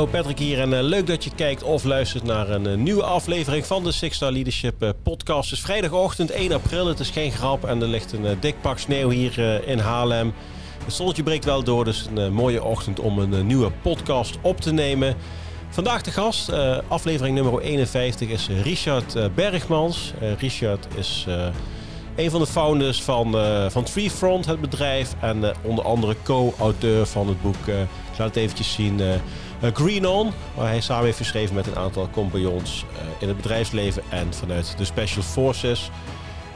Hallo 0.00 0.12
Patrick 0.12 0.38
hier 0.38 0.60
en 0.60 0.72
uh, 0.72 0.80
leuk 0.80 1.06
dat 1.06 1.24
je 1.24 1.30
kijkt 1.34 1.62
of 1.62 1.84
luistert 1.84 2.24
naar 2.24 2.50
een 2.50 2.68
uh, 2.68 2.74
nieuwe 2.74 3.02
aflevering 3.02 3.66
van 3.66 3.84
de 3.84 3.92
Six 3.92 4.16
Star 4.16 4.32
Leadership 4.32 4.82
uh, 4.82 4.90
podcast. 5.02 5.50
Het 5.50 5.58
is 5.58 5.64
vrijdagochtend 5.64 6.30
1 6.30 6.52
april, 6.52 6.86
het 6.86 7.00
is 7.00 7.10
geen 7.10 7.32
grap 7.32 7.64
en 7.64 7.82
er 7.82 7.88
ligt 7.88 8.12
een 8.12 8.40
dik 8.40 8.60
pak 8.60 8.78
sneeuw 8.78 9.10
hier 9.10 9.66
in 9.66 9.78
Haarlem. 9.78 10.32
Het 10.84 10.92
zonnetje 10.92 11.22
breekt 11.22 11.44
wel 11.44 11.62
door, 11.62 11.84
dus 11.84 12.06
een 12.14 12.32
mooie 12.32 12.64
ochtend 12.64 13.00
om 13.00 13.18
een 13.18 13.46
nieuwe 13.46 13.70
podcast 13.82 14.38
op 14.42 14.60
te 14.60 14.72
nemen. 14.72 15.16
Vandaag 15.68 16.02
de 16.02 16.10
gast, 16.10 16.52
aflevering 16.88 17.34
nummer 17.34 17.60
51, 17.60 18.28
is 18.28 18.48
Richard 18.62 19.34
Bergmans. 19.34 20.12
Richard 20.38 20.86
is 20.96 21.26
een 22.16 22.30
van 22.30 22.40
de 22.40 22.46
founders 22.46 23.02
van, 23.02 23.36
van 23.70 23.84
Treefront, 23.84 24.46
het 24.46 24.60
bedrijf. 24.60 25.14
En 25.20 25.54
onder 25.62 25.84
andere 25.84 26.16
co-auteur 26.22 27.06
van 27.06 27.28
het 27.28 27.42
boek, 27.42 27.66
ik 28.12 28.18
laat 28.18 28.28
het 28.28 28.36
eventjes 28.36 28.72
zien... 28.72 29.00
Green 29.60 30.06
On, 30.08 30.32
waar 30.54 30.68
hij 30.68 30.80
samen 30.80 31.04
heeft 31.04 31.16
geschreven 31.16 31.54
met 31.54 31.66
een 31.66 31.76
aantal 31.76 32.08
compagnons 32.10 32.84
in 33.18 33.28
het 33.28 33.36
bedrijfsleven 33.36 34.02
en 34.08 34.34
vanuit 34.34 34.74
de 34.78 34.84
Special 34.84 35.22
Forces. 35.22 35.90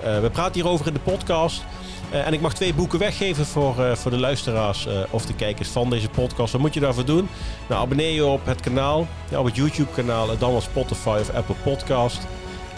we 0.02 0.30
praten 0.32 0.54
hierover 0.54 0.86
in 0.86 0.92
de 0.92 1.00
podcast. 1.00 1.64
en 2.10 2.32
ik 2.32 2.40
mag 2.40 2.54
twee 2.54 2.74
boeken 2.74 2.98
weggeven 2.98 3.46
voor, 3.46 3.96
voor 3.96 4.10
de 4.10 4.18
luisteraars 4.18 4.88
of 5.10 5.26
de 5.26 5.34
kijkers 5.34 5.68
van 5.68 5.90
deze 5.90 6.08
podcast. 6.08 6.52
Wat 6.52 6.60
moet 6.60 6.74
je 6.74 6.80
daarvoor 6.80 7.04
doen? 7.04 7.28
Nou, 7.68 7.82
abonneer 7.82 8.14
je 8.14 8.24
op 8.24 8.46
het 8.46 8.60
kanaal, 8.60 9.06
op 9.36 9.44
het 9.44 9.56
YouTube-kanaal, 9.56 10.38
dan 10.38 10.54
op 10.54 10.62
Spotify 10.62 11.18
of 11.20 11.34
Apple 11.34 11.56
Podcast. 11.62 12.26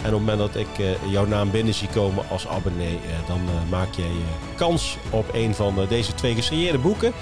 En 0.01 0.13
op 0.13 0.19
het 0.19 0.27
moment 0.27 0.37
dat 0.37 0.55
ik 0.55 0.97
jouw 1.09 1.25
naam 1.25 1.51
binnen 1.51 1.73
zie 1.73 1.87
komen 1.87 2.23
als 2.29 2.47
abonnee, 2.47 2.99
dan 3.27 3.39
maak 3.69 3.93
jij 3.95 4.11
kans 4.55 4.97
op 5.09 5.25
een 5.33 5.55
van 5.55 5.85
deze 5.89 6.13
twee 6.13 6.35
gesigneerde 6.35 6.77
boeken. 6.77 7.13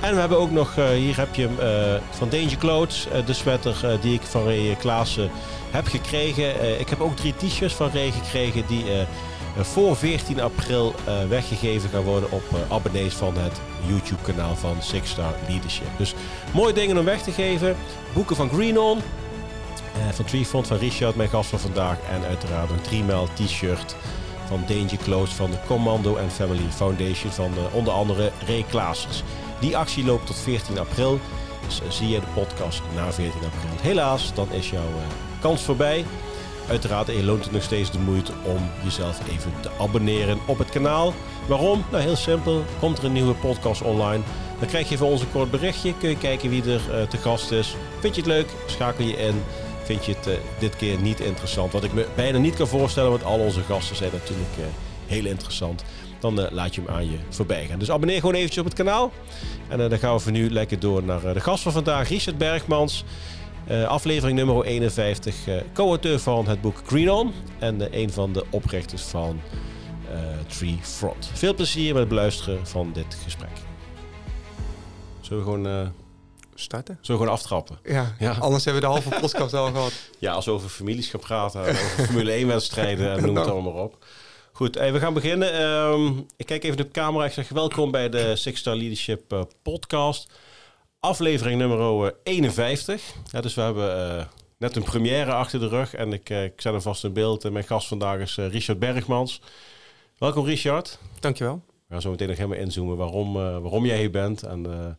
En 0.00 0.14
we 0.14 0.20
hebben 0.20 0.38
ook 0.38 0.50
nog, 0.50 0.74
hier 0.74 1.16
heb 1.16 1.34
je 1.34 1.48
hem 1.48 2.00
van 2.10 2.28
Danger 2.28 2.56
Clothes, 2.56 3.06
de 3.26 3.32
sweater 3.32 3.98
die 4.00 4.14
ik 4.14 4.22
van 4.22 4.44
Ray 4.44 4.76
Klaassen 4.78 5.30
heb 5.70 5.86
gekregen. 5.86 6.80
ik 6.80 6.88
heb 6.88 7.00
ook 7.00 7.16
drie 7.16 7.34
t-shirts 7.36 7.74
van 7.74 7.90
Ray 7.92 8.10
gekregen 8.10 8.64
die 8.66 8.84
voor 9.56 9.96
14 9.96 10.40
april 10.40 10.94
weggegeven 11.28 11.90
gaan 11.90 12.02
worden 12.02 12.30
op 12.30 12.42
abonnees 12.68 13.14
van 13.14 13.36
het 13.36 13.60
YouTube 13.86 14.22
kanaal 14.22 14.56
van 14.56 14.76
Six 14.80 15.10
Star 15.10 15.34
Leadership. 15.48 15.86
Dus 15.96 16.14
mooie 16.52 16.72
dingen 16.72 16.98
om 16.98 17.04
weg 17.04 17.22
te 17.22 17.32
geven. 17.32 17.76
Boeken 18.12 18.36
van 18.36 18.48
Green 18.48 18.78
On, 18.78 18.98
van 20.12 20.24
Treefront 20.24 20.66
van 20.66 20.76
Richard, 20.76 21.16
mijn 21.16 21.28
gast 21.28 21.50
van 21.50 21.58
vandaag. 21.58 21.96
En 22.10 22.24
uiteraard 22.24 22.70
een 22.70 22.80
3 22.80 23.04
t-shirt 23.34 23.96
van 24.46 24.64
Danger 24.66 24.98
Clothes 25.04 25.34
van 25.34 25.50
de 25.50 25.56
Commando 25.66 26.16
and 26.16 26.32
Family 26.32 26.70
Foundation 26.70 27.32
van 27.32 27.52
onder 27.72 27.92
andere 27.92 28.30
Ray 28.46 28.64
Klaasens. 28.70 29.22
Die 29.60 29.76
actie 29.76 30.04
loopt 30.04 30.26
tot 30.26 30.36
14 30.36 30.78
april. 30.78 31.20
Dus 31.66 31.80
uh, 31.82 31.90
zie 31.90 32.08
je 32.08 32.20
de 32.20 32.26
podcast 32.34 32.82
na 32.94 33.12
14 33.12 33.32
april. 33.34 33.70
Helaas, 33.80 34.34
dan 34.34 34.52
is 34.52 34.70
jouw 34.70 34.90
kans 35.40 35.62
voorbij. 35.62 36.04
Uiteraard 36.68 37.06
je 37.06 37.24
loont 37.24 37.44
het 37.44 37.52
nog 37.52 37.62
steeds 37.62 37.90
de 37.90 37.98
moeite 37.98 38.32
om 38.42 38.70
jezelf 38.82 39.20
even 39.28 39.52
te 39.60 39.70
abonneren 39.78 40.38
op 40.46 40.58
het 40.58 40.70
kanaal. 40.70 41.12
Waarom? 41.48 41.84
Nou, 41.90 42.02
heel 42.02 42.16
simpel. 42.16 42.64
Komt 42.80 42.98
er 42.98 43.04
een 43.04 43.12
nieuwe 43.12 43.34
podcast 43.34 43.82
online, 43.82 44.22
dan 44.58 44.68
krijg 44.68 44.88
je 44.88 44.98
van 44.98 45.06
ons 45.06 45.20
een 45.20 45.32
kort 45.32 45.50
berichtje. 45.50 45.94
Kun 45.98 46.08
je 46.08 46.16
kijken 46.16 46.50
wie 46.50 46.62
er 46.64 47.08
te 47.08 47.16
gast 47.16 47.50
is. 47.50 47.76
Vind 48.00 48.14
je 48.14 48.20
het 48.20 48.30
leuk? 48.30 48.48
Schakel 48.66 49.04
je 49.04 49.16
in. 49.16 49.42
Vind 49.92 50.04
je 50.04 50.30
het 50.30 50.40
dit 50.58 50.76
keer 50.76 51.00
niet 51.00 51.20
interessant? 51.20 51.72
Wat 51.72 51.84
ik 51.84 51.92
me 51.92 52.06
bijna 52.14 52.38
niet 52.38 52.54
kan 52.54 52.66
voorstellen, 52.66 53.10
want 53.10 53.24
al 53.24 53.38
onze 53.38 53.60
gasten 53.60 53.96
zijn 53.96 54.10
natuurlijk 54.12 54.50
heel 55.06 55.24
interessant 55.24 55.84
dan 56.18 56.40
uh, 56.40 56.46
laat 56.50 56.74
je 56.74 56.80
hem 56.80 56.90
aan 56.90 57.10
je 57.10 57.16
voorbij 57.28 57.66
gaan. 57.66 57.78
Dus 57.78 57.90
abonneer 57.90 58.20
gewoon 58.20 58.34
eventjes 58.34 58.58
op 58.58 58.64
het 58.64 58.74
kanaal. 58.74 59.12
En 59.68 59.78
dan 59.78 59.98
gaan 59.98 60.14
we 60.14 60.20
voor 60.20 60.32
nu 60.32 60.50
lekker 60.50 60.80
door 60.80 61.02
naar 61.02 61.34
de 61.34 61.40
gast 61.40 61.62
van 61.62 61.72
vandaag, 61.72 62.08
Richard 62.08 62.38
Bergmans. 62.38 63.04
aflevering 63.86 64.38
nummer 64.38 64.64
51, 64.64 65.34
co-auteur 65.72 66.18
van 66.18 66.48
het 66.48 66.60
boek 66.60 66.82
Green 66.86 67.10
On. 67.10 67.32
En 67.58 67.98
een 67.98 68.12
van 68.12 68.32
de 68.32 68.44
oprichters 68.50 69.02
van 69.02 69.40
Tree 70.46 70.78
Front. 70.82 71.30
Veel 71.32 71.54
plezier 71.54 71.88
met 71.88 72.00
het 72.00 72.08
beluisteren 72.08 72.66
van 72.66 72.90
dit 72.92 73.18
gesprek. 73.24 73.56
Zullen 75.20 75.44
we 75.44 75.50
gewoon 75.50 75.92
starten? 76.54 76.98
Zullen 77.00 77.20
we 77.20 77.26
gewoon 77.26 77.40
aftrappen? 77.40 77.78
Ja, 77.84 78.14
ja, 78.18 78.32
anders 78.32 78.64
hebben 78.64 78.82
we 78.82 78.88
de 78.88 78.94
halve 78.94 79.20
podcast 79.20 79.54
al 79.54 79.70
gehad. 79.70 79.92
Ja, 80.18 80.32
als 80.32 80.44
we 80.44 80.50
over 80.50 80.68
families 80.68 81.08
gaan 81.08 81.20
praten, 81.20 81.60
over 81.60 81.74
Formule 81.74 82.32
1 82.32 82.46
wedstrijden 82.46 83.12
en 83.12 83.22
noem 83.26 83.36
het 83.36 83.46
allemaal 83.46 83.72
op. 83.72 84.04
Goed, 84.52 84.76
we 84.76 84.98
gaan 84.98 85.14
beginnen. 85.14 85.62
Um, 85.62 86.26
ik 86.36 86.46
kijk 86.46 86.64
even 86.64 86.78
op 86.78 86.84
de 86.84 86.90
camera. 86.90 87.24
Ik 87.24 87.32
zeg 87.32 87.48
welkom 87.48 87.90
bij 87.90 88.08
de 88.08 88.36
Six 88.36 88.60
Star 88.60 88.76
Leadership 88.76 89.32
uh, 89.32 89.42
podcast. 89.62 90.32
Aflevering 91.00 91.58
nummer 91.58 92.14
51. 92.22 93.02
Ja, 93.30 93.40
dus 93.40 93.54
we 93.54 93.60
hebben 93.60 94.16
uh, 94.16 94.24
net 94.58 94.76
een 94.76 94.82
première 94.82 95.32
achter 95.32 95.60
de 95.60 95.68
rug. 95.68 95.94
En 95.94 96.12
ik, 96.12 96.30
uh, 96.30 96.44
ik 96.44 96.60
zet 96.60 96.72
hem 96.72 96.82
vast 96.82 97.04
in 97.04 97.12
beeld. 97.12 97.50
mijn 97.50 97.64
gast 97.64 97.88
vandaag 97.88 98.18
is 98.18 98.36
Richard 98.36 98.78
Bergmans. 98.78 99.40
Welkom 100.18 100.44
Richard. 100.44 100.98
Dankjewel. 101.20 101.62
We 101.66 101.92
gaan 101.92 102.00
zo 102.00 102.10
meteen 102.10 102.28
nog 102.28 102.36
helemaal 102.36 102.58
inzoomen 102.58 102.96
waarom, 102.96 103.32
waarom 103.32 103.86
jij 103.86 103.98
hier 103.98 104.10
bent. 104.10 104.42
En 104.42 104.96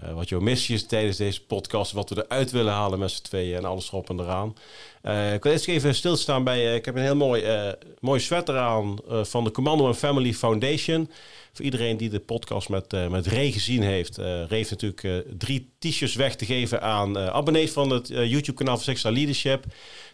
uh, 0.00 0.12
wat 0.14 0.28
jouw 0.28 0.40
missie 0.40 0.74
is 0.74 0.86
tijdens 0.86 1.16
deze 1.16 1.44
podcast, 1.46 1.92
wat 1.92 2.10
we 2.10 2.24
eruit 2.24 2.50
willen 2.50 2.72
halen 2.72 2.98
met 2.98 3.10
z'n 3.10 3.22
tweeën 3.22 3.56
en 3.56 3.64
alles 3.64 3.88
erop 3.88 4.10
en 4.10 4.20
eraan. 4.20 4.54
Uh, 5.02 5.34
ik 5.34 5.42
wil 5.42 5.52
eerst 5.52 5.68
even 5.68 5.94
stilstaan 5.94 6.44
bij, 6.44 6.58
uh, 6.58 6.74
ik 6.74 6.84
heb 6.84 6.94
een 6.94 7.02
heel 7.02 7.16
mooi, 7.16 7.74
mooi 8.00 8.20
sweater 8.20 8.58
aan 8.58 8.98
van 9.06 9.44
de 9.44 9.50
Commando 9.50 9.86
and 9.86 9.96
Family 9.96 10.34
Foundation. 10.34 11.10
Voor 11.52 11.64
iedereen 11.64 11.96
die 11.96 12.10
de 12.10 12.20
podcast 12.20 12.68
met, 12.68 13.10
met 13.10 13.26
Ray 13.26 13.52
gezien 13.52 13.82
heeft. 13.82 14.16
Ray 14.16 14.46
heeft 14.48 14.70
natuurlijk 14.70 15.26
drie 15.38 15.72
t-shirts 15.78 16.14
weg 16.14 16.36
te 16.36 16.46
geven 16.46 16.82
aan 16.82 17.18
abonnees 17.18 17.70
van 17.70 17.90
het 17.90 18.08
YouTube 18.08 18.54
kanaal 18.54 18.74
van 18.74 18.84
Sexual 18.84 19.14
Leadership. 19.14 19.64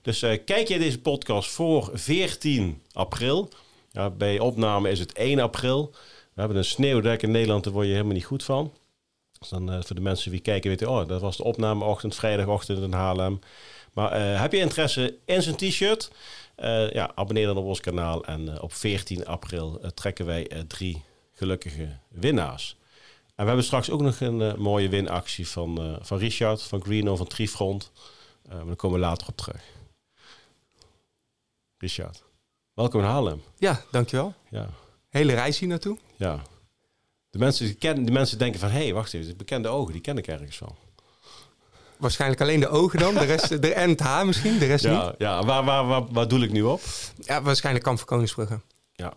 Dus 0.02 0.18
kijk 0.20 0.68
je 0.68 0.78
deze 0.78 1.00
podcast 1.00 1.50
voor 1.50 1.90
14 1.92 2.82
april. 2.92 3.48
Bij 4.16 4.38
opname 4.38 4.90
is 4.90 4.98
het 4.98 5.12
1 5.12 5.38
april. 5.38 5.90
We 6.34 6.40
hebben 6.40 6.56
een 6.56 6.64
sneeuwdek 6.64 7.22
in 7.22 7.30
Nederland, 7.30 7.64
daar 7.64 7.72
word 7.72 7.86
je 7.86 7.92
helemaal 7.92 8.14
niet 8.14 8.24
goed 8.24 8.44
van. 8.44 8.72
Dus 9.38 9.48
dan 9.48 9.72
uh, 9.72 9.82
voor 9.82 9.96
de 9.96 10.02
mensen 10.02 10.30
die 10.30 10.40
kijken 10.40 10.70
weten, 10.70 10.88
oh, 10.88 11.08
dat 11.08 11.20
was 11.20 11.36
de 11.36 11.44
opnameochtend, 11.44 12.14
vrijdagochtend 12.14 12.82
in 12.82 12.92
Haarlem. 12.92 13.38
Maar 13.92 14.20
uh, 14.20 14.40
heb 14.40 14.52
je 14.52 14.58
interesse 14.58 15.18
in 15.24 15.42
zijn 15.42 15.56
t-shirt? 15.56 16.10
Uh, 16.56 16.90
ja, 16.90 17.10
abonneer 17.14 17.46
dan 17.46 17.56
op 17.56 17.64
ons 17.64 17.80
kanaal. 17.80 18.24
En 18.24 18.60
op 18.60 18.72
14 18.72 19.26
april 19.26 19.80
trekken 19.94 20.26
wij 20.26 20.64
drie 20.66 21.02
gelukkige 21.32 21.98
winnaars. 22.08 22.76
En 23.26 23.44
we 23.44 23.46
hebben 23.46 23.64
straks 23.64 23.90
ook 23.90 24.00
nog 24.00 24.20
een 24.20 24.60
mooie 24.60 24.88
winactie 24.88 25.48
van, 25.48 25.98
van 26.00 26.18
Richard, 26.18 26.62
van 26.62 26.82
Greeno, 26.82 27.16
van 27.16 27.26
Trifront. 27.26 27.92
maar 28.48 28.66
daar 28.66 28.76
komen 28.76 28.98
we 29.00 29.06
later 29.06 29.28
op 29.28 29.36
terug. 29.36 29.62
Richard, 31.78 32.22
welkom 32.74 33.00
in 33.00 33.06
Haarlem. 33.06 33.42
Ja, 33.58 33.82
dankjewel. 33.90 34.34
Ja. 34.50 34.68
Hele 35.08 35.34
reis 35.34 35.58
hier 35.58 35.68
naartoe. 35.68 35.98
Ja, 36.16 36.42
de 37.30 37.38
mensen, 37.38 37.66
die 37.66 37.74
kennen, 37.74 38.04
de 38.04 38.12
mensen 38.12 38.38
denken 38.38 38.60
van, 38.60 38.70
hé, 38.70 38.82
hey, 38.82 38.94
wacht 38.94 39.14
even, 39.14 39.36
bekende 39.36 39.68
ogen, 39.68 39.92
die 39.92 40.00
ken 40.00 40.18
ik 40.18 40.26
ergens 40.26 40.56
van. 40.56 40.76
Waarschijnlijk 41.96 42.40
alleen 42.40 42.60
de 42.60 42.68
ogen 42.68 42.98
dan, 42.98 43.14
de 43.14 43.24
rest, 43.24 43.62
de 43.62 43.74
en 43.74 44.00
haar 44.00 44.26
misschien, 44.26 44.58
de 44.58 44.66
rest 44.66 44.84
ja, 44.84 45.06
niet. 45.06 45.14
Ja, 45.18 45.44
waar, 45.44 45.64
waar, 45.64 45.86
waar, 45.86 46.06
waar 46.12 46.28
doe 46.28 46.40
ik 46.40 46.52
nu 46.52 46.62
op? 46.62 46.80
Ja, 47.20 47.42
waarschijnlijk 47.42 47.84
Kamp 47.84 47.98
van 47.98 48.06
Koningsbrugge. 48.06 48.60
Ja, 48.92 49.12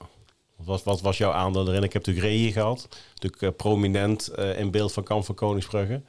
wat, 0.55 0.83
wat 0.83 1.01
was 1.01 1.17
jouw 1.17 1.31
aandeel 1.31 1.67
erin? 1.67 1.83
Ik 1.83 1.93
heb 1.93 2.05
natuurlijk 2.05 2.35
Ray 2.35 2.51
gehad, 2.51 2.87
natuurlijk 3.13 3.41
uh, 3.41 3.49
prominent 3.57 4.31
uh, 4.39 4.59
in 4.59 4.71
beeld 4.71 4.93
van 4.93 5.03
Kamp 5.03 5.25
van 5.25 5.35
Koningsbrugge. 5.35 6.01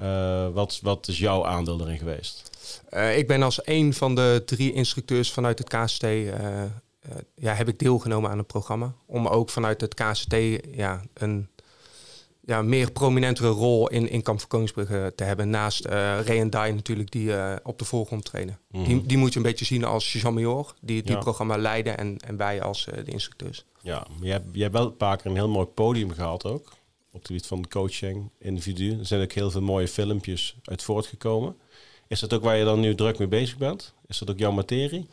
Uh, 0.00 0.48
wat, 0.48 0.78
wat 0.82 1.08
is 1.08 1.18
jouw 1.18 1.46
aandeel 1.46 1.80
erin 1.80 1.98
geweest? 1.98 2.50
ik 3.16 3.26
ben 3.26 3.42
als 3.42 3.60
een 3.64 3.94
van 3.94 4.14
de 4.14 4.42
drie 4.46 4.72
instructeurs 4.72 5.32
vanuit 5.32 5.58
het 5.58 5.68
KST 5.68 6.02
ja, 7.34 7.54
heb 7.54 7.68
ik 7.68 7.78
deelgenomen 7.78 8.30
aan 8.30 8.38
het 8.38 8.46
programma. 8.46 8.94
Om 9.06 9.26
ook 9.26 9.50
vanuit 9.50 9.80
het 9.80 9.94
KCT 9.94 10.34
ja, 10.74 11.02
een 11.14 11.48
ja, 12.46 12.62
meer 12.62 12.92
prominentere 12.92 13.48
rol 13.48 13.88
in, 13.88 14.08
in 14.10 14.22
Kamp 14.22 14.38
van 14.38 14.48
Koningsbrugge 14.48 15.12
te 15.16 15.24
hebben. 15.24 15.50
Naast 15.50 15.86
uh, 15.86 15.92
Ray 16.20 16.40
en 16.40 16.50
Dai 16.50 16.72
natuurlijk, 16.72 17.10
die 17.10 17.28
uh, 17.28 17.54
op 17.62 17.78
de 17.78 17.84
voorgrond 17.84 18.24
trainen. 18.24 18.58
Mm 18.70 18.84
-hmm. 18.84 18.88
die, 18.88 19.06
die 19.06 19.18
moet 19.18 19.32
je 19.32 19.36
een 19.38 19.44
beetje 19.44 19.64
zien 19.64 19.84
als 19.84 20.12
Jean-Major, 20.12 20.74
die 20.80 20.98
het 20.98 21.08
ja. 21.08 21.18
programma 21.18 21.56
leiden. 21.56 21.98
En, 21.98 22.16
en 22.18 22.36
wij 22.36 22.62
als 22.62 22.86
uh, 22.86 23.04
de 23.04 23.10
instructeurs. 23.10 23.64
Ja, 23.82 24.06
je 24.20 24.30
hebt, 24.30 24.46
je 24.52 24.62
hebt 24.62 24.74
wel 24.74 24.86
een 24.86 24.96
paar 24.96 25.16
keer 25.16 25.26
een 25.26 25.36
heel 25.36 25.48
mooi 25.48 25.66
podium 25.66 26.10
gehad 26.10 26.44
ook. 26.44 26.74
Op 27.10 27.22
het 27.22 27.26
gebied 27.26 27.46
van 27.46 27.68
coaching, 27.68 28.30
individu. 28.38 28.98
Er 28.98 29.06
zijn 29.06 29.22
ook 29.22 29.32
heel 29.32 29.50
veel 29.50 29.60
mooie 29.60 29.88
filmpjes 29.88 30.56
uit 30.64 30.82
voortgekomen. 30.82 31.56
Is 32.08 32.20
dat 32.20 32.34
ook 32.34 32.42
waar 32.42 32.56
je 32.56 32.64
dan 32.64 32.80
nu 32.80 32.94
druk 32.94 33.18
mee 33.18 33.28
bezig 33.28 33.56
bent? 33.56 33.94
Is 34.06 34.18
dat 34.18 34.30
ook 34.30 34.38
jouw 34.38 34.52
materie? 34.52 35.08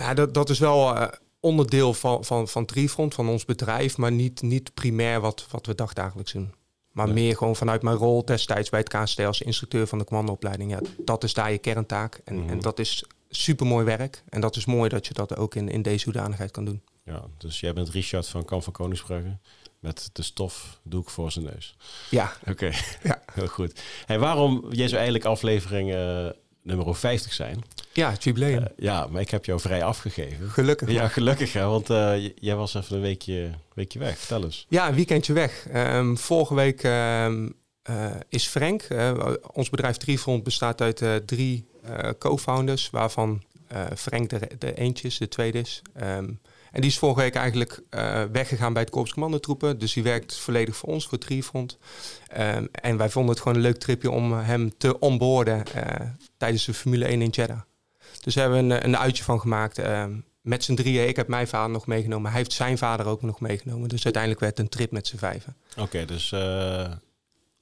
Ja, 0.00 0.14
dat, 0.14 0.34
dat 0.34 0.50
is 0.50 0.58
wel 0.58 0.96
uh, 0.96 1.06
onderdeel 1.40 1.94
van, 1.94 2.24
van, 2.24 2.48
van 2.48 2.64
Trifront, 2.64 3.14
van 3.14 3.28
ons 3.28 3.44
bedrijf, 3.44 3.96
maar 3.96 4.12
niet, 4.12 4.42
niet 4.42 4.74
primair 4.74 5.20
wat, 5.20 5.46
wat 5.50 5.66
we 5.66 5.74
dagdagelijks 5.74 6.32
doen. 6.32 6.52
Maar 6.92 7.08
meer 7.08 7.36
gewoon 7.36 7.56
vanuit 7.56 7.82
mijn 7.82 7.96
rol 7.96 8.24
destijds 8.24 8.70
bij 8.70 8.80
het 8.80 8.88
KST 8.88 9.20
als 9.20 9.42
instructeur 9.42 9.86
van 9.86 9.98
de 9.98 10.04
commandoopleiding. 10.04 10.70
Ja, 10.70 10.80
dat 10.98 11.24
is 11.24 11.34
daar 11.34 11.52
je 11.52 11.58
kerntaak. 11.58 12.20
En, 12.24 12.34
mm 12.34 12.40
-hmm. 12.40 12.50
en 12.50 12.60
dat 12.60 12.78
is 12.78 13.04
super 13.28 13.66
mooi 13.66 13.84
werk. 13.84 14.22
En 14.28 14.40
dat 14.40 14.56
is 14.56 14.64
mooi 14.64 14.88
dat 14.88 15.06
je 15.06 15.14
dat 15.14 15.36
ook 15.36 15.54
in, 15.54 15.68
in 15.68 15.82
deze 15.82 16.04
hoedanigheid 16.04 16.50
kan 16.50 16.64
doen. 16.64 16.82
Ja, 17.04 17.24
dus 17.38 17.60
jij 17.60 17.72
bent 17.72 17.88
Richard 17.88 18.28
van 18.28 18.44
Kamp 18.44 18.62
van 18.62 18.72
Koningsbrugge. 18.72 19.38
met 19.78 20.10
de 20.12 20.22
stofdoek 20.22 21.10
voor 21.10 21.32
zijn 21.32 21.44
neus. 21.44 21.76
Ja. 22.10 22.32
Oké, 22.48 22.70
Ja. 23.02 23.22
heel 23.32 23.46
goed. 23.46 23.80
Hey, 24.06 24.18
waarom, 24.18 24.64
jij 24.70 24.86
zou 24.86 24.96
eigenlijk 24.96 25.24
aflevering 25.24 25.92
eh, 25.92 26.26
nummer 26.76 26.94
50 26.94 27.32
zijn. 27.32 27.62
Ja, 27.92 28.10
het 28.10 28.24
jubileum. 28.24 28.62
Eh, 28.62 28.68
ja, 28.76 29.06
maar 29.06 29.20
ik 29.20 29.30
heb 29.30 29.44
jou 29.44 29.60
vrij 29.60 29.84
afgegeven. 29.84 30.50
Gelukkig. 30.50 30.90
Ja, 30.90 31.08
gelukkig 31.08 31.52
hè, 31.52 31.66
want 31.66 31.90
eh, 31.90 32.28
jij 32.34 32.56
was 32.56 32.74
even 32.74 32.96
een 32.96 33.02
weekje, 33.02 33.50
weekje 33.74 33.98
weg. 33.98 34.18
Vertel 34.18 34.44
eens. 34.44 34.66
Ja, 34.68 34.88
een 34.88 34.94
weekendje 34.94 35.32
weg. 35.32 35.66
Ehm, 35.68 36.14
vorige 36.14 36.54
week 36.54 36.82
ehm, 36.82 37.48
eh, 37.82 38.10
is 38.28 38.46
Frank. 38.46 38.86
ons 39.52 39.70
bedrijf 39.70 39.96
Driefront 39.96 40.42
bestaat 40.42 40.80
uit 40.80 41.02
drie 41.26 41.68
co-founders, 42.18 42.90
waarvan 42.90 43.42
Frank 43.96 44.30
de, 44.30 44.40
de 44.58 44.74
eentje 44.74 45.08
is, 45.08 45.18
de 45.18 45.28
tweede 45.28 45.58
is. 45.58 45.82
Ehm, 45.94 46.28
en 46.72 46.80
die 46.80 46.90
is 46.90 46.98
vorige 46.98 47.20
week 47.20 47.34
eigenlijk 47.34 47.82
eh, 47.90 48.22
weggegaan 48.32 48.72
bij 48.72 48.82
het 48.82 48.90
Korps 48.90 49.12
Commandotroepen. 49.12 49.78
Dus 49.78 49.92
die 49.92 50.02
werkt 50.02 50.36
volledig 50.38 50.76
voor 50.76 50.88
ons, 50.88 51.06
voor 51.06 51.18
Driefront. 51.18 51.78
Ehm, 52.28 52.66
en 52.72 52.96
wij 52.96 53.10
vonden 53.10 53.30
het 53.30 53.40
gewoon 53.42 53.56
een 53.56 53.62
leuk 53.64 53.78
tripje 53.78 54.10
om 54.10 54.32
hem 54.32 54.76
te 54.78 54.98
onboorden 54.98 55.66
eh, 55.66 56.06
tijdens 56.36 56.64
de 56.64 56.74
Formule 56.74 57.04
1 57.08 57.22
in 57.22 57.28
Jeddah. 57.30 57.60
Dus 58.20 58.34
daar 58.34 58.44
hebben 58.50 58.68
we 58.68 58.74
een, 58.74 58.84
een 58.84 58.96
uitje 58.98 59.24
van 59.24 59.40
gemaakt. 59.40 59.78
ehm, 59.78 60.12
met 60.40 60.64
z'n 60.64 60.74
drieën. 60.74 61.08
Ik 61.08 61.16
heb 61.16 61.28
mijn 61.28 61.48
vader 61.48 61.70
nog 61.70 61.86
meegenomen. 61.86 62.30
Hij 62.30 62.38
heeft 62.40 62.52
zijn 62.52 62.78
vader 62.78 63.06
ook 63.06 63.22
nog 63.22 63.40
meegenomen. 63.40 63.88
Dus 63.88 64.04
uiteindelijk 64.04 64.42
werd 64.42 64.56
het 64.56 64.66
een 64.66 64.72
trip 64.72 64.90
met 64.90 65.06
z'n 65.06 65.16
vijven. 65.16 65.56
Oké, 65.76 66.04
dus 66.04 66.32
eh, 66.32 66.90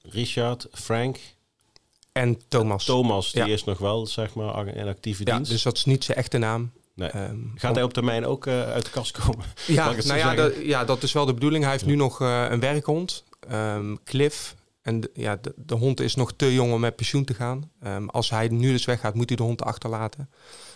Richard, 0.01 0.67
Frank, 0.71 1.17
En 2.11 2.41
Thomas. 2.47 2.85
Thomas, 2.85 3.31
die 3.31 3.45
Ja. 3.45 3.53
is 3.53 3.63
nog 3.63 3.77
wel 3.77 4.05
zeg 4.07 4.33
maar 4.33 4.67
in 4.67 4.87
actieve 4.87 5.23
ja, 5.25 5.35
dienst. 5.35 5.51
dus 5.51 5.61
dat 5.63 5.77
is 5.77 5.85
niet 5.85 6.03
zijn 6.03 6.17
echte 6.17 6.37
naam. 6.37 6.71
Nee. 6.99 7.09
Ehm, 7.09 7.37
Gaat 7.55 7.75
hij 7.75 7.83
op 7.83 7.93
termijn 7.93 8.25
ook 8.25 8.45
eh, 8.45 8.69
uit 8.71 8.85
de 8.85 8.91
kast 8.91 9.19
komen? 9.19 9.45
Ja, 9.67 9.91
nou 10.07 10.17
ja, 10.17 10.35
dat, 10.35 10.53
ja, 10.63 10.85
dat 10.85 11.03
is 11.03 11.11
wel 11.11 11.25
de 11.25 11.33
bedoeling. 11.33 11.63
Hij 11.63 11.71
heeft 11.71 11.83
Ja. 11.83 11.89
nu 11.89 11.95
nog 11.95 12.21
eh, 12.21 12.45
een 12.49 12.59
werkhond, 12.59 13.23
ehm, 13.49 13.95
Cliff. 14.03 14.55
En 14.81 14.99
de, 14.99 15.09
ja, 15.13 15.35
de, 15.35 15.53
de 15.55 15.75
hond 15.75 15.99
is 15.99 16.15
nog 16.15 16.33
te 16.35 16.53
jong 16.53 16.73
om 16.73 16.79
met 16.79 16.95
pensioen 16.95 17.23
te 17.25 17.33
gaan. 17.33 17.71
Ehm, 17.81 18.05
als 18.05 18.29
hij 18.29 18.47
nu 18.47 18.71
dus 18.71 18.85
weggaat, 18.85 19.13
moet 19.15 19.27
hij 19.29 19.37
de 19.37 19.43
hond 19.43 19.63
achterlaten. 19.63 20.29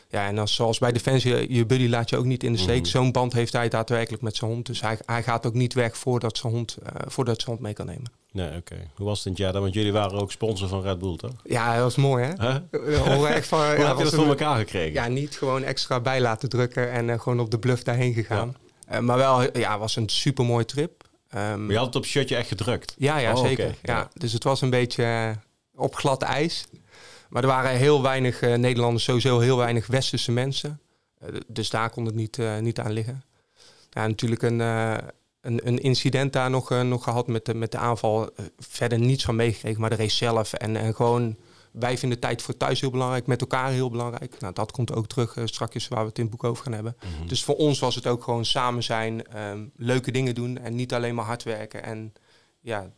Ja, 0.09 0.27
en 0.27 0.37
als, 0.37 0.55
zoals 0.55 0.77
bij 0.79 0.91
Defensie, 0.91 1.53
je 1.53 1.65
buddy 1.65 1.87
laat 1.87 2.09
je 2.09 2.17
ook 2.17 2.25
niet 2.25 2.43
in 2.43 2.51
de 2.53 2.59
steek. 2.59 2.81
Mhm. 2.81 2.89
Zo'n 2.89 3.11
band 3.11 3.33
heeft 3.33 3.53
hij 3.53 3.69
daadwerkelijk 3.69 4.23
met 4.23 4.35
zijn 4.35 4.51
hond. 4.51 4.65
Dus 4.65 4.81
hij, 4.81 4.97
hij 5.05 5.23
gaat 5.23 5.45
ook 5.45 5.53
niet 5.53 5.73
weg 5.73 5.97
voordat 5.97 6.37
zijn 6.37 6.53
hond, 6.53 6.77
eh, 6.83 6.91
voordat 7.07 7.35
zijn 7.41 7.49
hond 7.51 7.61
mee 7.61 7.73
kan 7.73 7.85
nemen. 7.85 8.11
Nee, 8.33 8.57
oké. 8.57 8.75
Hoe 8.95 9.05
was 9.05 9.17
het 9.17 9.27
in 9.27 9.33
Jeddah? 9.33 9.61
Want 9.61 9.73
jullie 9.73 9.91
waren 9.91 10.19
ook 10.19 10.31
sponsor 10.31 10.67
van 10.67 10.81
Red 10.81 10.99
Bull, 10.99 11.15
toch? 11.17 11.31
Ja, 11.43 11.73
dat 11.73 11.83
was 11.83 11.95
mooi 11.95 12.23
hè? 12.23 12.31
Huh? 12.47 12.55
We 12.71 12.97
Hoe 13.15 13.27
ja, 13.27 13.87
heb 13.87 13.97
je 13.97 14.03
dat 14.03 14.13
voor 14.13 14.27
elkaar 14.27 14.57
gekregen? 14.57 14.93
Ja, 14.93 15.07
niet 15.07 15.37
gewoon 15.37 15.63
extra 15.63 15.99
bij 15.99 16.21
laten 16.21 16.49
drukken 16.49 16.91
en 16.91 17.09
eh, 17.09 17.19
gewoon 17.19 17.39
op 17.39 17.51
de 17.51 17.59
bluff 17.59 17.83
daarheen 17.83 18.13
gegaan. 18.13 18.55
Eh, 18.87 18.99
maar 18.99 19.17
wel, 19.17 19.57
ja, 19.57 19.77
was 19.79 19.95
een 19.95 20.09
super 20.09 20.45
mooie 20.45 20.65
trip. 20.65 21.03
Ehm, 21.29 21.61
Maar 21.61 21.71
je 21.71 21.77
had 21.77 21.85
het 21.85 21.95
op 21.95 22.01
het 22.01 22.11
shirtje 22.11 22.35
echt 22.35 22.47
gedrukt? 22.47 22.95
ja, 22.97 23.17
ja, 23.17 23.33
Oh, 23.33 23.41
zeker. 23.41 23.65
Ja. 23.65 23.97
Ja. 23.97 24.09
Dus 24.13 24.33
het 24.33 24.43
was 24.43 24.61
een 24.61 24.69
beetje 24.69 25.03
eh, 25.03 25.29
op 25.75 25.95
glad 25.95 26.21
ijs. 26.21 26.65
Maar 27.29 27.41
er 27.41 27.47
waren 27.49 27.71
heel 27.71 28.01
weinig 28.01 28.41
Nederlanders, 28.41 29.03
sowieso 29.03 29.39
heel 29.39 29.57
weinig 29.57 29.87
westerse 29.87 30.31
mensen. 30.31 30.79
Dus 31.47 31.69
daar 31.69 31.89
kon 31.89 32.05
het 32.05 32.15
niet, 32.15 32.37
niet 32.59 32.79
aan 32.79 32.91
liggen. 32.91 33.23
Ja, 33.89 34.07
natuurlijk 34.07 34.41
een, 34.41 34.61
een, 35.43 35.67
een 35.67 35.77
incident 35.77 36.33
daar 36.33 36.49
nog, 36.49 36.71
eh, 36.71 36.81
nog 36.81 37.03
gehad 37.03 37.27
met 37.27 37.45
de, 37.45 37.53
met 37.53 37.71
de 37.71 37.77
aanval. 37.77 38.35
Eh, 38.35 38.45
verder 38.57 38.99
niets 38.99 39.23
van 39.23 39.35
meegekregen, 39.35 39.81
maar 39.81 39.89
de 39.89 39.95
race 39.95 40.15
zelf. 40.15 40.53
En, 40.53 40.75
en 40.75 40.95
gewoon, 40.95 41.37
wij 41.71 41.97
vinden 41.97 42.19
tijd 42.19 42.41
voor 42.41 42.57
thuis 42.57 42.81
heel 42.81 42.91
belangrijk, 42.91 43.27
met 43.27 43.41
elkaar 43.41 43.71
heel 43.71 43.89
belangrijk. 43.89 44.39
Nou, 44.39 44.53
dat 44.53 44.71
komt 44.71 44.93
ook 44.93 45.07
terug 45.07 45.35
uh, 45.35 45.45
straks 45.45 45.87
waar 45.87 46.01
we 46.01 46.07
het 46.07 46.17
in 46.17 46.23
het 46.23 46.31
boek 46.31 46.43
over 46.43 46.63
gaan 46.63 46.73
hebben. 46.73 46.97
Mhm. 46.99 47.27
Dus 47.27 47.43
voor 47.43 47.55
ons 47.55 47.79
was 47.79 47.95
het 47.95 48.07
ook 48.07 48.23
gewoon 48.23 48.45
samen 48.45 48.83
zijn, 48.83 49.27
ehm, 49.27 49.65
leuke 49.75 50.11
dingen 50.11 50.35
doen 50.35 50.57
en 50.57 50.75
niet 50.75 50.93
alleen 50.93 51.15
maar 51.15 51.25
hard 51.25 51.43
werken 51.43 51.83
en 51.83 52.13
ja, 52.61 52.91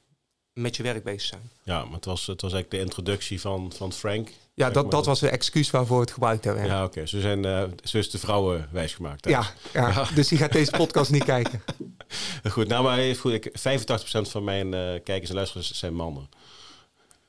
met 0.54 0.76
je 0.76 0.84
werk 0.84 1.04
bezig 1.04 1.22
zijn. 1.22 1.50
Ja, 1.64 1.84
maar 1.86 1.94
het 1.94 2.06
was, 2.06 2.28
het 2.28 2.42
was 2.42 2.54
eigenlijk 2.54 2.84
de 2.84 2.90
introductie 2.90 3.42
van, 3.42 3.72
van 3.76 3.94
Frank. 3.94 4.32
Ja, 4.56 4.70
dat, 4.70 4.92
dat 4.92 5.06
was 5.06 5.20
de 5.20 5.30
excuus 5.30 5.72
waarvoor 5.72 5.96
we 5.96 6.02
het 6.04 6.12
gebruikt 6.12 6.44
hebben. 6.44 6.66
Ja, 6.66 6.70
Ja, 6.70 6.84
oké. 6.84 7.06
Zo 7.06 7.20
zijn 7.20 7.44
zo 7.84 7.98
is 7.98 8.10
de 8.10 8.18
vrouwen 8.18 8.70
wijsgemaakt. 8.72 9.30
ja, 9.30 9.46
ja. 9.74 10.08
dus 10.16 10.28
die 10.28 10.38
gaat 10.38 10.52
deze 10.52 10.72
podcast 10.72 11.12
niet 11.12 11.24
kijken. 11.24 11.64
Goed, 12.52 12.68
nou 12.68 12.84
maar 12.84 12.98
even 12.98 13.22
goed. 13.22 13.32
Ik, 13.34 13.50
85% 13.50 14.30
van 14.30 14.44
mijn 14.44 14.74
eh, 14.74 15.04
kijkers 15.04 15.30
en 15.30 15.36
luisteraars 15.36 15.72
zijn 15.72 15.94
mannen. 15.94 16.30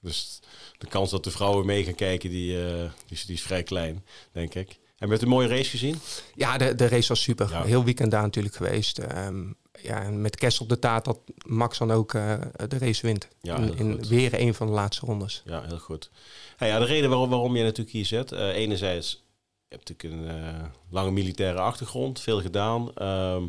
Dus 0.00 0.40
de 0.78 0.86
kans 0.86 1.10
dat 1.10 1.24
de 1.24 1.30
vrouwen 1.30 1.66
mee 1.66 1.84
gaan 1.84 1.94
kijken, 1.94 2.30
die, 2.30 2.66
eh, 2.66 2.74
die, 2.78 3.16
is, 3.16 3.24
die 3.24 3.34
is 3.34 3.42
vrij 3.42 3.62
klein, 3.62 4.04
denk 4.32 4.54
ik. 4.54 4.78
En 4.98 5.08
met 5.08 5.22
een 5.22 5.28
mooie 5.28 5.48
race 5.48 5.70
gezien? 5.70 5.98
Ja, 6.34 6.58
de, 6.58 6.74
de 6.74 6.88
race 6.88 7.08
was 7.08 7.22
super. 7.22 7.50
Ja. 7.50 7.62
Heel 7.62 7.84
weekend 7.84 8.10
daar 8.10 8.22
natuurlijk 8.22 8.54
geweest. 8.54 8.98
Ehm, 8.98 9.44
ja, 9.82 10.02
en 10.02 10.20
met 10.20 10.36
kerst 10.36 10.60
op 10.60 10.68
de 10.68 10.78
taart 10.78 11.04
dat 11.04 11.18
Max 11.46 11.78
dan 11.78 11.90
ook 11.90 12.14
eh, 12.14 12.40
de 12.68 12.78
race 12.78 13.06
wint. 13.06 13.28
Ja, 13.40 13.56
in, 13.56 14.06
weer 14.08 14.40
een 14.40 14.54
van 14.54 14.66
de 14.66 14.72
laatste 14.72 15.06
rondes. 15.06 15.42
Ja, 15.44 15.62
heel 15.66 15.78
goed. 15.78 16.10
Hey, 16.56 16.68
ja, 16.68 16.78
de 16.78 16.84
reden 16.84 17.10
waarom, 17.10 17.30
waarom 17.30 17.56
je 17.56 17.62
natuurlijk 17.62 17.90
hier 17.90 18.06
zit, 18.06 18.32
eh, 18.32 18.48
enerzijds, 18.48 19.24
je 19.68 19.76
hebt 19.76 19.88
natuurlijk 19.88 20.22
een 20.22 20.36
eh, 20.36 20.64
lange 20.90 21.10
militaire 21.10 21.58
achtergrond, 21.58 22.20
veel 22.20 22.40
gedaan. 22.40 22.94
Ehm, 22.94 23.42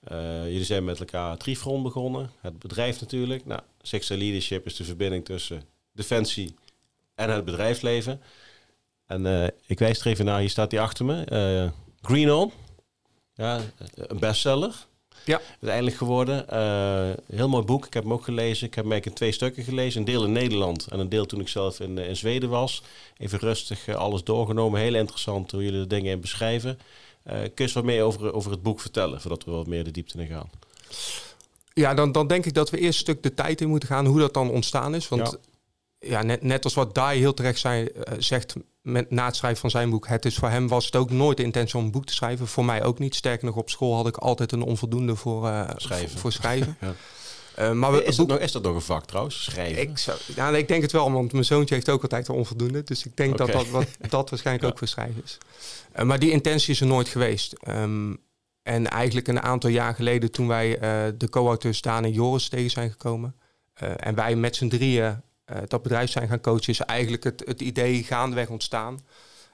eh, 0.00 0.44
jullie 0.44 0.64
zijn 0.64 0.84
met 0.84 0.98
elkaar 0.98 1.36
Trifron 1.36 1.82
begonnen, 1.82 2.30
het 2.40 2.58
bedrijf 2.58 3.00
natuurlijk. 3.00 3.46
Nou, 3.46 3.60
Sixer 3.82 4.16
Leadership 4.16 4.66
is 4.66 4.76
de 4.76 4.84
verbinding 4.84 5.24
tussen 5.24 5.62
defensie 5.92 6.54
en 7.14 7.30
het 7.30 7.44
bedrijfsleven. 7.44 8.20
En 9.06 9.52
ik 9.66 9.78
wijs 9.78 10.00
er 10.00 10.06
even 10.06 10.24
naar, 10.24 10.40
hier 10.40 10.50
staat 10.50 10.70
die 10.70 10.80
achter 10.80 11.04
me. 11.04 11.70
Green 12.00 12.32
On, 12.32 12.52
ja, 13.34 13.60
een 13.94 14.18
bestseller. 14.18 14.86
Ja. 15.24 15.40
Uiteindelijk 15.50 15.96
geworden. 15.96 16.48
Eh, 16.48 17.10
heel 17.36 17.48
mooi 17.48 17.64
boek. 17.64 17.86
Ik 17.86 17.94
heb 17.94 18.02
hem 18.02 18.12
ook 18.12 18.24
gelezen. 18.24 18.66
Ik 18.66 18.74
heb 18.74 18.84
hem 18.84 18.92
eigenlijk 18.92 19.06
in 19.06 19.14
twee 19.14 19.32
stukken 19.32 19.64
gelezen. 19.64 20.00
Een 20.00 20.06
deel 20.06 20.24
in 20.24 20.32
Nederland 20.32 20.86
en 20.86 20.98
een 20.98 21.08
deel 21.08 21.26
toen 21.26 21.40
ik 21.40 21.48
zelf 21.48 21.80
in, 21.80 21.98
eh, 21.98 22.08
in 22.08 22.16
Zweden 22.16 22.48
was. 22.48 22.82
Even 23.18 23.38
rustig 23.38 23.86
eh, 23.86 23.94
alles 23.94 24.24
doorgenomen. 24.24 24.80
Heel 24.80 24.94
interessant 24.94 25.50
hoe 25.50 25.64
jullie 25.64 25.80
de 25.80 25.86
dingen 25.86 26.12
in 26.12 26.20
beschrijven. 26.20 26.78
Kun 27.24 27.40
je 27.42 27.50
eens 27.54 27.72
wat 27.72 27.84
meer 27.84 28.02
over, 28.02 28.32
over 28.32 28.50
het 28.50 28.62
boek 28.62 28.80
vertellen, 28.80 29.20
voordat 29.20 29.44
we 29.44 29.50
wat 29.50 29.66
meer 29.66 29.84
de 29.84 29.90
diepte 29.90 30.18
in 30.18 30.26
gaan? 30.26 30.50
Ja, 31.74 31.94
dan, 31.94 32.12
dan 32.12 32.26
denk 32.26 32.46
ik 32.46 32.54
dat 32.54 32.70
we 32.70 32.78
eerst 32.78 32.98
een 32.98 33.04
stuk 33.04 33.22
de 33.22 33.34
tijd 33.34 33.60
in 33.60 33.68
moeten 33.68 33.88
gaan 33.88 34.06
hoe 34.06 34.18
dat 34.18 34.34
dan 34.34 34.50
ontstaan 34.50 34.94
is. 34.94 35.08
Want 35.08 35.38
ja, 36.00 36.22
net, 36.22 36.42
net 36.42 36.64
als 36.64 36.74
wat 36.74 36.94
Dai 36.94 37.18
heel 37.18 37.34
terecht 37.34 37.58
zei, 37.58 37.84
eh, 37.86 38.14
zegt 38.18 38.54
met, 38.82 39.10
na 39.10 39.24
het 39.24 39.36
schrijven 39.36 39.60
van 39.60 39.70
zijn 39.70 39.90
boek. 39.90 40.06
Het 40.06 40.24
is 40.24 40.36
voor 40.36 40.48
hem 40.48 40.68
was 40.68 40.84
het 40.84 40.96
ook 40.96 41.10
nooit 41.10 41.36
de 41.36 41.42
intentie 41.42 41.78
om 41.78 41.84
een 41.84 41.90
boek 41.90 42.06
te 42.06 42.14
schrijven. 42.14 42.46
Voor 42.46 42.64
mij 42.64 42.84
ook 42.84 42.98
niet. 42.98 43.14
Sterker 43.14 43.46
nog, 43.46 43.56
op 43.56 43.70
school 43.70 43.94
had 43.94 44.06
ik 44.06 44.16
altijd 44.16 44.52
een 44.52 44.62
onvoldoende 44.62 45.16
voor, 45.16 45.48
eh, 45.48 45.70
Schrijven. 45.76 46.18
Voor, 46.18 46.32
schrijven. 46.32 46.76
Ja. 46.80 46.94
Eh, 47.54 47.72
maar 47.72 47.92
we, 47.92 48.04
Is 48.04 48.16
dat, 48.16 48.26
nog, 48.26 48.38
is 48.38 48.52
dat 48.52 48.62
nog 48.62 48.74
een 48.74 48.80
vak 48.80 49.04
trouwens? 49.04 49.44
Schrijven? 49.44 49.82
ik, 49.82 49.98
zou, 49.98 50.18
ik 50.56 50.68
denk 50.68 50.82
het 50.82 50.92
wel, 50.92 51.12
want 51.12 51.32
mijn 51.32 51.44
zoontje 51.44 51.74
heeft 51.74 51.88
ook 51.88 52.02
altijd 52.02 52.28
een 52.28 52.34
onvoldoende. 52.34 52.82
Dus 52.82 53.04
ik 53.06 53.16
denk 53.16 53.38
dat 53.38 53.52
dat, 53.52 53.68
wat, 53.68 53.86
dat 54.08 54.30
waarschijnlijk 54.30 54.64
Ja. 54.66 54.70
ook 54.70 54.78
voor 54.78 54.88
schrijven 54.88 55.22
is. 55.24 55.38
Maar 56.04 56.18
die 56.18 56.30
intentie 56.30 56.72
is 56.72 56.80
er 56.80 56.86
nooit 56.86 57.08
geweest. 57.08 57.52
Ehm, 57.52 58.14
en 58.62 58.86
eigenlijk 58.90 59.28
een 59.28 59.40
aantal 59.42 59.70
jaar 59.70 59.94
geleden, 59.94 60.30
toen 60.30 60.46
wij 60.46 60.78
de 61.16 61.28
co-auteurs 61.30 61.80
Daan 61.80 62.04
en 62.04 62.12
Joris 62.12 62.48
tegen 62.48 62.70
zijn 62.70 62.90
gekomen. 62.90 63.34
en 63.96 64.14
wij 64.14 64.36
met 64.36 64.56
z'n 64.56 64.68
drieën 64.68 65.22
dat 65.68 65.82
bedrijf 65.82 66.10
zijn 66.10 66.28
gaan 66.28 66.40
coachen, 66.40 66.68
is 66.72 66.80
eigenlijk 66.80 67.24
het, 67.24 67.42
het 67.46 67.60
idee 67.60 68.02
gaandeweg 68.02 68.48
ontstaan. 68.48 69.00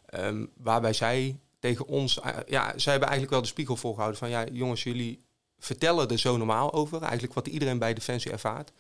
Ehm, 0.07 0.47
waarbij 0.57 0.93
zij 0.93 1.39
tegen 1.59 1.87
ons, 1.87 2.21
eh, 2.21 2.37
ja, 2.47 2.73
zij 2.77 2.93
hebben 2.93 3.09
eigenlijk 3.09 3.31
wel 3.31 3.41
de 3.41 3.47
spiegel 3.47 3.77
voorgehouden 3.77 4.19
van 4.19 4.29
ja, 4.31 4.45
jongens, 4.53 4.83
jullie 4.83 5.25
vertellen 5.59 6.09
er 6.09 6.19
zo 6.19 6.37
normaal 6.37 6.73
over, 6.73 7.03
eigenlijk 7.03 7.35
wat 7.35 7.47
iedereen 7.47 7.79
bij 7.79 7.95
Defensie 7.95 8.31
ervaart. 8.31 8.73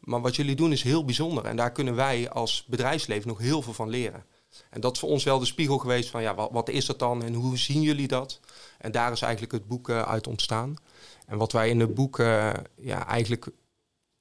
Maar 0.00 0.20
wat 0.20 0.36
jullie 0.36 0.56
doen 0.56 0.72
is 0.72 0.82
heel 0.82 1.04
bijzonder 1.04 1.44
en 1.44 1.56
daar 1.56 1.72
kunnen 1.72 1.94
wij 1.94 2.30
als 2.30 2.64
bedrijfsleven 2.66 3.28
nog 3.28 3.38
heel 3.38 3.62
veel 3.62 3.72
van 3.72 3.88
leren. 3.88 4.24
En 4.70 4.80
dat 4.80 4.92
is 4.92 4.98
voor 4.98 5.08
ons 5.08 5.24
wel 5.24 5.38
de 5.38 5.44
spiegel 5.44 5.78
geweest 5.78 6.10
van 6.10 6.22
ja, 6.22 6.34
wat, 6.34 6.50
wat 6.50 6.68
is 6.68 6.86
dat 6.86 6.98
dan 6.98 7.22
en 7.22 7.34
hoe 7.34 7.58
zien 7.58 7.82
jullie 7.82 8.08
dat? 8.08 8.40
En 8.78 8.92
daar 8.92 9.12
is 9.12 9.22
eigenlijk 9.22 9.52
het 9.52 9.66
boek 9.66 9.88
eh, 9.88 10.02
uit 10.02 10.26
ontstaan. 10.26 10.76
En 11.26 11.38
wat 11.38 11.52
wij 11.52 11.68
in 11.68 11.80
het 11.80 11.94
boek 11.94 12.18
eh, 12.18 12.52
ja, 12.76 13.06
eigenlijk 13.06 13.46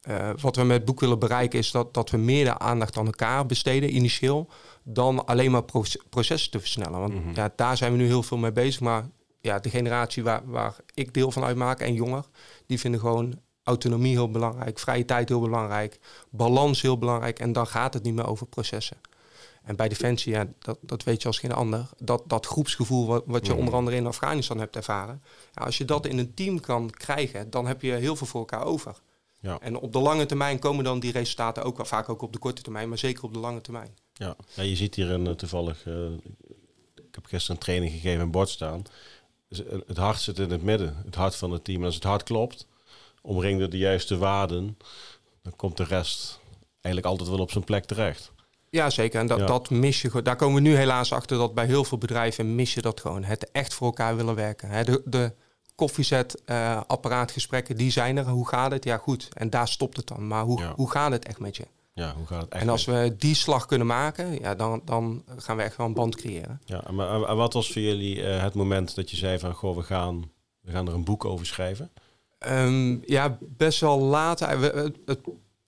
eh, 0.02 0.30
wat 0.42 0.56
we 0.56 0.64
met 0.64 0.76
het 0.78 0.86
boek 0.86 1.00
willen 1.00 1.20
bereiken 1.20 1.60
is 1.60 1.72
dat, 1.72 1.94
dat 1.94 2.10
we 2.10 2.18
meer 2.18 2.44
de 2.46 2.58
aandacht 2.60 2.98
aan 2.98 3.06
elkaar 3.06 3.46
besteden 3.46 3.96
initieel 3.96 4.50
dan 4.84 5.26
alleen 5.26 5.52
maar 5.52 5.64
proce- 5.64 6.02
processen 6.10 6.52
te 6.52 6.60
versnellen. 6.60 7.00
Want 7.00 7.14
Mhm. 7.14 7.36
ja, 7.36 7.54
daar 7.56 7.78
zijn 7.78 7.92
we 7.92 7.98
nu 7.98 8.06
heel 8.06 8.24
veel 8.24 8.38
mee 8.38 8.52
bezig. 8.52 8.82
Maar 8.82 9.06
ja, 9.42 9.60
de 9.60 9.70
generatie 9.70 10.24
waar, 10.24 10.42
waar 10.46 10.76
ik 10.94 11.14
deel 11.14 11.32
van 11.32 11.44
uitmaak 11.44 11.80
en 11.80 11.94
jonger, 11.94 12.26
die 12.66 12.80
vinden 12.80 13.00
gewoon 13.00 13.40
autonomie 13.64 14.12
heel 14.12 14.32
belangrijk, 14.32 14.80
vrije 14.80 15.06
tijd 15.06 15.30
heel 15.30 15.40
belangrijk, 15.42 16.00
balans 16.30 16.82
heel 16.82 16.98
belangrijk. 16.98 17.40
En 17.40 17.54
dan 17.54 17.68
gaat 17.68 17.94
het 17.94 18.04
niet 18.04 18.14
meer 18.14 18.28
over 18.28 18.48
processen. 18.48 18.98
En 19.64 19.76
bij 19.76 19.90
Defensie, 19.90 20.34
ja, 20.34 20.46
dat, 20.60 20.78
dat 20.82 21.04
weet 21.04 21.22
je 21.22 21.28
als 21.28 21.40
geen 21.40 21.52
ander, 21.54 21.90
dat, 21.98 22.24
dat 22.28 22.46
groepsgevoel 22.46 23.08
wat, 23.08 23.24
wat 23.26 23.46
je 23.46 23.52
Mhm. 23.52 23.60
onder 23.60 23.74
andere 23.76 23.96
in 23.98 24.08
Afghanistan 24.08 24.60
hebt 24.60 24.76
ervaren. 24.76 25.24
Ja, 25.54 25.64
als 25.66 25.78
je 25.78 25.86
dat 25.86 26.06
in 26.06 26.18
een 26.18 26.34
team 26.34 26.60
kan 26.60 26.90
krijgen, 26.90 27.50
dan 27.50 27.68
heb 27.68 27.82
je 27.82 27.92
heel 27.92 28.16
veel 28.16 28.28
voor 28.28 28.40
elkaar 28.40 28.64
over. 28.66 28.96
Ja. 29.42 29.60
En 29.60 29.78
op 29.78 29.94
de 29.94 30.00
lange 30.00 30.26
termijn 30.26 30.60
komen 30.60 30.84
dan 30.84 31.00
die 31.00 31.12
resultaten 31.12 31.64
ook 31.64 31.78
wel 31.78 31.86
vaak 31.86 32.10
ook 32.10 32.22
op 32.22 32.34
de 32.34 32.40
korte 32.40 32.62
termijn, 32.62 32.90
maar 32.90 32.98
zeker 32.98 33.24
op 33.24 33.34
de 33.34 33.40
lange 33.40 33.62
termijn. 33.62 33.96
Ja. 34.14 34.36
ja, 34.54 34.64
je 34.64 34.76
ziet 34.76 34.96
hier 34.96 35.12
een 35.12 35.28
eh, 35.28 35.34
toevallig, 35.34 35.86
eh, 35.88 36.06
ik 36.96 37.16
heb 37.16 37.26
gisteren 37.26 37.56
een 37.56 37.62
training 37.62 37.92
gegeven, 37.92 38.22
een 38.22 38.32
bord 38.32 38.50
staan. 38.50 38.84
Eh, 39.50 39.60
het 39.88 39.98
hart 39.98 40.20
zit 40.22 40.40
in 40.40 40.50
het 40.52 40.64
midden, 40.64 41.02
het 41.06 41.16
hart 41.16 41.36
van 41.36 41.52
het 41.52 41.64
team. 41.64 41.80
En 41.80 41.86
als 41.86 41.96
het 41.96 42.04
hart 42.04 42.24
klopt, 42.24 42.68
omringd 43.22 43.60
door 43.60 43.70
de 43.70 43.78
juiste 43.78 44.18
waarden, 44.18 44.78
dan 45.42 45.56
komt 45.56 45.78
de 45.78 45.84
rest 45.84 46.40
eigenlijk 46.82 47.06
altijd 47.06 47.30
wel 47.30 47.40
op 47.40 47.52
zijn 47.52 47.64
plek 47.64 47.86
terecht. 47.86 48.32
Ja, 48.70 48.90
zeker. 48.90 49.20
En 49.20 49.28
dat, 49.28 49.40
Ja. 49.40 49.46
dat 49.46 49.70
mis 49.70 50.02
je. 50.02 50.22
Daar 50.22 50.36
komen 50.36 50.64
we 50.64 50.70
nu 50.70 50.76
helaas 50.76 51.14
achter 51.14 51.38
dat 51.38 51.54
bij 51.54 51.66
heel 51.66 51.84
veel 51.84 51.98
bedrijven 51.98 52.56
mis 52.56 52.74
je 52.74 52.82
dat 52.82 53.00
gewoon. 53.00 53.24
Het 53.24 53.52
echt 53.52 53.74
voor 53.74 53.88
elkaar 53.88 54.16
willen 54.16 54.36
werken. 54.36 54.70
Hè, 54.70 54.84
de, 54.84 55.02
de 55.06 55.34
koffiezet, 55.76 56.42
eh, 56.46 56.82
apparaatgesprekken, 56.88 57.78
die 57.78 57.92
zijn 57.92 58.18
er. 58.18 58.28
Hoe 58.28 58.48
gaat 58.48 58.72
het? 58.72 58.84
Ja, 58.84 58.98
goed. 58.98 59.28
En 59.34 59.50
daar 59.50 59.68
stopt 59.68 59.98
het 59.98 60.08
dan. 60.08 60.28
Maar 60.28 60.44
hoe, 60.44 60.60
Ja. 60.60 60.74
hoe 60.76 60.92
gaat 60.92 61.12
het 61.12 61.26
echt 61.26 61.40
met 61.40 61.56
je? 61.58 61.68
Ja, 61.94 62.14
hoe 62.18 62.26
gaat 62.28 62.42
het 62.42 62.52
echt? 62.52 62.62
En 62.64 62.70
als 62.70 62.86
we 62.86 63.16
die 63.18 63.36
slag 63.36 63.66
kunnen 63.66 63.88
maken, 63.88 64.40
ja, 64.40 64.56
dan, 64.56 64.82
dan 64.86 65.24
gaan 65.38 65.58
we 65.58 65.64
echt 65.64 65.78
wel 65.78 65.86
een 65.88 65.94
band 65.94 66.16
creëren. 66.16 66.62
Ja, 66.66 66.84
maar 66.92 67.24
en 67.24 67.36
wat 67.36 67.54
was 67.54 67.72
voor 67.72 67.82
jullie 67.82 68.24
eh, 68.24 68.42
het 68.44 68.54
moment 68.54 68.96
dat 68.96 69.12
je 69.12 69.18
zei 69.18 69.40
van, 69.40 69.54
goh, 69.54 69.76
we 69.76 69.84
gaan, 69.84 70.32
we 70.62 70.72
gaan 70.72 70.88
er 70.88 70.94
een 70.94 71.04
boek 71.04 71.26
over 71.26 71.46
schrijven? 71.46 71.92
Ehm, 72.40 72.98
ja, 73.06 73.38
best 73.42 73.80
wel 73.80 74.00
laat. 74.00 74.42
Eh, 74.42 74.60
we- 74.60 74.94
Het, 75.06 75.20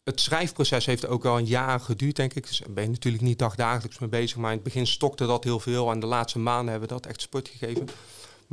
het, 0.03 0.19
schrijfproces 0.21 0.85
heeft 0.85 1.07
ook 1.07 1.23
wel 1.23 1.37
een 1.37 1.45
jaar 1.45 1.79
geduurd, 1.79 2.15
denk 2.15 2.33
ik. 2.33 2.47
Dus 2.47 2.57
daar 2.57 2.71
ben 2.73 2.83
je 2.83 2.89
natuurlijk 2.89 3.23
niet 3.23 3.39
dagdagelijks 3.39 3.99
mee 3.99 4.09
bezig. 4.09 4.37
Maar 4.37 4.49
in 4.49 4.55
het 4.55 4.63
begin 4.65 4.87
stokte 4.87 5.25
dat 5.25 5.43
heel 5.43 5.59
veel. 5.59 5.91
En 5.91 5.99
de 5.99 6.05
laatste 6.05 6.39
maanden 6.39 6.71
hebben 6.71 6.89
we 6.89 6.93
dat 6.95 7.05
echt 7.05 7.21
spurt 7.21 7.47
gegeven. 7.49 7.87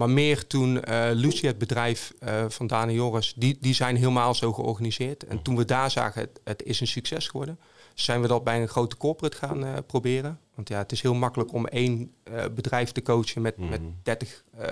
Maar 0.01 0.11
meer 0.11 0.47
toen 0.47 0.83
eh 0.83 1.09
Lucie, 1.13 1.49
het 1.49 1.59
bedrijf 1.59 2.13
eh, 2.19 2.45
van 2.49 2.67
Daan 2.67 2.89
en 2.89 2.95
Joris, 2.95 3.33
die, 3.37 3.59
die 3.61 3.75
zijn 3.75 3.97
helemaal 3.97 4.35
zo 4.35 4.53
georganiseerd. 4.53 5.25
En 5.25 5.43
toen 5.43 5.57
we 5.57 5.65
daar 5.65 5.91
zagen, 5.91 6.21
het, 6.21 6.41
het 6.45 6.63
is 6.63 6.81
een 6.81 6.87
succes 6.87 7.29
geworden, 7.29 7.59
zijn 7.95 8.21
we 8.21 8.29
dat 8.29 8.45
bij 8.45 8.61
een 8.61 8.69
grote 8.69 8.97
corporate 8.97 9.37
gaan 9.37 9.65
eh, 9.65 9.73
proberen. 9.87 10.39
Want 10.55 10.69
ja, 10.69 10.79
het 10.79 10.93
is 10.93 11.03
heel 11.03 11.15
makkelijk 11.15 11.53
om 11.53 11.67
één 11.67 12.13
bedrijf 12.55 12.93
te 12.93 13.03
coachen 13.03 13.43
met, 13.43 13.57
met 13.57 13.81
Mhm. 13.81 13.91
30 14.03 14.45
eh, 14.59 14.67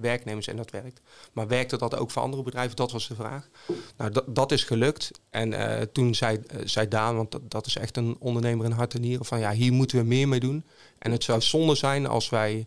werknemers 0.00 0.46
en 0.46 0.56
dat 0.56 0.70
werkt. 0.70 1.00
Maar 1.32 1.48
werkte 1.48 1.78
dat 1.78 1.96
ook 1.96 2.10
voor 2.10 2.22
andere 2.22 2.42
bedrijven? 2.42 2.76
Dat 2.76 2.92
was 2.92 3.08
de 3.08 3.14
vraag. 3.14 3.48
Nou, 3.96 4.10
dat, 4.10 4.24
dat 4.28 4.52
is 4.52 4.64
gelukt. 4.64 5.10
En 5.30 5.54
toen 5.92 6.14
zei, 6.14 6.40
zei 6.64 6.88
Daan, 6.88 7.16
want 7.16 7.30
dat, 7.30 7.50
dat 7.50 7.66
is 7.66 7.76
echt 7.76 7.96
een 7.96 8.16
ondernemer 8.18 8.64
in 8.64 8.70
hart 8.70 8.94
en 8.94 9.00
nieren, 9.00 9.26
van 9.26 9.38
ja, 9.38 9.52
hier 9.52 9.72
moeten 9.72 9.98
we 9.98 10.04
meer 10.04 10.28
mee 10.28 10.40
doen. 10.40 10.64
En 10.98 11.10
het 11.10 11.24
zou 11.24 11.40
zonde 11.40 11.74
zijn 11.74 12.06
als 12.06 12.28
wij 12.28 12.66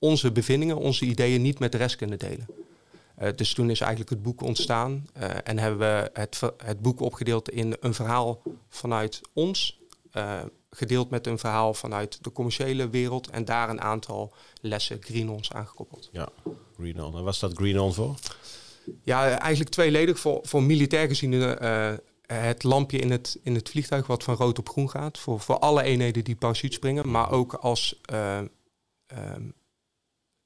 onze 0.00 0.32
bevindingen, 0.32 0.76
onze 0.76 1.04
ideeën 1.04 1.42
niet 1.42 1.58
met 1.58 1.72
de 1.72 1.78
rest 1.78 1.96
kunnen 1.96 2.18
delen. 2.18 2.46
Eh, 3.14 3.28
dus 3.36 3.54
toen 3.54 3.70
is 3.70 3.80
eigenlijk 3.80 4.10
het 4.10 4.22
boek 4.22 4.42
ontstaan 4.42 5.06
eh, 5.12 5.30
en 5.44 5.58
hebben 5.58 5.78
we 5.78 6.10
het, 6.12 6.40
het 6.64 6.80
boek 6.80 7.00
opgedeeld 7.00 7.50
in 7.50 7.76
een 7.80 7.94
verhaal 7.94 8.42
vanuit 8.68 9.20
ons, 9.32 9.78
eh, 10.10 10.40
gedeeld 10.70 11.10
met 11.10 11.26
een 11.26 11.38
verhaal 11.38 11.74
vanuit 11.74 12.24
de 12.24 12.32
commerciële 12.32 12.88
wereld 12.88 13.30
en 13.30 13.44
daar 13.44 13.68
een 13.68 13.80
aantal 13.80 14.32
lessen 14.60 14.98
Green 15.00 15.30
Ons 15.30 15.52
aangekoppeld. 15.52 16.08
Ja, 16.12 16.28
Green 16.76 17.02
On. 17.02 17.26
En 17.26 17.34
staat 17.34 17.52
Green 17.54 17.80
On 17.80 17.94
voor? 17.94 18.14
Ja, 19.02 19.38
eigenlijk 19.38 19.70
tweeledig. 19.70 20.18
Voor, 20.18 20.38
voor 20.42 20.62
militair 20.62 21.08
gezien 21.08 21.32
het 22.32 22.62
lampje 22.62 22.98
in 22.98 23.10
het, 23.10 23.38
in 23.42 23.54
het 23.54 23.68
vliegtuig 23.68 24.06
wat 24.06 24.24
van 24.24 24.34
rood 24.34 24.58
op 24.58 24.68
groen 24.68 24.90
gaat. 24.90 25.18
Voor, 25.18 25.40
voor 25.40 25.58
alle 25.58 25.82
eenheden 25.82 26.24
die 26.24 26.36
parachute 26.36 26.74
springen. 26.74 27.10
Maar 27.10 27.30
ook 27.30 27.54
als 27.54 28.00
eh, 28.04 28.38
ehm, 29.06 29.42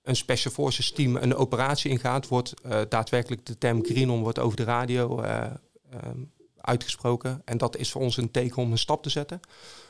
een 0.02 0.16
Special 0.16 0.52
Forces 0.52 0.92
team 0.92 1.16
een 1.16 1.34
operatie 1.34 1.90
ingaat, 1.90 2.28
wordt 2.28 2.54
eh, 2.62 2.80
daadwerkelijk 2.88 3.46
de 3.46 3.58
term 3.58 3.84
Greenon 3.84 4.22
wordt 4.22 4.38
over 4.38 4.56
de 4.56 4.64
radio 4.64 5.20
eh, 5.20 5.44
ehm, 5.90 6.18
uitgesproken. 6.56 7.42
En 7.44 7.58
dat 7.58 7.76
is 7.76 7.90
voor 7.90 8.00
ons 8.02 8.16
een 8.16 8.30
teken 8.30 8.56
om 8.62 8.70
een 8.72 8.78
stap 8.78 9.02
te 9.02 9.10
zetten. 9.10 9.40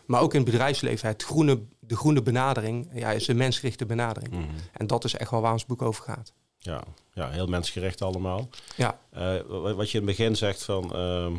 Maar 0.06 0.20
ook 0.20 0.34
in 0.34 0.40
het 0.40 0.50
bedrijfsleven, 0.50 1.08
het 1.08 1.22
groene, 1.22 1.60
de 1.80 1.96
groene 1.96 2.22
benadering 2.22 2.88
ja, 2.94 3.10
is 3.12 3.28
een 3.28 3.36
mensgerichte 3.36 3.86
benadering. 3.86 4.32
Mhm. 4.34 4.48
En 4.72 4.86
dat 4.86 5.04
is 5.04 5.14
echt 5.14 5.30
wel 5.30 5.40
waar 5.40 5.52
ons 5.52 5.66
boek 5.66 5.82
over 5.82 6.04
gaat. 6.04 6.32
Ja, 6.58 6.82
ja, 7.12 7.30
heel 7.30 7.46
mensgericht 7.46 8.02
allemaal. 8.02 8.48
Ja. 8.76 8.98
Eh, 9.10 9.20
wa- 9.46 9.74
wat 9.74 9.90
je 9.90 9.98
in 9.98 10.06
het 10.06 10.16
begin 10.16 10.36
zegt 10.36 10.62
van 10.62 10.84
ehm, 10.94 11.32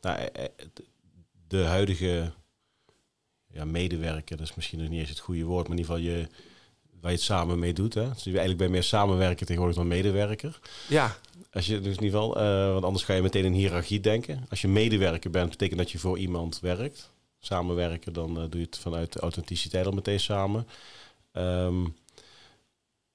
nou, 0.00 0.18
eh, 0.18 0.44
eh, 0.44 0.50
de 1.48 1.62
huidige 1.64 2.32
ja, 3.46 3.64
medewerker, 3.64 4.36
dat 4.36 4.46
is 4.48 4.54
misschien 4.54 4.78
nog 4.78 4.88
niet 4.88 5.00
eens 5.00 5.08
het 5.08 5.18
goede 5.18 5.44
woord, 5.44 5.68
maar 5.68 5.76
in 5.76 5.82
ieder 5.82 5.94
geval 5.96 6.10
je, 6.10 6.28
waar 7.04 7.12
je 7.12 7.18
het 7.18 7.26
samen 7.26 7.58
mee 7.58 7.72
doet. 7.72 7.94
Hè? 7.94 8.08
Dus 8.08 8.22
je 8.22 8.30
eigenlijk 8.30 8.58
bij 8.58 8.68
meer 8.68 8.82
samenwerken 8.82 9.46
tegenwoordig 9.46 9.76
dan 9.76 9.86
medewerker. 9.86 10.58
Ja, 10.88 11.16
Als 11.52 11.66
je 11.66 11.80
dus 11.80 11.96
in 11.96 12.02
ieder 12.02 12.20
geval, 12.20 12.36
eh, 12.36 12.72
want 12.72 12.84
anders 12.84 13.04
ga 13.04 13.14
je 13.14 13.22
meteen 13.22 13.44
in 13.44 13.52
hiërarchie 13.52 14.00
denken. 14.00 14.46
Als 14.48 14.60
je 14.60 14.68
medewerker 14.68 15.30
bent, 15.30 15.50
betekent 15.50 15.78
dat 15.78 15.90
je 15.90 15.98
voor 15.98 16.18
iemand 16.18 16.60
werkt. 16.60 17.10
Samenwerken, 17.40 18.12
dan 18.12 18.28
eh, 18.40 18.44
doe 18.50 18.60
je 18.60 18.66
het 18.66 18.78
vanuit 18.78 19.12
de 19.12 19.20
authenticiteit 19.20 19.86
al 19.86 19.92
meteen 19.92 20.20
samen. 20.20 20.66
Ehm, 21.32 21.84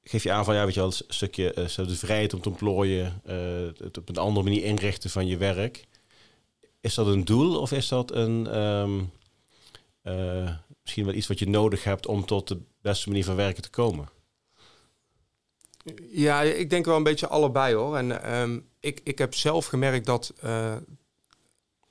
geef 0.03 0.23
je 0.23 0.31
aan 0.31 0.45
van, 0.45 0.55
ja, 0.55 0.65
weet 0.65 0.73
je 0.73 0.79
wel, 0.79 0.89
een 0.89 1.13
stukje 1.13 1.65
zo 1.69 1.85
de 1.85 1.95
vrijheid 1.95 2.33
om 2.33 2.41
te 2.41 2.49
ontplooien, 2.49 3.21
het 3.77 3.97
op 3.97 4.09
een 4.09 4.17
andere 4.17 4.43
manier 4.43 4.63
inrichten 4.63 5.09
van 5.09 5.27
je 5.27 5.37
werk. 5.37 5.87
Is 6.81 6.93
dat 6.93 7.07
een 7.07 7.25
doel 7.25 7.59
of 7.59 7.71
is 7.71 7.87
dat 7.87 8.11
een, 8.11 8.47
ehm, 8.47 8.99
eh, 10.01 10.49
misschien 10.81 11.05
wel 11.05 11.13
iets 11.13 11.27
wat 11.27 11.39
je 11.39 11.49
nodig 11.49 11.83
hebt 11.83 12.07
om 12.07 12.25
tot 12.25 12.47
de 12.47 12.57
beste 12.81 13.09
manier 13.09 13.25
van 13.25 13.35
werken 13.35 13.63
te 13.63 13.69
komen? 13.69 14.09
Ja, 16.09 16.41
ik 16.41 16.69
denk 16.69 16.85
wel 16.85 16.95
een 16.95 17.03
beetje 17.03 17.27
allebei 17.27 17.75
hoor. 17.75 17.97
En 17.97 18.23
ehm, 18.23 18.59
ik, 18.79 19.01
ik 19.03 19.17
heb 19.17 19.33
zelf 19.33 19.65
gemerkt 19.65 20.05
dat. 20.05 20.33
eh, 20.39 20.75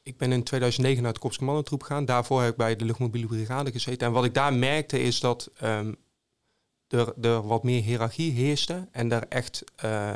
ik 0.03 0.17
ben 0.17 0.33
in 0.33 0.43
2009 0.43 1.03
naar 1.03 1.13
het 1.13 1.21
Korps 1.21 1.39
Commandotroep 1.39 1.83
gegaan. 1.83 2.05
Daarvoor 2.05 2.41
heb 2.41 2.51
ik 2.51 2.57
bij 2.57 2.77
de 2.77 2.85
luchtmobiele 2.85 3.27
brigade 3.27 3.71
gezeten. 3.73 4.07
En 4.07 4.13
wat 4.13 4.25
ik 4.25 4.35
daar 4.35 4.55
merkte 4.55 5.01
is 5.01 5.21
dat 5.21 5.51
ehm, 5.57 5.93
er, 6.89 7.47
wat 7.47 7.63
meer 7.63 7.83
hiërarchie 7.83 8.33
heerste. 8.33 8.89
En 8.93 9.13
er 9.13 9.29
echt 9.29 9.65
eh, 9.77 10.15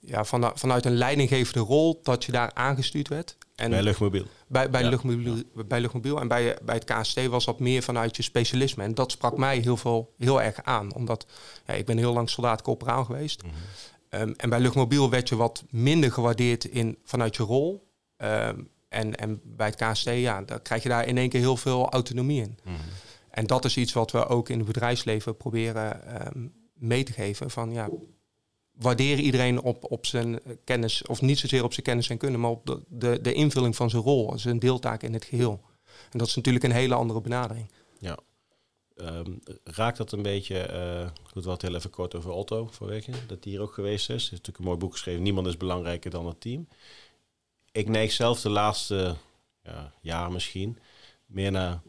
ja, 0.00 0.24
van, 0.24 0.52
vanuit 0.54 0.84
een 0.84 0.96
leidinggevende 0.96 1.60
rol 1.60 2.00
dat 2.02 2.24
je 2.24 2.32
daar 2.32 2.50
aangestuurd 2.54 3.08
werd. 3.08 3.36
En 3.58 3.70
bij 3.70 3.82
luchtmobiel. 3.82 4.24
bij, 4.48 4.70
bij, 4.70 4.82
Ja. 4.82 4.88
luchtmobiel, 4.88 5.42
bij 5.66 5.80
luchtmobiel 5.80 6.20
en 6.20 6.28
bij, 6.28 6.58
bij 6.62 6.74
het 6.74 6.84
KST 6.84 7.26
was 7.26 7.44
dat 7.44 7.60
meer 7.60 7.82
vanuit 7.82 8.16
je 8.16 8.22
specialisme. 8.22 8.82
En 8.82 8.94
dat 8.94 9.10
sprak 9.12 9.36
mij 9.36 9.58
heel, 9.58 9.76
veel, 9.76 10.14
heel 10.18 10.42
erg 10.42 10.62
aan. 10.62 10.94
Omdat 10.94 11.26
ja, 11.66 11.74
ik 11.74 11.86
ben 11.86 11.98
heel 11.98 12.12
lang 12.12 12.30
soldaat-corporaal 12.30 13.04
geweest. 13.04 13.42
Mhm. 13.42 13.52
Ehm, 14.08 14.32
en 14.36 14.50
bij 14.50 14.60
luchtmobiel 14.60 15.10
werd 15.10 15.28
je 15.28 15.36
wat 15.36 15.64
minder 15.70 16.12
gewaardeerd 16.12 16.64
in, 16.64 16.98
vanuit 17.04 17.36
je 17.36 17.42
rol. 17.42 17.88
Ehm, 18.16 18.60
en, 18.88 19.16
en 19.16 19.40
bij 19.44 19.66
het 19.66 19.76
KST, 19.76 20.04
ja, 20.10 20.42
dan 20.42 20.62
krijg 20.62 20.82
je 20.82 20.88
daar 20.88 21.06
in 21.06 21.18
één 21.18 21.28
keer 21.28 21.40
heel 21.40 21.56
veel 21.56 21.88
autonomie 21.90 22.42
in. 22.42 22.58
Mhm. 22.64 22.74
En 23.30 23.46
dat 23.46 23.64
is 23.64 23.76
iets 23.76 23.92
wat 23.92 24.10
we 24.10 24.26
ook 24.26 24.48
in 24.48 24.58
het 24.58 24.66
bedrijfsleven 24.66 25.36
proberen 25.36 26.06
ehm, 26.06 26.46
mee 26.74 27.02
te 27.02 27.12
geven. 27.12 27.50
Van 27.50 27.72
ja, 27.72 27.88
waardeer 28.78 29.18
iedereen 29.18 29.62
op, 29.62 29.92
op 29.92 30.06
zijn 30.06 30.40
kennis, 30.64 31.02
of 31.02 31.20
niet 31.20 31.38
zozeer 31.38 31.64
op 31.64 31.72
zijn 31.72 31.86
kennis 31.86 32.08
en 32.08 32.18
kunnen, 32.18 32.40
maar 32.40 32.50
op 32.50 32.66
de, 32.66 32.82
de, 32.88 33.20
de 33.20 33.32
invulling 33.32 33.76
van 33.76 33.90
zijn 33.90 34.02
rol, 34.02 34.38
zijn 34.38 34.58
deeltaak 34.58 35.02
in 35.02 35.12
het 35.12 35.24
geheel. 35.24 35.60
En 36.10 36.18
dat 36.18 36.28
is 36.28 36.34
natuurlijk 36.34 36.64
een 36.64 36.72
hele 36.72 36.94
andere 36.94 37.20
benadering. 37.20 37.66
Ehm, 38.98 39.32
raakt 39.64 39.96
dat 39.96 40.12
een 40.12 40.22
beetje, 40.22 40.58
eh 40.58 41.08
goed, 41.22 41.42
we 41.42 41.48
hadden 41.48 41.68
heel 41.68 41.78
even 41.78 41.90
kort 41.90 42.14
over 42.14 42.30
Otto 42.30 42.68
vanwege, 42.70 43.12
dat 43.26 43.42
die 43.42 43.52
hier 43.52 43.62
ook 43.62 43.72
geweest 43.72 44.10
is. 44.10 44.26
Er 44.26 44.32
is 44.32 44.38
natuurlijk 44.38 44.58
een 44.58 44.64
mooi 44.64 44.76
boek 44.76 44.92
geschreven, 44.92 45.22
Niemand 45.22 45.46
is 45.46 45.56
belangrijker 45.56 46.10
dan 46.10 46.26
het 46.26 46.40
team. 46.40 46.68
Ik 47.72 47.88
neig 47.88 48.12
zelf 48.12 48.40
de 48.40 48.48
laatste 48.48 49.16
ja, 49.62 49.92
jaar 50.00 50.32
misschien 50.32 50.78
meer 51.26 51.50
naar 51.50 51.80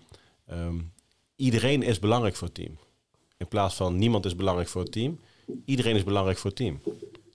ehm, 0.45 0.79
iedereen 1.35 1.83
is 1.83 1.99
belangrijk 1.99 2.35
voor 2.35 2.47
het 2.47 2.55
team. 2.55 2.77
In 3.37 3.47
plaats 3.47 3.75
van 3.75 3.97
niemand 3.97 4.25
is 4.25 4.35
belangrijk 4.35 4.69
voor 4.69 4.81
het 4.81 4.91
team, 4.91 5.19
iedereen 5.65 5.95
is 5.95 6.03
belangrijk 6.03 6.37
voor 6.37 6.49
het 6.49 6.59
team. 6.59 6.81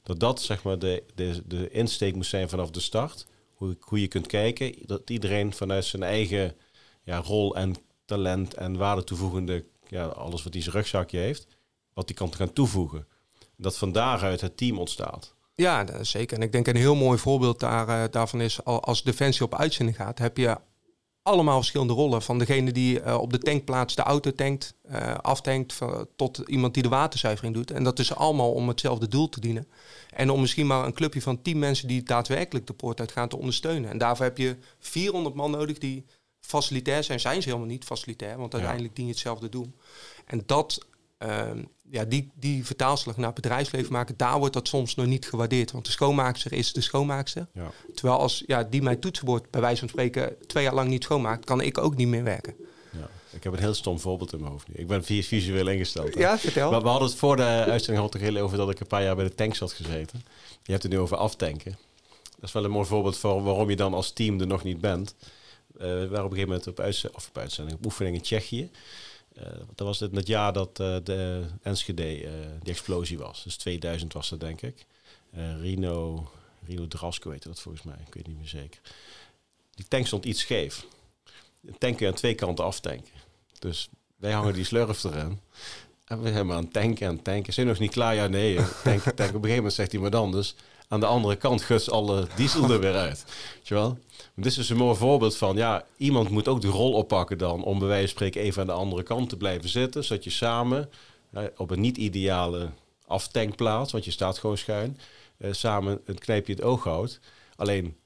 Dat 0.02 0.20
dat 0.20 0.42
zeg 0.42 0.62
maar 0.62 0.78
de, 0.78 1.02
de, 1.14 1.42
de 1.46 1.68
insteek 1.70 2.14
moet 2.14 2.26
zijn 2.26 2.48
vanaf 2.48 2.70
de 2.70 2.80
start. 2.80 3.26
Hoe, 3.54 3.76
hoe 3.80 4.00
je 4.00 4.08
kunt 4.08 4.26
kijken, 4.26 4.74
dat 4.86 5.10
iedereen 5.10 5.52
vanuit 5.52 5.84
zijn 5.84 6.02
eigen 6.02 6.56
ja, 7.02 7.18
rol 7.18 7.56
en 7.56 7.74
talent 8.04 8.54
en 8.54 8.76
waarde 8.76 9.04
toevoegende, 9.04 9.64
ja, 9.88 10.04
alles 10.06 10.42
wat 10.42 10.52
hij 10.52 10.62
zijn 10.62 10.74
rugzakje 10.74 11.18
heeft, 11.18 11.46
wat 11.94 12.08
hij 12.08 12.16
kan 12.16 12.34
gaan 12.34 12.52
toevoegen. 12.52 13.06
Dat 13.56 13.78
van 13.78 13.92
daaruit 13.92 14.40
het 14.40 14.56
team 14.56 14.78
ontstaat. 14.78 15.34
Ja, 15.54 16.04
zeker. 16.04 16.36
En 16.36 16.42
ik 16.42 16.52
denk 16.52 16.66
een 16.66 16.76
heel 16.76 16.94
mooi 16.94 17.18
voorbeeld 17.18 17.60
daar, 17.60 17.88
eh, 17.88 18.10
daarvan 18.10 18.40
is, 18.40 18.64
al- 18.64 18.82
als 18.82 19.02
Defensie 19.02 19.44
op 19.44 19.54
uitzending 19.54 19.96
gaat, 19.96 20.18
heb 20.18 20.36
je 20.36 20.56
allemaal 21.24 21.56
verschillende 21.56 21.92
rollen. 21.92 22.22
Van 22.22 22.38
degene 22.38 22.72
die 22.72 23.00
eh, 23.00 23.20
op 23.20 23.32
de 23.32 23.38
tankplaats 23.38 23.94
de 23.94 24.02
auto 24.02 24.32
tankt, 24.32 24.74
eh, 24.82 25.14
aftankt, 25.14 25.78
tot 26.16 26.38
iemand 26.46 26.74
die 26.74 26.82
de 26.82 26.88
waterzuivering 26.88 27.54
doet. 27.54 27.70
En 27.70 27.84
dat 27.84 27.98
is 27.98 28.14
allemaal 28.14 28.52
om 28.52 28.68
hetzelfde 28.68 29.08
doel 29.08 29.28
te 29.28 29.40
dienen. 29.40 29.68
En 30.10 30.30
om 30.30 30.40
misschien 30.40 30.66
maar 30.66 30.84
een 30.84 30.92
clubje 30.92 31.22
van 31.22 31.42
10 31.42 31.58
mensen 31.58 31.88
die 31.88 32.02
daadwerkelijk 32.02 32.66
de 32.66 32.72
poort 32.72 33.00
uitgaan 33.00 33.28
te 33.28 33.36
ondersteunen. 33.36 33.90
En 33.90 33.98
daarvoor 33.98 34.24
heb 34.24 34.38
je 34.38 34.56
400 34.78 35.34
man 35.34 35.50
nodig 35.50 35.78
die 35.78 36.04
facilitair 36.40 37.04
zijn. 37.04 37.20
Zijn 37.20 37.42
ze 37.42 37.48
helemaal 37.48 37.68
niet 37.68 37.84
facilitair, 37.84 38.38
want 38.38 38.54
uiteindelijk 38.54 38.96
dien 38.96 39.06
je 39.06 39.10
hetzelfde 39.10 39.48
doel. 39.48 39.72
En 40.26 40.42
dat, 40.46 40.86
ja, 41.90 42.04
die, 42.04 42.30
die 42.34 42.64
vertaalslag 42.64 43.16
naar 43.16 43.26
het 43.26 43.34
bedrijfsleven 43.34 43.92
maken, 43.92 44.16
daar 44.16 44.38
wordt 44.38 44.54
dat 44.54 44.68
soms 44.68 44.94
nog 44.94 45.06
niet 45.06 45.26
gewaardeerd. 45.28 45.70
Want 45.70 45.84
de 45.84 45.90
schoonmaakster 45.90 46.52
is 46.52 46.72
de 46.72 46.80
schoonmaakster. 46.80 47.46
Ja. 47.54 47.70
Terwijl 47.94 48.18
als 48.18 48.42
ja, 48.46 48.62
die 48.62 48.82
mijn 48.82 49.00
toetsenbord 49.00 49.50
bij 49.50 49.60
wijze 49.60 49.78
van 49.78 49.88
spreken 49.88 50.36
twee 50.46 50.64
jaar 50.64 50.74
lang 50.74 50.88
niet 50.88 51.04
schoonmaakt, 51.04 51.44
kan 51.44 51.60
ik 51.60 51.78
ook 51.78 51.96
niet 51.96 52.08
meer 52.08 52.24
werken. 52.24 52.54
Ja. 52.90 53.08
Ik 53.30 53.42
heb 53.44 53.52
een 53.52 53.58
heel 53.58 53.74
stom 53.74 54.00
voorbeeld 54.00 54.32
in 54.32 54.38
mijn 54.40 54.50
hoofd 54.50 54.68
nu. 54.68 54.74
Ik 54.74 54.86
ben 54.86 55.04
vi- 55.04 55.22
visueel 55.22 55.68
ingesteld. 55.68 56.14
hè. 56.14 56.20
Ja, 56.20 56.38
vertel. 56.38 56.70
Maar 56.70 56.82
we 56.82 56.88
hadden 56.88 57.08
het 57.08 57.16
voor 57.18 57.36
de 57.36 57.42
uitzending 57.42 58.04
had 58.04 58.14
ik 58.14 58.20
heel 58.20 58.36
over 58.36 58.56
dat 58.56 58.70
ik 58.70 58.80
een 58.80 58.86
paar 58.86 59.02
jaar 59.02 59.16
bij 59.16 59.24
de 59.24 59.34
tanks 59.34 59.58
had 59.58 59.72
gezeten. 59.72 60.22
Je 60.62 60.70
hebt 60.70 60.82
het 60.82 60.92
nu 60.92 60.98
over 60.98 61.16
aftanken. 61.16 61.76
is 62.40 62.52
wel 62.52 62.64
een 62.64 62.70
mooi 62.70 62.86
voorbeeld 62.86 63.16
voor 63.16 63.42
waarom 63.42 63.70
je 63.70 63.76
dan 63.76 63.94
als 63.94 64.12
team 64.12 64.40
er 64.40 64.46
nog 64.46 64.64
niet 64.64 64.80
bent. 64.80 65.14
Uh, 65.74 65.80
we 65.80 65.86
waren 65.86 66.04
op 66.04 66.12
een 66.12 66.36
gegeven 66.36 66.48
moment 66.48 66.66
op, 66.66 66.80
uitzending, 66.80 67.16
of 67.22 67.28
op 67.28 67.38
uitzending, 67.38 67.76
op 67.78 67.84
oefening 67.84 68.16
in 68.16 68.22
Tsjechië. 68.22 68.70
Uh, 69.38 69.44
dat 69.74 69.86
was 69.86 70.00
het, 70.00 70.16
het 70.16 70.26
jaar 70.26 70.52
dat 70.52 70.80
uh, 70.80 70.96
de 71.04 71.44
Enschede, 71.62 72.22
uh, 72.22 72.30
die 72.62 72.72
explosie 72.72 73.18
was. 73.18 73.42
Dus 73.44 73.56
2000 73.56 74.12
was 74.12 74.28
dat, 74.28 74.40
denk 74.40 74.62
ik. 74.62 74.86
Rino, 75.60 76.30
Rino 76.66 76.88
Drasco 76.88 77.30
heette 77.30 77.48
dat 77.48 77.60
volgens 77.60 77.84
mij. 77.84 77.96
Ik 78.06 78.14
weet 78.14 78.26
niet 78.26 78.38
meer 78.38 78.48
zeker. 78.48 78.80
Die 79.74 79.88
tank 79.88 80.06
stond 80.06 80.24
iets 80.24 80.40
scheef. 80.40 80.86
De 81.60 81.72
tank 81.78 81.96
kun 81.96 82.06
je 82.06 82.12
aan 82.12 82.18
twee 82.18 82.34
kanten 82.34 82.64
aftanken. 82.64 83.12
Dus 83.58 83.88
wij 84.16 84.32
hangen 84.32 84.54
die 84.54 84.64
slurf 84.64 85.04
erin. 85.04 85.40
En 86.04 86.22
we 86.22 86.32
zijn 86.32 86.46
maar 86.46 86.56
aan 86.56 86.62
het 86.62 86.72
tanken 86.72 87.06
en 87.06 87.22
tanken. 87.22 87.52
Zijn 87.52 87.66
nog 87.66 87.78
niet 87.78 87.90
klaar? 87.90 88.14
Ja, 88.14 88.26
nee. 88.26 88.58
Tanken, 88.84 89.14
tanken. 89.14 89.14
Op 89.14 89.20
een 89.24 89.30
gegeven 89.32 89.56
moment 89.56 89.72
zegt 89.72 89.92
iemand 89.92 90.14
anders. 90.14 90.54
Aan 90.88 91.00
de 91.00 91.06
andere 91.06 91.36
kant 91.36 91.62
guts 91.62 91.90
alle 91.90 92.26
diesel 92.36 92.70
er 92.70 92.80
weer 92.80 92.94
uit. 92.94 93.24
Weet 93.54 93.68
je 93.68 93.74
wel? 93.74 93.98
Dit 94.34 94.46
is 94.46 94.54
dus 94.54 94.68
een 94.68 94.76
mooi 94.76 94.96
voorbeeld 94.96 95.36
van, 95.36 95.56
ja, 95.56 95.84
iemand 95.96 96.30
moet 96.30 96.48
ook 96.48 96.60
de 96.60 96.68
rol 96.68 96.92
oppakken 96.92 97.38
dan 97.38 97.64
om 97.64 97.78
bij 97.78 97.88
wijze 97.88 98.02
van 98.02 98.10
spreken 98.10 98.40
even 98.40 98.60
aan 98.60 98.66
de 98.66 98.72
andere 98.72 99.02
kant 99.02 99.28
te 99.28 99.36
blijven 99.36 99.68
zitten, 99.68 100.04
zodat 100.04 100.24
je 100.24 100.30
samen 100.30 100.90
op 101.56 101.70
een 101.70 101.80
niet-ideale 101.80 102.68
aftankplaats, 103.06 103.92
want 103.92 104.04
je 104.04 104.10
staat 104.10 104.38
gewoon 104.38 104.58
schuin, 104.58 104.98
uh, 105.38 105.52
samen 105.52 106.00
een 106.04 106.18
knijpje 106.18 106.52
het 106.52 106.62
oog 106.62 106.84
houdt. 106.84 107.20
Alleen, 107.56 107.96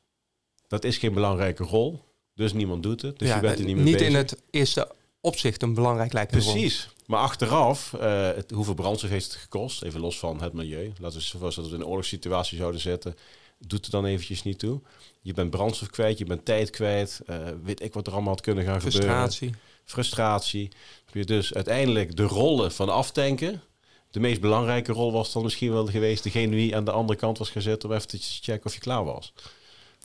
dat 0.67 0.85
is 0.85 0.99
geen 0.99 1.15
belangrijke 1.15 1.65
rol, 1.65 2.05
dus 2.35 2.53
niemand 2.53 2.83
doet 2.83 3.03
het, 3.03 3.19
dus 3.19 3.29
ja, 3.29 3.35
je 3.35 3.41
bent 3.41 3.59
er 3.59 3.65
niet 3.65 3.75
mee 3.75 3.85
Niet 3.85 3.93
bezig. 3.93 4.09
in 4.09 4.17
het 4.17 4.43
eerste 4.51 4.91
opzicht 5.21 5.63
een 5.63 5.75
belangrijk 5.75 6.13
lijkt 6.13 6.31
Precies. 6.31 6.89
Maar 7.07 7.21
achteraf, 7.21 7.93
uh, 7.95 8.27
het, 8.27 8.51
hoeveel 8.51 8.75
brandstof 8.75 9.11
heeft 9.11 9.25
het 9.25 9.35
gekost? 9.35 9.83
Even 9.83 10.01
los 10.01 10.19
van 10.19 10.43
het 10.43 10.53
milieu. 10.53 10.93
Laten 11.01 11.19
we 11.19 11.25
zoals 11.25 11.55
dat 11.55 11.69
we 11.69 11.75
in 11.75 11.81
een 11.81 11.87
oorlogssituatie 11.87 12.59
zouden 12.59 12.81
zetten. 12.81 13.17
Doet 13.59 13.85
er 13.85 13.91
dan 13.91 14.05
eventjes 14.05 14.43
niet 14.43 14.59
toe. 14.59 14.81
Je 15.21 15.33
bent 15.33 15.51
brandstof 15.51 15.91
kwijt, 15.91 16.19
je 16.19 16.25
bent 16.25 16.45
tijd 16.45 16.71
kwijt. 16.71 17.21
Uh, 17.31 17.37
weet 17.63 17.83
ik 17.83 17.95
wat 17.95 18.07
er 18.07 18.13
allemaal 18.13 18.33
had 18.33 18.41
kunnen 18.41 18.65
gaan 18.65 18.81
Frustratie. 18.81 19.39
gebeuren. 19.39 19.61
Frustratie. 19.85 20.71
Dus 21.13 21.55
uiteindelijk 21.55 22.17
de 22.17 22.23
rollen 22.23 22.73
van 22.73 22.89
aftanken. 22.89 23.63
De 24.11 24.21
meest 24.21 24.41
belangrijke 24.41 24.93
rol 24.93 25.13
was 25.13 25.33
dan 25.33 25.43
misschien 25.43 25.73
wel 25.73 25.87
geweest... 25.87 26.23
degene 26.23 26.57
die 26.57 26.77
aan 26.77 26.85
de 26.85 26.91
andere 26.91 27.19
kant 27.19 27.39
was 27.39 27.51
gezet... 27.51 27.85
om 27.85 27.93
even 27.93 28.09
te 28.09 28.19
checken 28.21 28.67
of 28.67 28.75
je 28.75 28.81
klaar 28.81 29.05
was. 29.05 29.33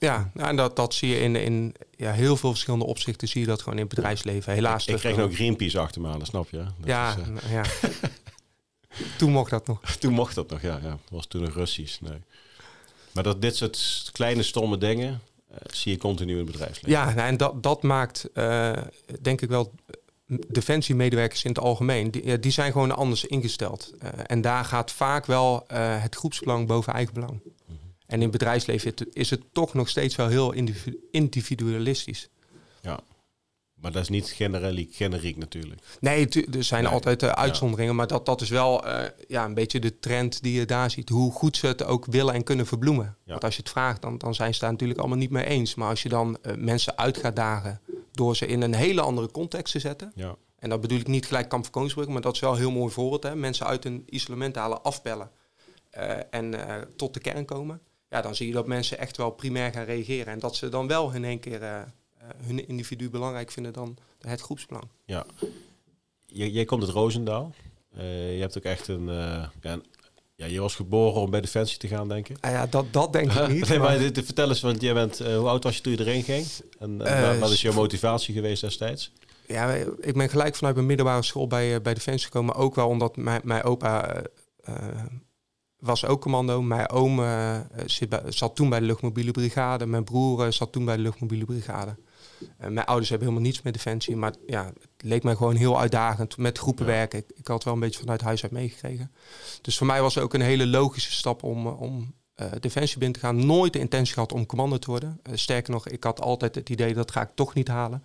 Ja, 0.03 0.31
nou, 0.33 0.49
en 0.49 0.55
dat, 0.55 0.75
dat 0.75 0.93
zie 0.93 1.09
je 1.09 1.19
in, 1.19 1.35
in 1.35 1.75
ja, 1.95 2.11
heel 2.11 2.37
veel 2.37 2.49
verschillende 2.49 2.85
opzichten. 2.85 3.27
Zie 3.27 3.41
je 3.41 3.47
dat 3.47 3.59
gewoon 3.61 3.79
in 3.79 3.85
het 3.85 3.95
bedrijfsleven. 3.95 4.53
Helaas. 4.53 4.87
Ik, 4.87 4.93
ik 4.95 4.99
kreeg 4.99 5.19
ook 5.19 5.33
Greenpeace 5.33 5.79
achter 5.79 6.01
me 6.01 6.07
halen, 6.07 6.25
snap 6.25 6.49
je? 6.49 6.57
Dat 6.57 6.73
ja, 6.83 7.15
is, 7.17 7.27
uh... 7.27 7.51
ja. 7.51 7.63
toen 9.17 9.31
mocht 9.31 9.49
dat 9.49 9.67
nog. 9.67 9.81
toen 9.99 10.13
mocht 10.13 10.35
dat 10.35 10.49
nog, 10.49 10.61
ja. 10.61 10.79
ja. 10.83 10.89
Dat 10.89 10.99
was 11.09 11.25
toen 11.25 11.41
nog 11.41 11.53
Russisch. 11.53 11.99
Nee. 11.99 12.21
Maar 13.11 13.23
dat 13.23 13.41
dit 13.41 13.55
soort 13.55 14.09
kleine 14.11 14.43
stomme 14.43 14.77
dingen 14.77 15.21
uh, 15.51 15.57
zie 15.63 15.91
je 15.91 15.97
continu 15.97 16.31
in 16.31 16.37
het 16.37 16.45
bedrijfsleven. 16.45 16.91
Ja, 16.91 17.13
nou, 17.13 17.27
en 17.27 17.37
dat, 17.37 17.63
dat 17.63 17.83
maakt 17.83 18.29
uh, 18.33 18.71
denk 19.21 19.41
ik 19.41 19.49
wel 19.49 19.73
defensiemedewerkers 20.47 21.43
in 21.43 21.49
het 21.49 21.59
algemeen. 21.59 22.11
Die, 22.11 22.39
die 22.39 22.51
zijn 22.51 22.71
gewoon 22.71 22.95
anders 22.95 23.25
ingesteld. 23.25 23.93
Uh, 24.03 24.09
en 24.25 24.41
daar 24.41 24.65
gaat 24.65 24.91
vaak 24.91 25.25
wel 25.25 25.65
het 25.73 26.15
groepsbelang 26.15 26.67
boven 26.67 26.93
eigenbelang. 26.93 27.31
Mm 27.31 27.41
-hmm. 27.43 27.52
En 28.05 28.15
in 28.15 28.21
het 28.21 28.31
bedrijfsleven 28.31 28.93
is 29.13 29.29
het 29.29 29.41
toch 29.51 29.73
nog 29.73 29.89
steeds 29.89 30.15
wel 30.15 30.27
heel 30.27 30.53
individualistisch. 31.11 32.29
Ja. 32.81 32.99
Maar 33.83 33.91
dat 33.91 34.01
is 34.01 34.09
niet 34.09 34.29
generiek, 34.29 34.95
generiek 34.95 35.37
natuurlijk. 35.37 35.81
Nee, 35.99 36.27
er 36.51 36.63
zijn 36.63 36.83
nee. 36.83 36.91
altijd 36.91 37.23
uh, 37.23 37.29
uitzonderingen. 37.29 37.95
Maar 37.95 38.07
dat, 38.07 38.25
dat 38.25 38.41
is 38.41 38.49
wel 38.49 38.87
uh, 38.87 39.03
ja, 39.27 39.45
een 39.45 39.53
beetje 39.53 39.79
de 39.79 39.99
trend 39.99 40.43
die 40.43 40.53
je 40.53 40.65
daar 40.65 40.91
ziet. 40.91 41.09
Hoe 41.09 41.31
goed 41.31 41.57
ze 41.57 41.67
het 41.67 41.83
ook 41.83 42.05
willen 42.05 42.33
en 42.33 42.43
kunnen 42.43 42.65
verbloemen. 42.65 43.05
Ja. 43.05 43.31
Want 43.31 43.43
als 43.43 43.55
je 43.55 43.61
het 43.61 43.71
vraagt, 43.71 44.01
dan, 44.01 44.17
dan 44.17 44.35
zijn 44.35 44.53
ze 44.53 44.59
daar 44.59 44.71
natuurlijk 44.71 44.99
allemaal 44.99 45.17
niet 45.17 45.29
mee 45.29 45.45
eens. 45.45 45.75
Maar 45.75 45.89
als 45.89 46.03
je 46.03 46.09
dan 46.09 46.37
uh, 46.41 46.55
mensen 46.55 46.97
uit 46.97 47.17
gaat 47.17 47.35
dagen 47.35 47.81
door 48.11 48.35
ze 48.35 48.45
in 48.45 48.61
een 48.61 48.73
hele 48.75 49.01
andere 49.01 49.31
context 49.31 49.73
te 49.73 49.79
zetten. 49.79 50.11
Ja. 50.15 50.35
En 50.59 50.69
dat 50.69 50.81
bedoel 50.81 50.99
ik 50.99 51.07
niet 51.07 51.25
gelijk 51.25 51.49
kamp 51.49 51.63
van 51.63 51.73
Koningsbrug, 51.73 52.07
maar 52.07 52.21
dat 52.21 52.33
is 52.33 52.39
wel 52.39 52.51
een 52.51 52.57
heel 52.57 52.71
mooi 52.71 52.93
voorbeeld. 52.93 53.23
Hè? 53.23 53.35
Mensen 53.35 53.65
uit 53.65 53.85
een 53.85 54.03
isolement 54.05 54.55
halen, 54.55 54.83
afbellen 54.83 55.31
en 56.29 56.55
tot 56.95 57.13
de 57.13 57.19
kern 57.19 57.45
komen. 57.45 57.81
Ja, 58.13 58.21
dan 58.21 58.35
zie 58.35 58.47
je 58.47 58.53
dat 58.53 58.67
mensen 58.67 58.97
echt 58.97 59.17
wel 59.17 59.29
primair 59.29 59.71
gaan 59.71 59.85
reageren. 59.85 60.33
En 60.33 60.39
dat 60.39 60.55
ze 60.55 60.69
dan 60.69 60.87
wel 60.87 61.11
in 61.11 61.23
één 61.23 61.39
keer 61.39 61.61
uh, 61.61 61.81
hun 62.45 62.67
individu 62.67 63.09
belangrijk 63.09 63.51
vinden 63.51 63.73
dan 63.73 63.97
het 64.19 64.41
groepsbelang. 64.41 64.83
Ja, 65.05 65.25
je, 66.25 66.51
jij 66.51 66.65
komt 66.65 66.81
uit 66.83 66.91
Roosendaal. 66.91 67.53
Uh, 67.97 68.35
je 68.35 68.41
hebt 68.41 68.57
ook 68.57 68.63
echt 68.63 68.87
een, 68.87 69.07
uh, 69.07 69.45
ja, 69.61 69.79
ja, 70.35 70.45
je 70.45 70.61
was 70.61 70.75
geboren 70.75 71.21
om 71.21 71.29
bij 71.29 71.41
Defensie 71.41 71.77
te 71.77 71.87
gaan, 71.87 72.07
denk 72.07 72.29
ik. 72.29 72.37
Ah 72.39 72.51
ja, 72.51 72.67
dat, 72.67 72.93
dat 72.93 73.13
denk 73.13 73.31
ik 73.31 73.47
niet. 73.53 73.69
nee, 73.69 73.79
maar 73.79 73.97
dit, 73.97 74.25
vertel 74.25 74.49
eens, 74.49 74.61
want 74.61 74.81
jij 74.81 74.93
bent, 74.93 75.17
hoe 75.17 75.49
oud 75.49 75.63
was 75.63 75.75
je 75.75 75.81
toen 75.81 75.93
je 75.93 75.99
erin 75.99 76.23
ging? 76.23 76.47
En, 76.79 77.01
en 77.01 77.39
wat 77.39 77.51
is 77.51 77.61
jouw 77.61 77.73
motivatie 77.73 78.33
geweest 78.33 78.61
destijds? 78.61 79.11
Ja, 79.47 79.73
ik 79.99 80.13
ben 80.13 80.29
gelijk 80.29 80.55
vanuit 80.55 80.75
mijn 80.75 80.87
middelbare 80.87 81.23
school 81.23 81.47
bij, 81.47 81.81
bij 81.81 81.93
Defensie 81.93 82.25
gekomen. 82.25 82.55
Ook 82.55 82.75
wel 82.75 82.87
omdat 82.87 83.15
mijn, 83.15 83.41
mijn 83.43 83.63
opa 83.63 84.21
was 85.83 86.05
ook 86.05 86.21
commando. 86.21 86.61
Mijn 86.61 86.89
oom 86.89 87.19
uh, 87.19 87.59
zit 87.85 88.09
bij, 88.09 88.21
zat 88.27 88.55
toen 88.55 88.69
bij 88.69 88.79
de 88.79 88.85
luchtmobiele 88.85 89.31
brigade. 89.31 89.85
Mijn 89.85 90.03
broer 90.03 90.45
uh, 90.45 90.51
zat 90.51 90.71
toen 90.71 90.85
bij 90.85 90.95
de 90.95 91.01
luchtmobiele 91.01 91.45
brigade. 91.45 91.95
Uh, 92.41 92.67
mijn 92.67 92.85
ouders 92.85 93.09
hebben 93.09 93.27
helemaal 93.27 93.47
niets 93.47 93.61
met 93.61 93.73
defensie. 93.73 94.15
Maar 94.15 94.33
ja, 94.47 94.65
het 94.65 94.89
leek 94.97 95.23
mij 95.23 95.35
gewoon 95.35 95.55
heel 95.55 95.79
uitdagend 95.79 96.37
met 96.37 96.57
groepen 96.57 96.85
ja. 96.85 96.91
werken. 96.91 97.19
Ik, 97.19 97.25
ik, 97.35 97.47
had 97.47 97.63
wel 97.63 97.73
een 97.73 97.79
beetje 97.79 97.99
vanuit 97.99 98.21
huis 98.21 98.43
uit 98.43 98.51
meegekregen. 98.51 99.11
Dus 99.61 99.77
voor 99.77 99.87
mij 99.87 100.01
was 100.01 100.15
het 100.15 100.23
ook 100.23 100.33
een 100.33 100.41
hele 100.41 100.67
logische 100.67 101.11
stap 101.11 101.43
om, 101.43 101.67
om 101.67 102.13
defensie 102.59 102.97
binnen 102.97 103.19
te 103.19 103.25
gaan. 103.25 103.45
Nooit 103.45 103.73
de 103.73 103.79
intentie 103.79 104.13
gehad 104.13 104.33
om 104.33 104.45
commando 104.45 104.77
te 104.77 104.89
worden. 104.89 105.19
sterker 105.33 105.71
nog, 105.71 105.87
ik 105.87 106.03
had 106.03 106.21
altijd 106.21 106.55
het 106.55 106.69
idee 106.69 106.93
dat 106.93 107.11
ga 107.11 107.21
ik 107.21 107.29
toch 107.35 107.53
niet 107.53 107.67
halen. 107.67 108.01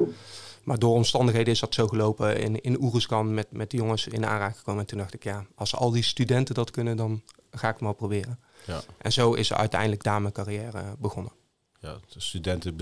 Maar 0.64 0.78
door 0.78 0.94
omstandigheden 0.94 1.52
is 1.52 1.60
dat 1.60 1.74
zo 1.74 1.86
gelopen. 1.86 2.40
In, 2.40 2.60
in 2.60 2.82
Oeruzkan 2.82 3.34
met, 3.34 3.46
met 3.50 3.70
die 3.70 3.80
jongens 3.80 4.06
in 4.06 4.26
aanraking 4.26 4.58
gekomen. 4.58 4.80
En 4.80 4.86
toen 4.86 4.98
dacht 4.98 5.14
ik, 5.14 5.24
ja, 5.24 5.46
als 5.54 5.74
al 5.74 5.90
die 5.90 6.02
studenten 6.02 6.54
dat 6.54 6.70
kunnen, 6.70 6.96
dan 6.96 7.22
ga 7.50 7.68
ik 7.68 7.74
het 7.74 7.82
maar 7.82 7.94
proberen. 7.94 8.38
Ja. 8.66 8.80
En 8.98 9.12
zo 9.12 9.32
is 9.32 9.52
uiteindelijk 9.52 10.02
daar 10.02 10.20
mijn 10.20 10.32
carrière 10.32 10.82
begonnen. 10.98 11.32
Ja, 11.80 11.96
de 12.08 12.20
studenten 12.20 12.76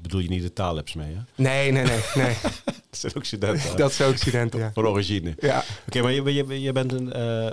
bedoel, 0.00 0.20
je 0.20 0.28
niet 0.28 0.42
de 0.42 0.52
taallabs 0.52 0.94
mee, 0.94 1.14
hè? 1.14 1.20
Nee, 1.34 1.70
nee, 1.70 1.84
nee. 1.84 2.00
nee. 2.14 2.36
dat 2.90 3.00
zijn 3.00 3.14
ook 3.16 3.24
studenten. 3.24 3.76
dat 3.76 3.92
zijn 3.92 4.08
ook 4.08 4.16
studenten, 4.16 4.60
ja. 4.60 4.70
Van 4.72 4.86
origine. 4.86 5.34
Ja. 5.38 5.58
Oké, 5.58 5.98
okay, 5.98 6.02
maar 6.02 6.32
je, 6.32 6.34
je, 6.34 6.60
je 6.60 6.72
bent 6.72 6.92
een... 6.92 7.06
Uh, 7.16 7.50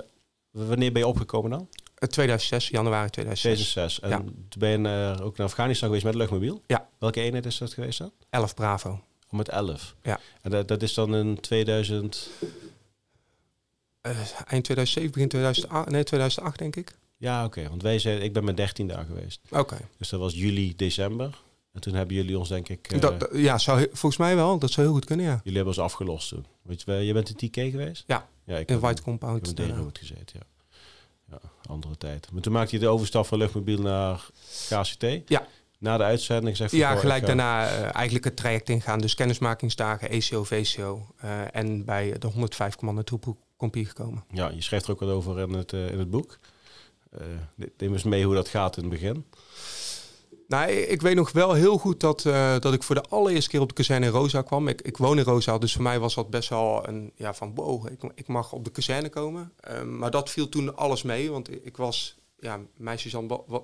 wanneer 0.50 0.92
ben 0.92 1.02
je 1.02 1.06
opgekomen 1.06 1.50
dan? 1.50 1.68
2006, 2.08 2.68
januari 2.68 3.10
2006. 3.10 3.72
2006. 3.72 4.00
En 4.00 4.08
ja. 4.10 4.16
toen 4.48 4.60
ben 4.60 4.70
je 4.70 5.14
uh, 5.18 5.26
ook 5.26 5.36
naar 5.36 5.46
Afghanistan 5.46 5.88
geweest 5.88 6.06
met 6.06 6.14
luchtmobiel? 6.14 6.62
Ja. 6.66 6.88
Welke 6.98 7.20
eenheid 7.20 7.46
is 7.46 7.58
dat 7.58 7.72
geweest 7.72 7.98
dan? 7.98 8.12
11 8.30 8.54
Bravo. 8.54 9.00
Oh, 9.28 9.38
met 9.38 9.48
11? 9.48 9.94
Ja. 10.02 10.20
En 10.42 10.50
dat, 10.50 10.68
dat 10.68 10.82
is 10.82 10.94
dan 10.94 11.14
in 11.14 11.40
2000... 11.40 12.30
Uh, 14.02 14.12
eind 14.46 14.64
2007, 14.64 15.10
begin 15.10 15.28
2008, 15.28 15.90
nee 15.90 16.04
2008 16.04 16.58
denk 16.58 16.76
ik. 16.76 16.98
Ja, 17.16 17.44
oké. 17.44 17.58
Okay. 17.58 17.70
Want 17.70 17.82
wij 17.82 17.98
zijn, 17.98 18.22
ik 18.22 18.32
ben 18.32 18.44
met 18.44 18.56
13 18.56 18.88
daar 18.88 19.04
geweest. 19.04 19.40
Oké. 19.48 19.58
Okay. 19.58 19.80
Dus 19.98 20.08
dat 20.08 20.20
was 20.20 20.34
juli, 20.34 20.76
december. 20.76 21.38
En 21.72 21.80
toen 21.80 21.94
hebben 21.94 22.16
jullie 22.16 22.38
ons 22.38 22.48
denk 22.48 22.68
ik... 22.68 22.92
Uh, 22.92 23.00
dat, 23.00 23.28
ja, 23.32 23.58
zou, 23.58 23.86
volgens 23.86 24.16
mij 24.16 24.36
wel. 24.36 24.58
Dat 24.58 24.70
zou 24.70 24.86
heel 24.86 24.96
goed 24.96 25.04
kunnen, 25.04 25.26
ja. 25.26 25.40
Jullie 25.44 25.58
hebben 25.58 25.66
ons 25.66 25.78
afgelost 25.84 26.28
toen. 26.28 26.46
Weet 26.62 26.82
je, 26.82 26.92
je 26.92 27.12
bent 27.12 27.28
in 27.28 27.50
TK 27.50 27.54
geweest? 27.54 28.04
Ja, 28.06 28.28
ja 28.44 28.56
ik 28.56 28.68
in 28.68 28.74
heb, 28.74 28.82
White 28.82 29.02
Compound. 29.02 29.36
Ik 29.36 29.46
heb 29.46 29.58
in 29.58 29.66
Deerhout 29.66 29.98
gezeten, 29.98 30.24
ja. 30.38 30.46
Ja, 31.30 31.40
andere 31.66 31.96
tijd. 31.96 32.32
Maar 32.32 32.42
toen 32.42 32.52
maakte 32.52 32.74
je 32.74 32.80
de 32.80 32.88
overstap 32.88 33.26
van 33.26 33.38
luchtmobiel 33.38 33.80
naar 33.80 34.26
KCT. 34.68 35.04
Ja. 35.26 35.46
Na 35.80 35.96
de 35.96 36.02
uitzending 36.02 36.56
zeg 36.56 36.70
Ja, 36.70 36.96
gelijk 36.96 37.26
daarna 37.26 37.64
uh, 37.64 37.94
eigenlijk 37.94 38.24
het 38.24 38.36
traject 38.36 38.68
ingaan. 38.68 39.00
Dus 39.00 39.14
kennismakingsdagen, 39.14 40.10
ECO, 40.10 40.44
VCO. 40.44 41.06
Uh, 41.24 41.54
en 41.56 41.84
bij 41.84 42.18
de 42.18 42.26
105 42.26 42.76
commando 42.76 43.02
troepencompie 43.02 43.86
gekomen. 43.86 44.24
Ja, 44.30 44.50
je 44.50 44.62
schrijft 44.62 44.86
er 44.86 44.92
ook 44.92 45.00
wat 45.00 45.08
over 45.08 45.38
in 45.38 45.52
het, 45.52 45.72
uh, 45.72 45.90
in 45.90 45.98
het 45.98 46.10
boek. 46.10 46.38
neem 47.76 47.92
eens 47.92 48.02
mee 48.02 48.24
hoe 48.24 48.34
dat 48.34 48.48
gaat 48.48 48.76
in 48.76 48.82
het 48.82 48.92
begin. 48.92 49.24
Nou, 50.50 50.70
ik 50.70 51.00
weet 51.00 51.14
nog 51.14 51.32
wel 51.32 51.52
heel 51.52 51.78
goed 51.78 52.00
dat, 52.00 52.24
uh, 52.24 52.58
dat 52.58 52.72
ik 52.72 52.82
voor 52.82 52.94
de 52.94 53.04
allereerste 53.08 53.50
keer 53.50 53.60
op 53.60 53.68
de 53.68 53.74
kazerne 53.74 54.06
in 54.06 54.12
Rosa 54.12 54.42
kwam. 54.42 54.68
Ik, 54.68 54.82
ik 54.82 54.96
woon 54.96 55.18
in 55.18 55.24
Rosa, 55.24 55.58
dus 55.58 55.72
voor 55.72 55.82
mij 55.82 55.98
was 55.98 56.14
dat 56.14 56.30
best 56.30 56.48
wel 56.48 56.88
een 56.88 57.12
ja, 57.14 57.34
van 57.34 57.54
wow, 57.54 57.86
ik, 57.86 58.12
ik 58.14 58.26
mag 58.26 58.52
op 58.52 58.64
de 58.64 58.70
kazerne 58.70 59.08
komen. 59.08 59.52
Uh, 59.70 59.82
maar 59.82 60.10
dat 60.10 60.30
viel 60.30 60.48
toen 60.48 60.76
alles 60.76 61.02
mee, 61.02 61.30
want 61.30 61.52
ik, 61.52 61.64
ik 61.64 61.76
was, 61.76 62.16
ja, 62.40 62.60
meisjes 62.76 63.16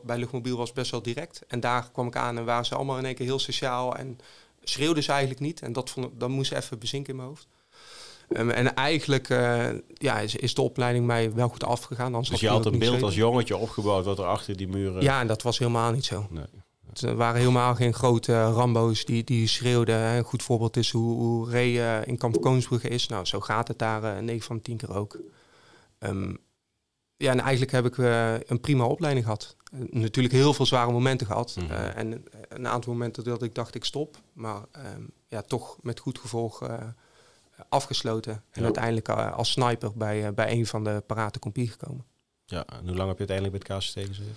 bij 0.05 0.19
Luchtmobiel 0.19 0.57
was 0.57 0.73
best 0.73 0.91
wel 0.91 1.03
direct. 1.03 1.43
En 1.49 1.61
daar 1.61 1.91
kwam 1.93 2.07
ik 2.07 2.17
aan 2.17 2.39
en 2.39 2.45
waren 2.45 2.65
ze 2.65 2.75
allemaal 2.75 2.99
in 2.99 3.05
één 3.05 3.15
keer 3.15 3.27
heel 3.27 3.39
sociaal 3.39 3.97
en 3.97 4.19
schreeuwden 4.63 5.03
ze 5.03 5.11
eigenlijk 5.11 5.41
niet. 5.41 5.63
En 5.63 5.73
dat, 5.73 5.91
vond, 5.91 6.21
dat 6.21 6.29
moest 6.29 6.53
even 6.53 6.79
bezinken 6.79 7.11
in 7.11 7.17
mijn 7.17 7.29
hoofd. 7.29 7.47
Um, 8.29 8.51
en 8.51 8.75
eigenlijk 8.75 9.29
uh, 9.29 9.69
ja, 9.95 10.19
is, 10.19 10.37
is, 10.37 10.55
de 10.55 10.63
opleiding 10.63 11.07
mij 11.07 11.33
wel 11.33 11.49
goed 11.49 11.65
afgegaan. 11.65 12.13
Dus 12.13 12.41
je 12.41 12.49
had 12.49 12.67
een 12.67 12.79
beeld 12.79 13.03
als 13.03 13.15
jongetje 13.15 13.57
opgebouwd 13.57 14.05
wat 14.05 14.19
er 14.19 14.25
achter 14.25 14.57
die 14.57 14.69
muren... 14.69 15.03
Ja, 15.03 15.21
en 15.21 15.27
dat 15.27 15.43
was 15.43 15.59
helemaal 15.59 15.93
niet 15.93 16.05
zo. 16.05 16.27
Nee. 16.31 16.45
Het 17.01 17.15
waren 17.15 17.41
helemaal 17.41 17.75
geen 17.75 17.95
grote 17.95 18.45
Rambo's 18.45 19.05
die, 19.05 19.25
die 19.25 19.47
schreeuwden. 19.47 20.01
Een 20.01 20.25
goed 20.25 20.43
voorbeeld 20.43 20.77
is 20.77 20.91
hoe, 20.91 21.15
hoe 21.15 21.51
Ray 21.51 21.77
uh, 21.77 22.07
in 22.07 22.19
Kamp 22.19 22.41
Koningsbrugge 22.41 22.89
is. 22.89 23.07
Nou, 23.09 23.25
zo 23.25 23.41
gaat 23.41 23.69
het 23.69 23.79
daar 23.79 24.03
uh, 24.17 24.23
9 24.23 24.47
van 24.47 24.61
10 24.61 24.77
keer 24.77 24.95
ook. 24.95 25.19
Um, 25.99 26.39
ja, 27.17 27.31
en 27.31 27.41
eigenlijk 27.41 27.73
heb 27.73 27.87
ik 27.87 27.97
een 28.49 28.61
prima 28.61 28.85
opleiding 28.85 29.25
gehad. 29.25 29.57
natuurlijk 29.91 30.35
heel 30.35 30.55
veel 30.55 30.67
zware 30.67 30.93
momenten 30.93 31.27
gehad. 31.27 31.57
Mhm. 31.59 31.73
en 31.73 32.25
een 32.49 32.69
aantal 32.69 32.93
momenten 32.93 33.25
dat 33.25 33.43
ik 33.43 33.55
dacht 33.55 33.75
ik 33.75 33.85
stop. 33.85 34.17
Maar 34.33 34.63
ehm, 34.73 35.03
ja, 35.29 35.43
toch 35.43 35.79
met 35.83 36.01
goed 36.01 36.19
gevolg 36.19 36.63
afgesloten. 37.69 38.43
En 38.51 38.65
uiteindelijk 38.65 39.09
als 39.09 39.51
sniper 39.51 39.93
bij, 39.95 40.35
bij 40.35 40.53
een 40.53 40.67
van 40.67 40.85
de 40.85 41.03
parate 41.07 41.39
compie 41.39 41.69
gekomen. 41.69 42.05
Ja, 42.45 42.65
en 42.67 42.87
hoe 42.87 42.97
lang 42.97 43.09
heb 43.09 43.19
je 43.19 43.27
uiteindelijk 43.27 43.67
bij 43.67 43.77
het 43.77 43.85
KCT 43.85 44.07
gezeten? 44.07 44.37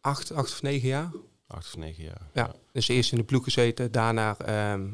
Acht, 0.00 0.32
acht 0.32 0.52
of 0.52 0.62
negen 0.62 0.88
jaar. 0.88 1.10
Acht 1.46 1.66
of 1.66 1.76
negen 1.76 2.04
jaar. 2.04 2.30
Ja, 2.32 2.54
dus 2.72 2.88
eerst 2.88 3.12
in 3.12 3.18
de 3.18 3.24
ploeg 3.24 3.44
gezeten, 3.44 3.92
daarna 3.92 4.38
ehm, 4.38 4.88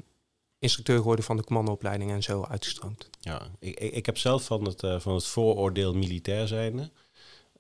instructeur 0.59 0.97
geworden 0.97 1.25
van 1.25 1.37
de 1.37 1.45
commandoopleiding 1.45 2.11
en 2.11 2.23
zo 2.23 2.45
uitgestroomd. 2.45 3.11
Ja, 3.21 3.43
ik, 3.59 3.79
ik, 3.79 3.93
ik 3.93 4.07
heb 4.07 4.19
zelf 4.19 4.45
van 4.45 4.65
het, 4.65 4.83
uh, 4.83 5.01
van 5.01 5.15
het 5.15 5.27
vooroordeel 5.27 5.95
militair 5.95 6.49
zijnde, 6.49 6.91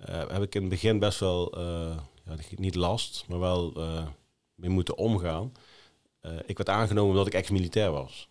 heb 0.04 0.42
ik 0.42 0.54
in 0.54 0.60
het 0.60 0.70
begin 0.70 0.98
best 0.98 1.20
wel, 1.20 1.58
uh, 1.58 1.96
ja, 2.24 2.34
niet 2.56 2.74
last, 2.74 3.24
maar 3.28 3.38
wel 3.38 3.72
mee 4.54 4.70
moeten 4.70 4.96
omgaan. 4.96 5.52
ik 6.46 6.56
werd 6.56 6.68
aangenomen 6.68 7.10
omdat 7.10 7.26
ik 7.26 7.34
ex-militair 7.34 7.90
was. 7.90 8.28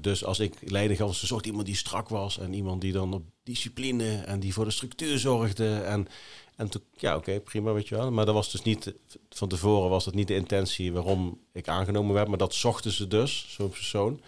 dus 0.00 0.24
als 0.24 0.38
ik 0.38 0.70
leiding 0.70 0.98
gaf, 0.98 1.16
zocht 1.16 1.46
iemand 1.46 1.66
die 1.66 1.76
strak 1.76 2.08
was 2.08 2.38
en 2.38 2.52
iemand 2.52 2.80
die 2.80 2.92
dan 2.92 3.14
op 3.14 3.22
discipline 3.42 4.16
en 4.16 4.40
die 4.40 4.52
voor 4.52 4.64
de 4.64 4.70
structuur 4.70 5.18
zorgde. 5.18 5.76
En 5.76 6.08
en 6.56 6.68
toen, 6.68 6.82
ja, 6.96 7.16
oké, 7.16 7.40
prima, 7.40 7.72
weet 7.72 7.88
je 7.88 7.96
wel. 7.96 8.10
Maar 8.12 8.24
dat 8.24 8.34
was 8.34 8.50
dus 8.50 8.62
niet, 8.62 8.94
van 9.30 9.48
tevoren 9.48 9.90
was 9.90 10.04
dat 10.04 10.14
niet 10.14 10.28
de 10.28 10.34
intentie 10.34 10.92
waarom 10.92 11.40
ik 11.52 11.68
aangenomen 11.68 12.14
werd. 12.14 12.28
Maar 12.28 12.38
dat 12.38 12.54
zochten 12.54 12.90
ze 12.90 13.08
dus, 13.08 13.46
zo'n 13.48 13.68
persoon. 13.68 14.20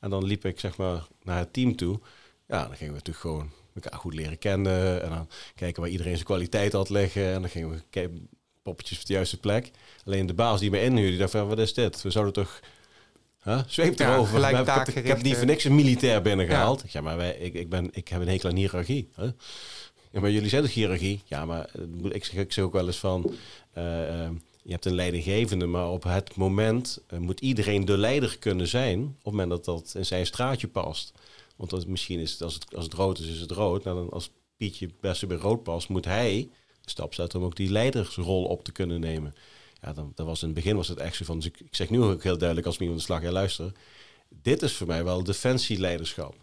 En 0.00 0.10
dan 0.10 0.24
liep 0.24 0.44
ik, 0.44 0.60
zeg 0.60 0.76
maar, 0.76 1.06
naar 1.22 1.38
het 1.38 1.52
team 1.52 1.76
toe. 1.76 2.00
Ja, 2.46 2.66
dan 2.66 2.76
gingen 2.76 2.92
we 2.92 2.98
natuurlijk 2.98 3.18
gewoon 3.18 3.50
elkaar 3.74 3.98
goed 3.98 4.14
leren 4.14 4.38
kennen. 4.38 5.02
En 5.02 5.10
dan 5.10 5.28
kijken 5.54 5.82
waar 5.82 5.90
iedereen 5.90 6.14
zijn 6.14 6.26
kwaliteit 6.26 6.72
had 6.72 6.88
liggen. 6.88 7.32
En 7.32 7.40
dan 7.40 7.50
gingen 7.50 7.70
we 7.70 7.82
kijken, 7.90 8.28
poppetjes 8.62 9.00
op 9.00 9.06
de 9.06 9.12
juiste 9.12 9.40
plek. 9.40 9.70
Alleen 10.04 10.26
de 10.26 10.34
baas 10.34 10.60
die 10.60 10.70
me 10.70 10.82
inhuurde, 10.82 11.10
die 11.10 11.18
dacht 11.18 11.30
van, 11.30 11.48
wat 11.48 11.58
is 11.58 11.74
dit? 11.74 12.02
We 12.02 12.10
zouden 12.10 12.32
toch... 12.32 12.60
Huh? 13.42 13.60
Zweep 13.66 13.98
erover. 13.98 14.40
Ja, 14.40 14.60
ik, 14.60 14.66
heb, 14.66 14.88
ik 14.88 15.06
heb 15.06 15.22
niet 15.22 15.36
voor 15.36 15.46
niks 15.46 15.64
een 15.64 15.74
militair 15.74 16.22
binnengehaald. 16.22 16.80
Ja, 16.80 16.88
ja 16.92 17.00
maar 17.00 17.16
wij, 17.16 17.36
ik, 17.36 17.54
ik, 17.54 17.68
ben, 17.68 17.88
ik 17.92 18.08
heb 18.08 18.20
een 18.20 18.28
hekel 18.28 18.48
aan 18.48 18.56
hiërarchie. 18.56 19.08
Huh? 19.16 19.30
Ja, 20.10 20.20
maar 20.20 20.30
jullie 20.30 20.48
zijn 20.48 20.62
toch 20.62 20.74
hiërarchie? 20.74 21.22
Ja, 21.24 21.44
maar 21.44 21.64
eh, 21.74 22.10
ik 22.10 22.24
zeg, 22.24 22.34
ik 22.34 22.52
zeg 22.52 22.64
ook 22.64 22.72
wel 22.72 22.86
eens 22.86 22.98
van... 22.98 23.34
Uh, 23.78 23.84
je 24.64 24.72
hebt 24.72 24.84
een 24.84 24.94
leidinggevende, 24.94 25.66
maar 25.66 25.88
op 25.88 26.02
het 26.02 26.36
moment 26.36 26.98
moet 27.18 27.40
iedereen 27.40 27.84
de 27.84 27.98
leider 27.98 28.38
kunnen 28.38 28.68
zijn. 28.68 29.02
Op 29.02 29.14
het 29.14 29.24
moment 29.24 29.50
dat 29.50 29.64
dat 29.64 29.94
in 29.96 30.06
zijn 30.06 30.26
straatje 30.26 30.68
past. 30.68 31.12
Want 31.62 31.74
dat, 31.74 31.86
misschien 31.86 32.18
is 32.18 32.32
het 32.32 32.42
als, 32.42 32.54
het, 32.54 32.74
als 32.76 32.84
het 32.84 32.94
rood 32.94 33.18
is, 33.18 33.26
is 33.26 33.40
het 33.40 33.50
rood. 33.50 33.84
Nou, 33.84 33.96
dan 33.96 34.10
als 34.10 34.30
Pietje 34.56 34.90
best 35.00 35.26
bij 35.26 35.36
rood 35.36 35.62
past, 35.62 35.88
moet 35.88 36.04
hij 36.04 36.50
de 36.80 36.90
stap 36.90 37.14
zetten 37.14 37.38
om 37.40 37.44
ook 37.44 37.56
die 37.56 37.70
leidersrol 37.70 38.44
op 38.44 38.64
te 38.64 38.72
kunnen 38.72 39.00
nemen. 39.00 39.34
Ja, 39.80 39.92
dan, 39.92 40.12
dat 40.14 40.26
was 40.26 40.40
in 40.40 40.46
het 40.46 40.56
begin 40.56 40.76
was 40.76 40.88
het 40.88 40.98
echt 40.98 41.16
zo 41.16 41.24
van. 41.24 41.36
Dus 41.36 41.46
ik, 41.46 41.60
ik 41.60 41.74
zeg 41.74 41.90
nu 41.90 42.02
ook 42.02 42.22
heel 42.22 42.38
duidelijk 42.38 42.66
als 42.66 42.78
iemand 42.78 42.98
de 42.98 43.04
slag, 43.04 43.22
ja 43.22 43.30
luister. 43.30 43.72
Dit 44.28 44.62
is 44.62 44.72
voor 44.72 44.86
mij 44.86 45.04
wel 45.04 45.24
defensieleiderschap 45.24 46.36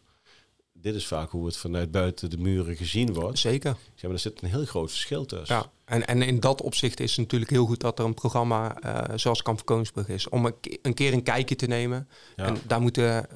dit 0.82 0.96
is 0.96 1.08
vaak 1.08 1.30
hoe 1.30 1.46
het 1.46 1.58
vanuit 1.58 1.92
buiten 1.92 2.30
de 2.30 2.38
muren 2.38 2.76
gezien 2.76 3.14
wordt. 3.14 3.40
Zeker. 3.40 3.70
Ja, 3.70 4.02
maar 4.02 4.12
er 4.12 4.20
zit 4.20 4.42
een 4.42 4.50
heel 4.50 4.66
groot 4.66 4.90
verschil 4.90 5.26
tussen. 5.26 5.56
Ja, 5.56 5.72
en, 5.86 6.08
en 6.08 6.22
in 6.22 6.40
dat 6.40 6.62
opzicht 6.62 7.00
is 7.00 7.10
het 7.10 7.20
natuurlijk 7.20 7.52
heel 7.52 7.66
goed 7.66 7.80
dat 7.80 8.00
er 8.00 8.06
een 8.06 8.14
programma 8.14 8.78
uh, 8.86 9.18
zoals 9.18 9.42
Kamp 9.42 9.66
Koningsbrug 9.66 10.10
is. 10.10 10.30
Om 10.30 10.46
een, 10.82 10.94
keer 10.94 11.14
een 11.14 11.24
kijkje 11.24 11.56
te 11.56 11.66
nemen. 11.66 12.08
Ja. 12.36 12.46
En 12.46 12.58
daar 12.68 12.82
moeten, 12.82 13.28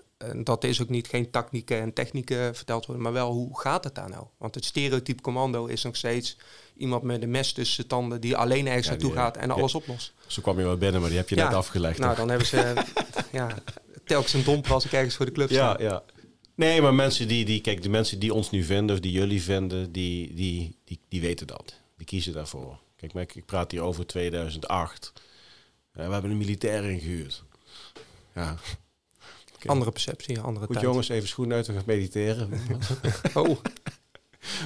dat 0.44 0.64
is 0.64 0.82
ook 0.82 0.90
niet 0.90 1.08
geen 1.08 1.32
tactieken 1.32 1.80
en 1.80 1.94
technieken 1.94 2.56
verteld 2.56 2.86
worden, 2.86 3.04
maar 3.04 3.14
wel 3.14 3.32
hoe 3.32 3.60
gaat 3.60 3.84
het 3.84 3.96
daar 3.96 4.10
nou? 4.10 4.26
Want 4.38 4.56
het 4.56 4.66
stereotype 4.66 5.22
commando 5.22 5.66
is 5.66 5.84
nog 5.84 5.96
steeds 5.96 6.38
iemand 6.78 7.04
met 7.04 7.22
een 7.22 7.32
mes 7.32 7.54
tussen 7.54 7.88
tanden 7.88 8.22
die 8.22 8.36
alleen 8.36 8.68
ergens 8.68 8.88
naartoe 8.88 9.14
gaat 9.14 9.38
en 9.38 9.52
alles 9.52 9.76
oplost. 9.76 10.14
Zo 10.28 10.42
kwam 10.42 10.58
je 10.58 10.64
wel 10.64 10.78
binnen, 10.78 11.00
maar 11.00 11.10
die 11.10 11.20
heb 11.20 11.30
je 11.30 11.36
net 11.36 11.54
afgelegd. 11.54 12.00
Nou, 12.00 12.16
dan 12.16 12.30
hebben 12.30 12.48
ze 12.48 12.74
ja, 13.32 13.58
telkens 14.06 14.34
een 14.34 14.44
domper 14.44 14.74
als 14.74 14.86
ik 14.86 14.92
ergens 14.92 15.16
voor 15.16 15.26
de 15.26 15.32
club 15.32 15.50
sta. 15.50 15.76
Ja, 15.80 15.86
ja. 15.86 16.04
Nee, 16.56 16.82
maar 16.82 16.94
mensen 16.94 17.28
die, 17.28 17.46
die, 17.46 17.62
kijk, 17.62 17.82
de 17.82 17.90
mensen 17.90 18.20
die 18.20 18.34
ons 18.34 18.50
nu 18.50 18.64
vinden, 18.64 18.96
of 18.96 19.02
die 19.02 19.12
jullie 19.12 19.44
vinden, 19.44 19.92
die, 19.92 20.34
die, 20.34 20.78
die, 20.86 21.00
die 21.10 21.22
weten 21.22 21.48
dat. 21.48 21.76
Die 21.98 22.06
kiezen 22.06 22.34
daarvoor. 22.34 22.80
Kijk, 22.96 23.14
maar 23.14 23.24
ik, 23.24 23.36
ik 23.36 23.46
praat 23.46 23.72
hier 23.72 23.82
over 23.82 24.06
2008. 24.06 25.14
we 25.92 26.02
hebben 26.02 26.32
een 26.32 26.38
militair 26.38 26.84
ingehuurd. 26.84 27.44
Ja. 28.36 28.58
Andere 29.70 29.92
perceptie, 29.92 30.40
andere 30.40 30.66
Goed, 30.66 30.80
jongens, 30.80 31.10
even 31.10 31.28
schoenen 31.28 31.56
uit, 31.56 31.68
we 31.68 31.74
gaan 31.74 31.84
mediteren. 31.86 32.50
oh. 33.34 33.58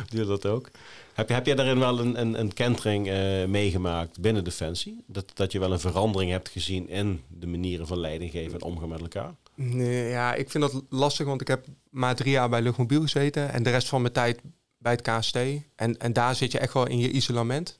Dat 0.10 0.45
ook? 0.45 0.69
Heb, 1.13 1.27
je, 1.27 1.33
heb 1.33 1.45
jij 1.45 1.55
daarin 1.55 1.79
wel 1.79 1.99
een, 1.99 2.19
een, 2.19 2.39
een 2.39 2.53
kentering 2.53 3.07
uh, 3.07 3.45
meegemaakt 3.45 4.19
binnen 4.19 4.43
Defensie? 4.43 5.03
Dat, 5.07 5.31
dat 5.33 5.51
je 5.51 5.60
wel 5.60 5.71
een 5.71 5.79
verandering 5.79 6.31
hebt 6.31 6.49
gezien 6.49 6.89
in 6.89 7.21
de 7.27 7.47
manieren 7.47 7.88
van 7.88 7.99
leiding 7.99 8.31
geven 8.31 8.53
en 8.53 8.62
omgaan 8.62 8.89
met 8.89 9.01
elkaar? 9.01 9.36
Nee, 9.55 10.10
ja, 10.10 10.33
ik 10.33 10.49
vind 10.49 10.63
dat 10.63 10.83
lastig, 10.89 11.25
want 11.25 11.41
ik 11.41 11.47
heb 11.47 11.65
maar 11.89 12.15
drie 12.15 12.31
jaar 12.31 12.49
bij 12.49 12.62
Luchtmobiel 12.62 13.01
gezeten 13.01 13.51
en 13.53 13.63
de 13.63 13.69
rest 13.69 13.88
van 13.88 14.01
mijn 14.01 14.13
tijd 14.13 14.41
bij 14.77 14.91
het 14.91 15.01
KST. 15.01 15.36
En, 15.75 15.97
en 15.97 16.13
daar 16.13 16.36
zit 16.36 16.51
je 16.51 16.60
echt 16.60 16.73
wel 16.73 16.88
in 16.88 16.99
je 16.99 17.12
isolement. 17.12 17.79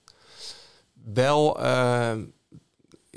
Wel, 1.14 1.64
uh, 1.64 2.14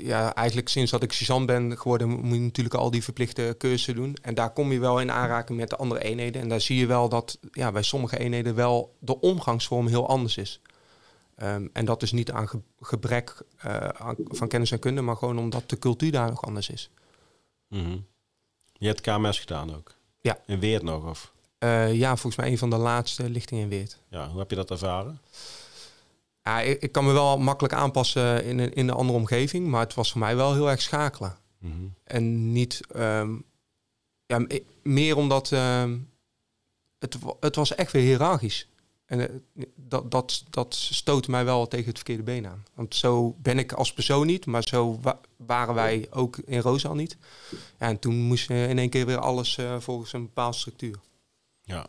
ja, 0.03 0.35
eigenlijk 0.35 0.69
sinds 0.69 0.91
dat 0.91 1.03
ik 1.03 1.13
sergeant 1.13 1.45
ben 1.45 1.77
geworden, 1.77 2.09
moet 2.09 2.33
je 2.33 2.39
natuurlijk 2.39 2.75
al 2.75 2.91
die 2.91 3.03
verplichte 3.03 3.55
cursussen 3.57 3.95
doen. 3.95 4.17
En 4.21 4.33
daar 4.33 4.53
kom 4.53 4.71
je 4.71 4.79
wel 4.79 4.99
in 4.99 5.11
aanraking 5.11 5.59
met 5.59 5.69
de 5.69 5.75
andere 5.75 6.03
eenheden. 6.03 6.41
En 6.41 6.49
daar 6.49 6.61
zie 6.61 6.77
je 6.77 6.85
wel 6.85 7.09
dat 7.09 7.39
ja, 7.51 7.71
bij 7.71 7.83
sommige 7.83 8.19
eenheden 8.19 8.55
wel 8.55 8.95
de 8.99 9.19
omgangsvorm 9.19 9.87
heel 9.87 10.07
anders 10.07 10.37
is. 10.37 10.61
Um, 11.43 11.69
en 11.73 11.85
dat 11.85 12.01
is 12.01 12.11
niet 12.11 12.31
aan 12.31 12.49
gebrek 12.79 13.41
uh, 13.65 13.89
van 14.27 14.47
kennis 14.47 14.71
en 14.71 14.79
kunde, 14.79 15.01
maar 15.01 15.15
gewoon 15.15 15.39
omdat 15.39 15.69
de 15.69 15.77
cultuur 15.77 16.11
daar 16.11 16.29
nog 16.29 16.45
anders 16.45 16.69
is. 16.69 16.89
Mm 17.67 17.83
-hmm. 17.83 18.05
Je 18.73 18.87
hebt 18.87 19.01
KMS 19.01 19.39
gedaan 19.39 19.75
ook? 19.75 19.95
Ja. 20.21 20.37
In 20.45 20.59
Weert 20.59 20.83
nog? 20.83 21.09
Of? 21.09 21.33
Uh, 21.59 21.93
ja, 21.93 22.09
volgens 22.09 22.35
mij 22.35 22.51
een 22.51 22.57
van 22.57 22.69
de 22.69 22.77
laatste 22.77 23.29
lichtingen 23.29 23.63
in 23.63 23.69
Weert. 23.69 23.97
Ja, 24.09 24.29
hoe 24.29 24.39
heb 24.39 24.49
je 24.49 24.55
dat 24.55 24.71
ervaren? 24.71 25.19
Ja, 26.43 26.61
ik, 26.61 26.81
ik, 26.81 26.91
kan 26.91 27.05
me 27.05 27.11
wel 27.11 27.37
makkelijk 27.37 27.73
aanpassen 27.73 28.45
in 28.45 28.59
een, 28.59 28.73
in 28.73 28.87
een 28.87 28.95
andere 28.95 29.17
omgeving, 29.19 29.67
maar 29.67 29.81
het 29.81 29.93
was 29.93 30.11
voor 30.11 30.19
mij 30.19 30.35
wel 30.35 30.53
heel 30.53 30.69
erg 30.69 30.81
schakelen. 30.81 31.37
Mm 31.59 31.71
-hmm. 31.71 31.93
En 32.03 32.51
niet, 32.51 32.81
um, 32.95 33.43
ja, 34.25 34.45
meer 34.83 35.17
omdat 35.17 35.51
um, 35.51 36.09
het, 36.99 37.17
het 37.39 37.55
was 37.55 37.75
echt 37.75 37.91
weer 37.91 38.03
hiërarchisch. 38.03 38.67
En 39.05 39.19
uh, 39.19 39.65
dat, 39.75 40.11
dat, 40.11 40.43
dat 40.49 40.75
stootte 40.75 41.31
mij 41.31 41.45
wel 41.45 41.67
tegen 41.67 41.87
het 41.87 41.97
verkeerde 41.97 42.23
been 42.23 42.47
aan. 42.47 42.63
Want 42.73 42.95
zo 42.95 43.35
ben 43.37 43.59
ik 43.59 43.73
als 43.73 43.93
persoon 43.93 44.25
niet, 44.25 44.45
maar 44.45 44.63
zo 44.63 44.99
wa 45.01 45.19
waren 45.35 45.73
wij 45.73 46.07
ook 46.09 46.37
in 46.37 46.59
Roosal 46.59 46.95
niet. 46.95 47.17
Ja, 47.51 47.87
en 47.87 47.99
toen 47.99 48.15
moest 48.15 48.47
je 48.47 48.67
in 48.67 48.77
één 48.77 48.89
keer 48.89 49.05
weer 49.05 49.19
alles 49.19 49.57
uh, 49.57 49.79
volgens 49.79 50.13
een 50.13 50.21
bepaalde 50.21 50.57
structuur. 50.57 50.99
Ja, 51.61 51.87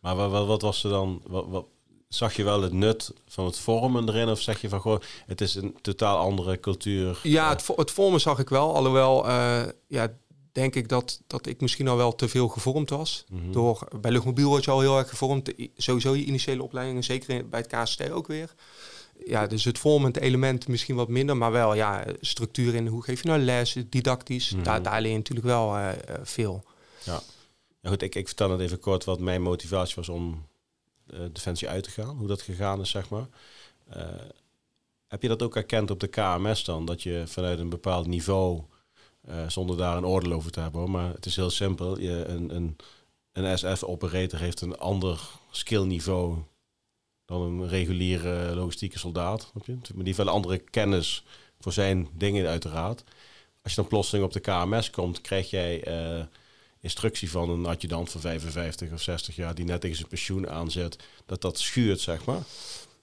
maar 0.00 0.16
wat, 0.16 0.46
wat 0.46 0.62
was 0.62 0.84
er 0.84 0.90
dan? 0.90 1.22
Wat, 1.26 1.46
wat, 1.46 1.66
zag 2.08 2.36
je 2.36 2.44
wel 2.44 2.62
het 2.62 2.72
nut 2.72 3.12
van 3.26 3.44
het 3.44 3.58
vormen 3.58 4.08
erin? 4.08 4.28
Of 4.28 4.40
zeg 4.40 4.60
je 4.60 4.68
van 4.68 4.80
gewoon, 4.80 5.02
het 5.26 5.40
is 5.40 5.54
een 5.54 5.76
totaal 5.80 6.18
andere 6.18 6.60
cultuur? 6.60 7.20
Ja, 7.22 7.48
het, 7.48 7.66
het 7.76 7.90
vormen 7.90 8.20
zag 8.20 8.38
ik 8.38 8.48
wel. 8.48 8.74
Alhoewel, 8.74 9.28
uh, 9.28 9.62
ja, 9.86 10.12
denk 10.52 10.74
ik 10.74 10.88
dat, 10.88 11.20
dat 11.26 11.46
ik 11.46 11.60
misschien 11.60 11.88
al 11.88 11.96
wel 11.96 12.14
te 12.14 12.28
veel 12.28 12.48
gevormd 12.48 12.90
was. 12.90 13.24
Mm 13.30 13.52
Door, 13.52 13.88
bij 14.00 14.10
Luchtmobiel 14.10 14.48
word 14.48 14.64
je 14.64 14.70
al 14.70 14.80
heel 14.80 14.98
erg 14.98 15.08
gevormd. 15.08 15.52
Sowieso 15.76 16.14
je 16.14 16.24
initiële 16.24 16.62
opleidingen, 16.62 17.04
zeker 17.04 17.48
bij 17.48 17.60
het 17.60 17.82
KST 17.82 18.10
ook 18.10 18.26
weer. 18.26 18.54
Ja, 19.26 19.46
dus 19.46 19.64
het 19.64 19.78
vormend 19.78 20.16
element 20.16 20.68
misschien 20.68 20.96
wat 20.96 21.08
minder, 21.08 21.36
maar 21.36 21.52
wel 21.52 21.74
ja, 21.74 22.04
structuur 22.20 22.74
in 22.74 22.86
hoe 22.86 23.02
geef 23.02 23.22
je 23.22 23.28
nou 23.28 23.40
les, 23.40 23.76
didactisch. 23.86 24.50
Mm 24.54 24.62
daar, 24.62 24.82
daar 24.82 25.00
leer 25.00 25.10
je 25.10 25.16
natuurlijk 25.16 25.46
wel 25.46 25.76
uh, 25.76 25.88
veel. 26.22 26.64
Ja. 27.04 27.20
ja, 27.80 27.88
goed, 27.90 28.02
ik, 28.02 28.14
ik 28.14 28.26
vertel 28.26 28.50
het 28.50 28.60
even 28.60 28.78
kort 28.78 29.04
wat 29.04 29.20
mijn 29.20 29.42
motivatie 29.42 29.94
was 29.96 30.08
om 30.08 30.46
Defensie 31.32 31.68
uit 31.68 31.84
te 31.84 31.90
gaan. 31.90 32.16
Hoe 32.16 32.28
dat 32.28 32.42
gegaan 32.42 32.80
is, 32.80 32.90
zeg 32.90 33.08
maar. 33.08 33.28
Uh, 33.96 34.04
heb 35.06 35.22
je 35.22 35.28
dat 35.28 35.42
ook 35.42 35.56
erkend 35.56 35.90
op 35.90 36.00
de 36.00 36.06
KMS 36.06 36.64
dan? 36.64 36.84
Dat 36.84 37.02
je 37.02 37.22
vanuit 37.26 37.58
een 37.58 37.68
bepaald 37.68 38.06
niveau 38.06 38.62
uh, 39.28 39.48
zonder 39.48 39.76
daar 39.76 39.96
een 39.96 40.06
oordeel 40.06 40.32
over 40.32 40.50
te 40.50 40.60
hebben. 40.60 40.90
Maar 40.90 41.14
het 41.14 41.26
is 41.26 41.36
heel 41.36 41.50
simpel. 41.50 42.00
Je, 42.00 42.24
een, 42.24 42.54
een, 42.54 42.76
een 43.32 43.58
SF-operator 43.58 44.38
heeft 44.38 44.60
een 44.60 44.78
ander 44.78 45.20
skillniveau 45.50 46.38
dan 47.24 47.42
een 47.42 47.68
reguliere 47.68 48.54
logistieke 48.54 48.98
soldaat. 48.98 49.50
Maar 49.54 49.64
die 49.64 50.04
heeft 50.04 50.16
wel 50.16 50.28
andere 50.28 50.58
kennis 50.58 51.24
voor 51.60 51.72
zijn 51.72 52.08
dingen 52.12 52.48
uiteraard. 52.48 53.04
Als 53.62 53.74
je 53.74 53.80
dan 53.80 53.90
plotseling 53.90 54.24
op 54.26 54.32
de 54.32 54.40
KMS 54.40 54.90
komt, 54.90 55.20
krijg 55.20 55.50
jij 55.50 55.82
instructie 56.80 57.30
van 57.30 57.50
een 57.50 57.66
adjudant 57.66 58.10
van 58.10 58.20
55 58.20 58.92
of 58.92 59.02
60 59.02 59.36
jaar 59.36 59.54
die 59.54 59.64
net 59.64 59.80
tegen 59.80 59.96
zijn 59.96 60.08
pensioen 60.08 60.48
aanzet, 60.48 60.98
dat 61.26 61.40
dat 61.40 61.58
schuurt, 61.58 62.00
zeg 62.00 62.24
maar. 62.24 62.42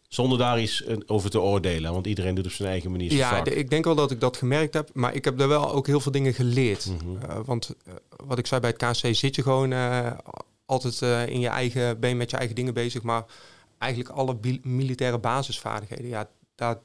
Zonder 0.07 0.37
daar 0.37 0.61
iets 0.61 0.83
over 1.05 1.29
te 1.29 1.41
oordelen, 1.41 1.93
want 1.93 2.07
iedereen 2.07 2.35
doet 2.35 2.45
op 2.45 2.51
zijn 2.51 2.69
eigen 2.69 2.91
manier. 2.91 3.13
Ja, 3.13 3.45
ik 3.45 3.69
denk 3.69 3.85
wel 3.85 3.95
dat 3.95 4.11
ik 4.11 4.19
dat 4.19 4.37
gemerkt 4.37 4.73
heb, 4.73 4.89
maar 4.93 5.13
ik 5.13 5.25
heb 5.25 5.41
er 5.41 5.47
wel 5.47 5.71
ook 5.71 5.87
heel 5.87 5.99
veel 5.99 6.11
dingen 6.11 6.33
geleerd. 6.33 6.85
Mhm. 6.85 7.15
uh, 7.15 7.39
want 7.45 7.75
uh, 7.87 7.93
wat 8.25 8.37
ik 8.37 8.47
zei 8.47 8.61
bij 8.61 8.73
het 8.77 8.99
KC 9.01 9.15
zit 9.15 9.35
je 9.35 9.41
gewoon 9.41 9.71
uh, 9.71 10.11
altijd 10.65 11.01
in 11.29 11.39
je 11.39 11.47
eigen 11.47 11.99
ben 11.99 12.17
met 12.17 12.29
je 12.29 12.37
eigen 12.37 12.55
dingen 12.55 12.73
bezig, 12.73 13.01
maar 13.01 13.25
eigenlijk 13.77 14.15
alle 14.15 14.37
militaire 14.61 15.19
basisvaardigheden. 15.19 16.07
Ja, 16.07 16.29
daar, 16.55 16.79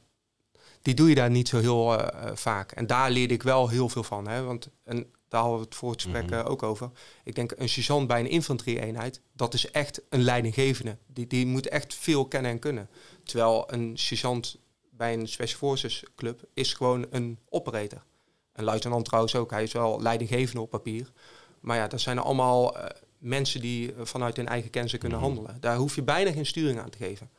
die 0.82 0.94
doe 0.94 1.08
je 1.08 1.14
daar 1.14 1.30
niet 1.30 1.48
zo 1.48 1.58
heel 1.58 2.00
vaak. 2.34 2.72
En 2.72 2.86
daar 2.86 3.10
leerde 3.10 3.34
ik 3.34 3.42
wel 3.42 3.68
heel 3.68 3.88
veel 3.88 4.02
van. 4.04 4.28
Hè? 4.28 4.42
Want 4.42 4.68
een, 4.84 5.06
daar 5.30 5.40
hadden 5.40 5.58
we 5.58 5.64
het 5.64 5.74
voor 5.74 5.90
het 5.90 6.02
gesprek 6.02 6.30
mhm. 6.30 6.46
ook 6.46 6.62
over. 6.62 6.90
Ik 7.24 7.34
denk 7.34 7.52
een 7.56 7.68
sergeant 7.68 8.06
bij 8.06 8.20
een 8.20 8.30
infanterie-eenheid, 8.30 9.20
dat 9.32 9.54
is 9.54 9.70
echt 9.70 10.02
een 10.08 10.22
leidinggevende. 10.22 10.96
Die, 11.06 11.26
die 11.26 11.46
moet 11.46 11.68
echt 11.68 11.94
veel 11.94 12.26
kennen 12.26 12.50
en 12.50 12.58
kunnen. 12.58 12.88
Terwijl 13.24 13.72
een 13.72 13.98
sergeant 13.98 14.58
bij 14.90 15.12
een 15.12 15.28
Special 15.28 15.58
Forces 15.58 16.04
club 16.16 16.40
is 16.54 16.72
gewoon 16.72 17.06
een 17.10 17.38
operator. 17.48 18.02
Een 18.52 18.64
luitenant 18.64 19.04
trouwens 19.04 19.34
ook. 19.34 19.50
Hij 19.50 19.62
is 19.62 19.72
wel 19.72 20.02
leidinggevende 20.02 20.60
op 20.60 20.70
papier. 20.70 21.12
Maar 21.60 21.76
ja, 21.76 21.88
dat 21.88 22.00
zijn 22.00 22.18
allemaal 22.18 22.76
uh, 22.76 22.84
mensen 23.18 23.60
die 23.60 23.94
vanuit 23.98 24.36
hun 24.36 24.48
eigen 24.48 24.70
kennis 24.70 24.98
kunnen 24.98 25.18
mhm. 25.18 25.26
handelen. 25.26 25.60
Daar 25.60 25.76
hoef 25.76 25.94
je 25.94 26.02
bijna 26.02 26.32
geen 26.32 26.46
sturing 26.46 26.78
aan 26.80 26.90
te 26.90 26.98
geven. 26.98 27.30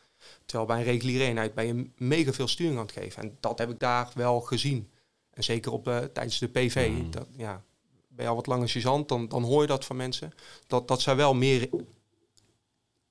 Terwijl 0.46 0.68
bij 0.68 0.78
een 0.78 0.84
reguliere 0.84 1.24
eenheid 1.24 1.54
ben 1.54 1.68
je 1.68 1.90
mega 1.98 2.32
veel 2.32 2.48
sturing 2.48 2.78
aan 2.78 2.86
het 2.86 2.92
geven. 2.92 3.24
En 3.24 3.38
dat 3.40 3.58
heb 3.58 3.70
ik 3.70 3.80
daar 3.80 4.12
wel 4.14 4.42
gezien. 4.42 4.92
En 5.32 5.44
zeker 5.44 5.72
op, 5.72 5.88
uh, 5.88 5.98
tijdens 5.98 6.40
de 6.40 6.48
PV. 6.48 6.90
Mhm. 6.90 7.12
Dat, 7.12 7.28
ja, 7.38 7.64
ben 8.22 8.30
je 8.30 8.36
al 8.36 8.44
wat 8.46 8.56
langer 8.56 8.70
sergeant, 8.70 9.10
dan, 9.10 9.28
dan 9.28 9.44
hoor 9.44 9.62
je 9.62 9.68
dat 9.68 9.86
van 9.86 9.96
mensen. 9.96 10.34
Dat, 10.68 10.88
dat 10.88 11.02
zij 11.02 11.16
wel 11.16 11.34
meer 11.34 11.70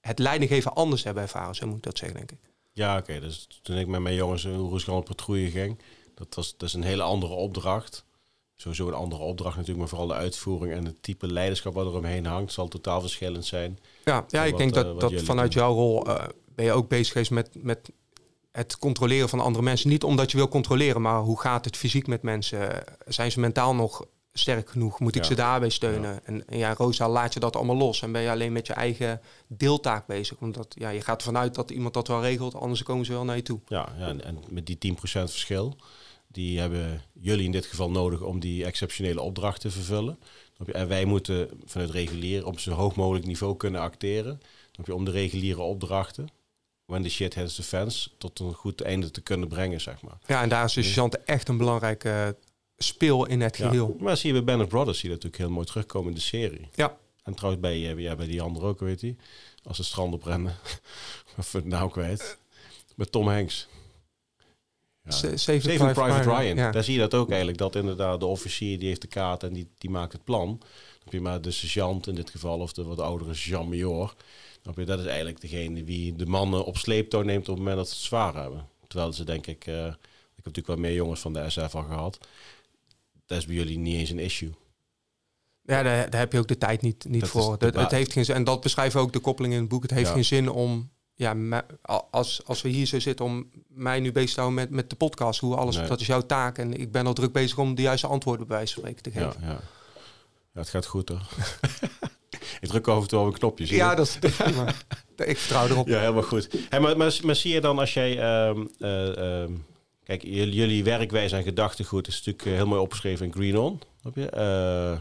het 0.00 0.18
leidinggeven 0.18 0.74
anders 0.74 1.02
hebben 1.02 1.22
ervaren, 1.22 1.54
zo 1.54 1.66
moet 1.66 1.76
ik 1.76 1.82
dat 1.82 1.98
zeggen, 1.98 2.18
denk 2.18 2.30
ik. 2.30 2.38
Ja, 2.72 2.98
oké. 2.98 3.20
Dus 3.20 3.46
toen 3.62 3.76
ik 3.76 3.86
met 3.86 4.00
mijn 4.00 4.14
jongens 4.14 4.44
een 4.44 4.58
Oeruzgan 4.58 5.02
patrouille 5.02 5.50
ging, 5.50 5.78
dat 6.14 6.34
was, 6.34 6.56
dat 6.56 6.68
is 6.68 6.74
een 6.74 6.82
hele 6.82 7.02
andere 7.02 7.32
opdracht. 7.32 8.04
Sowieso 8.54 8.88
een 8.88 8.94
andere 8.94 9.22
opdracht 9.22 9.56
natuurlijk, 9.56 9.78
maar 9.78 9.88
vooral 9.88 10.06
de 10.06 10.14
uitvoering 10.14 10.72
en 10.74 10.84
het 10.84 11.02
type 11.02 11.26
leiderschap 11.26 11.74
wat 11.74 11.86
er 11.86 11.96
omheen 11.96 12.26
hangt, 12.26 12.52
zal 12.52 12.68
totaal 12.68 13.00
verschillend 13.00 13.46
zijn. 13.46 13.78
Ja, 14.04 14.24
ja 14.28 14.44
ik 14.44 14.56
denk 14.56 14.74
dat, 14.74 14.86
uh, 14.86 14.98
dat 14.98 15.22
vanuit 15.22 15.52
jouw 15.52 15.74
rol 15.74 16.08
uh, 16.08 16.24
ben 16.54 16.64
je 16.64 16.72
ook 16.72 16.88
bezig 16.88 17.12
geweest 17.12 17.30
met, 17.30 17.62
met 17.62 17.90
het 18.52 18.78
controleren 18.78 19.28
van 19.28 19.40
andere 19.40 19.64
mensen. 19.64 19.88
Niet 19.88 20.04
omdat 20.04 20.30
je 20.30 20.36
wil 20.36 20.48
controleren, 20.48 21.02
maar 21.02 21.20
hoe 21.20 21.40
gaat 21.40 21.64
het 21.64 21.76
fysiek 21.76 22.06
met 22.06 22.22
mensen? 22.22 22.84
Zijn 23.06 23.30
ze 23.30 23.40
mentaal 23.40 23.74
nog 23.74 24.06
sterk 24.32 24.70
genoeg? 24.70 25.00
Moet 25.00 25.16
ik 25.16 25.24
ze 25.24 25.34
daarbij 25.34 25.68
steunen? 25.68 26.20
En, 26.24 26.44
ja, 26.48 26.74
Rosa, 26.74 27.08
laat 27.08 27.34
je 27.34 27.40
dat 27.40 27.56
allemaal 27.56 27.76
los 27.76 28.02
en 28.02 28.12
ben 28.12 28.22
je 28.22 28.30
alleen 28.30 28.52
met 28.52 28.66
je 28.66 28.72
eigen 28.72 29.20
deeltaak 29.46 30.06
bezig. 30.06 30.40
Omdat 30.40 30.74
ja, 30.78 30.88
je 30.88 31.00
gaat 31.00 31.18
ervan 31.18 31.36
uit 31.36 31.54
dat 31.54 31.70
iemand 31.70 31.94
dat 31.94 32.08
wel 32.08 32.22
regelt, 32.22 32.54
anders 32.54 32.82
komen 32.82 33.04
ze 33.04 33.12
wel 33.12 33.24
naar 33.24 33.36
je 33.36 33.42
toe. 33.42 33.60
Ja, 33.66 33.92
ja 33.98 34.06
en, 34.06 34.24
en 34.24 34.38
met 34.48 34.66
die 34.66 34.94
10% 34.94 34.98
verschil, 35.02 35.76
die 36.28 36.60
hebben 36.60 37.02
jullie 37.12 37.44
in 37.44 37.52
dit 37.52 37.66
geval 37.66 37.90
nodig 37.90 38.22
om 38.22 38.40
die 38.40 38.64
exceptionele 38.64 39.20
opdracht 39.20 39.60
te 39.60 39.70
vervullen. 39.70 40.18
En 40.72 40.88
wij 40.88 41.04
moeten 41.04 41.48
vanuit 41.64 41.90
regulier 41.90 42.46
op 42.46 42.60
zo 42.60 42.72
hoog 42.72 42.94
mogelijk 42.94 43.26
niveau 43.26 43.56
kunnen 43.56 43.80
acteren. 43.80 44.40
Om 44.92 45.04
de 45.04 45.10
reguliere 45.10 45.60
opdrachten, 45.60 46.28
when 46.86 47.02
the 47.02 47.08
shit 47.08 47.34
hits 47.34 47.54
the 47.54 47.62
fans, 47.62 48.14
tot 48.18 48.38
een 48.38 48.54
goed 48.54 48.80
einde 48.80 49.10
te 49.10 49.20
kunnen 49.20 49.48
brengen, 49.48 49.80
zeg 49.80 50.02
maar. 50.02 50.18
Ja, 50.26 50.42
en 50.42 50.48
daar 50.48 50.64
is 50.64 50.72
de 50.72 50.80
dus, 50.80 51.24
echt 51.24 51.48
een 51.48 51.56
belangrijke 51.56 52.36
speel 52.84 53.26
in 53.26 53.40
het 53.40 53.56
geheel. 53.56 53.96
maar 53.98 54.16
zie 54.16 54.34
je 54.34 54.42
bij 54.42 54.54
Band 54.54 54.62
of 54.62 54.68
Brothers 54.68 54.98
zie 54.98 55.08
je 55.08 55.14
natuurlijk 55.14 55.42
heel 55.42 55.52
mooi 55.52 55.66
terugkomen 55.66 56.08
in 56.08 56.14
de 56.14 56.20
serie. 56.20 56.68
Ja. 56.74 56.96
En 57.22 57.34
trouwens 57.34 57.62
bij, 57.62 57.78
ja, 57.78 58.16
bij 58.16 58.26
die 58.26 58.42
andere 58.42 58.66
ook, 58.66 58.80
weet 58.80 59.00
je. 59.00 59.14
Als 59.62 59.76
ze 59.76 59.84
strand 59.84 60.14
oprennen. 60.14 60.56
of 61.38 61.52
het 61.52 61.64
nou 61.64 61.90
kwijt. 61.90 62.38
Met 62.96 63.12
Tom 63.12 63.28
Hanks. 63.28 63.68
Ja. 65.02 65.36
Saving, 65.36 65.92
Private, 65.92 66.36
Ryan. 66.36 66.56
Ja. 66.56 66.70
Daar 66.70 66.84
zie 66.84 66.94
je 66.94 67.00
dat 67.00 67.14
ook 67.14 67.28
eigenlijk. 67.28 67.58
Dat 67.58 67.74
inderdaad 67.76 68.20
de 68.20 68.26
officier 68.26 68.78
die 68.78 68.88
heeft 68.88 69.00
de 69.00 69.06
kaart 69.06 69.42
en 69.42 69.52
die, 69.52 69.68
die 69.78 69.90
maakt 69.90 70.12
het 70.12 70.24
plan. 70.24 70.46
Dan 70.46 70.68
heb 71.04 71.12
je 71.12 71.20
maar 71.20 71.40
de 71.40 71.50
sergeant 71.50 72.06
in 72.06 72.14
dit 72.14 72.30
geval. 72.30 72.58
Of 72.58 72.72
de 72.72 72.82
wat 72.82 73.00
oudere 73.00 73.34
sergeant-major. 73.34 74.14
Dat 74.62 74.98
is 74.98 75.06
eigenlijk 75.06 75.40
degene 75.40 75.84
die 75.84 76.16
de 76.16 76.26
mannen 76.26 76.64
op 76.64 76.76
sleeptouw 76.76 77.22
neemt 77.22 77.48
op 77.48 77.54
het 77.54 77.58
moment 77.58 77.76
dat 77.76 77.88
ze 77.88 77.94
het 77.94 78.02
zwaar 78.02 78.34
hebben. 78.34 78.68
Terwijl 78.86 79.12
ze 79.12 79.24
denk 79.24 79.46
ik... 79.46 79.66
Uh, 79.66 79.86
ik 80.30 80.46
heb 80.46 80.54
natuurlijk 80.54 80.80
wel 80.80 80.90
meer 80.90 80.94
jongens 80.94 81.20
van 81.20 81.32
de 81.32 81.50
SF 81.50 81.74
al 81.74 81.82
gehad 81.82 82.18
dat 83.30 83.38
is 83.38 83.46
bij 83.46 83.54
jullie 83.54 83.78
niet 83.78 83.96
eens 83.96 84.10
een 84.10 84.18
issue. 84.18 84.50
Ja, 85.62 85.82
daar, 85.82 86.10
daar 86.10 86.20
heb 86.20 86.32
je 86.32 86.38
ook 86.38 86.48
de 86.48 86.58
tijd 86.58 86.82
niet, 86.82 87.04
niet 87.08 87.26
voor. 87.26 87.58
Dat, 87.58 87.74
het 87.74 87.90
heeft 87.90 88.12
geen 88.12 88.24
zin. 88.24 88.34
En 88.34 88.44
dat 88.44 88.60
beschrijven 88.60 89.00
ook 89.00 89.12
de 89.12 89.18
koppeling 89.18 89.54
in 89.54 89.60
het 89.60 89.68
boek. 89.68 89.82
Het 89.82 89.90
heeft 89.90 90.10
geen 90.10 90.24
zin 90.24 90.50
om, 90.50 90.90
ja, 91.14 91.36
als, 92.10 92.40
als 92.46 92.62
we 92.62 92.68
hier 92.68 92.86
zo 92.86 93.00
zitten, 93.00 93.24
om 93.24 93.50
mij 93.68 94.00
nu 94.00 94.12
bezig 94.12 94.34
te 94.34 94.40
houden 94.40 94.60
met, 94.60 94.70
met 94.70 94.90
de 94.90 94.96
podcast. 94.96 95.40
Hoe 95.40 95.56
alles, 95.56 95.76
dat 95.88 96.00
is 96.00 96.06
jouw 96.06 96.20
taak. 96.20 96.58
En 96.58 96.80
ik 96.80 96.92
ben 96.92 97.06
al 97.06 97.12
druk 97.12 97.32
bezig 97.32 97.58
om 97.58 97.74
de 97.74 97.82
juiste 97.82 98.06
antwoorden 98.06 98.46
bij 98.46 98.56
wijze 98.56 98.72
van 98.72 98.82
spreken 98.82 99.02
te 99.02 99.10
geven. 99.10 99.40
Ja, 99.40 99.46
ja. 99.46 99.60
ja 100.52 100.60
het 100.60 100.68
gaat 100.68 100.86
goed 100.86 101.08
hoor. 101.08 101.22
ik 102.60 102.68
druk 102.68 102.88
over 102.88 103.08
toe 103.08 103.20
op 103.20 103.26
een 103.26 103.32
knopje. 103.32 103.74
Ja, 103.74 103.94
dat 103.94 104.06
is 104.06 104.30
prima. 104.36 104.74
ik 105.16 105.38
vertrouw 105.38 105.66
erop. 105.66 105.88
Ja, 105.88 105.98
helemaal 105.98 106.22
goed. 106.22 106.48
Hey, 106.68 106.80
maar, 106.80 106.96
maar, 106.96 107.18
maar, 107.22 107.36
zie 107.36 107.52
je 107.52 107.60
dan 107.60 107.78
als 107.78 107.94
jij... 107.94 108.16
Uh, 108.16 108.64
uh, 108.78 109.50
Kijk, 110.10 110.22
jullie 110.22 110.84
werkwijze 110.84 111.36
en 111.36 111.42
gedachtegoed 111.42 112.08
is 112.08 112.16
natuurlijk 112.16 112.46
eh, 112.46 112.52
heel 112.52 112.66
mooi 112.66 112.80
opgeschreven 112.80 113.26
in 113.26 113.32
Green 113.32 113.58
On. 113.58 113.80
Heb 114.02 114.14
je? 114.14 114.30
Uh, 114.36 115.00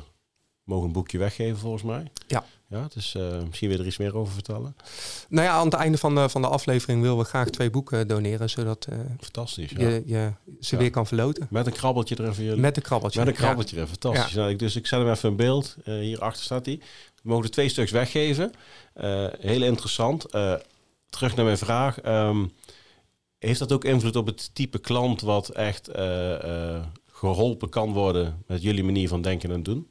mogen 0.63 0.85
een 0.85 0.91
boekje 0.91 1.17
weggeven 1.17 1.57
volgens 1.57 1.83
mij. 1.83 2.11
Ja. 2.27 2.45
Ja, 2.67 2.87
dus 2.93 3.15
uh, 3.15 3.41
misschien 3.47 3.69
je 3.69 3.77
er 3.77 3.85
iets 3.85 3.97
meer 3.97 4.15
over 4.15 4.33
vertellen. 4.33 4.75
Nou 5.29 5.47
ja, 5.47 5.53
aan 5.53 5.65
het 5.65 5.73
einde 5.73 5.97
van 5.97 6.15
de, 6.15 6.29
van 6.29 6.41
de 6.41 6.47
aflevering 6.47 7.01
willen 7.01 7.17
we 7.17 7.23
graag 7.23 7.49
twee 7.49 7.69
boeken 7.69 8.07
doneren, 8.07 8.49
zodat 8.49 8.87
Fantastisch, 9.19 9.71
ja. 9.71 9.87
je, 9.87 10.03
je 10.05 10.31
ze 10.59 10.77
weer 10.77 10.89
kan 10.89 11.07
verloten. 11.07 11.47
Met 11.49 11.65
een 11.65 11.73
krabbeltje 11.73 12.15
er 12.15 12.29
even. 12.29 12.43
Jullie. 12.43 12.59
Met 12.59 12.77
een 12.77 12.83
krabbeltje. 12.83 13.19
Met 13.19 13.27
een 13.27 13.35
krabbeltje 13.35 13.75
ja. 13.75 13.81
er, 13.81 13.87
fantastisch. 13.87 14.33
Nou, 14.33 14.49
ik, 14.49 14.59
dus 14.59 14.75
ik 14.75 14.87
zet 14.87 14.99
hem 14.99 15.09
even 15.09 15.29
in 15.29 15.35
beeld. 15.35 15.75
Uh, 15.85 15.99
hierachter 15.99 16.43
staat 16.43 16.65
hij. 16.65 16.79
We 17.23 17.29
mogen 17.29 17.43
er 17.43 17.51
twee 17.51 17.69
stuks 17.69 17.91
weggeven. 17.91 18.51
heel 19.39 19.61
interessant. 19.61 20.25
terug 21.09 21.35
naar 21.35 21.45
mijn 21.45 21.57
vraag. 21.57 22.05
Um, 22.05 22.51
heeft 23.39 23.59
dat 23.59 23.71
ook 23.71 23.83
invloed 23.83 24.15
op 24.15 24.25
het 24.25 24.55
type 24.55 24.79
klant 24.79 25.21
wat 25.21 25.49
echt 25.49 25.87
eh, 25.87 26.75
eh, 26.75 26.83
geholpen 27.07 27.69
kan 27.69 27.93
worden 27.93 28.43
met 28.47 28.61
jullie 28.61 28.83
manier 28.83 29.07
van 29.07 29.21
denken 29.21 29.51
en 29.51 29.63
doen? 29.63 29.87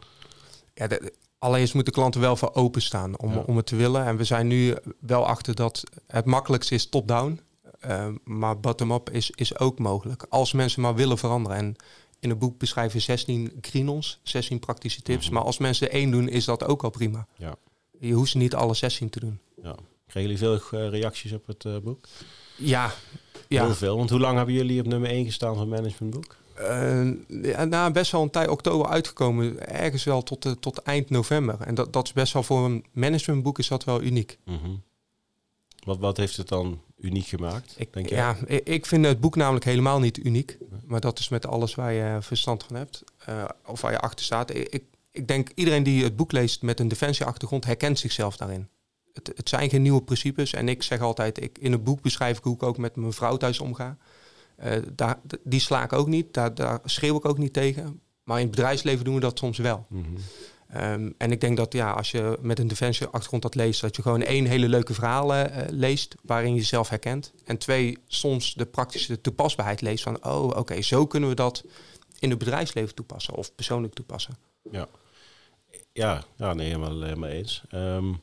Ja, 0.74 0.86
de, 0.86 1.12
allereerst 1.38 1.74
moeten 1.74 1.92
klanten 1.92 2.20
wel 2.20 2.36
voor 2.36 2.54
openstaan 2.54 3.18
om, 3.18 3.36
om 3.36 3.56
het 3.56 3.66
te 3.66 3.76
willen. 3.76 4.04
En 4.04 4.16
we 4.16 4.24
zijn 4.24 4.46
nu 4.46 4.76
wel 5.00 5.26
achter 5.26 5.54
dat 5.54 5.84
het 6.06 6.24
makkelijkste 6.24 6.74
is 6.74 6.88
top-down. 6.88 7.40
Uh, 7.86 8.08
maar 8.24 8.60
bottom-up 8.60 9.10
is, 9.10 9.30
is 9.30 9.58
ook 9.58 9.78
mogelijk. 9.78 10.26
Als 10.28 10.52
mensen 10.52 10.82
maar 10.82 10.94
willen 10.94 11.18
veranderen. 11.18 11.58
En 11.58 11.76
in 12.20 12.28
het 12.28 12.38
boek 12.38 12.58
beschrijven 12.58 13.00
16 13.00 13.60
krinons, 13.60 14.20
16 14.22 14.58
praktische 14.58 15.02
tips. 15.02 15.24
Mhm. 15.24 15.34
Maar 15.34 15.42
als 15.42 15.58
mensen 15.58 15.88
er 15.88 15.94
één 15.94 16.10
doen, 16.10 16.28
is 16.28 16.44
dat 16.44 16.64
ook 16.64 16.82
al 16.84 16.90
prima. 16.90 17.26
Ja. 17.36 17.56
Je 17.98 18.12
hoeft 18.12 18.30
ze 18.30 18.38
niet 18.38 18.54
alle 18.54 18.74
16 18.74 19.08
te 19.08 19.20
doen. 19.20 19.38
Ja. 19.62 19.74
Kregen 20.06 20.30
jullie 20.30 20.60
veel 20.60 20.88
reacties 20.90 21.32
op 21.32 21.46
het 21.46 21.82
boek? 21.82 22.06
Ja, 22.56 22.92
ja. 23.48 23.64
Heel 23.64 23.74
veel. 23.74 23.96
Want 23.96 24.10
hoe 24.10 24.20
lang 24.20 24.36
hebben 24.36 24.54
jullie 24.54 24.80
op 24.80 24.86
nummer 24.86 25.10
1 25.10 25.24
gestaan 25.24 25.56
van 25.56 25.68
Managementboek? 25.68 26.36
Uh, 26.60 27.10
ja, 27.42 27.64
nou, 27.64 27.92
best 27.92 28.12
wel 28.12 28.22
een 28.22 28.30
tijd 28.30 28.48
oktober 28.48 28.86
uitgekomen. 28.88 29.68
Ergens 29.68 30.04
wel 30.04 30.22
tot, 30.22 30.46
uh, 30.46 30.52
tot 30.52 30.78
eind 30.78 31.10
november. 31.10 31.56
En 31.60 31.74
dat, 31.74 31.92
dat 31.92 32.04
is 32.04 32.12
best 32.12 32.32
wel 32.32 32.42
voor 32.42 32.64
een 32.64 32.84
managementboek 32.92 33.58
is 33.58 33.68
dat 33.68 33.84
wel 33.84 34.02
uniek. 34.02 34.38
Mm 34.44 34.58
-hmm. 34.62 34.82
wat, 35.84 35.98
wat 35.98 36.16
heeft 36.16 36.36
het 36.36 36.48
dan 36.48 36.80
uniek 37.00 37.26
gemaakt? 37.26 37.74
Ik, 37.76 37.92
denk 37.92 38.08
ja, 38.08 38.36
ik, 38.46 38.68
ik 38.68 38.86
vind 38.86 39.04
het 39.04 39.20
boek 39.20 39.36
namelijk 39.36 39.64
helemaal 39.64 40.00
niet 40.00 40.24
uniek. 40.24 40.58
Maar 40.84 41.00
dat 41.00 41.18
is 41.18 41.28
met 41.28 41.46
alles 41.46 41.74
waar 41.74 41.92
je 41.92 42.18
verstand 42.20 42.64
van 42.64 42.76
hebt. 42.76 43.04
Uh, 43.28 43.44
of 43.66 43.80
waar 43.80 43.92
je 43.92 44.00
achter 44.00 44.24
staat. 44.24 44.54
Ik, 44.54 44.82
ik 45.10 45.28
denk 45.28 45.50
iedereen 45.54 45.82
die 45.82 46.04
het 46.04 46.16
boek 46.16 46.32
leest 46.32 46.62
met 46.62 46.80
een 46.80 46.88
defensieachtergrond 46.88 47.64
herkent 47.64 47.98
zichzelf 47.98 48.36
daarin 48.36 48.68
het, 49.18 49.36
het, 49.36 49.48
zijn 49.48 49.70
geen 49.70 49.82
nieuwe 49.82 50.02
principes. 50.02 50.52
En 50.52 50.68
ik 50.68 50.82
zeg 50.82 51.00
altijd, 51.00 51.42
ik, 51.42 51.58
in 51.58 51.72
het 51.72 51.84
boek 51.84 52.00
beschrijf 52.00 52.38
ik 52.38 52.44
hoe 52.44 52.54
ik 52.54 52.62
ook 52.62 52.78
met 52.78 52.96
mijn 52.96 53.12
vrouw 53.12 53.36
thuis 53.36 53.60
omga. 53.60 53.96
Uh, 54.64 54.72
daar, 54.92 55.20
die 55.44 55.60
sla 55.60 55.82
ik 55.84 55.92
ook 55.92 56.06
niet, 56.06 56.34
daar, 56.34 56.54
daar 56.54 56.80
schreeuw 56.84 57.16
ik 57.16 57.24
ook 57.24 57.38
niet 57.38 57.52
tegen. 57.52 58.00
Maar 58.22 58.38
in 58.38 58.46
het 58.46 58.54
bedrijfsleven 58.54 59.04
doen 59.04 59.14
we 59.14 59.20
dat 59.20 59.38
soms 59.38 59.58
wel. 59.58 59.86
Mhm. 59.88 60.04
Ehm, 60.68 61.10
en 61.18 61.32
ik 61.32 61.40
denk 61.40 61.56
dat 61.56 61.72
ja, 61.72 61.90
als 61.90 62.10
je 62.10 62.38
met 62.40 62.58
een 62.58 62.68
defensieachtergrond 62.68 63.42
dat 63.42 63.54
leest, 63.54 63.80
dat 63.80 63.96
je 63.96 64.02
gewoon 64.02 64.22
één 64.22 64.44
hele 64.44 64.68
leuke 64.68 64.94
verhaal 64.94 65.34
uh, 65.34 65.44
leest 65.68 66.14
waarin 66.22 66.50
je 66.50 66.56
jezelf 66.56 66.88
herkent. 66.88 67.32
En 67.44 67.58
twee, 67.58 67.98
soms 68.06 68.54
de 68.54 68.66
praktische 68.66 69.20
toepasbaarheid 69.20 69.80
leest 69.80 70.02
van, 70.02 70.24
oh 70.24 70.56
oké, 70.56 70.82
zo 70.82 71.06
kunnen 71.06 71.28
we 71.28 71.34
dat 71.34 71.64
in 72.18 72.30
het 72.30 72.38
bedrijfsleven 72.38 72.94
toepassen 72.94 73.34
of 73.34 73.54
persoonlijk 73.54 73.94
toepassen. 73.94 74.36
Ja, 74.70 74.88
ja, 75.92 76.24
ja 76.36 76.54
nee, 76.54 76.66
helemaal, 76.66 77.02
helemaal 77.02 77.28
eens. 77.28 77.62
Um, 77.74 78.20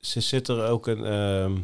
zit 0.00 0.48
er 0.48 0.68
ook 0.68 0.86
een. 0.86 1.04
Ehm, 1.04 1.58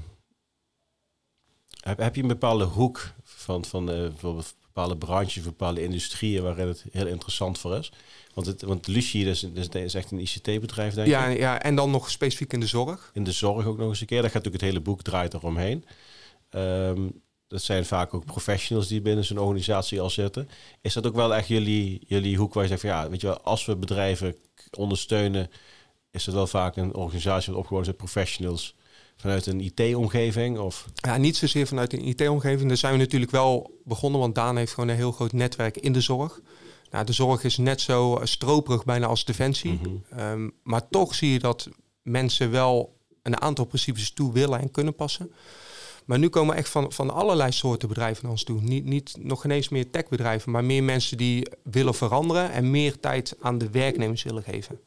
heb, 1.80 1.98
heb 1.98 2.14
je 2.14 2.22
een 2.22 2.28
bepaalde 2.28 2.64
hoek 2.64 3.12
van, 3.22 3.64
van 3.64 3.90
uh, 3.90 3.96
bijvoorbeeld 3.96 4.54
bepaalde 4.60 4.96
branches, 4.96 5.42
bepaalde 5.42 5.82
industrieën 5.82 6.42
waarin 6.42 6.68
het 6.68 6.84
heel 6.90 7.06
interessant 7.06 7.58
voor 7.58 7.76
is? 7.76 7.92
Want, 8.34 8.46
het, 8.46 8.62
want 8.62 8.86
Lucie 8.86 9.28
is, 9.28 9.42
is, 9.42 9.68
is 9.68 9.94
echt 9.94 10.10
een 10.10 10.20
ICT-bedrijf, 10.20 10.94
denk 10.94 11.08
ja, 11.08 11.26
ik. 11.26 11.38
Ja, 11.38 11.62
en 11.62 11.74
dan 11.74 11.90
nog 11.90 12.10
specifiek 12.10 12.52
in 12.52 12.60
de 12.60 12.66
zorg. 12.66 13.10
In 13.14 13.24
de 13.24 13.32
zorg 13.32 13.66
ook 13.66 13.78
nog 13.78 13.88
eens 13.88 14.00
een 14.00 14.06
keer. 14.06 14.22
Dat 14.22 14.30
gaat 14.30 14.44
natuurlijk 14.44 14.62
het 14.62 14.72
hele 14.72 14.84
boek 14.84 15.02
draait 15.02 15.34
eromheen. 15.34 15.84
Um, 16.50 17.22
dat 17.48 17.62
zijn 17.62 17.84
vaak 17.84 18.14
ook 18.14 18.24
professionals 18.24 18.88
die 18.88 19.00
binnen 19.00 19.24
zo'n 19.24 19.38
organisatie 19.38 20.00
al 20.00 20.10
zitten. 20.10 20.48
Is 20.80 20.92
dat 20.92 21.06
ook 21.06 21.14
wel 21.14 21.34
echt 21.34 21.48
jullie, 21.48 22.00
jullie 22.06 22.36
hoek 22.36 22.54
waar 22.54 22.62
je 22.62 22.68
zegt 22.68 22.80
van 22.80 22.90
ja, 22.90 23.10
weet 23.10 23.20
je 23.20 23.26
wel, 23.26 23.40
als 23.40 23.64
we 23.64 23.76
bedrijven 23.76 24.36
ondersteunen 24.70 25.50
is 26.16 26.26
het 26.26 26.34
wel 26.34 26.46
vaak 26.46 26.76
een 26.76 26.94
organisatie 26.94 27.52
wat 27.52 27.60
opgebouwd 27.60 27.86
is 27.86 27.94
professionals 27.96 28.76
vanuit 29.16 29.46
een 29.46 29.60
IT-omgeving? 29.60 30.58
Of? 30.58 30.86
Ja, 30.94 31.16
niet 31.16 31.36
zozeer 31.36 31.66
vanuit 31.66 31.92
een 31.92 32.06
IT-omgeving. 32.06 32.68
Daar 32.68 32.76
zijn 32.76 32.92
we 32.92 32.98
natuurlijk 32.98 33.30
wel 33.30 33.80
begonnen, 33.84 34.20
want 34.20 34.34
Daan 34.34 34.56
heeft 34.56 34.74
gewoon 34.74 34.88
een 34.88 34.96
heel 34.96 35.12
groot 35.12 35.32
netwerk 35.32 35.76
in 35.76 35.92
de 35.92 36.00
zorg. 36.00 36.40
Nou, 36.90 37.04
de 37.04 37.12
zorg 37.12 37.44
is 37.44 37.56
net 37.56 37.80
zo 37.80 38.20
stroperig 38.22 38.84
bijna 38.84 39.06
als 39.06 39.24
defensie. 39.24 39.80
Ehm, 40.10 40.48
maar 40.62 40.88
toch 40.88 41.14
zie 41.14 41.32
je 41.32 41.38
dat 41.38 41.68
mensen 42.02 42.50
wel 42.50 42.96
een 43.22 43.40
aantal 43.40 43.64
principes 43.64 44.10
toe 44.10 44.32
willen 44.32 44.60
en 44.60 44.70
kunnen 44.70 44.94
passen. 44.94 45.32
Maar 46.04 46.18
nu 46.18 46.28
komen 46.28 46.56
echt 46.56 46.68
van, 46.68 46.92
van 46.92 47.10
allerlei 47.10 47.52
soorten 47.52 47.88
bedrijven 47.88 48.22
naar 48.22 48.32
ons 48.32 48.44
toe. 48.44 48.60
Niet, 48.60 48.84
niet 48.84 49.16
nog 49.18 49.40
geen 49.40 49.50
eens 49.50 49.68
meer 49.68 49.90
techbedrijven, 49.90 50.52
maar 50.52 50.64
meer 50.64 50.82
mensen 50.82 51.16
die 51.16 51.46
willen 51.62 51.94
veranderen 51.94 52.50
en 52.52 52.70
meer 52.70 53.00
tijd 53.00 53.36
aan 53.40 53.58
de 53.58 53.70
werknemers 53.70 54.22
willen 54.22 54.42
geven. 54.42 54.80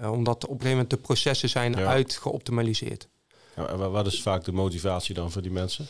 Uh, 0.00 0.12
omdat 0.12 0.36
op 0.36 0.42
een 0.42 0.48
gegeven 0.48 0.70
moment 0.70 0.90
de 0.90 0.96
processen 0.96 1.48
zijn 1.48 1.72
ja. 1.72 1.84
uitgeoptimaliseerd. 1.84 3.08
Ja, 3.56 3.76
wat 3.76 4.06
is 4.06 4.22
vaak 4.22 4.44
de 4.44 4.52
motivatie 4.52 5.14
dan 5.14 5.30
voor 5.30 5.42
die 5.42 5.50
mensen? 5.50 5.86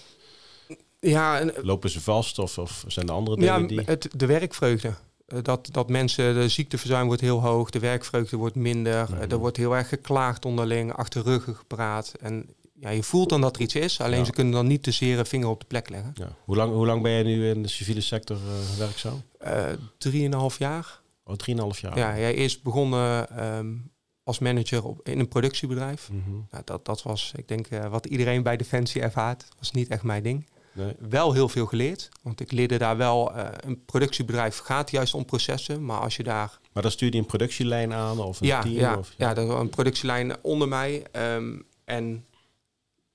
Ja, 1.01 1.45
Lopen 1.63 1.91
ze 1.91 2.01
vast 2.01 2.39
of, 2.39 2.59
of 2.59 2.85
zijn 2.87 3.09
er 3.09 3.15
andere 3.15 3.37
dingen 3.37 3.61
ja, 3.61 3.67
die... 3.67 3.81
Het, 3.81 4.09
de 4.17 4.27
werkvreugde. 4.27 4.95
Eh, 5.27 5.39
dat, 5.43 5.69
dat 5.73 5.89
mensen, 5.89 6.35
de 6.35 6.49
ziekteverzuim 6.49 7.07
wordt 7.07 7.21
heel 7.21 7.41
hoog, 7.41 7.71
de 7.71 7.79
werkvreugde 7.79 8.37
wordt 8.37 8.55
minder. 8.55 9.09
Mhm. 9.11 9.31
Er 9.31 9.39
wordt 9.39 9.57
heel 9.57 9.77
erg 9.77 9.89
geklaagd 9.89 10.45
onderling, 10.45 10.93
achter 10.93 11.23
ruggen 11.23 11.55
gepraat. 11.55 12.13
En 12.21 12.49
ja, 12.81 12.91
je 12.91 13.03
voelt 13.03 13.29
dan 13.29 13.41
dat 13.41 13.57
er 13.57 13.63
iets 13.63 13.75
is, 13.75 14.01
alleen 14.01 14.27
ze 14.27 14.33
kunnen 14.33 14.53
dan 14.53 14.67
niet 14.67 14.83
te 14.83 14.91
zeer 14.91 15.19
een 15.19 15.27
vinger 15.27 15.49
op 15.49 15.61
de 15.61 15.67
plek 15.67 15.89
leggen. 15.89 16.13
Ja. 16.15 16.37
Hoe, 16.45 16.57
lang, 16.57 16.73
hoe 16.73 16.87
lang 16.87 17.03
ben 17.03 17.13
je 17.13 17.25
nu 17.25 17.49
in 17.49 17.63
de 17.63 17.69
civiele 17.69 18.01
sector 18.01 18.37
uh, 18.37 18.79
werkzaam? 18.79 19.23
Uh, 19.45 19.65
drieënhalf 19.99 20.59
jaar. 20.59 21.01
Oh, 21.25 21.35
drieënhalf 21.35 21.81
jaar. 21.81 21.99
Ja, 21.99 22.19
jij 22.19 22.35
eerst 22.35 22.63
begonnen 22.63 23.45
um, 23.57 23.91
als 24.25 24.39
manager 24.39 24.85
op, 24.85 25.09
in 25.09 25.19
een 25.19 25.29
productiebedrijf. 25.29 26.09
Mm 26.13 26.23
-hmm. 26.25 26.47
nou, 26.51 26.63
dat, 26.65 26.85
dat 26.85 27.03
was, 27.03 27.33
ik 27.37 27.49
denk, 27.49 27.71
uh, 27.71 27.87
wat 27.87 28.07
iedereen 28.07 28.43
bij 28.43 28.57
Defensie 28.57 29.03
ervaart. 29.03 29.45
was 29.59 29.71
niet 29.71 29.89
echt 29.89 30.03
mijn 30.03 30.23
ding. 30.23 30.49
Nee. 30.73 30.95
Wel 30.99 31.33
heel 31.33 31.49
veel 31.49 31.67
geleerd, 31.67 32.09
want 32.23 32.41
ik 32.41 32.53
leerde 32.53 32.79
daar 32.79 32.97
wel. 32.97 33.37
Uh, 33.37 33.49
een 33.61 33.85
productiebedrijf 33.85 34.59
gaat 34.59 34.91
juist 34.91 35.15
om 35.15 35.25
processen, 35.25 35.85
maar 35.85 36.01
als 36.01 36.17
je 36.17 36.23
daar. 36.23 36.59
Maar 36.73 36.83
dan 36.83 36.93
stuur 36.93 37.13
je 37.13 37.19
een 37.19 37.27
productielijn 37.27 37.93
aan 37.93 38.19
of 38.19 38.41
een 38.41 38.47
ja, 38.47 38.61
team? 38.61 38.75
Ja, 38.75 38.99
of, 38.99 39.13
ja. 39.17 39.31
ja 39.31 39.37
een 39.37 39.69
productielijn 39.69 40.45
onder 40.45 40.69
mij. 40.69 41.05
Um, 41.13 41.65
en 41.85 42.25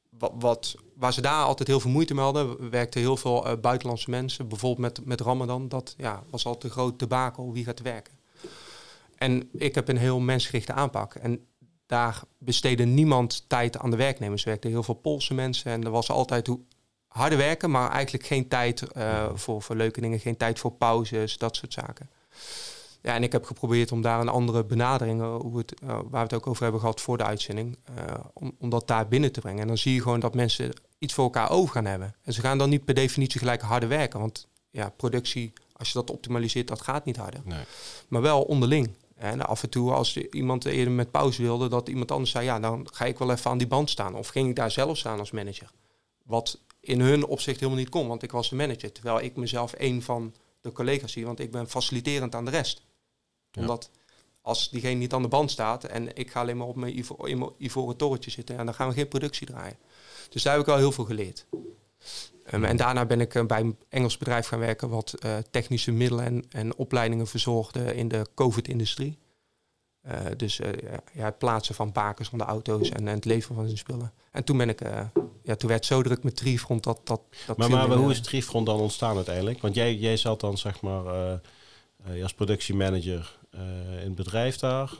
wat, 0.09 0.31
wat, 0.39 0.75
waar 0.95 1.13
ze 1.13 1.21
daar 1.21 1.43
altijd 1.43 1.67
heel 1.67 1.79
veel 1.79 1.91
moeite 1.91 2.13
mee 2.13 2.23
hadden, 2.23 2.69
werkten 2.69 3.01
heel 3.01 3.17
veel 3.17 3.47
uh, 3.47 3.53
buitenlandse 3.61 4.09
mensen. 4.09 4.47
Bijvoorbeeld 4.47 4.97
met, 4.97 5.05
met 5.05 5.21
Ramadan, 5.21 5.67
dat 5.67 5.93
ja, 5.97 6.23
was 6.29 6.45
altijd 6.45 6.63
een 6.63 6.79
groot 6.79 6.99
debakel, 6.99 7.53
wie 7.53 7.65
gaat 7.65 7.81
werken. 7.81 8.13
En 9.15 9.49
ik 9.53 9.75
heb 9.75 9.87
een 9.87 9.97
heel 9.97 10.19
mensgerichte 10.19 10.73
aanpak. 10.73 11.15
En 11.15 11.45
daar 11.85 12.21
besteedde 12.37 12.85
niemand 12.85 13.49
tijd 13.49 13.77
aan 13.77 13.91
de 13.91 13.97
werknemers. 13.97 14.41
Er 14.41 14.47
werkten 14.47 14.69
heel 14.69 14.83
veel 14.83 14.93
Poolse 14.93 15.33
mensen 15.33 15.71
en 15.71 15.83
er 15.83 15.91
was 15.91 16.09
altijd 16.09 16.49
harde 17.07 17.35
werken, 17.35 17.71
maar 17.71 17.91
eigenlijk 17.91 18.25
geen 18.25 18.47
tijd 18.47 18.83
uh, 18.97 19.29
voor, 19.33 19.61
voor 19.61 19.75
leuke 19.75 20.01
dingen, 20.01 20.19
geen 20.19 20.37
tijd 20.37 20.59
voor 20.59 20.71
pauzes, 20.71 21.37
dat 21.37 21.55
soort 21.55 21.73
zaken. 21.73 22.09
Ja, 23.01 23.13
en 23.13 23.23
ik 23.23 23.31
heb 23.31 23.45
geprobeerd 23.45 23.91
om 23.91 24.01
daar 24.01 24.19
een 24.19 24.29
andere 24.29 24.63
benadering, 24.63 25.21
uh, 25.21 25.35
hoe 25.35 25.57
het, 25.57 25.73
uh, 25.83 25.89
waar 25.89 26.05
we 26.09 26.17
het 26.17 26.33
ook 26.33 26.47
over 26.47 26.63
hebben 26.63 26.81
gehad 26.81 27.01
voor 27.01 27.17
de 27.17 27.23
uitzending, 27.23 27.77
om, 28.33 28.55
om 28.59 28.69
dat 28.69 28.87
daar 28.87 29.07
binnen 29.07 29.31
te 29.31 29.39
brengen. 29.39 29.61
En 29.61 29.67
dan 29.67 29.77
zie 29.77 29.93
je 29.93 30.01
gewoon 30.01 30.19
dat 30.19 30.35
mensen 30.35 30.73
iets 30.97 31.13
voor 31.13 31.23
elkaar 31.23 31.49
over 31.49 31.73
gaan 31.73 31.85
hebben. 31.85 32.15
En 32.21 32.33
ze 32.33 32.41
gaan 32.41 32.57
dan 32.57 32.69
niet 32.69 32.85
per 32.85 32.93
definitie 32.93 33.39
gelijk 33.39 33.61
harder 33.61 33.89
werken, 33.89 34.19
want 34.19 34.47
ja, 34.69 34.89
productie, 34.89 35.53
als 35.73 35.87
je 35.87 35.93
dat 35.93 36.11
optimaliseert, 36.11 36.67
dat 36.67 36.81
gaat 36.81 37.05
niet 37.05 37.17
harder. 37.17 37.41
Nee. 37.43 37.63
Maar 38.07 38.21
wel 38.21 38.41
onderling. 38.41 38.89
En 39.15 39.45
af 39.45 39.63
en 39.63 39.69
toe, 39.69 39.91
als 39.91 40.17
iemand 40.17 40.65
eerder 40.65 40.93
met 40.93 41.11
pauze 41.11 41.41
wilde, 41.41 41.67
dat 41.67 41.89
iemand 41.89 42.11
anders 42.11 42.31
zei, 42.31 42.45
ja, 42.45 42.59
dan 42.59 42.87
ga 42.93 43.05
ik 43.05 43.17
wel 43.17 43.31
even 43.31 43.51
aan 43.51 43.57
die 43.57 43.67
band 43.67 43.89
staan. 43.89 44.15
Of 44.15 44.27
ging 44.27 44.49
ik 44.49 44.55
daar 44.55 44.71
zelf 44.71 44.97
staan 44.97 45.19
als 45.19 45.31
manager. 45.31 45.71
Wat 46.23 46.59
in 46.79 46.99
hun 46.99 47.25
opzicht 47.25 47.59
helemaal 47.59 47.79
niet 47.79 47.89
kon, 47.89 48.07
want 48.07 48.23
ik 48.23 48.31
was 48.31 48.49
de 48.49 48.55
manager. 48.55 48.91
Terwijl 48.91 49.21
ik 49.21 49.35
mezelf 49.35 49.73
een 49.77 50.01
van 50.01 50.33
de 50.61 50.71
collega's 50.71 51.11
zie, 51.11 51.25
want 51.25 51.39
ik 51.39 51.51
ben 51.51 51.69
faciliterend 51.69 52.35
aan 52.35 52.45
de 52.45 52.51
rest. 52.51 52.81
Ja. 53.51 53.61
Omdat 53.61 53.89
als 54.41 54.69
diegene 54.69 54.93
niet 54.93 55.13
aan 55.13 55.21
de 55.21 55.27
band 55.27 55.51
staat 55.51 55.83
en 55.83 56.15
ik 56.15 56.31
ga 56.31 56.39
alleen 56.39 56.57
maar 56.57 56.67
op 56.67 56.75
mijn 56.75 56.97
ivo 56.97 57.15
in 57.15 57.37
mijn 57.37 57.51
ivoren 57.57 57.95
torentje 57.95 58.31
zitten, 58.31 58.57
en 58.57 58.65
dan 58.65 58.73
gaan 58.73 58.87
we 58.87 58.93
geen 58.93 59.07
productie 59.07 59.47
draaien. 59.47 59.77
Dus 60.29 60.43
daar 60.43 60.53
heb 60.53 60.61
ik 60.61 60.67
wel 60.67 60.77
heel 60.77 60.91
veel 60.91 61.05
geleerd. 61.05 61.45
Um, 62.53 62.63
en 62.63 62.77
daarna 62.77 63.05
ben 63.05 63.21
ik 63.21 63.33
uh, 63.33 63.45
bij 63.45 63.59
een 63.59 63.77
Engels 63.89 64.17
bedrijf 64.17 64.47
gaan 64.47 64.59
werken 64.59 64.89
wat 64.89 65.13
uh, 65.25 65.37
technische 65.51 65.91
middelen 65.91 66.25
en, 66.25 66.45
en 66.49 66.75
opleidingen 66.75 67.27
verzorgde 67.27 67.95
in 67.95 68.07
de 68.07 68.25
COVID-industrie. 68.35 69.17
Uh, 70.07 70.11
dus 70.37 70.57
ja, 71.13 71.25
het 71.25 71.37
plaatsen 71.37 71.75
van 71.75 71.91
bakens 71.91 72.29
van 72.29 72.37
de 72.37 72.43
auto's 72.43 72.89
en, 72.89 73.07
en 73.07 73.15
het 73.15 73.25
leveren 73.25 73.55
van 73.55 73.65
zijn 73.65 73.77
spullen. 73.77 74.13
En 74.31 74.43
toen 74.43 74.57
ben 74.57 74.69
ik 74.69 74.81
ja, 75.43 75.55
toen 75.55 75.69
werd 75.69 75.79
het 75.79 75.85
zo 75.85 76.01
druk 76.03 76.23
met 76.23 76.35
Trifront 76.35 76.83
dat... 76.83 76.99
dat, 77.03 77.21
dat 77.45 77.57
maar, 77.57 77.69
maar, 77.69 77.87
maar 77.87 77.97
hoe 77.97 78.11
is 78.11 78.21
Trifront 78.21 78.65
dan 78.65 78.79
ontstaan 78.79 79.15
uiteindelijk? 79.15 79.61
Want 79.61 79.75
jij, 79.75 79.95
jij 79.95 80.17
zat 80.17 80.39
dan 80.39 80.57
zeg 80.57 80.81
maar 80.81 81.05
uh, 82.09 82.23
als 82.23 82.33
productiemanager 82.33 83.37
uh, 83.55 83.61
in 83.99 84.05
het 84.05 84.15
bedrijf 84.15 84.57
daar. 84.57 84.91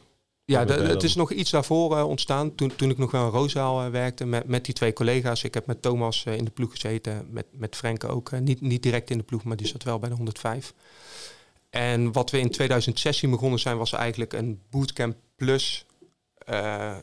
Ja, 0.46 0.66
de, 0.66 0.74
het 0.74 1.04
is 1.04 1.16
nog 1.16 1.32
iets 1.32 1.52
daarvoor 1.52 2.02
ontstaan. 2.02 2.56
Toen, 2.56 2.76
toen 2.76 2.90
ik 2.90 2.98
nog 2.98 3.12
wel 3.12 3.26
in 3.26 3.32
Roosendaal 3.32 3.90
werkte 3.90 4.26
met, 4.26 4.48
met 4.48 4.66
die 4.66 4.74
twee 4.74 4.94
collega's. 4.94 5.44
Ik 5.44 5.54
heb 5.54 5.66
met 5.66 5.82
Thomas 5.82 6.24
in 6.24 6.46
de 6.46 6.52
ploeg 6.52 6.72
gezeten, 6.72 7.28
met, 7.30 7.46
met 7.52 7.76
Frank 7.76 8.04
ook. 8.04 8.40
niet, 8.40 8.62
niet 8.62 8.84
direct 8.84 9.10
in 9.10 9.18
de 9.18 9.24
ploeg, 9.24 9.44
maar 9.44 9.58
die 9.58 9.68
zat 9.68 9.84
wel 9.84 10.00
bij 10.00 10.10
de 10.10 10.16
105. 10.16 10.74
En 11.70 12.12
wat 12.12 12.32
we 12.32 12.40
in 12.40 12.50
2016 12.50 13.30
begonnen 13.30 13.60
zijn, 13.60 13.78
was 13.78 13.94
eigenlijk 13.94 14.34
een 14.34 14.62
bootcamp 14.70 15.16
plus 15.36 15.86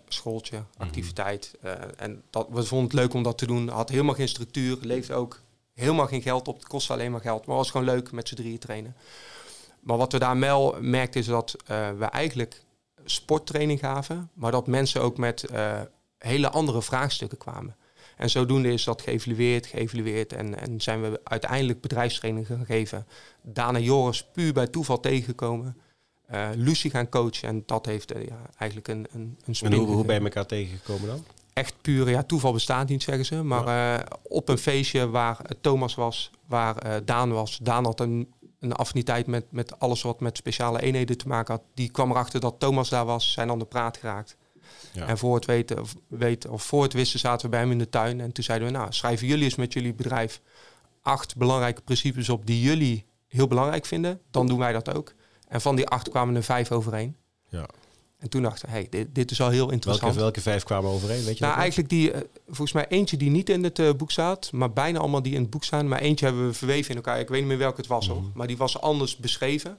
schooltje, 0.09 0.57
mhm. 0.57 0.83
activiteit. 0.83 1.55
En 1.97 2.23
dat, 2.31 2.47
we 2.51 2.63
vonden 2.63 2.87
het 2.87 2.97
leuk 2.99 3.15
om 3.15 3.23
dat 3.23 3.39
te 3.39 3.47
doen. 3.47 3.69
Had 3.69 3.89
helemaal 3.89 4.15
geen 4.15 4.29
structuur, 4.29 4.79
leefde 4.81 5.15
ook 5.15 5.41
helemaal 5.75 6.07
geen 6.07 6.23
geld 6.23 6.49
op. 6.49 6.57
Het 6.57 6.69
kostte 6.69 6.93
alleen 6.93 7.11
maar 7.11 7.21
geld, 7.21 7.47
maar 7.47 7.57
was 7.57 7.71
gewoon 7.71 7.87
leuk 7.87 8.13
met 8.13 8.29
z'n 8.29 8.35
drieën 8.35 8.59
trainen. 8.59 8.97
Maar 9.81 9.97
wat 9.97 10.13
we 10.13 10.19
daar 10.19 10.39
wel 10.39 10.77
merkten 10.81 11.21
is 11.21 11.27
dat 11.27 11.57
we 11.67 12.05
eigenlijk 12.11 12.63
sporttraining 13.05 13.81
gaven, 13.81 14.31
maar 14.35 14.51
dat 14.51 14.67
mensen 14.67 15.03
ook 15.03 15.17
met 15.17 15.45
hele 16.19 16.51
andere 16.51 16.83
vraagstukken 16.83 17.39
kwamen. 17.39 17.77
En 18.17 18.31
zodoende 18.31 18.73
is 18.73 18.85
dat 18.85 19.03
geëvalueerd, 19.03 19.67
geëvalueerd 19.67 20.33
en, 20.33 20.59
en 20.59 20.81
zijn 20.81 21.03
we 21.03 21.21
uiteindelijk 21.25 21.81
bedrijfstraining 21.81 22.47
gaan 22.47 22.65
geven. 22.65 23.07
Dana 23.43 23.79
Joris 23.79 24.25
puur 24.33 24.53
bij 24.53 24.67
toeval 24.67 25.01
tegengekomen 25.01 25.77
uh, 26.33 26.49
Lucie 26.55 26.91
gaan 26.91 27.09
coachen. 27.09 27.49
En 27.49 27.63
dat 27.67 27.87
heeft 27.87 28.17
uh, 28.17 28.27
ja, 28.27 28.41
eigenlijk 28.57 28.89
een, 28.89 29.07
een, 29.13 29.39
een 29.45 29.55
En 29.61 29.73
hoe, 29.73 29.87
hoe 29.87 30.05
ben 30.05 30.15
je 30.15 30.21
elkaar 30.21 30.47
tegengekomen 30.47 31.09
dan? 31.09 31.25
Echt 31.53 31.75
puur, 31.81 32.11
ja, 32.11 32.23
toeval 32.23 32.53
bestaat 32.53 32.89
niet, 32.89 33.03
zeggen 33.03 33.25
ze. 33.25 33.43
Maar 33.43 33.67
ja. 33.67 33.99
uh, 33.99 34.05
op 34.23 34.49
een 34.49 34.59
feestje 34.59 35.09
waar 35.09 35.39
Thomas 35.61 35.95
was, 35.95 36.31
waar 36.47 37.05
Daan 37.05 37.33
was. 37.33 37.59
Daan 37.63 37.85
had 37.85 38.01
een, 38.01 38.33
een 38.63 38.73
affiniteit 38.73 39.27
met, 39.27 39.45
met 39.51 39.79
alles 39.79 40.03
wat 40.03 40.21
met 40.21 40.37
speciale 40.37 40.81
eenheden 40.81 41.19
te 41.19 41.29
maken 41.29 41.55
had. 41.55 41.63
Die 41.75 41.91
kwam 41.91 42.11
erachter 42.11 42.41
dat 42.41 42.55
Thomas 42.59 42.89
daar 42.89 43.05
was, 43.05 43.33
zijn 43.33 43.51
aan 43.51 43.59
de 43.59 43.65
praat 43.65 43.97
geraakt. 43.97 44.37
Ja. 44.93 45.07
En 45.07 45.19
voor 45.19 45.35
het 45.35 45.45
weten, 45.45 45.81
of, 45.81 45.95
weten, 46.07 46.51
of 46.51 46.63
voor 46.63 46.83
het 46.83 46.93
wisten 46.93 47.19
zaten 47.19 47.45
we 47.45 47.51
bij 47.51 47.61
hem 47.61 47.71
in 47.71 47.79
de 47.79 47.89
tuin. 47.89 48.21
En 48.21 48.33
toen 48.33 48.45
zeiden 48.45 48.69
we, 48.69 48.75
nou, 48.75 48.93
schrijven 48.93 49.27
jullie 49.27 49.45
eens 49.45 49.55
met 49.55 49.73
jullie 49.73 49.95
bedrijf 49.95 50.41
acht 51.03 51.37
belangrijke 51.37 51.83
principes 51.83 52.29
op 52.29 52.47
die 52.47 52.61
jullie 52.61 53.07
heel 53.29 53.47
belangrijk 53.47 53.87
vinden. 53.87 54.21
Dan 54.31 54.47
doen 54.47 54.59
wij 54.59 54.73
dat 54.73 54.95
ook. 54.95 55.15
En 55.49 55.61
van 55.61 55.77
die 55.77 55.89
acht 55.89 56.09
kwamen 56.09 56.37
er 56.37 56.43
vijf 56.43 56.73
overeen. 56.73 57.17
Ja. 57.49 57.69
En 58.23 58.29
toen 58.29 58.43
dachten 58.43 58.69
hey, 58.69 58.87
dit, 58.91 59.15
dit 59.15 59.31
is 59.31 59.41
al 59.41 59.49
heel 59.49 59.71
interessant. 59.71 60.15
Welke, 60.15 60.19
welke 60.19 60.41
vijf 60.41 60.63
kwamen 60.63 60.91
overeen? 60.91 61.25
Weet 61.25 61.39
je 61.39 61.45
nou, 61.45 61.59
eigenlijk 61.59 61.89
die, 61.89 62.13
uh, 62.13 62.21
volgens 62.47 62.73
mij 62.73 62.89
eentje 62.89 63.17
die 63.17 63.31
niet 63.31 63.51
in 63.51 63.65
het 63.65 63.79
uh, 63.79 63.91
boek 63.93 64.11
staat, 64.11 64.53
maar 64.53 64.73
bijna 64.73 64.99
allemaal 64.99 65.23
die 65.23 65.35
in 65.35 65.41
het 65.41 65.51
boek 65.51 65.65
staan. 65.65 65.89
Maar 65.89 65.99
eentje 65.99 66.25
hebben 66.25 66.47
we 66.47 66.53
verweven 66.53 66.91
in 66.91 66.97
elkaar. 66.97 67.21
Ik 67.21 67.29
weet 67.29 67.39
niet 67.39 67.49
meer 67.49 67.59
welke 67.59 67.77
het 67.77 67.87
was 67.87 68.09
mm 68.09 68.15
-hmm. 68.15 68.23
hoor. 68.23 68.33
Maar 68.35 68.47
die 68.47 68.57
was 68.57 68.81
anders 68.81 69.17
beschreven. 69.17 69.79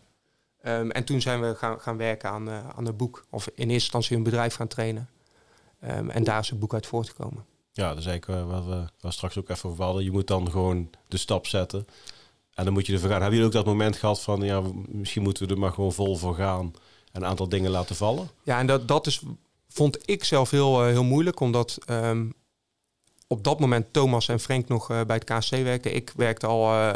Um, 0.65 0.91
en 0.91 1.03
toen 1.03 1.21
zijn 1.21 1.41
we 1.41 1.55
gaan, 1.55 1.79
gaan 1.79 1.97
werken 1.97 2.29
aan, 2.29 2.47
uh, 2.47 2.69
aan 2.75 2.85
het 2.85 2.97
boek. 2.97 3.25
Of 3.29 3.45
in 3.47 3.53
eerste 3.55 3.73
instantie 3.73 4.17
een 4.17 4.23
bedrijf 4.23 4.55
gaan 4.55 4.67
trainen. 4.67 5.09
Um, 5.83 6.09
en 6.09 6.23
daar 6.23 6.39
is 6.39 6.49
het 6.49 6.59
boek 6.59 6.73
uit 6.73 6.85
voortgekomen. 6.85 7.45
Ja, 7.71 7.89
dat 7.89 7.97
is 7.97 8.05
eigenlijk 8.05 8.49
wat 8.49 8.65
we, 8.65 9.11
straks 9.11 9.37
ook 9.37 9.49
even 9.49 9.69
over 9.69 9.83
hadden. 9.83 10.03
Je 10.03 10.11
moet 10.11 10.27
dan 10.27 10.51
gewoon 10.51 10.89
de 11.07 11.17
stap 11.17 11.47
zetten. 11.47 11.87
En 12.53 12.63
dan 12.63 12.73
moet 12.73 12.85
je 12.85 12.93
ervoor 12.93 13.09
gaan. 13.09 13.21
Hebben 13.21 13.39
jullie 13.39 13.55
ook 13.57 13.63
dat 13.63 13.73
moment 13.73 13.95
gehad 13.95 14.21
van, 14.21 14.41
ja, 14.41 14.61
misschien 14.87 15.23
moeten 15.23 15.47
we 15.47 15.53
er 15.53 15.59
maar 15.59 15.71
gewoon 15.71 15.93
vol 15.93 16.15
voor 16.15 16.35
gaan 16.35 16.73
een 17.13 17.25
aantal 17.25 17.49
dingen 17.49 17.71
laten 17.71 17.95
vallen? 17.95 18.29
Ja, 18.43 18.59
en 18.59 18.67
dat, 18.67 18.87
dat 18.87 19.07
is, 19.07 19.21
vond 19.67 20.09
ik 20.09 20.23
zelf 20.23 20.49
heel, 20.49 20.81
uh, 20.81 20.87
heel 20.87 21.03
moeilijk, 21.03 21.39
omdat 21.39 21.77
um, 21.89 22.33
op 23.27 23.43
dat 23.43 23.59
moment 23.59 23.93
Thomas 23.93 24.27
en 24.27 24.39
Frank 24.39 24.67
nog 24.67 24.91
uh, 24.91 25.01
bij 25.01 25.15
het 25.15 25.45
KC 25.45 25.49
werkten. 25.49 25.95
Ik 25.95 26.13
werkte 26.15 26.47
al 26.47 26.73
uh, 26.73 26.91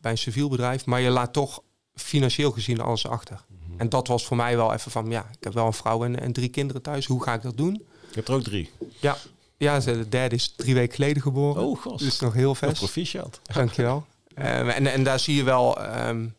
bij 0.00 0.10
een 0.10 0.18
civiel 0.18 0.48
bedrijf, 0.48 0.86
maar 0.86 1.00
je 1.00 1.10
laat 1.10 1.32
toch 1.32 1.62
financieel 1.94 2.50
gezien 2.50 2.80
alles 2.80 3.06
achter. 3.06 3.44
Mm 3.48 3.58
-hmm. 3.66 3.80
En 3.80 3.88
dat 3.88 4.08
was 4.08 4.26
voor 4.26 4.36
mij 4.36 4.56
wel 4.56 4.72
even 4.72 4.90
van, 4.90 5.10
ja, 5.10 5.28
ik 5.38 5.44
heb 5.44 5.52
wel 5.52 5.66
een 5.66 5.72
vrouw 5.72 6.04
en, 6.04 6.20
en 6.20 6.32
drie 6.32 6.48
kinderen 6.48 6.82
thuis. 6.82 7.06
Hoe 7.06 7.22
ga 7.22 7.34
ik 7.34 7.42
dat 7.42 7.56
doen? 7.56 7.74
Je 8.08 8.14
hebt 8.14 8.28
er 8.28 8.34
ook 8.34 8.42
drie? 8.42 8.70
Ja, 9.00 9.16
ja 9.56 9.78
de 9.78 10.08
derde 10.08 10.34
is 10.34 10.52
drie 10.56 10.74
weken 10.74 10.94
geleden 10.94 11.22
geboren. 11.22 11.62
Oh, 11.62 11.80
god. 11.80 11.98
Dus 11.98 12.20
nog 12.20 12.32
heel 12.32 12.54
vers. 12.54 12.78
Proficiat. 12.78 13.40
Dankjewel. 13.52 14.06
Um, 14.38 14.44
en, 14.78 14.86
en 14.86 15.04
daar 15.04 15.18
zie 15.18 15.34
je 15.34 15.42
wel 15.42 15.96
um, 16.08 16.34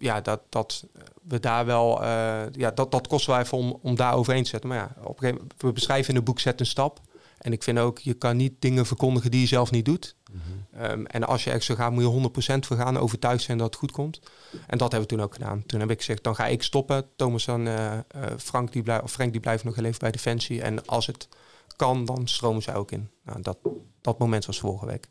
ja, 0.00 0.20
dat, 0.20 0.40
dat 0.48 0.84
we 1.30 1.40
daar 1.40 1.66
wel, 1.66 2.02
uh, 2.02 2.42
ja, 2.52 2.70
dat, 2.70 2.90
dat 2.90 3.06
kost 3.06 3.26
wel 3.26 3.38
even 3.38 3.58
om, 3.58 3.78
om 3.82 3.96
daar 3.96 4.14
overheen 4.14 4.42
te 4.42 4.48
zetten. 4.48 4.68
Maar 4.68 4.78
ja, 4.78 4.90
op 5.00 5.08
een 5.08 5.18
gegeven 5.18 5.34
moment, 5.34 5.62
we 5.62 5.72
beschrijven 5.72 6.08
in 6.08 6.16
het 6.16 6.24
boek 6.24 6.40
Zet 6.40 6.60
een 6.60 6.66
stap. 6.66 7.00
En 7.38 7.52
ik 7.52 7.62
vind 7.62 7.78
ook, 7.78 7.98
je 7.98 8.14
kan 8.14 8.36
niet 8.36 8.52
dingen 8.58 8.86
verkondigen 8.86 9.30
die 9.30 9.40
je 9.40 9.46
zelf 9.46 9.70
niet 9.70 9.84
doet. 9.84 10.16
Mhm. 10.32 10.82
Ehm, 10.82 11.04
en 11.04 11.24
als 11.24 11.44
je 11.44 11.50
echt 11.50 11.64
zo 11.64 11.74
gaat, 11.74 11.92
moet 11.92 12.02
je 12.02 12.08
100% 12.08 12.66
voor 12.66 12.76
gaan, 12.76 12.96
overtuigd 12.98 13.42
zijn 13.42 13.58
dat 13.58 13.66
het 13.66 13.76
goed 13.76 13.92
komt. 13.92 14.20
En 14.66 14.78
dat 14.78 14.92
hebben 14.92 15.00
we 15.00 15.16
toen 15.16 15.24
ook 15.24 15.32
gedaan. 15.32 15.66
Toen 15.66 15.80
heb 15.80 15.90
ik 15.90 15.98
gezegd, 15.98 16.24
dan 16.24 16.34
ga 16.34 16.46
ik 16.46 16.62
stoppen. 16.62 17.06
Thomas 17.16 17.46
en 17.46 17.66
eh, 17.66 17.92
eh, 17.92 18.02
Frank, 18.36 18.72
die 18.72 18.82
blijven, 18.82 19.04
of 19.04 19.12
Frank 19.12 19.32
die 19.32 19.40
blijven 19.40 19.66
nog 19.66 19.74
heel 19.74 19.84
even 19.84 19.98
bij 19.98 20.10
Defensie. 20.10 20.62
En 20.62 20.86
als 20.86 21.06
het 21.06 21.28
kan, 21.76 22.04
dan 22.04 22.28
stromen 22.28 22.62
zij 22.62 22.74
ook 22.74 22.90
in. 22.90 23.10
Nou, 23.24 23.42
dat, 23.42 23.58
dat 24.00 24.18
moment 24.18 24.46
was 24.46 24.60
vorige 24.60 24.86
week. 24.86 25.08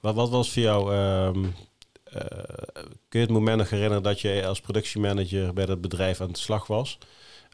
Wat, 0.00 0.14
wat 0.14 0.30
was 0.30 0.52
voor 0.52 0.62
jou... 0.62 0.94
ehm, 0.94 1.44
eh, 1.44 1.50
kun 3.08 3.20
je 3.20 3.26
het 3.26 3.30
moment 3.30 3.58
nog 3.58 3.70
herinneren 3.70 4.02
dat 4.02 4.20
je 4.20 4.46
als 4.46 4.60
productiemanager 4.60 5.52
bij 5.52 5.66
dat 5.66 5.80
bedrijf 5.80 6.20
aan 6.20 6.32
de 6.32 6.38
slag 6.38 6.66
was? 6.66 6.98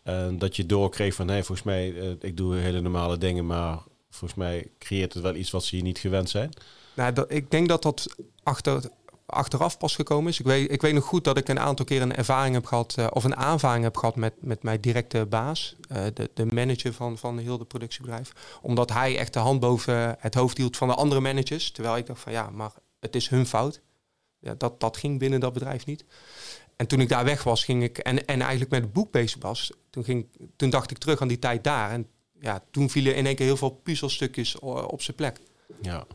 En 0.09 0.39
dat 0.39 0.57
je 0.57 0.67
doorkreeg 0.67 1.15
van, 1.15 1.29
hey, 1.29 1.45
volgens 1.45 1.67
mij, 1.67 2.01
eh, 2.01 2.11
ik 2.21 2.37
doe 2.37 2.57
hele 2.57 2.81
normale 2.81 3.19
dingen, 3.19 3.47
maar 3.47 3.79
volgens 4.11 4.39
mij 4.39 4.71
creëert 4.79 5.15
het 5.15 5.23
wel 5.23 5.35
iets 5.35 5.51
wat 5.51 5.65
ze 5.65 5.75
hier 5.75 5.85
niet 5.85 5.99
gewend 5.99 6.31
zijn. 6.31 6.51
Nou, 6.95 7.25
ik 7.29 7.51
denk 7.51 7.69
dat 7.69 7.83
dat 7.83 8.17
achter, 8.43 8.91
achteraf 9.27 9.79
pas 9.79 9.95
gekomen 9.95 10.31
is. 10.31 10.39
Ik 10.39 10.47
weet, 10.47 10.71
ik 10.71 10.81
weet 10.81 10.95
nog 10.95 11.05
goed 11.05 11.25
dat 11.25 11.37
ik 11.37 11.49
een 11.49 11.59
aantal 11.59 11.85
keer 11.85 12.03
een 12.03 12.15
ervaring 12.15 12.55
heb 12.55 12.67
gehad, 12.67 12.95
eh, 12.97 13.07
of 13.11 13.25
een 13.25 13.37
aanvaring 13.37 13.85
heb 13.85 13.97
gehad 13.97 14.17
met, 14.17 14.35
met 14.41 14.63
mijn 14.63 14.81
directe 14.81 15.27
baas, 15.27 15.77
eh, 15.89 16.05
de, 16.15 16.31
de 16.35 16.47
manager 16.47 16.93
van, 16.93 17.19
van 17.19 17.39
heel 17.39 17.59
de 17.59 17.65
productiebedrijf. 17.65 18.33
Omdat 18.63 18.93
hij 18.93 19.19
echt 19.19 19.33
de 19.33 19.39
hand 19.39 19.61
boven 19.61 20.17
het 20.19 20.35
hoofd 20.35 20.57
hield 20.57 20.77
van 20.77 20.89
de 20.89 20.95
andere 20.95 21.21
managers. 21.21 21.71
Terwijl 21.71 21.97
ik 21.97 22.07
dacht 22.07 22.21
van 22.21 22.33
ja, 22.33 22.51
maar 22.51 22.73
het 23.01 23.15
is 23.15 23.29
hun 23.29 23.47
fout. 23.47 23.81
Ja, 24.41 24.55
dat, 24.55 24.81
dat 24.81 24.97
ging 24.97 25.19
binnen 25.19 25.41
dat 25.41 25.53
bedrijf 25.53 25.87
niet. 25.87 26.05
En 26.77 26.87
toen 26.87 27.01
ik 27.01 27.09
daar 27.09 27.25
weg 27.25 27.43
was, 27.43 27.65
ging 27.65 27.83
ik, 27.83 27.99
en, 27.99 28.25
en 28.27 28.41
eigenlijk 28.41 28.71
met 28.71 28.83
het 28.83 28.93
boek 28.93 29.13
bezig 29.13 29.43
was, 29.43 29.73
toen, 29.91 30.05
ging, 30.05 30.27
toen 30.57 30.71
dacht 30.71 30.91
ik 30.91 30.99
terug 30.99 31.21
aan 31.21 31.29
die 31.29 31.39
tijd 31.39 31.65
daar. 31.65 31.91
En 31.91 32.09
ja, 32.41 32.65
toen 32.71 32.91
vielen 32.91 33.15
in 33.17 33.27
één 33.27 33.35
keer 33.37 33.47
heel 33.47 33.57
veel 33.57 33.71
puzzelstukjes 33.71 34.59
op 34.59 35.03
zijn 35.03 35.17
plek. 35.17 35.41
Ja, 35.83 36.07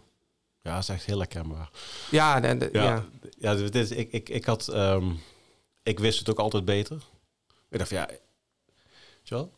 ja 0.61 0.73
dat 0.73 0.81
is 0.83 0.89
echt 0.89 1.05
heel 1.05 1.17
herkenbaar. 1.17 1.69
Ja, 2.11 2.39
de, 2.39 2.57
de- 2.57 2.69
Ja, 2.71 2.83
ja. 2.83 3.05
ja. 3.39 3.55
dit 3.55 3.75
is, 3.75 3.91
ik, 3.91 4.11
ik, 4.11 4.29
ik 4.29 4.45
had, 4.45 4.67
ehm, 4.67 5.11
ik 5.83 5.99
wist 5.99 6.19
het 6.19 6.29
ook 6.29 6.39
altijd 6.39 6.65
beter. 6.65 7.01
Ik 7.69 7.77
dacht 7.77 7.89
ja, 7.89 8.09
wel, 9.23 9.51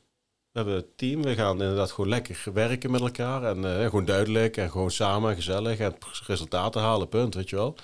we 0.52 0.62
hebben 0.62 0.76
een 0.76 0.86
team, 0.96 1.22
we 1.24 1.36
gaan 1.36 1.62
inderdaad 1.62 1.92
gewoon 1.92 2.10
lekker 2.10 2.54
werken 2.54 2.92
met 2.92 3.02
elkaar 3.02 3.44
en 3.44 3.80
eh, 3.80 3.84
gewoon 3.86 4.06
duidelijk 4.06 4.58
en 4.58 4.72
gewoon 4.72 4.92
samen 4.92 5.36
gezellig 5.36 5.80
en 5.80 5.96
resultaten 6.26 6.82
halen, 6.82 7.10
punt, 7.10 7.34
weet 7.36 7.50
je 7.50 7.56
wel. 7.56 7.76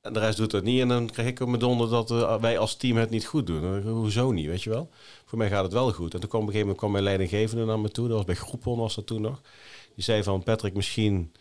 En 0.00 0.12
de 0.12 0.18
rest 0.18 0.36
doet 0.36 0.50
dat 0.50 0.62
niet 0.62 0.80
en 0.80 0.88
dan 0.88 1.10
krijg 1.10 1.28
ik 1.28 1.46
mijn 1.46 1.58
donder 1.58 1.88
dat 1.88 2.10
eh, 2.10 2.40
wij 2.40 2.58
als 2.58 2.76
team 2.76 2.96
het 2.96 3.10
niet 3.10 3.26
goed 3.26 3.46
doen. 3.46 3.78
Ik, 3.78 3.84
Hoezo 3.84 4.32
niet, 4.32 4.46
weet 4.46 4.62
je 4.62 4.70
wel? 4.70 4.90
Voor 5.24 5.38
mij 5.38 5.48
gaat 5.48 5.62
het 5.62 5.72
wel 5.72 5.92
goed. 5.92 6.14
En 6.14 6.20
toen 6.20 6.28
kwam 6.28 6.40
op 6.40 6.46
een 6.46 6.52
gegeven 6.52 6.60
moment 6.60 6.78
kwam 6.78 6.90
mijn 6.90 7.04
leidinggevende 7.04 7.64
naar 7.64 7.80
me 7.80 7.90
toe, 7.90 8.08
dat 8.08 8.16
was 8.16 8.26
bij 8.26 8.34
Groepon 8.34 8.78
was 8.78 8.94
dat 8.94 9.06
toen 9.06 9.20
nog. 9.20 9.40
Die 9.94 10.04
zei 10.04 10.22
van 10.22 10.42
Patrick, 10.42 10.74
misschien 10.74 11.32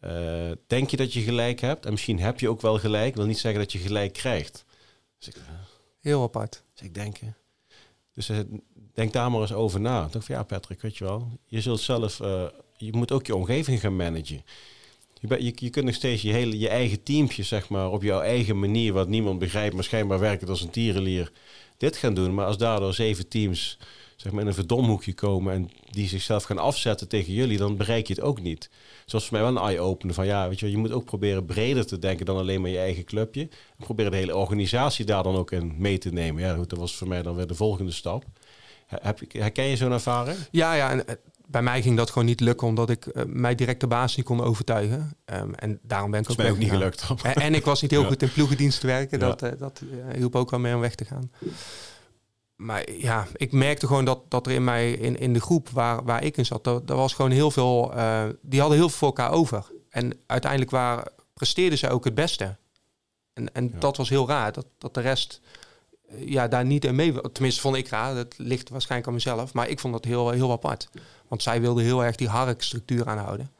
eh, 0.00 0.50
denk 0.66 0.90
je 0.90 0.96
dat 0.96 1.12
je 1.12 1.20
gelijk 1.20 1.60
hebt 1.60 1.84
en 1.84 1.90
misschien 1.90 2.20
heb 2.20 2.40
je 2.40 2.48
ook 2.48 2.60
wel 2.60 2.78
gelijk. 2.78 3.08
Ik 3.08 3.16
wil 3.16 3.26
niet 3.26 3.38
zeggen 3.38 3.60
dat 3.60 3.72
je 3.72 3.78
gelijk 3.78 4.12
krijgt. 4.12 4.64
Dus 5.18 5.28
ik, 5.28 5.36
eh, 5.36 5.42
heel 6.02 6.22
apart. 6.22 6.62
dus 6.74 6.86
ik 6.86 6.94
denk, 6.94 7.16
eh, 7.16 7.28
dus 8.12 8.28
eh, 8.28 8.38
denk 8.94 9.12
daar 9.12 9.30
maar 9.30 9.40
eens 9.40 9.52
over 9.52 9.80
na. 9.80 10.04
Ik 10.04 10.12
dacht 10.12 10.26
van 10.26 10.34
ja, 10.34 10.42
Patrick, 10.42 10.80
weet 10.80 10.96
je 10.96 11.04
wel, 11.04 11.28
je 11.46 11.60
zult 11.60 11.80
zelf, 11.80 12.20
eh, 12.20 12.46
je 12.76 12.92
moet 12.92 13.12
ook 13.12 13.26
je 13.26 13.36
omgeving 13.36 13.80
gaan 13.80 13.96
managen. 13.96 14.44
Je, 15.28 15.44
je, 15.44 15.52
je 15.54 15.70
kunt 15.70 15.84
nog 15.84 15.94
steeds 15.94 16.22
je, 16.22 16.32
hele, 16.32 16.58
je 16.58 16.68
eigen 16.68 17.02
teampje, 17.02 17.42
zeg 17.42 17.68
maar, 17.68 17.90
op 17.90 18.02
jouw 18.02 18.20
eigen 18.20 18.58
manier, 18.58 18.92
wat 18.92 19.08
niemand 19.08 19.38
begrijpt, 19.38 19.74
maar 19.74 19.84
schijnbaar 19.84 20.18
werkt 20.18 20.48
als 20.48 20.60
een 20.62 20.70
tierenlier, 20.70 21.32
dit 21.76 21.96
gaan 21.96 22.14
doen. 22.14 22.34
Maar 22.34 22.46
als 22.46 22.58
daardoor 22.58 22.94
zeven 22.94 23.28
teams, 23.28 23.78
zeg 24.16 24.32
maar, 24.32 24.40
in 24.40 24.46
een 24.46 24.54
verdomhoekje 24.54 25.12
komen 25.14 25.52
en 25.54 25.70
die 25.90 26.08
zichzelf 26.08 26.42
gaan 26.44 26.58
afzetten 26.58 27.08
tegen 27.08 27.32
jullie, 27.32 27.58
dan 27.58 27.76
bereik 27.76 28.06
je 28.06 28.14
het 28.14 28.22
ook 28.22 28.40
niet. 28.40 28.70
Zoals 29.06 29.24
voor 29.26 29.38
mij 29.38 29.52
wel 29.52 29.56
een 29.56 29.68
eye-opener 29.68 30.14
van 30.14 30.26
ja, 30.26 30.48
weet 30.48 30.60
je, 30.60 30.70
je 30.70 30.76
moet 30.76 30.92
ook 30.92 31.04
proberen 31.04 31.44
breder 31.44 31.86
te 31.86 31.98
denken 31.98 32.26
dan 32.26 32.36
alleen 32.36 32.60
maar 32.60 32.70
je 32.70 32.78
eigen 32.78 33.04
clubje. 33.04 33.40
En 33.40 33.84
proberen 33.84 34.10
de 34.10 34.16
hele 34.16 34.36
organisatie 34.36 35.04
daar 35.04 35.22
dan 35.22 35.36
ook 35.36 35.50
in 35.52 35.74
mee 35.78 35.98
te 35.98 36.12
nemen. 36.12 36.42
Ja, 36.42 36.54
dat 36.54 36.78
was 36.78 36.94
voor 36.96 37.08
mij 37.08 37.22
dan 37.22 37.34
weer 37.34 37.46
de 37.46 37.54
volgende 37.54 37.92
stap. 37.92 38.24
He- 38.86 38.98
Heb, 39.00 39.20
herken 39.32 39.64
je 39.64 39.76
zo'n 39.76 39.92
ervaring? 39.92 40.36
Ja, 40.50 40.74
ja. 40.74 40.90
En, 40.90 41.06
eh, 41.08 41.14
bij 41.52 41.62
mij 41.62 41.82
ging 41.82 41.96
dat 41.96 42.10
gewoon 42.10 42.28
niet 42.28 42.40
lukken 42.40 42.66
omdat 42.66 42.90
ik 42.90 43.06
eh, 43.06 43.24
mijn 43.26 43.56
directe 43.56 43.86
baas 43.86 44.16
niet 44.16 44.26
kon 44.26 44.40
overtuigen. 44.40 45.16
Ehm, 45.24 45.52
en 45.52 45.78
daarom 45.82 46.10
ben 46.10 46.20
ik 46.20 46.26
Dat 46.26 46.36
ook 46.36 46.42
mij 46.42 46.52
ook 46.52 46.58
niet 46.58 46.70
gelukt. 46.70 47.04
En, 47.22 47.34
en 47.34 47.54
ik 47.54 47.64
was 47.64 47.82
niet 47.82 47.90
heel 47.90 48.00
Ja. 48.02 48.06
goed 48.08 48.22
in 48.22 48.32
ploegendienst 48.32 48.82
werken. 48.82 49.18
Ja. 49.18 49.26
Dat, 49.26 49.42
eh, 49.42 49.58
dat 49.58 49.82
eh, 50.08 50.14
hielp 50.16 50.36
ook 50.36 50.50
wel 50.50 50.60
mee 50.60 50.74
om 50.74 50.80
weg 50.80 50.94
te 50.94 51.04
gaan. 51.04 51.32
Maar 52.56 52.90
ja, 52.92 53.26
ik 53.36 53.52
merkte 53.52 53.86
gewoon 53.86 54.04
dat, 54.04 54.20
dat 54.30 54.46
er 54.46 54.52
in 54.52 54.64
mij, 54.64 54.92
in, 54.92 55.18
in 55.18 55.32
de 55.32 55.40
groep 55.40 55.68
waar, 55.68 56.04
waar 56.04 56.24
ik 56.24 56.36
in 56.36 56.46
zat, 56.46 56.64
dat, 56.64 56.86
dat 56.86 56.96
was 56.96 57.14
gewoon 57.14 57.30
heel 57.30 57.50
veel, 57.50 57.92
die 58.42 58.60
hadden 58.60 58.78
heel 58.78 58.88
veel 58.88 58.98
voor 58.98 59.08
elkaar 59.08 59.30
over. 59.30 59.66
En 59.88 60.18
uiteindelijk 60.26 60.70
waar, 60.70 61.08
presteerden 61.34 61.78
ze 61.78 61.88
ook 61.88 62.04
het 62.04 62.14
beste. 62.14 62.56
En, 63.32 63.54
en 63.54 63.64
Ja. 63.72 63.78
dat 63.78 63.96
was 63.96 64.08
heel 64.08 64.28
raar, 64.28 64.52
dat, 64.52 64.66
dat 64.78 64.94
de 64.94 65.00
rest 65.00 65.40
ja, 66.16 66.48
daar 66.48 66.64
niet 66.64 66.84
in 66.84 66.94
mee. 66.94 67.20
Tenminste, 67.32 67.60
vond 67.60 67.76
ik 67.76 67.88
raar. 67.88 68.14
Dat 68.14 68.34
ligt 68.36 68.68
waarschijnlijk 68.68 69.08
aan 69.08 69.14
mezelf. 69.16 69.52
Maar 69.52 69.68
ik 69.68 69.80
vond 69.80 69.92
dat 69.92 70.04
heel, 70.04 70.30
heel 70.30 70.50
apart. 70.52 70.88
Want 71.28 71.42
zij 71.42 71.60
wilden 71.60 71.84
heel 71.84 72.04
erg 72.04 72.16
die 72.16 72.28
harkstructuur 72.28 73.08
aanhouden. 73.08 73.50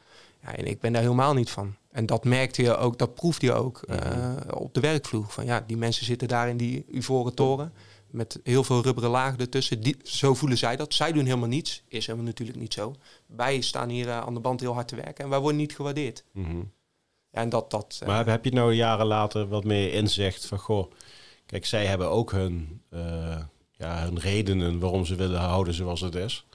Ja, 0.43 0.55
en 0.57 0.67
ik 0.67 0.81
ben 0.81 0.93
daar 0.93 1.03
helemaal 1.03 1.35
niet 1.35 1.51
van. 1.51 1.75
En 1.91 2.07
dat 2.07 2.25
merkte 2.25 2.63
je 2.63 2.77
ook, 2.77 2.99
dat 2.99 3.15
proefde 3.15 3.47
je 3.47 3.53
ook 3.53 3.83
eh, 3.83 3.97
Mhm. 3.97 4.51
op 4.55 4.75
de 4.75 4.81
werkvloer. 4.81 5.25
Van 5.29 5.45
ja, 5.45 5.65
die 5.67 5.77
mensen 5.77 6.05
zitten 6.07 6.29
daar 6.29 6.49
in 6.49 6.57
die 6.57 6.85
ivoren 6.91 7.35
toren. 7.35 7.73
Met 8.11 8.41
heel 8.43 8.65
veel 8.65 8.83
rubberen 8.83 9.11
lagen 9.11 9.39
ertussen. 9.39 9.81
Die, 9.81 9.97
zo 10.03 10.35
voelen 10.35 10.59
zij 10.59 10.77
dat. 10.77 10.95
Zij 10.95 11.13
doen 11.13 11.25
helemaal 11.25 11.49
niets. 11.49 11.83
Is 11.89 12.07
helemaal 12.07 12.27
natuurlijk 12.27 12.59
niet 12.59 12.73
zo. 12.73 12.95
Wij 13.27 13.61
staan 13.61 13.89
hier 13.89 14.09
eh, 14.09 14.19
aan 14.21 14.35
de 14.35 14.41
band 14.41 14.61
heel 14.61 14.75
hard 14.75 14.89
te 14.89 14.97
werken. 14.97 15.25
En 15.25 15.31
wij 15.31 15.39
worden 15.39 15.59
niet 15.61 15.75
gewaardeerd. 15.75 16.25
Mhm. 16.33 16.61
En 17.31 17.49
dat, 17.49 17.71
dat, 17.71 17.97
eh, 18.01 18.09
Maar 18.09 18.27
heb 18.27 18.45
je 18.45 18.53
nou 18.53 18.73
jaren 18.73 19.07
later 19.07 19.49
wat 19.49 19.65
meer 19.65 19.93
inzicht 19.93 20.47
van 20.47 20.59
goh, 20.59 20.93
kijk, 21.53 21.67
zij 21.67 21.87
hebben 21.87 22.11
ook 22.11 22.31
hun, 22.33 22.83
eh, 22.91 23.39
ja, 23.71 24.03
hun 24.05 24.19
redenen 24.19 24.79
waarom 24.79 25.05
ze 25.05 25.15
willen 25.15 25.41
houden 25.41 25.75
zoals 25.75 26.01
het 26.01 26.15
is. 26.15 26.47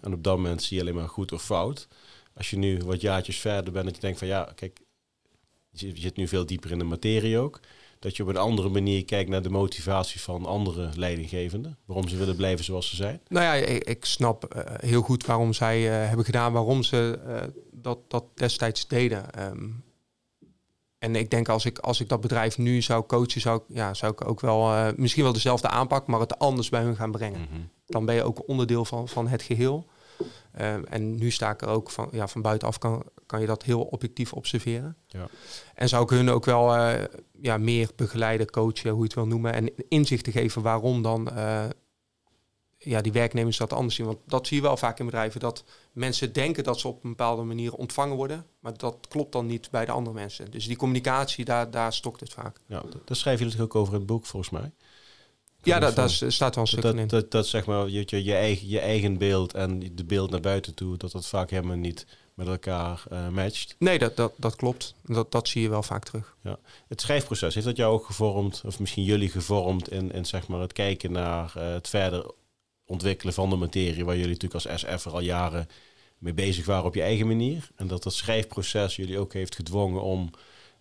En 0.00 0.12
op 0.12 0.24
dat 0.24 0.36
moment 0.36 0.62
zie 0.62 0.76
je 0.76 0.82
alleen 0.82 0.94
maar 0.94 1.08
goed 1.08 1.32
of 1.32 1.42
fout. 1.42 1.88
Als 2.34 2.50
je 2.50 2.56
nu 2.56 2.78
wat 2.84 3.00
jaartjes 3.00 3.38
verder 3.38 3.72
bent, 3.72 3.84
dat 3.84 3.94
je 3.94 4.00
denkt 4.00 4.18
van 4.18 4.28
ja, 4.28 4.52
kijk, 4.54 4.80
je 5.70 5.92
zit- 5.94 6.16
nu 6.16 6.28
veel 6.28 6.46
dieper 6.46 6.70
in 6.70 6.78
de 6.78 6.84
materie 6.84 7.38
ook. 7.38 7.60
Dat 7.98 8.16
je 8.16 8.22
op 8.22 8.28
een 8.28 8.36
andere 8.36 8.68
manier 8.68 9.04
kijkt 9.04 9.30
naar 9.30 9.42
de 9.42 9.50
motivatie 9.50 10.20
van 10.20 10.46
andere 10.46 10.90
leidinggevenden. 10.94 11.78
Waarom 11.84 12.08
ze 12.08 12.16
willen 12.16 12.36
blijven 12.36 12.64
zoals 12.64 12.88
ze 12.88 12.96
zijn. 12.96 13.20
Nou 13.28 13.44
ja, 13.44 13.54
ik, 13.84 14.04
snap 14.04 14.44
eh, 14.44 14.74
heel 14.90 15.02
goed 15.02 15.26
waarom 15.26 15.52
zij 15.52 15.86
eh, 16.02 16.06
hebben 16.08 16.24
gedaan, 16.24 16.52
waarom 16.52 16.82
ze 16.82 17.18
dat, 17.72 17.98
dat 18.08 18.24
destijds 18.34 18.88
deden. 18.88 19.32
Ehm, 19.34 19.68
en 21.00 21.16
ik 21.16 21.30
denk 21.30 21.48
als 21.48 21.64
ik, 21.64 21.78
als 21.78 22.00
ik 22.00 22.08
dat 22.08 22.20
bedrijf 22.20 22.58
nu 22.58 22.82
zou 22.82 23.06
coachen, 23.06 23.40
zou 23.40 23.56
ik, 23.56 23.76
ja, 23.76 23.94
zou 23.94 24.12
ik 24.12 24.28
ook 24.28 24.40
wel 24.40 24.72
eh, 24.72 24.88
misschien 24.96 25.22
wel 25.22 25.32
dezelfde 25.32 25.68
aanpak, 25.68 26.06
maar 26.06 26.20
het 26.20 26.38
anders 26.38 26.68
bij 26.68 26.82
hun 26.82 26.96
gaan 26.96 27.10
brengen. 27.10 27.40
Mhm. 27.40 27.60
Dan 27.86 28.04
ben 28.04 28.14
je 28.14 28.22
ook 28.22 28.48
onderdeel 28.48 28.84
van, 28.84 29.08
van 29.08 29.28
het 29.28 29.42
geheel. 29.42 29.86
Ehm, 30.52 30.82
en 30.84 31.14
nu 31.14 31.30
sta 31.30 31.50
ik 31.50 31.62
er 31.62 31.68
ook 31.68 31.90
van, 31.90 32.08
ja, 32.12 32.28
van 32.28 32.42
buitenaf, 32.42 32.78
kan, 32.78 33.02
kan 33.26 33.40
je 33.40 33.46
dat 33.46 33.62
heel 33.62 33.82
objectief 33.82 34.32
observeren. 34.32 34.96
Ja. 35.06 35.28
En 35.74 35.88
zou 35.88 36.02
ik 36.02 36.10
hun 36.10 36.30
ook 36.30 36.44
wel 36.44 36.76
eh, 36.76 37.04
ja, 37.40 37.58
meer 37.58 37.90
begeleiden, 37.96 38.50
coachen, 38.50 38.90
hoe 38.90 38.98
je 38.98 39.04
het 39.04 39.14
wil 39.14 39.26
noemen. 39.26 39.52
En 39.52 39.72
inzicht 39.88 40.24
te 40.24 40.32
geven 40.32 40.62
waarom 40.62 41.02
dan 41.02 41.30
eh, 41.30 41.64
ja, 42.82 43.00
die 43.00 43.12
werknemers 43.12 43.56
dat 43.56 43.72
anders 43.72 43.94
zien. 43.94 44.06
Want 44.06 44.18
dat 44.26 44.46
zie 44.46 44.56
je 44.56 44.62
wel 44.62 44.76
vaak 44.76 44.98
in 44.98 45.04
bedrijven. 45.04 45.40
Dat 45.40 45.64
mensen 45.92 46.32
denken 46.32 46.64
dat 46.64 46.80
ze 46.80 46.88
op 46.88 47.04
een 47.04 47.10
bepaalde 47.10 47.42
manier 47.42 47.72
ontvangen 47.74 48.16
worden. 48.16 48.46
Maar 48.60 48.76
dat 48.76 48.96
klopt 49.08 49.32
dan 49.32 49.46
niet 49.46 49.68
bij 49.70 49.84
de 49.84 49.92
andere 49.92 50.14
mensen. 50.16 50.50
Dus 50.50 50.66
die 50.66 50.76
communicatie, 50.76 51.44
daar, 51.44 51.70
daar 51.70 51.92
stokt 51.92 52.20
het 52.20 52.32
vaak. 52.32 52.56
Ja, 52.66 52.82
dat, 52.90 53.06
dat 53.08 53.16
schrijven 53.16 53.46
jullie 53.48 53.62
ook 53.62 53.74
over 53.74 53.92
in 53.92 53.98
het 53.98 54.08
boek 54.08 54.26
volgens 54.26 54.52
mij. 54.52 54.70
Ja, 55.62 55.78
Dat 55.78 55.94
daar 55.94 56.06
daar 56.06 56.10
s- 56.10 56.34
staat 56.34 56.54
wel 56.54 56.64
een 56.64 56.70
stuk 56.70 56.82
dat, 56.82 56.94
in. 56.94 57.06
dat, 57.06 57.30
dat 57.30 57.46
zeg 57.46 57.66
maar 57.66 57.88
je, 57.88 58.02
je, 58.06 58.24
je, 58.24 58.34
eigen, 58.34 58.68
je 58.68 58.80
eigen 58.80 59.18
beeld 59.18 59.54
en 59.54 59.96
de 59.96 60.04
beeld 60.04 60.30
naar 60.30 60.40
buiten 60.40 60.74
toe, 60.74 60.96
dat 60.96 61.12
dat 61.12 61.26
vaak 61.26 61.50
helemaal 61.50 61.76
niet 61.76 62.06
met 62.34 62.46
elkaar 62.48 63.02
eh, 63.10 63.28
matcht. 63.28 63.74
Nee, 63.78 63.98
dat, 63.98 64.16
dat, 64.16 64.32
dat 64.36 64.56
klopt. 64.56 64.94
Dat, 65.04 65.32
dat 65.32 65.48
zie 65.48 65.62
je 65.62 65.68
wel 65.68 65.82
vaak 65.82 66.04
terug. 66.04 66.36
Het 66.88 67.00
schrijfproces, 67.00 67.54
heeft 67.54 67.66
dat 67.66 67.76
jou 67.76 67.92
ook 67.92 68.04
gevormd, 68.06 68.62
of 68.66 68.78
misschien 68.80 69.04
jullie 69.04 69.28
gevormd 69.30 69.90
in, 69.90 70.12
in 70.12 70.26
zeg 70.26 70.46
maar 70.48 70.60
het 70.60 70.72
kijken 70.72 71.12
naar 71.12 71.52
eh, 71.56 71.72
het 71.72 71.88
verder 71.88 72.30
ontwikkelen 72.90 73.34
van 73.34 73.50
de 73.50 73.56
materie, 73.56 74.04
waar 74.04 74.16
jullie 74.16 74.32
natuurlijk 74.38 74.66
als 74.66 74.80
SF'er 74.80 75.12
al 75.12 75.20
jaren 75.20 75.68
mee 76.18 76.32
bezig 76.34 76.66
waren 76.66 76.84
op 76.84 76.94
je 76.94 77.02
eigen 77.02 77.26
manier. 77.26 77.68
En 77.76 77.86
dat 77.86 78.02
dat 78.02 78.12
schrijfproces 78.12 78.96
jullie 78.96 79.18
ook 79.18 79.32
heeft 79.32 79.54
gedwongen 79.54 80.02
om 80.02 80.30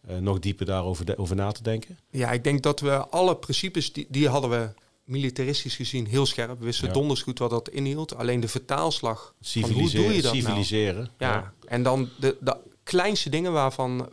eh, 0.07 0.17
nog 0.17 0.39
dieper 0.39 0.65
daarover 0.65 1.05
de- 1.05 1.17
over 1.17 1.35
na 1.35 1.51
te 1.51 1.63
denken. 1.63 1.99
Ja, 2.09 2.31
ik 2.31 2.43
denk 2.43 2.63
dat 2.63 2.79
we 2.79 3.07
alle 3.07 3.35
principes, 3.35 3.93
die, 3.93 4.05
die 4.09 4.27
hadden 4.29 4.49
we 4.49 4.69
militaristisch 5.03 5.75
gezien 5.75 6.05
heel 6.07 6.25
scherp. 6.25 6.59
We 6.59 6.65
wisten 6.65 6.87
Ja. 6.87 6.93
donders 6.93 7.21
goed 7.21 7.39
wat 7.39 7.49
dat 7.49 7.69
inhield. 7.69 8.15
Alleen 8.15 8.39
de 8.39 8.47
vertaalslag 8.47 9.19
van 9.41 9.61
hoe 9.61 9.69
Civiliseren, 9.71 10.05
doe 10.05 10.15
je 10.15 10.21
dat 10.21 10.31
nou? 10.33 10.43
civiliseren. 10.45 11.09
Ja, 11.17 11.53
en 11.67 11.83
dan 11.83 12.09
de, 12.19 12.37
de 12.41 12.57
kleinste 12.83 13.29
dingen 13.29 13.51
waarvan 13.51 14.09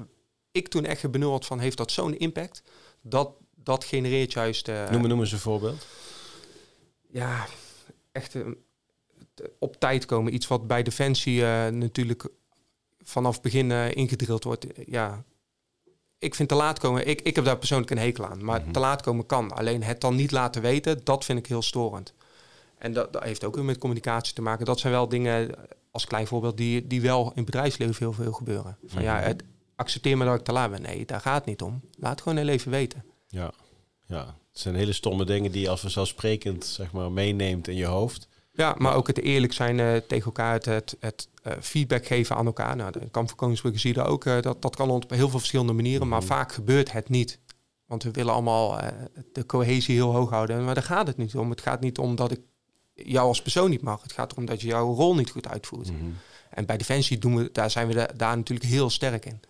ik 0.52 0.68
toen 0.68 0.84
echt 0.84 1.10
benul 1.10 1.30
had 1.30 1.46
van... 1.46 1.58
heeft 1.60 1.76
dat 1.76 1.92
zo'n 1.92 2.18
impact? 2.18 2.62
Dat, 3.02 3.30
dat 3.54 3.84
genereert 3.84 4.32
juist... 4.32 4.68
eh, 4.68 4.90
Noem, 4.90 5.08
noem 5.08 5.20
eens 5.20 5.32
een 5.32 5.38
voorbeeld. 5.38 5.86
Ja, 7.12 7.46
echt... 8.16 8.34
eh, 8.34 8.42
op 9.58 9.76
tijd 9.76 10.04
komen. 10.04 10.34
Iets 10.34 10.46
wat 10.46 10.66
bij 10.66 10.82
Defensie 10.82 11.40
uh, 11.40 11.66
natuurlijk 11.66 12.28
vanaf 13.02 13.40
begin 13.40 13.70
uh, 13.70 13.94
ingedrild 13.94 14.44
wordt. 14.44 14.66
Ja, 14.86 15.24
ik 16.18 16.34
vind 16.34 16.48
te 16.48 16.54
laat 16.54 16.78
komen. 16.78 17.06
Ik, 17.06 17.20
ik 17.20 17.34
heb 17.34 17.44
daar 17.44 17.58
persoonlijk 17.58 17.90
een 17.90 17.98
hekel 17.98 18.26
aan. 18.26 18.44
Maar 18.44 18.60
mhm. 18.60 18.72
te 18.72 18.78
laat 18.78 19.02
komen 19.02 19.26
kan. 19.26 19.52
Alleen 19.52 19.82
het 19.82 20.00
dan 20.00 20.14
niet 20.14 20.30
laten 20.30 20.62
weten, 20.62 21.04
dat 21.04 21.24
vind 21.24 21.38
ik 21.38 21.46
heel 21.46 21.62
storend. 21.62 22.14
En 22.78 22.92
dat, 22.92 23.12
dat 23.12 23.22
heeft 23.22 23.44
ook 23.44 23.54
weer 23.54 23.64
met 23.64 23.78
communicatie 23.78 24.34
te 24.34 24.42
maken. 24.42 24.66
Dat 24.66 24.78
zijn 24.78 24.92
wel 24.92 25.08
dingen, 25.08 25.54
als 25.90 26.04
klein 26.04 26.26
voorbeeld, 26.26 26.56
die, 26.56 26.86
die 26.86 27.00
wel 27.00 27.22
in 27.22 27.32
het 27.34 27.44
bedrijfsleven 27.44 27.94
heel 27.98 28.12
veel 28.12 28.32
gebeuren. 28.32 28.78
Van 28.86 29.02
ja, 29.02 29.16
mhm. 29.16 29.24
het, 29.26 29.42
accepteer 29.76 30.16
maar 30.16 30.26
dat 30.26 30.38
ik 30.38 30.44
te 30.44 30.52
laat 30.52 30.70
ben. 30.70 30.82
Nee, 30.82 31.04
daar 31.04 31.20
gaat 31.20 31.36
het 31.36 31.44
niet 31.44 31.62
om. 31.62 31.80
Laat 31.98 32.20
gewoon 32.20 32.38
heel 32.38 32.48
even 32.48 32.70
weten. 32.70 33.04
Ja, 33.28 33.52
ja. 34.06 34.36
Het 34.56 34.64
zijn 34.64 34.76
hele 34.76 34.92
stomme 34.92 35.24
dingen 35.24 35.52
die 35.52 35.60
je 35.60 35.68
als 35.68 35.80
vanzelfsprekend 35.80 36.64
zeg 36.64 36.92
maar, 36.92 37.12
meeneemt 37.12 37.68
in 37.68 37.76
je 37.76 37.84
hoofd. 37.84 38.28
Ja, 38.52 38.74
maar 38.78 38.94
ook 38.94 39.06
het 39.06 39.20
eerlijk 39.20 39.52
zijn 39.52 39.78
uh, 39.78 39.96
tegen 39.96 40.24
elkaar, 40.24 40.52
het, 40.52 40.64
het, 40.64 40.96
het 41.00 41.28
uh, 41.46 41.52
feedback 41.60 42.06
geven 42.06 42.36
aan 42.36 42.46
elkaar. 42.46 42.76
Nou, 42.76 42.92
de 42.92 43.08
kamp 43.10 43.28
van 43.28 43.36
Koningsbrugge 43.36 43.78
zie 43.78 43.94
je 43.94 44.02
ook. 44.02 44.24
Uh, 44.24 44.40
dat, 44.40 44.62
dat 44.62 44.76
kan 44.76 44.90
op 44.90 45.10
heel 45.10 45.28
veel 45.28 45.38
verschillende 45.38 45.72
manieren, 45.72 46.08
maar 46.08 46.18
mhm. 46.18 46.26
vaak 46.26 46.52
gebeurt 46.52 46.92
het 46.92 47.08
niet. 47.08 47.38
Want 47.86 48.02
we 48.02 48.10
willen 48.10 48.32
allemaal 48.32 48.80
de 49.32 49.46
cohesie 49.46 49.94
heel 49.94 50.12
hoog 50.12 50.30
houden. 50.30 50.64
Maar 50.64 50.74
daar 50.74 50.82
gaat 50.82 51.06
het 51.06 51.16
niet 51.16 51.36
om. 51.36 51.50
Het 51.50 51.60
gaat 51.60 51.80
niet 51.80 51.98
om 51.98 52.14
dat 52.14 52.30
ik 52.30 52.40
jou 52.94 53.28
als 53.28 53.42
persoon 53.42 53.70
niet 53.70 53.82
mag. 53.82 54.02
Het 54.02 54.12
gaat 54.12 54.32
erom 54.32 54.44
dat 54.44 54.60
je 54.60 54.66
jouw 54.66 54.94
rol 54.94 55.14
niet 55.14 55.30
goed 55.30 55.48
uitvoert. 55.48 55.92
Mhm. 55.92 56.04
En 56.50 56.66
bij 56.66 56.76
Defensie 56.76 57.18
doen 57.18 57.36
we, 57.36 57.48
daar 57.52 57.70
zijn 57.70 57.88
we 57.88 58.10
daar 58.16 58.36
natuurlijk 58.36 58.70
heel 58.70 58.90
sterk 58.90 59.26
in. 59.26 59.40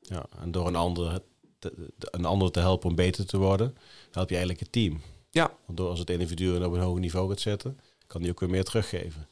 Ja, 0.00 0.26
en 0.40 0.50
door 0.50 0.66
een 0.66 0.76
ander, 0.76 1.20
te, 1.58 1.72
een 1.98 2.24
ander 2.24 2.50
te 2.50 2.60
helpen 2.60 2.88
om 2.88 2.94
beter 2.94 3.26
te 3.26 3.36
worden, 3.36 3.76
help 4.10 4.28
je 4.28 4.36
eigenlijk 4.36 4.60
het 4.60 4.72
team. 4.72 5.00
Ja. 5.30 5.50
Want 5.66 5.78
door 5.78 5.88
als 5.88 5.98
het 5.98 6.10
individu 6.10 6.64
op 6.64 6.72
een 6.72 6.80
hoger 6.80 7.00
niveau 7.00 7.28
gaat 7.28 7.40
zetten, 7.40 7.80
kan 8.06 8.22
die 8.22 8.30
ook 8.30 8.40
weer 8.40 8.50
meer 8.50 8.64
teruggeven. 8.64 9.28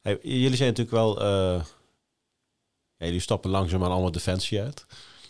Hey, 0.00 0.18
jullie 0.22 0.56
zijn 0.56 0.68
natuurlijk 0.68 0.96
wel, 0.96 1.22
uh, 1.22 1.64
ja, 2.96 3.06
jullie 3.06 3.20
stappen 3.20 3.50
langzaam 3.50 3.84
aan 3.84 3.90
allemaal 3.90 4.12
defensie 4.12 4.60
uit. 4.60 4.86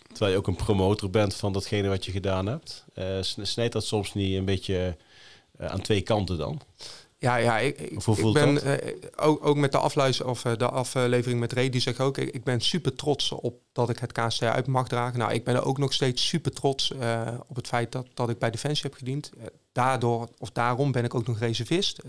Terwijl 0.07 0.31
je 0.31 0.37
ook 0.37 0.47
een 0.47 0.55
promotor 0.55 1.09
bent 1.09 1.35
van 1.35 1.53
datgene 1.53 1.87
wat 1.87 2.05
je 2.05 2.11
gedaan 2.11 2.45
hebt. 2.45 2.85
Uh, 2.95 3.17
snijdt 3.21 3.73
dat 3.73 3.85
soms 3.85 4.13
niet 4.13 4.35
een 4.35 4.45
beetje 4.45 4.97
uh, 5.59 5.67
aan 5.67 5.81
twee 5.81 6.01
kanten 6.01 6.37
dan? 6.37 6.61
Ja, 7.23 7.35
ja 7.35 7.59
ik, 7.59 7.79
ik 7.79 8.33
ben 8.33 8.67
uh, 8.67 8.73
ook, 9.15 9.45
ook 9.45 9.55
met 9.55 9.71
de 9.71 9.77
afluister 9.77 10.27
of 10.27 10.45
uh, 10.45 10.51
de 10.57 10.69
aflevering 10.69 11.39
met 11.39 11.53
Ray, 11.53 11.69
die 11.69 11.81
zegt 11.81 11.99
ook, 11.99 12.17
ik, 12.17 12.29
ik 12.29 12.43
ben 12.43 12.61
super 12.61 12.95
trots 12.95 13.31
op 13.31 13.61
dat 13.71 13.89
ik 13.89 13.99
het 13.99 14.11
KST 14.11 14.41
uit 14.41 14.67
mag 14.67 14.87
dragen. 14.87 15.19
Nou, 15.19 15.33
ik 15.33 15.43
ben 15.43 15.55
er 15.55 15.65
ook 15.65 15.77
nog 15.77 15.93
steeds 15.93 16.27
super 16.27 16.51
trots 16.51 16.91
uh, 16.91 17.21
op 17.47 17.55
het 17.55 17.67
feit 17.67 17.91
dat, 17.91 18.07
dat 18.13 18.29
ik 18.29 18.39
bij 18.39 18.51
Defensie 18.51 18.89
heb 18.89 18.93
gediend. 18.93 19.31
daardoor, 19.71 20.29
of 20.37 20.51
daarom 20.51 20.91
ben 20.91 21.03
ik 21.03 21.15
ook 21.15 21.27
nog 21.27 21.39
reservist. 21.39 22.01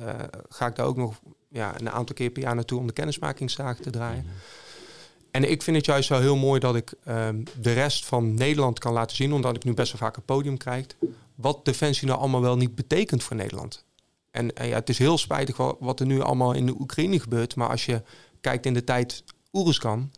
ga 0.48 0.66
ik 0.66 0.76
daar 0.76 0.86
ook 0.86 0.96
nog 0.96 1.20
ja, 1.48 1.80
een 1.80 1.90
aantal 1.90 2.14
keer 2.14 2.30
per 2.30 2.42
jaar 2.42 2.54
naartoe 2.54 2.78
om 2.78 2.86
de 2.86 2.92
kennismakingsdagen 2.92 3.82
te 3.82 3.90
draaien. 3.90 4.24
Mhm. 4.24 4.34
En 5.30 5.50
ik 5.50 5.62
vind 5.62 5.76
het 5.76 5.86
juist 5.86 6.08
wel 6.08 6.20
heel 6.20 6.36
mooi 6.36 6.60
dat 6.60 6.76
ik 6.76 6.94
um, 7.08 7.42
de 7.60 7.72
rest 7.72 8.04
van 8.04 8.34
Nederland 8.34 8.78
kan 8.78 8.92
laten 8.92 9.16
zien, 9.16 9.32
omdat 9.32 9.56
ik 9.56 9.64
nu 9.64 9.74
best 9.74 9.92
wel 9.92 10.00
vaak 10.00 10.16
een 10.16 10.24
podium 10.24 10.56
krijg, 10.56 10.86
wat 11.34 11.64
Defensie 11.64 12.08
nou 12.08 12.20
allemaal 12.20 12.40
wel 12.40 12.56
niet 12.56 12.74
betekent 12.74 13.22
voor 13.22 13.36
Nederland. 13.36 13.83
En, 14.34 14.50
ja, 14.54 14.74
het 14.74 14.88
is 14.88 14.98
heel 14.98 15.18
spijtig 15.18 15.56
wat, 15.78 16.00
er 16.00 16.06
nu 16.06 16.20
allemaal 16.20 16.52
in 16.52 16.66
de 16.66 16.80
Oekraïne 16.80 17.20
gebeurt. 17.20 17.56
Maar 17.56 17.68
als 17.68 17.86
je 17.86 18.02
kijkt 18.40 18.66
in 18.66 18.74
de 18.74 18.84
tijd 18.84 19.24
Oeruzkan, 19.52 20.10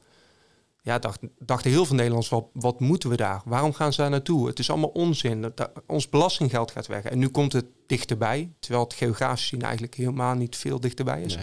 ja, 0.83 0.99
dacht, 0.99 1.21
dachten 1.39 1.71
heel 1.71 1.85
veel 1.85 1.95
Nederlanders, 1.95 2.31
wat, 2.31 2.47
wat 2.53 2.81
moeten 2.81 3.11
we 3.11 3.17
daar? 3.17 3.43
Waarom 3.45 3.73
gaan 3.73 3.93
ze 3.93 4.01
daar 4.01 4.11
naartoe? 4.11 4.47
Het 4.47 4.59
is 4.59 4.71
allemaal 4.71 4.89
onzin. 4.89 5.41
Dat, 5.41 5.71
ons 5.87 6.09
belastinggeld 6.09 6.71
gaat 6.71 6.87
weg. 6.87 7.03
En 7.03 7.19
nu 7.19 7.29
komt 7.29 7.53
het 7.53 7.67
dichterbij, 7.87 8.53
terwijl 8.59 8.85
het 8.85 8.95
geografisch 8.95 9.47
zien 9.47 9.63
eigenlijk 9.63 9.95
helemaal 9.95 10.35
niet 10.35 10.57
veel 10.57 10.81
dichterbij 10.81 11.23
is. 11.23 11.39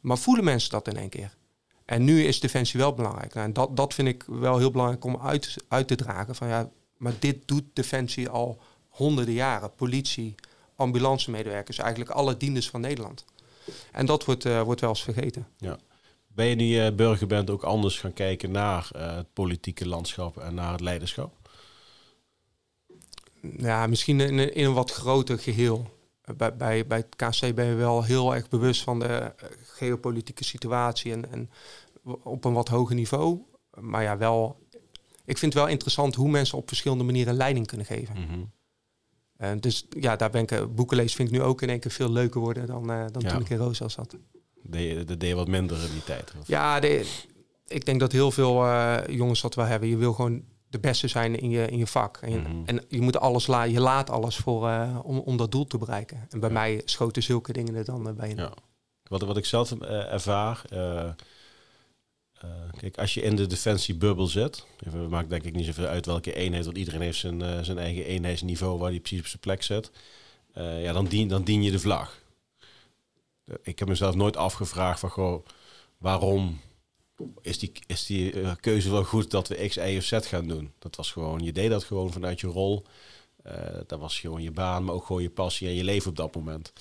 Maar 0.00 0.18
voelen 0.18 0.44
mensen 0.44 0.70
dat 0.70 0.88
in 0.88 0.96
één 0.96 1.08
keer? 1.08 1.36
En 1.84 2.04
nu 2.04 2.24
is 2.24 2.40
defensie 2.40 2.80
wel 2.80 2.94
belangrijk. 2.94 3.34
Nou, 3.34 3.46
en 3.46 3.52
dat, 3.52 3.76
dat 3.76 3.94
vind 3.94 4.08
ik 4.08 4.24
wel 4.26 4.58
heel 4.58 4.70
belangrijk 4.70 5.04
om 5.04 5.18
uit, 5.22 5.56
uit 5.68 5.88
te 5.88 5.94
dragen. 5.94 6.34
Van 6.34 6.48
ja, 6.48 6.70
maar 6.96 7.12
dit 7.18 7.48
doet 7.48 7.64
defensie 7.72 8.28
al 8.28 8.60
honderden 8.88 9.34
jaren. 9.34 9.74
Politie, 9.74 10.34
ambulancemedewerkers, 10.76 11.78
eigenlijk 11.78 12.10
alle 12.10 12.36
dienders 12.36 12.70
van 12.70 12.80
Nederland. 12.80 13.24
En 13.92 14.06
dat 14.06 14.24
wordt, 14.24 14.44
uh, 14.44 14.62
wordt 14.62 14.80
wel 14.80 14.90
eens 14.90 15.02
vergeten. 15.02 15.46
Ja. 15.56 15.78
Ben 16.26 16.46
je 16.46 16.54
nu 16.54 16.86
uh, 16.86 16.94
burger 16.94 17.26
bent 17.26 17.50
ook 17.50 17.62
anders 17.62 17.98
gaan 17.98 18.12
kijken 18.12 18.50
naar 18.50 18.90
uh, 18.96 19.16
het 19.16 19.32
politieke 19.32 19.88
landschap 19.88 20.38
en 20.38 20.54
naar 20.54 20.72
het 20.72 20.80
leiderschap? 20.80 21.48
Ja, 23.56 23.86
misschien 23.86 24.20
in, 24.20 24.54
in 24.54 24.64
een 24.64 24.72
wat 24.72 24.92
groter 24.92 25.38
geheel. 25.38 25.94
Bij, 26.36 26.56
bij, 26.56 26.86
bij 26.86 26.98
het 26.98 27.16
KC 27.16 27.54
ben 27.54 27.66
je 27.66 27.74
wel 27.74 28.02
heel 28.02 28.34
erg 28.34 28.48
bewust 28.48 28.82
van 28.82 28.98
de 28.98 29.34
geopolitieke 29.62 30.44
situatie 30.44 31.12
en, 31.12 31.32
en 31.32 31.50
op 32.22 32.44
een 32.44 32.52
wat 32.52 32.68
hoger 32.68 32.94
niveau. 32.94 33.40
Maar 33.80 34.02
ja, 34.02 34.16
wel. 34.16 34.64
Ik 35.24 35.38
vind 35.38 35.52
het 35.52 35.62
wel 35.62 35.72
interessant 35.72 36.14
hoe 36.14 36.28
mensen 36.28 36.58
op 36.58 36.68
verschillende 36.68 37.04
manieren 37.04 37.34
leiding 37.34 37.66
kunnen 37.66 37.86
geven. 37.86 38.16
Mm 38.18 38.54
uh, 39.40 39.50
dus 39.60 39.86
ja, 40.00 40.16
daar 40.16 40.30
ben 40.30 40.42
ik, 40.42 40.52
uh, 40.52 40.64
boeken 40.74 40.96
lezen 40.96 41.16
vind 41.16 41.28
ik 41.28 41.34
nu 41.34 41.42
ook 41.42 41.62
in 41.62 41.68
één 41.68 41.80
keer 41.80 41.90
veel 41.90 42.10
leuker 42.10 42.40
worden 42.40 42.66
dan, 42.66 42.90
uh, 42.90 43.04
dan 43.12 43.22
toen 43.22 43.40
ik 43.40 43.48
in 43.48 43.56
Roosel 43.56 43.90
zat. 43.90 44.16
Dat 45.06 45.20
deed 45.20 45.34
wat 45.34 45.48
minder 45.48 45.82
in 45.82 45.92
die 45.92 46.04
tijd? 46.04 46.32
Of? 46.40 46.48
Ja, 46.48 46.80
de, 46.80 47.22
ik 47.66 47.84
denk 47.84 48.00
dat 48.00 48.12
heel 48.12 48.30
veel 48.30 48.64
jongens 49.10 49.40
dat 49.40 49.54
wel 49.54 49.64
hebben. 49.64 49.88
Je 49.88 49.96
wil 49.96 50.12
gewoon 50.12 50.44
de 50.68 50.78
beste 50.78 51.08
zijn 51.08 51.40
in 51.40 51.50
je, 51.50 51.66
in 51.66 51.78
je 51.78 51.86
vak. 51.86 52.16
En 52.16 52.30
je, 52.30 52.38
mm 52.38 52.44
-hmm. 52.44 52.62
en 52.66 52.84
je 52.88 53.00
moet 53.00 53.18
alles 53.18 53.46
la 53.46 53.62
je 53.62 53.80
laat 53.80 54.10
alles 54.10 54.36
voor, 54.36 54.70
om, 55.02 55.18
om 55.18 55.36
dat 55.36 55.52
doel 55.52 55.66
te 55.66 55.78
bereiken. 55.78 56.26
En 56.30 56.40
bij 56.40 56.48
ja. 56.48 56.54
mij 56.54 56.82
schoten 56.84 57.22
zulke 57.22 57.52
dingen 57.52 57.74
er 57.74 57.84
dan 57.84 58.14
bij 58.16 58.28
in. 58.28 58.36
Ja. 58.36 58.52
Wat, 59.02 59.22
wat 59.22 59.36
ik 59.36 59.44
zelf 59.44 59.72
ervaar 59.72 60.62
uh, 62.44 62.50
kijk, 62.78 62.98
als 62.98 63.14
je 63.14 63.22
in 63.22 63.36
de 63.36 63.46
defensiebubbel 63.46 64.26
zit, 64.26 64.66
het 64.84 65.08
maakt 65.08 65.30
denk 65.30 65.42
ik 65.42 65.54
niet 65.54 65.66
zoveel 65.66 65.86
uit 65.86 66.06
welke 66.06 66.34
eenheid, 66.34 66.64
want 66.64 66.76
iedereen 66.76 67.00
heeft 67.00 67.18
zijn, 67.18 67.40
uh, 67.40 67.60
zijn 67.62 67.78
eigen 67.78 68.04
eenheidsniveau 68.04 68.78
waar 68.78 68.90
hij 68.90 69.00
precies 69.00 69.20
op 69.20 69.26
zijn 69.26 69.40
plek 69.40 69.62
zit. 69.62 69.90
Uh, 70.54 70.82
ja, 70.82 70.92
dan 70.92 71.06
dien, 71.06 71.28
dan 71.28 71.42
dien 71.42 71.62
je 71.62 71.70
de 71.70 71.78
vlag. 71.78 72.24
Ik 73.62 73.78
heb 73.78 73.88
mezelf 73.88 74.14
nooit 74.14 74.36
afgevraagd 74.36 75.00
van, 75.00 75.10
goh, 75.10 75.46
waarom 75.98 76.60
is 77.42 77.58
die, 77.58 77.72
is 77.86 78.06
die 78.06 78.56
keuze 78.56 78.90
wel 78.90 79.04
goed 79.04 79.30
dat 79.30 79.48
we 79.48 79.66
X, 79.68 79.76
Y 79.76 79.96
of 79.96 80.04
Z 80.04 80.18
gaan 80.20 80.48
doen? 80.48 80.72
Dat 80.78 80.96
was 80.96 81.12
gewoon, 81.12 81.40
je 81.40 81.52
deed 81.52 81.70
dat 81.70 81.84
gewoon 81.84 82.12
vanuit 82.12 82.40
je 82.40 82.46
rol. 82.46 82.84
dat 83.86 84.00
was 84.00 84.20
gewoon 84.20 84.42
je 84.42 84.50
baan, 84.50 84.84
maar 84.84 84.94
ook 84.94 85.06
gewoon 85.06 85.22
je 85.22 85.30
passie 85.30 85.68
en 85.68 85.74
je 85.74 85.84
leven 85.84 86.10
op 86.10 86.16
dat 86.16 86.34
moment. 86.34 86.72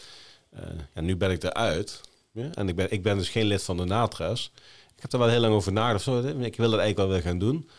en 0.93 1.05
nu 1.05 1.15
ben 1.15 1.31
ik 1.31 1.43
eruit. 1.43 2.01
Ja? 2.31 2.49
En 2.53 2.69
ik 2.69 2.75
ben, 2.75 2.91
ik 2.91 3.03
ben 3.03 3.17
dus 3.17 3.29
geen 3.29 3.45
lid 3.45 3.63
van 3.63 3.77
de 3.77 3.85
NATRES. 3.85 4.51
Ik 5.05 5.11
heb 5.11 5.19
er 5.19 5.25
wel 5.25 5.35
heel 5.35 5.45
lang 5.45 5.53
over 5.53 5.71
nagedacht. 5.71 6.25
Ik 6.25 6.55
wil 6.55 6.69
dat 6.69 6.79
eigenlijk 6.79 6.97
wel 6.97 7.07
weer 7.07 7.21
gaan 7.21 7.39
doen. 7.39 7.69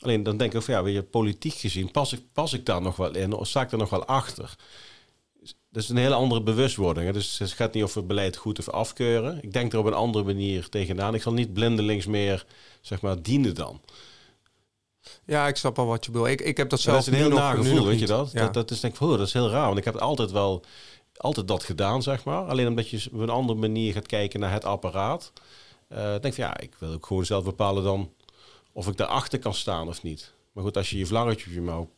Alleen 0.00 0.22
dan 0.22 0.36
denk 0.36 0.54
ik 0.54 0.62
van 0.62 0.74
ja, 0.74 0.82
weet 0.82 0.94
je, 0.94 1.02
politiek 1.02 1.54
gezien, 1.54 1.90
pas 1.90 2.12
ik, 2.12 2.20
pas 2.32 2.52
ik 2.52 2.66
daar 2.66 2.82
nog 2.82 2.96
wel 2.96 3.14
in? 3.14 3.32
Of 3.32 3.48
sta 3.48 3.60
ik 3.60 3.72
er 3.72 3.78
nog 3.78 3.90
wel 3.90 4.04
achter? 4.04 4.56
Dat 5.70 5.82
is 5.82 5.88
een 5.88 5.96
hele 5.96 6.14
andere 6.14 6.42
bewustwording. 6.42 7.06
Hè? 7.06 7.12
Dus 7.12 7.38
het 7.38 7.52
gaat 7.52 7.74
niet 7.74 7.82
over 7.82 8.06
beleid 8.06 8.36
goed 8.36 8.58
of 8.58 8.68
afkeuren. 8.68 9.42
Ik 9.42 9.52
denk 9.52 9.72
er 9.72 9.78
op 9.78 9.84
een 9.84 9.92
andere 9.92 10.24
manier 10.24 10.68
tegenaan. 10.68 11.14
Ik 11.14 11.22
zal 11.22 11.32
niet 11.32 11.52
blindelings 11.52 12.06
meer, 12.06 12.46
zeg 12.80 13.00
maar, 13.00 13.22
dienen 13.22 13.54
dan. 13.54 13.80
Ja, 15.24 15.48
ik 15.48 15.56
snap 15.56 15.78
al 15.78 15.86
wat 15.86 16.04
je 16.04 16.10
bedoelt. 16.10 16.30
Ik, 16.30 16.40
ik 16.40 16.56
heb 16.56 16.68
dat 16.68 16.80
zelf 16.80 16.96
Dat 16.96 17.06
is 17.06 17.12
een 17.12 17.26
heel 17.26 17.36
nagevoel, 17.36 17.86
weet 17.86 17.98
je 17.98 18.06
dat? 18.06 18.32
dat? 18.32 18.54
Dat 18.54 18.70
is 18.70 18.80
denk 18.80 18.94
ik, 18.94 19.00
oh, 19.00 19.10
dat 19.10 19.26
is 19.26 19.32
heel 19.32 19.50
raar. 19.50 19.66
Want 19.66 19.78
ik 19.78 19.84
heb 19.84 19.96
altijd 19.96 20.30
wel 20.30 20.64
altijd 21.16 21.48
dat 21.48 21.64
gedaan, 21.64 22.02
zeg 22.02 22.24
maar. 22.24 22.44
Alleen 22.44 22.66
omdat 22.66 22.88
je 22.88 23.08
op 23.12 23.20
een 23.20 23.28
andere 23.28 23.58
manier 23.58 23.92
gaat 23.92 24.06
kijken 24.06 24.40
naar 24.40 24.52
het 24.52 24.64
apparaat. 24.64 25.32
Uh, 25.92 25.98
denk 25.98 26.34
van 26.34 26.44
ja, 26.44 26.58
ik 26.58 26.74
wil 26.78 26.92
ook 26.92 27.06
gewoon 27.06 27.24
zelf 27.24 27.44
bepalen 27.44 27.82
dan 27.82 28.12
of 28.72 28.88
ik 28.88 28.96
daarachter 28.96 29.38
kan 29.38 29.54
staan 29.54 29.88
of 29.88 30.02
niet. 30.02 30.34
Maar 30.52 30.64
goed, 30.64 30.76
als 30.76 30.90
je 30.90 30.98
je 30.98 31.06
vlaggetje 31.06 31.46
op 31.46 31.52
je 31.52 31.60
mouw, 31.60 31.90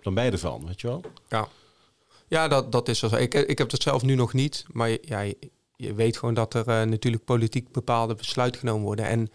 dan 0.00 0.14
ben 0.14 0.24
je 0.24 0.30
ervan, 0.30 0.66
weet 0.66 0.80
je 0.80 0.86
wel? 0.86 1.02
Ja, 1.28 1.48
ja 2.28 2.48
dat, 2.48 2.72
dat 2.72 2.88
is 2.88 2.98
zo. 2.98 3.16
Ik, 3.16 3.34
ik 3.34 3.58
heb 3.58 3.68
dat 3.68 3.82
zelf 3.82 4.02
nu 4.02 4.14
nog 4.14 4.32
niet, 4.32 4.64
maar 4.72 4.90
ja, 5.02 5.20
je, 5.76 5.94
weet 5.94 6.16
gewoon 6.16 6.34
dat 6.34 6.54
er 6.54 6.68
uh, 6.68 6.82
natuurlijk 6.82 7.24
politiek 7.24 7.72
bepaalde 7.72 8.14
besluiten 8.14 8.60
genomen 8.60 8.82
worden. 8.82 9.06
En 9.06 9.30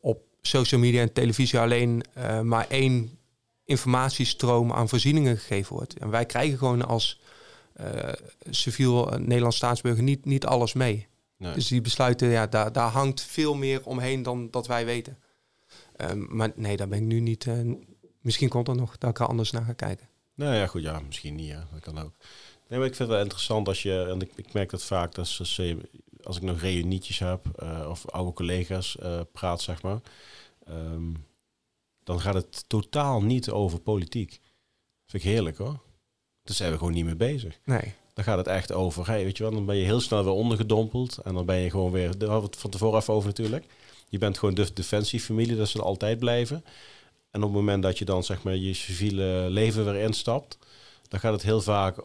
op 0.00 0.22
social 0.42 0.80
media 0.80 1.00
en 1.00 1.12
televisie 1.12 1.58
alleen 1.58 2.04
uh, 2.18 2.40
maar 2.40 2.66
één 2.68 3.18
informatiestroom 3.64 4.72
aan 4.72 4.88
voorzieningen 4.88 5.38
gegeven 5.38 5.76
wordt. 5.76 5.98
En 5.98 6.10
wij 6.10 6.26
krijgen 6.26 6.58
gewoon 6.58 6.86
als 6.86 7.20
civiel 8.50 9.04
Nederlands 9.18 9.56
staatsburger 9.56 10.02
niet, 10.02 10.24
niet 10.24 10.46
alles 10.46 10.72
mee. 10.72 11.08
Dus 11.38 11.68
die 11.68 11.80
besluiten, 11.80 12.28
ja, 12.28 12.46
daar, 12.46 12.72
daar 12.72 12.90
hangt 12.90 13.22
veel 13.22 13.54
meer 13.54 13.84
omheen 13.84 14.22
dan 14.22 14.50
dat 14.50 14.66
wij 14.66 14.84
weten. 14.84 15.18
Um, 15.96 16.26
maar 16.30 16.52
nee, 16.54 16.76
daar 16.76 16.88
ben 16.88 16.98
ik 16.98 17.04
nu 17.04 17.20
niet. 17.20 17.44
Uh, 17.44 17.74
misschien 18.20 18.48
komt 18.48 18.68
er 18.68 18.76
nog 18.76 18.98
dat 18.98 19.10
ik 19.10 19.18
er 19.18 19.26
anders 19.26 19.50
naar 19.50 19.64
ga 19.64 19.72
kijken. 19.72 20.08
Nou 20.34 20.54
ja, 20.54 20.66
goed, 20.66 20.82
ja, 20.82 21.00
misschien 21.00 21.34
niet. 21.34 21.46
Ja. 21.46 21.68
Dat 21.72 21.80
kan 21.80 21.98
ook. 21.98 22.12
Nee, 22.68 22.78
maar 22.78 22.88
ik 22.88 22.94
vind 22.94 22.98
het 22.98 23.08
wel 23.08 23.20
interessant 23.20 23.68
als 23.68 23.82
je, 23.82 24.06
en 24.10 24.20
ik, 24.20 24.30
ik 24.34 24.52
merk 24.52 24.70
dat 24.70 24.84
vaak, 24.84 25.14
dat 25.14 25.36
als, 25.38 25.60
als 26.22 26.36
ik 26.36 26.42
nog 26.42 26.60
reunietjes 26.60 27.18
heb 27.18 27.46
uh, 27.62 27.86
of 27.88 28.10
oude 28.10 28.32
collega's 28.32 28.96
uh, 29.02 29.20
praat, 29.32 29.60
zeg 29.60 29.82
maar, 29.82 30.00
um, 30.68 31.26
dan 32.04 32.20
gaat 32.20 32.34
het 32.34 32.68
totaal 32.68 33.22
niet 33.22 33.50
over 33.50 33.80
politiek. 33.80 34.40
vind 35.06 35.24
ik 35.24 35.30
heerlijk 35.30 35.56
hoor. 35.56 35.80
Daar 36.42 36.56
zijn 36.56 36.72
we 36.72 36.78
gewoon 36.78 36.92
niet 36.92 37.04
mee 37.04 37.16
bezig. 37.16 37.58
Nee 37.64 37.94
dan 38.18 38.26
gaat 38.26 38.36
het 38.38 38.46
echt 38.46 38.72
over. 38.72 39.06
Hey, 39.06 39.24
weet 39.24 39.36
je 39.36 39.42
wel, 39.42 39.52
dan 39.52 39.66
ben 39.66 39.76
je 39.76 39.84
heel 39.84 40.00
snel 40.00 40.24
weer 40.24 40.32
ondergedompeld. 40.32 41.18
En 41.24 41.34
dan 41.34 41.46
ben 41.46 41.56
je 41.56 41.70
gewoon 41.70 41.90
weer, 41.90 42.18
daar 42.18 42.28
hadden 42.28 42.48
we 42.48 42.50
het 42.50 42.60
van 42.60 42.70
tevoren 42.70 43.00
even 43.00 43.14
over 43.14 43.28
natuurlijk. 43.28 43.64
Je 44.08 44.18
bent 44.18 44.38
gewoon 44.38 44.54
de 44.54 44.72
defensiefamilie, 44.72 45.56
dat 45.56 45.68
ze 45.68 45.82
altijd 45.82 46.18
blijven. 46.18 46.64
En 47.30 47.42
op 47.42 47.48
het 47.48 47.58
moment 47.58 47.82
dat 47.82 47.98
je 47.98 48.04
dan 48.04 48.24
zeg 48.24 48.42
maar 48.42 48.56
je 48.56 48.74
civiele 48.74 49.46
leven 49.48 49.84
weer 49.84 50.02
instapt, 50.02 50.58
dan 51.08 51.20
gaat 51.20 51.32
het 51.32 51.42
heel 51.42 51.60
vaak 51.60 51.96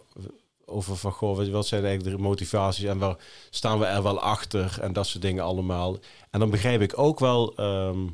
over 0.65 0.97
van 0.97 1.11
goh, 1.11 1.51
wat 1.51 1.67
zijn 1.67 1.85
eigenlijk 1.85 2.17
de 2.17 2.23
motivaties 2.23 2.83
en 2.83 2.97
waar 2.97 3.17
staan 3.49 3.79
we 3.79 3.85
er 3.85 4.03
wel 4.03 4.19
achter 4.19 4.77
en 4.81 4.93
dat 4.93 5.07
soort 5.07 5.21
dingen 5.21 5.43
allemaal. 5.43 5.97
En 6.29 6.39
dan 6.39 6.49
begrijp 6.49 6.81
ik 6.81 6.97
ook 6.97 7.19
wel 7.19 7.55
ehm, 7.55 8.07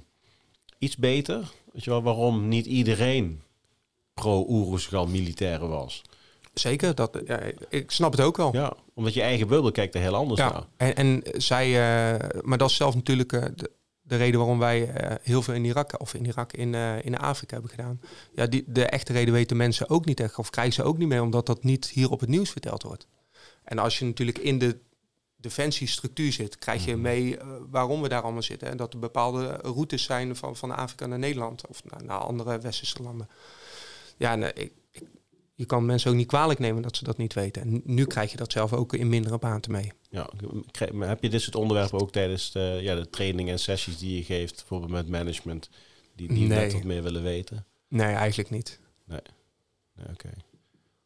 iets 0.78 0.98
beter, 0.98 1.52
weet 1.72 1.84
je 1.84 1.90
wel, 1.90 2.04
waarom 2.04 2.48
niet 2.48 2.66
iedereen 2.66 3.42
pro-Oeruzgal 4.14 5.08
militairen 5.08 5.70
was. 5.70 6.02
Zeker, 6.60 6.96
dat, 6.96 7.22
ja, 7.26 7.40
ik 7.70 7.92
snap 7.92 8.12
het 8.12 8.22
ook 8.22 8.38
wel. 8.38 8.54
Ja, 8.54 8.74
omdat 8.94 9.14
je 9.14 9.22
eigen 9.22 9.48
bubbel 9.48 9.72
kijkt 9.72 9.96
er 9.96 10.02
heel 10.02 10.16
anders 10.16 10.40
ja, 10.40 10.52
naar. 10.52 10.66
En, 10.78 10.96
en 10.96 11.42
zij, 11.42 11.68
uh, 11.68 12.30
maar 12.42 12.58
dat 12.58 12.70
is 12.70 12.76
zelf 12.76 12.96
natuurlijk 12.96 13.34
uh, 13.34 13.44
de, 13.56 13.72
de, 14.02 14.16
reden 14.16 14.40
waarom 14.40 14.60
wij 14.60 14.82
uh, 14.82 15.16
heel 15.22 15.42
veel 15.42 15.54
in 15.54 15.66
Irak 15.66 16.02
of 16.02 16.14
in 16.14 16.26
Irak 16.26 16.54
in, 16.54 16.74
in 17.04 17.18
Afrika 17.18 17.54
hebben 17.54 17.72
gedaan. 17.72 18.02
Ja, 18.34 18.48
die, 18.48 18.64
de 18.68 18.86
echte 18.86 19.14
reden 19.14 19.34
weten 19.34 19.58
mensen 19.58 19.90
ook 19.90 20.06
niet 20.06 20.20
echt 20.20 20.38
of 20.38 20.50
krijgen 20.50 20.74
ze 20.74 20.84
ook 20.84 20.98
niet 20.98 21.08
mee, 21.08 21.22
omdat 21.22 21.46
dat 21.46 21.64
niet 21.64 21.86
hier 21.86 22.10
op 22.12 22.20
het 22.20 22.30
nieuws 22.30 22.50
verteld 22.50 22.84
wordt. 22.84 23.08
En 23.64 23.80
als 23.80 24.00
je 24.00 24.06
natuurlijk 24.06 24.38
in 24.38 24.60
de 24.60 24.80
defensiestructuur 25.36 26.34
zit, 26.34 26.58
krijg 26.58 26.86
je 26.86 26.92
mhm. 26.92 27.02
mee 27.02 27.38
waarom 27.70 28.02
we 28.02 28.10
daar 28.10 28.22
allemaal 28.22 28.44
zitten. 28.44 28.68
En 28.68 28.78
dat 28.78 28.94
er 28.94 29.00
bepaalde 29.00 29.48
routes 29.48 30.04
zijn 30.04 30.36
van, 30.36 30.56
van 30.56 30.76
Afrika 30.76 31.06
naar 31.06 31.20
Nederland 31.20 31.68
of 31.68 31.84
naar, 31.84 32.04
naar 32.04 32.18
andere 32.18 32.60
westerse 32.60 33.04
landen. 33.04 33.28
Ja, 34.18 34.36
nee, 34.36 34.54
ik, 34.54 34.72
je 35.60 35.66
kan 35.66 35.86
mensen 35.86 36.12
ook 36.12 36.18
niet 36.18 36.28
kwalijk 36.28 36.60
nemen 36.60 36.82
dat 36.82 36.96
ze 36.96 37.04
dat 37.04 37.18
niet 37.18 37.34
weten. 37.34 37.62
En 37.62 37.82
nu 37.84 38.06
krijg 38.06 38.32
je 38.32 38.38
dat 38.38 38.52
zelf 38.52 38.74
ook 38.74 38.94
in 38.94 39.10
mindere 39.10 39.38
baten 39.38 39.72
mee. 39.72 39.92
Ja, 40.10 40.30
heb 41.00 41.24
je 41.24 41.30
dit 41.30 41.42
soort 41.42 41.56
onderwerpen 41.56 42.00
ook 42.00 42.12
tijdens 42.12 42.52
de, 42.52 42.80
ja, 42.82 42.96
de 42.96 43.10
trainingen 43.10 43.54
en 43.54 43.60
sessies 43.60 43.98
die 43.98 44.16
je 44.16 44.24
geeft, 44.24 44.56
bijvoorbeeld 44.56 44.92
met 44.92 45.10
management, 45.10 45.70
die, 46.16 46.28
die 46.28 46.48
nee. 46.48 46.60
net 46.60 46.74
wat 46.74 46.84
meer 46.84 47.04
willen 47.04 47.24
weten? 47.24 47.66
Nee, 47.88 48.14
eigenlijk 48.14 48.50
niet. 48.50 48.80
Nee, 49.06 49.20
nee 49.96 50.06
oké. 50.12 50.30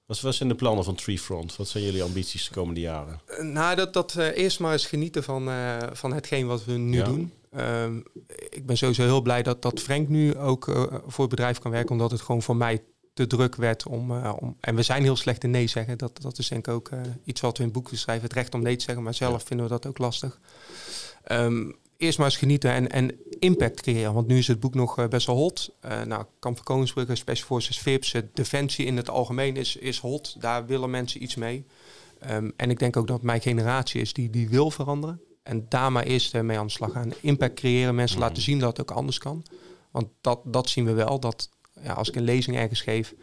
Wat, 0.06 0.22
wat 0.22 0.36
zijn 0.36 0.49
de 0.49 0.56
plannen 0.56 0.84
van 0.84 0.95
Treefront? 0.95 1.56
Wat 1.56 1.68
zijn 1.68 1.84
jullie 1.84 2.04
ambities 2.04 2.47
de 2.47 2.54
komende 2.54 2.80
jaren? 2.80 3.22
Uh, 3.28 3.39
nou, 3.39 3.76
dat, 3.76 3.93
dat 3.93 4.16
uh, 4.18 4.38
eerst 4.38 4.60
maar 4.60 4.72
eens 4.72 4.86
genieten 4.86 5.24
van, 5.24 5.49
uh, 5.49 5.78
van 5.91 6.14
hetgeen 6.14 6.47
wat 6.47 6.66
we 6.66 6.72
nu 6.72 6.97
ja. 6.97 7.06
doen. 7.06 7.34
Ehm, 7.51 7.97
ik 8.49 8.66
ben 8.66 8.78
sowieso 8.78 9.04
heel 9.04 9.22
blij 9.22 9.43
dat, 9.43 9.62
dat 9.62 9.80
Frank 9.80 10.08
nu 10.08 10.36
ook 10.38 10.64
voor 11.06 11.26
het 11.26 11.36
bedrijf 11.36 11.60
kan 11.60 11.72
werken, 11.72 11.91
omdat 11.91 12.12
het 12.12 12.22
gewoon 12.22 12.41
voor 12.41 12.56
mij 12.56 12.84
te 13.14 13.28
druk 13.28 13.55
werd 13.55 13.88
om, 13.88 14.11
uh, 14.11 14.34
om... 14.39 14.57
En 14.59 14.76
we 14.76 14.84
zijn 14.84 15.03
heel 15.03 15.16
slecht 15.16 15.43
in 15.43 15.51
nee 15.51 15.68
zeggen. 15.68 15.97
Dat, 15.97 16.22
dat 16.22 16.38
is 16.38 16.47
denk 16.47 16.68
ik 16.68 16.74
ook 16.74 16.89
uh, 16.89 16.99
iets 17.24 17.41
wat 17.41 17.57
we 17.57 17.64
in 17.64 17.72
boeken 17.72 17.97
schrijven. 17.97 18.24
Het 18.24 18.34
recht 18.34 18.53
om 18.53 18.61
nee 18.61 18.76
te 18.76 18.84
zeggen, 18.84 19.03
maar 19.03 19.14
zelf 19.14 19.43
vinden 19.43 19.66
we 19.66 19.72
dat 19.72 19.88
ook 19.88 19.97
lastig. 19.97 20.39
Um, 21.32 21.76
eerst 21.97 22.18
maar 22.18 22.28
eens 22.28 22.38
genieten 22.38 22.72
en, 22.72 22.89
en 22.89 23.16
impact 23.39 23.82
creëren. 23.82 24.14
Want 24.14 24.28
nu 24.28 24.38
is 24.38 24.47
het 24.47 24.59
boek 24.59 24.74
nog 24.74 24.99
uh, 24.99 25.07
best 25.07 25.28
wel 25.28 25.36
hot. 25.36 25.76
nou, 25.82 26.26
Kamp 26.39 26.55
van 26.55 26.66
Koningsbrugge, 26.66 27.16
Special 27.16 27.47
Forces, 27.47 27.80
VIPS, 27.80 28.16
Defensie 28.34 28.86
in 28.86 28.97
het 28.97 29.09
algemeen 29.09 29.55
is, 29.55 29.76
is 29.76 29.99
hot. 29.99 30.36
Daar 30.39 30.66
willen 30.66 30.89
mensen 30.89 31.24
iets 31.24 31.36
mee. 31.36 31.66
Um, 32.32 32.53
en 32.55 32.70
ik 32.70 32.80
denk 32.80 32.97
ook 32.97 33.07
dat 33.07 33.22
mijn 33.22 33.41
generatie 33.41 34.01
is 34.01 34.14
die, 34.14 34.30
die 34.30 34.49
wil 34.49 34.72
veranderen. 34.72 35.22
En 35.43 35.66
daar 35.70 35.91
maar 35.91 36.03
eerst 36.03 36.41
mee 36.41 36.57
aan 36.57 36.66
de 36.66 36.72
slag 36.72 36.91
gaan. 36.91 37.14
Impact 37.22 37.53
creëren, 37.53 37.95
mensen 37.95 38.18
mm. 38.18 38.24
laten 38.24 38.43
zien 38.43 38.59
dat 38.59 38.78
het 38.78 38.82
ook 38.82 38.97
anders 38.97 39.18
kan. 39.18 39.45
Want 39.91 40.07
dat, 40.22 40.39
dat 40.45 40.70
zien 40.70 40.86
we 40.86 40.93
wel, 40.93 41.20
dat 41.20 41.49
ja, 41.82 41.93
als 41.93 42.09
ik 42.09 42.15
een 42.15 42.24
lezing 42.24 42.57
ergens 42.57 42.82
geef, 42.82 43.13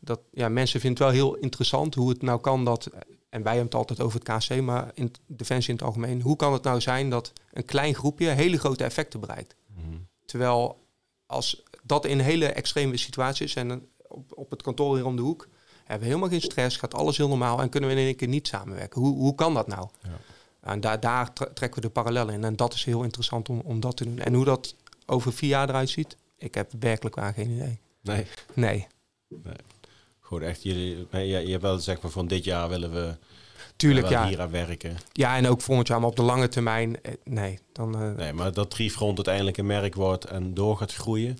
dat 0.00 0.20
ja, 0.32 0.48
mensen 0.48 0.80
vinden 0.80 1.04
het 1.04 1.14
wel 1.14 1.24
heel 1.24 1.36
interessant 1.36 1.94
hoe 1.94 2.08
het 2.08 2.22
nou 2.22 2.40
kan 2.40 2.64
dat, 2.64 2.90
en 3.28 3.42
wij 3.42 3.56
hebben 3.56 3.64
het 3.64 3.74
altijd 3.74 4.00
over 4.00 4.20
het 4.24 4.46
KC, 4.46 4.60
maar 4.60 4.90
in 4.94 5.12
Defensie 5.26 5.68
in 5.70 5.76
het 5.76 5.84
algemeen, 5.84 6.20
hoe 6.20 6.36
kan 6.36 6.52
het 6.52 6.62
nou 6.62 6.80
zijn 6.80 7.10
dat 7.10 7.32
een 7.52 7.64
klein 7.64 7.94
groepje 7.94 8.28
hele 8.28 8.58
grote 8.58 8.84
effecten 8.84 9.20
bereikt? 9.20 9.54
Mhm. 9.66 9.96
Terwijl 10.26 10.80
als 11.26 11.62
dat 11.82 12.04
in 12.04 12.18
hele 12.18 12.46
extreme 12.46 12.96
situaties 12.96 13.54
en 13.54 13.88
op, 14.08 14.38
op 14.38 14.50
het 14.50 14.62
kantoor 14.62 14.94
hier 14.94 15.06
om 15.06 15.16
de 15.16 15.22
hoek, 15.22 15.48
hebben 15.78 16.00
we 16.00 16.14
helemaal 16.14 16.28
geen 16.28 16.50
stress, 16.50 16.76
gaat 16.76 16.94
alles 16.94 17.16
heel 17.16 17.28
normaal 17.28 17.60
en 17.60 17.68
kunnen 17.68 17.90
we 17.90 17.96
in 17.96 18.04
één 18.04 18.16
keer 18.16 18.28
niet 18.28 18.48
samenwerken. 18.48 19.00
Hoe, 19.00 19.16
hoe 19.16 19.34
kan 19.34 19.54
dat 19.54 19.66
nou? 19.66 19.88
Ja. 20.02 20.18
En 20.60 20.80
daar, 20.80 21.00
daar 21.00 21.32
trekken 21.32 21.74
we 21.74 21.80
de 21.80 21.90
parallellen 21.90 22.34
in. 22.34 22.44
En 22.44 22.56
dat 22.56 22.74
is 22.74 22.84
heel 22.84 23.02
interessant 23.02 23.48
om, 23.48 23.60
om 23.64 23.80
dat 23.80 23.96
te 23.96 24.04
doen. 24.04 24.18
En 24.18 24.34
hoe 24.34 24.44
dat 24.44 24.74
over 25.06 25.32
vier 25.32 25.48
jaar 25.48 25.68
eruit 25.68 25.90
ziet, 25.90 26.16
ik 26.36 26.54
heb 26.54 26.72
werkelijk 26.78 27.14
waar 27.14 27.32
geen 27.32 27.50
idee. 27.50 27.80
Nee. 28.02 28.26
Nee. 28.54 28.86
nee. 29.28 29.54
Gewoon 30.20 30.42
echt, 30.42 30.62
jullie, 30.62 31.06
je, 31.10 31.26
je 31.26 31.50
hebt 31.50 31.62
wel 31.62 31.78
zeg 31.78 32.00
maar 32.00 32.10
van 32.10 32.26
dit 32.26 32.44
jaar 32.44 32.68
willen 32.68 32.92
we 32.92 33.16
Tuurlijk, 33.76 34.08
ja. 34.08 34.26
hier 34.26 34.40
aan 34.40 34.50
werken. 34.50 34.96
Ja, 35.12 35.36
en 35.36 35.46
ook 35.46 35.60
volgend 35.60 35.88
jaar, 35.88 36.00
maar 36.00 36.08
op 36.08 36.16
de 36.16 36.22
lange 36.22 36.48
termijn, 36.48 37.02
eh, 37.02 37.12
nee. 37.24 37.58
Dan, 37.72 38.02
uh... 38.02 38.14
Nee, 38.16 38.32
maar 38.32 38.52
dat 38.52 38.70
Triefront 38.70 39.16
uiteindelijk 39.16 39.56
een 39.56 39.66
merk 39.66 39.94
wordt 39.94 40.24
en 40.24 40.54
door 40.54 40.76
gaat 40.76 40.94
groeien, 40.94 41.38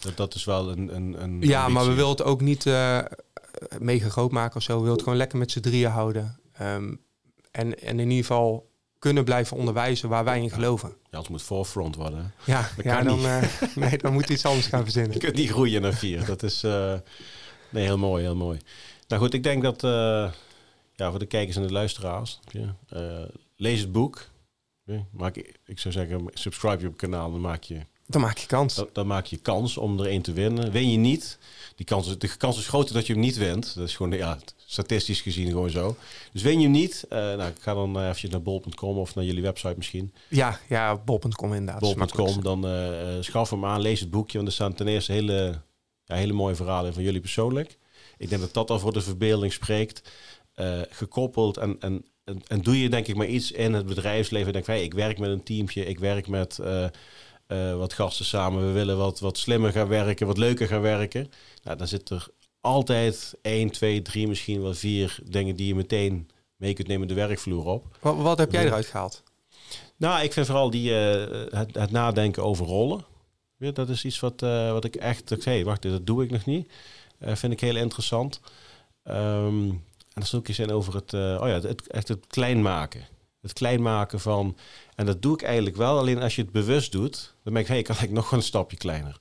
dat, 0.00 0.16
dat 0.16 0.34
is 0.34 0.44
wel 0.44 0.70
een, 0.70 0.94
een, 0.94 1.22
een 1.22 1.40
Ja, 1.40 1.68
maar 1.68 1.86
we 1.86 1.94
willen 1.94 2.10
het 2.10 2.22
ook 2.22 2.40
niet 2.40 2.64
uh, 2.64 3.00
mega 3.78 4.08
groot 4.08 4.30
maken 4.30 4.56
of 4.56 4.62
zo. 4.62 4.72
We 4.72 4.78
willen 4.78 4.94
het 4.94 5.02
gewoon 5.02 5.18
lekker 5.18 5.38
met 5.38 5.50
z'n 5.50 5.60
drieën 5.60 5.90
houden. 5.90 6.40
Um, 6.62 7.00
en, 7.50 7.80
en 7.80 8.00
in 8.00 8.10
ieder 8.10 8.26
geval 8.26 8.67
kunnen 8.98 9.24
blijven 9.24 9.56
onderwijzen 9.56 10.08
waar 10.08 10.24
wij 10.24 10.40
in 10.42 10.50
geloven. 10.50 10.92
Ja, 11.10 11.18
het 11.18 11.28
moet 11.28 11.42
forefront 11.42 11.96
worden. 11.96 12.32
Ja, 12.44 12.70
ja 12.82 13.02
dan, 13.02 13.20
uh, 13.20 13.42
nee, 13.74 13.98
dan 13.98 14.12
moet 14.12 14.30
iets 14.30 14.44
anders 14.44 14.66
gaan 14.66 14.82
verzinnen. 14.82 15.12
Je 15.12 15.18
kunt 15.18 15.34
niet 15.34 15.50
groeien 15.50 15.82
naar 15.82 15.94
vier. 15.94 16.24
Dat 16.24 16.42
is 16.42 16.64
uh, 16.64 16.94
nee, 17.70 17.84
heel 17.84 17.98
mooi, 17.98 18.22
heel 18.22 18.36
mooi. 18.36 18.58
Nou 19.08 19.22
goed, 19.22 19.34
ik 19.34 19.42
denk 19.42 19.62
dat 19.62 19.84
uh, 19.84 19.90
ja, 20.94 21.10
voor 21.10 21.18
de 21.18 21.26
kijkers 21.26 21.56
en 21.56 21.66
de 21.66 21.72
luisteraars, 21.72 22.40
lees 23.56 23.80
het 23.80 23.92
boek. 23.92 24.28
Maak, 25.10 25.36
ik 25.64 25.78
zou 25.78 25.94
zeggen, 25.94 26.24
subscribe 26.32 26.80
je 26.80 26.86
op 26.86 26.92
het 26.92 27.00
kanaal, 27.00 27.30
dan 27.30 27.40
maak 27.40 27.62
je 27.62 27.80
dan 28.08 28.20
maak 28.20 28.38
je 28.38 28.46
kans. 28.46 28.74
Dan, 28.74 28.88
dan, 28.92 29.06
maak 29.06 29.26
je 29.26 29.36
kans 29.36 29.76
om 29.76 30.00
er 30.00 30.06
één 30.06 30.22
te 30.22 30.32
winnen. 30.32 30.70
Win 30.70 30.90
je 30.90 30.96
niet, 30.96 31.38
die 31.74 31.86
kans, 31.86 32.18
de 32.18 32.36
kans 32.36 32.58
is 32.58 32.68
groter 32.68 32.94
dat 32.94 33.06
je 33.06 33.12
hem 33.12 33.22
niet 33.22 33.36
wint. 33.36 33.74
Dat 33.74 33.88
is 33.88 33.96
gewoon, 33.96 34.18
ja, 34.18 34.38
statistisch 34.70 35.20
gezien 35.20 35.48
gewoon 35.48 35.70
zo. 35.70 35.96
Dus 36.32 36.42
win 36.42 36.56
je 36.58 36.62
hem 36.62 36.70
niet, 36.70 37.06
uh, 37.10 37.18
nou, 37.18 37.52
ga 37.60 37.74
dan 37.74 38.00
uh, 38.00 38.08
even 38.08 38.30
naar 38.30 38.42
bol.com 38.42 38.98
of 38.98 39.14
naar 39.14 39.24
jullie 39.24 39.42
website 39.42 39.74
misschien. 39.76 40.12
Ja, 40.28 40.60
ja 40.68 40.96
bol.com 40.96 41.54
inderdaad. 41.54 41.80
Bol.com, 41.80 42.42
dan 42.42 42.66
uh, 42.66 43.16
schaf 43.20 43.50
hem 43.50 43.64
aan, 43.64 43.80
lees 43.80 44.00
het 44.00 44.10
boekje. 44.10 44.36
Want 44.36 44.48
er 44.48 44.54
staan 44.54 44.74
ten 44.74 44.88
eerste 44.88 45.12
hele, 45.12 45.60
ja, 46.04 46.14
hele 46.14 46.32
mooie 46.32 46.54
verhalen 46.54 46.94
van 46.94 47.02
jullie 47.02 47.20
persoonlijk. 47.20 47.78
Ik 48.18 48.28
denk 48.28 48.40
dat 48.40 48.54
dat 48.54 48.70
al 48.70 48.78
voor 48.78 48.92
de 48.92 49.00
verbeelding 49.00 49.52
spreekt. 49.52 50.10
gekoppeld 50.90 51.56
en, 51.56 51.76
en, 51.80 52.04
en, 52.24 52.42
en, 52.48 52.62
doe 52.62 52.80
je 52.80 52.88
denk 52.88 53.06
ik 53.06 53.16
maar 53.16 53.26
iets 53.26 53.52
in 53.52 53.72
het 53.72 53.86
bedrijfsleven. 53.86 54.52
Denk 54.52 54.66
hey, 54.66 54.82
ik 54.82 54.94
werk 54.94 55.18
met 55.18 55.30
een 55.30 55.42
teamje, 55.42 55.86
ik 55.86 55.98
werk 55.98 56.28
met 56.28 56.58
uh, 56.60 57.76
wat 57.76 57.92
gasten 57.92 58.24
samen. 58.24 58.66
We 58.66 58.72
willen 58.72 58.96
wat, 58.96 59.20
wat 59.20 59.38
slimmer 59.38 59.72
gaan 59.72 59.88
werken, 59.88 60.26
wat 60.26 60.38
leuker 60.38 60.66
gaan 60.66 60.80
werken. 60.80 61.30
Nou, 61.62 61.76
dan 61.76 61.88
zit 61.88 62.10
er 62.10 62.28
altijd 62.60 63.34
één, 63.42 63.70
twee, 63.70 64.02
drie, 64.02 64.28
misschien 64.28 64.62
wel 64.62 64.74
vier 64.74 65.18
dingen 65.24 65.56
die 65.56 65.66
je 65.66 65.74
meteen 65.74 66.30
mee 66.56 66.74
kunt 66.74 66.88
nemen 66.88 67.08
de 67.08 67.14
werkvloer 67.14 67.64
op. 67.64 67.96
Wat, 68.00 68.16
wat 68.16 68.38
heb 68.38 68.52
jij 68.52 68.64
eruit 68.64 68.86
gehaald? 68.86 69.22
Nou, 69.96 70.22
ik 70.22 70.32
vind 70.32 70.46
vooral 70.46 70.70
die, 70.70 70.90
uh, 70.90 71.50
het, 71.50 71.74
het, 71.74 71.90
nadenken 71.90 72.44
over 72.44 72.66
rollen. 72.66 73.04
Ja, 73.56 73.70
dat 73.70 73.88
is 73.88 74.04
iets 74.04 74.20
wat, 74.20 74.42
uh, 74.42 74.72
wat 74.72 74.84
ik 74.84 74.96
echt... 74.96 75.30
Ik 75.30 75.42
zei, 75.42 75.64
wacht, 75.64 75.82
dat 75.82 76.06
doe 76.06 76.24
ik 76.24 76.30
nog 76.30 76.44
niet. 76.44 76.72
Uh, 77.20 77.34
vind 77.34 77.52
ik 77.52 77.60
heel 77.60 77.76
interessant. 77.76 78.40
Um, 79.04 79.14
en 79.68 80.24
dan 80.24 80.26
zoek 80.26 80.46
je 80.46 80.52
zijn 80.52 80.70
over 80.70 80.94
het, 80.94 81.14
oh 81.14 81.48
ja, 81.48 81.60
het, 81.60 81.86
echt 81.86 82.08
het 82.08 82.26
klein 82.26 82.62
maken. 82.62 83.06
Het 83.40 83.52
klein 83.52 83.82
maken 83.82 84.20
van 84.20 84.56
en 84.98 85.06
dat 85.06 85.22
doe 85.22 85.34
ik 85.34 85.42
eigenlijk 85.42 85.76
wel. 85.76 85.98
Alleen 85.98 86.22
als 86.22 86.36
je 86.36 86.42
het 86.42 86.52
bewust 86.52 86.92
doet, 86.92 87.34
dan 87.42 87.54
denk 87.54 87.66
ik, 87.66 87.72
hey, 87.72 87.82
kan 87.82 87.96
ik 88.00 88.10
nog 88.20 88.32
een 88.32 88.42
stapje 88.42 88.76
kleiner. 88.76 89.16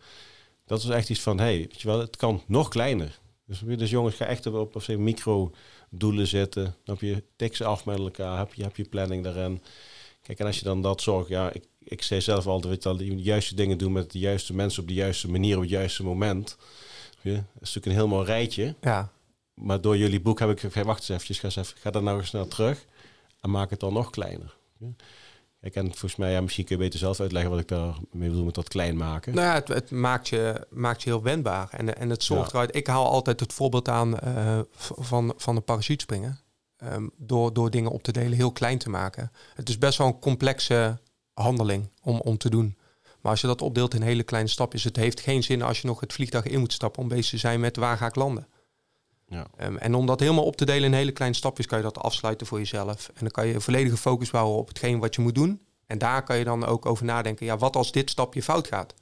Dat 0.66 0.80
is 0.80 0.90
echt 0.90 1.10
iets 1.10 1.20
van, 1.20 1.40
hey, 1.40 1.58
weet 1.58 1.82
je 1.82 1.88
wel, 1.88 2.00
het 2.00 2.16
kan 2.16 2.42
nog 2.48 2.68
kleiner. 2.68 3.20
Dus, 3.48 3.60
dus 3.60 3.90
jongens, 3.90 4.16
ga 4.16 4.26
echt 4.26 4.46
op, 4.46 4.76
op 4.76 4.84
zijn 4.84 5.04
micro 5.04 5.52
doelen 5.90 6.28
zetten. 6.28 6.64
Dan 6.64 6.98
heb 7.00 7.00
je 7.00 7.24
tik 7.36 7.62
af 7.62 7.86
met 7.86 7.98
elkaar, 7.98 8.38
heb 8.38 8.54
je, 8.54 8.64
heb 8.64 8.76
je 8.76 8.84
planning 8.84 9.24
daarin. 9.24 9.62
Kijk, 10.22 10.40
en 10.40 10.46
als 10.46 10.58
je 10.58 10.64
dan 10.64 10.82
dat 10.82 11.02
zorgt, 11.02 11.30
ja, 11.30 11.52
ik, 11.52 11.64
ik 11.84 12.02
zei 12.02 12.22
zelf 12.22 12.48
altijd, 12.48 12.84
weet 12.84 13.00
je, 13.00 13.16
de 13.16 13.22
juiste 13.22 13.56
dingen 13.56 13.78
doen 13.78 13.92
met 13.92 14.12
de 14.12 14.20
juiste 14.20 14.54
mensen 14.54 14.82
op 14.82 14.88
de 14.88 14.94
juiste 14.94 15.30
manier, 15.30 15.56
op 15.56 15.62
het 15.62 15.72
juiste 15.72 16.04
moment. 16.04 16.58
Ja, 17.22 17.34
dat 17.34 17.44
is 17.62 17.74
natuurlijk 17.74 17.86
een 17.86 17.92
heel 17.92 18.08
mooi 18.08 18.26
rijtje. 18.26 18.76
Ja. 18.82 19.12
Maar 19.54 19.82
door 19.82 19.98
jullie 19.98 20.22
boek 20.22 20.40
heb 20.40 20.50
ik 20.50 20.74
wacht 20.74 21.00
eens 21.00 21.10
eventjes, 21.10 21.40
ga, 21.40 21.46
eens 21.46 21.56
even, 21.56 21.78
ga 21.78 21.92
dan 21.92 22.04
nou 22.04 22.20
eens 22.20 22.28
snel 22.28 22.48
terug 22.48 22.86
en 23.42 23.52
maak 23.52 23.70
het 23.70 23.80
dan 23.80 23.94
nog 23.94 24.10
kleiner. 24.10 24.56
Ja. 24.78 24.88
Ik 25.62 25.76
en 25.76 25.86
volgens 25.86 26.16
mij, 26.16 26.32
ja, 26.32 26.42
misschien 26.42 26.66
kun 26.66 26.76
je 26.78 26.84
beter 26.84 27.00
zelf 27.00 27.20
uitleggen 27.20 27.52
wat 27.52 27.60
ik 27.60 27.68
daarmee 27.68 28.30
bedoel 28.30 28.44
met 28.44 28.56
dat 28.56 28.68
klein 28.68 28.98
maken. 28.98 29.36
Nou 29.36 29.48
ja, 29.48 29.54
het, 29.54 29.68
het 29.68 29.92
maakt, 29.92 30.28
je, 30.28 30.68
maakt 30.70 31.04
je 31.04 31.10
heel 31.10 31.24
wendbaar. 31.24 31.70
En, 31.72 31.98
en 31.98 32.10
het 32.10 32.24
zorgt 32.24 32.54
eruit. 32.54 32.76
Ik 32.76 32.88
haal 32.88 33.06
altijd 33.10 33.40
het 33.40 33.54
voorbeeld 33.54 33.88
aan 33.90 34.18
uh, 34.24 34.60
van, 34.76 35.34
van 35.38 35.56
de 35.56 35.62
parachutespringen. 35.62 36.40
Um, 36.84 37.12
door, 37.18 37.54
door 37.54 37.72
dingen 37.72 37.92
op 37.92 38.04
te 38.04 38.12
delen, 38.12 38.38
heel 38.38 38.52
klein 38.52 38.78
te 38.78 38.90
maken. 38.90 39.32
Het 39.54 39.70
is 39.70 39.78
best 39.78 39.98
wel 39.98 40.08
een 40.08 40.20
complexe 40.20 41.00
handeling 41.34 41.90
om, 42.02 42.20
om 42.20 42.38
te 42.38 42.50
doen. 42.50 42.78
Maar 43.22 43.32
als 43.32 43.42
je 43.42 43.48
dat 43.48 43.62
opdeelt 43.62 43.94
in 43.94 44.02
hele 44.02 44.24
kleine 44.24 44.50
stapjes, 44.50 44.84
het 44.84 44.96
heeft 44.96 45.20
geen 45.20 45.44
zin 45.44 45.62
als 45.62 45.82
je 45.82 45.88
nog 45.88 46.00
het 46.00 46.14
vliegtuig 46.14 46.46
in 46.46 46.60
moet 46.60 46.74
stappen 46.74 47.02
om 47.02 47.08
bezig 47.08 47.30
te 47.30 47.38
zijn 47.38 47.60
met 47.60 47.76
waar 47.76 47.98
ga 47.98 48.06
ik 48.06 48.16
landen. 48.16 48.48
Ja. 49.28 49.48
Ehm, 49.58 49.76
en 49.76 49.96
om 49.96 50.06
dat 50.06 50.20
helemaal 50.20 50.44
op 50.44 50.56
te 50.56 50.66
delen 50.66 50.84
in 50.84 50.94
hele 50.94 51.12
kleine 51.12 51.36
stapjes, 51.36 51.66
kan 51.66 51.78
je 51.78 51.84
dat 51.84 51.98
afsluiten 51.98 52.48
voor 52.48 52.58
jezelf. 52.58 53.08
En 53.08 53.20
dan 53.20 53.32
kan 53.32 53.48
je 53.48 53.62
volledige 53.62 53.98
focus 53.98 54.30
bouwen 54.30 54.58
op 54.58 54.68
hetgeen 54.68 55.00
wat 55.00 55.16
je 55.16 55.22
moet 55.22 55.36
doen. 55.36 55.62
En 55.86 55.98
daar 55.98 56.24
kan 56.24 56.38
je 56.38 56.44
dan 56.44 56.66
ook 56.66 56.86
over 56.86 57.06
nadenken, 57.06 57.46
ja, 57.46 57.58
wat 57.58 57.76
als 57.76 57.92
dit 57.92 58.10
stapje 58.10 58.44
fout 58.44 58.68
gaat? 58.68 58.94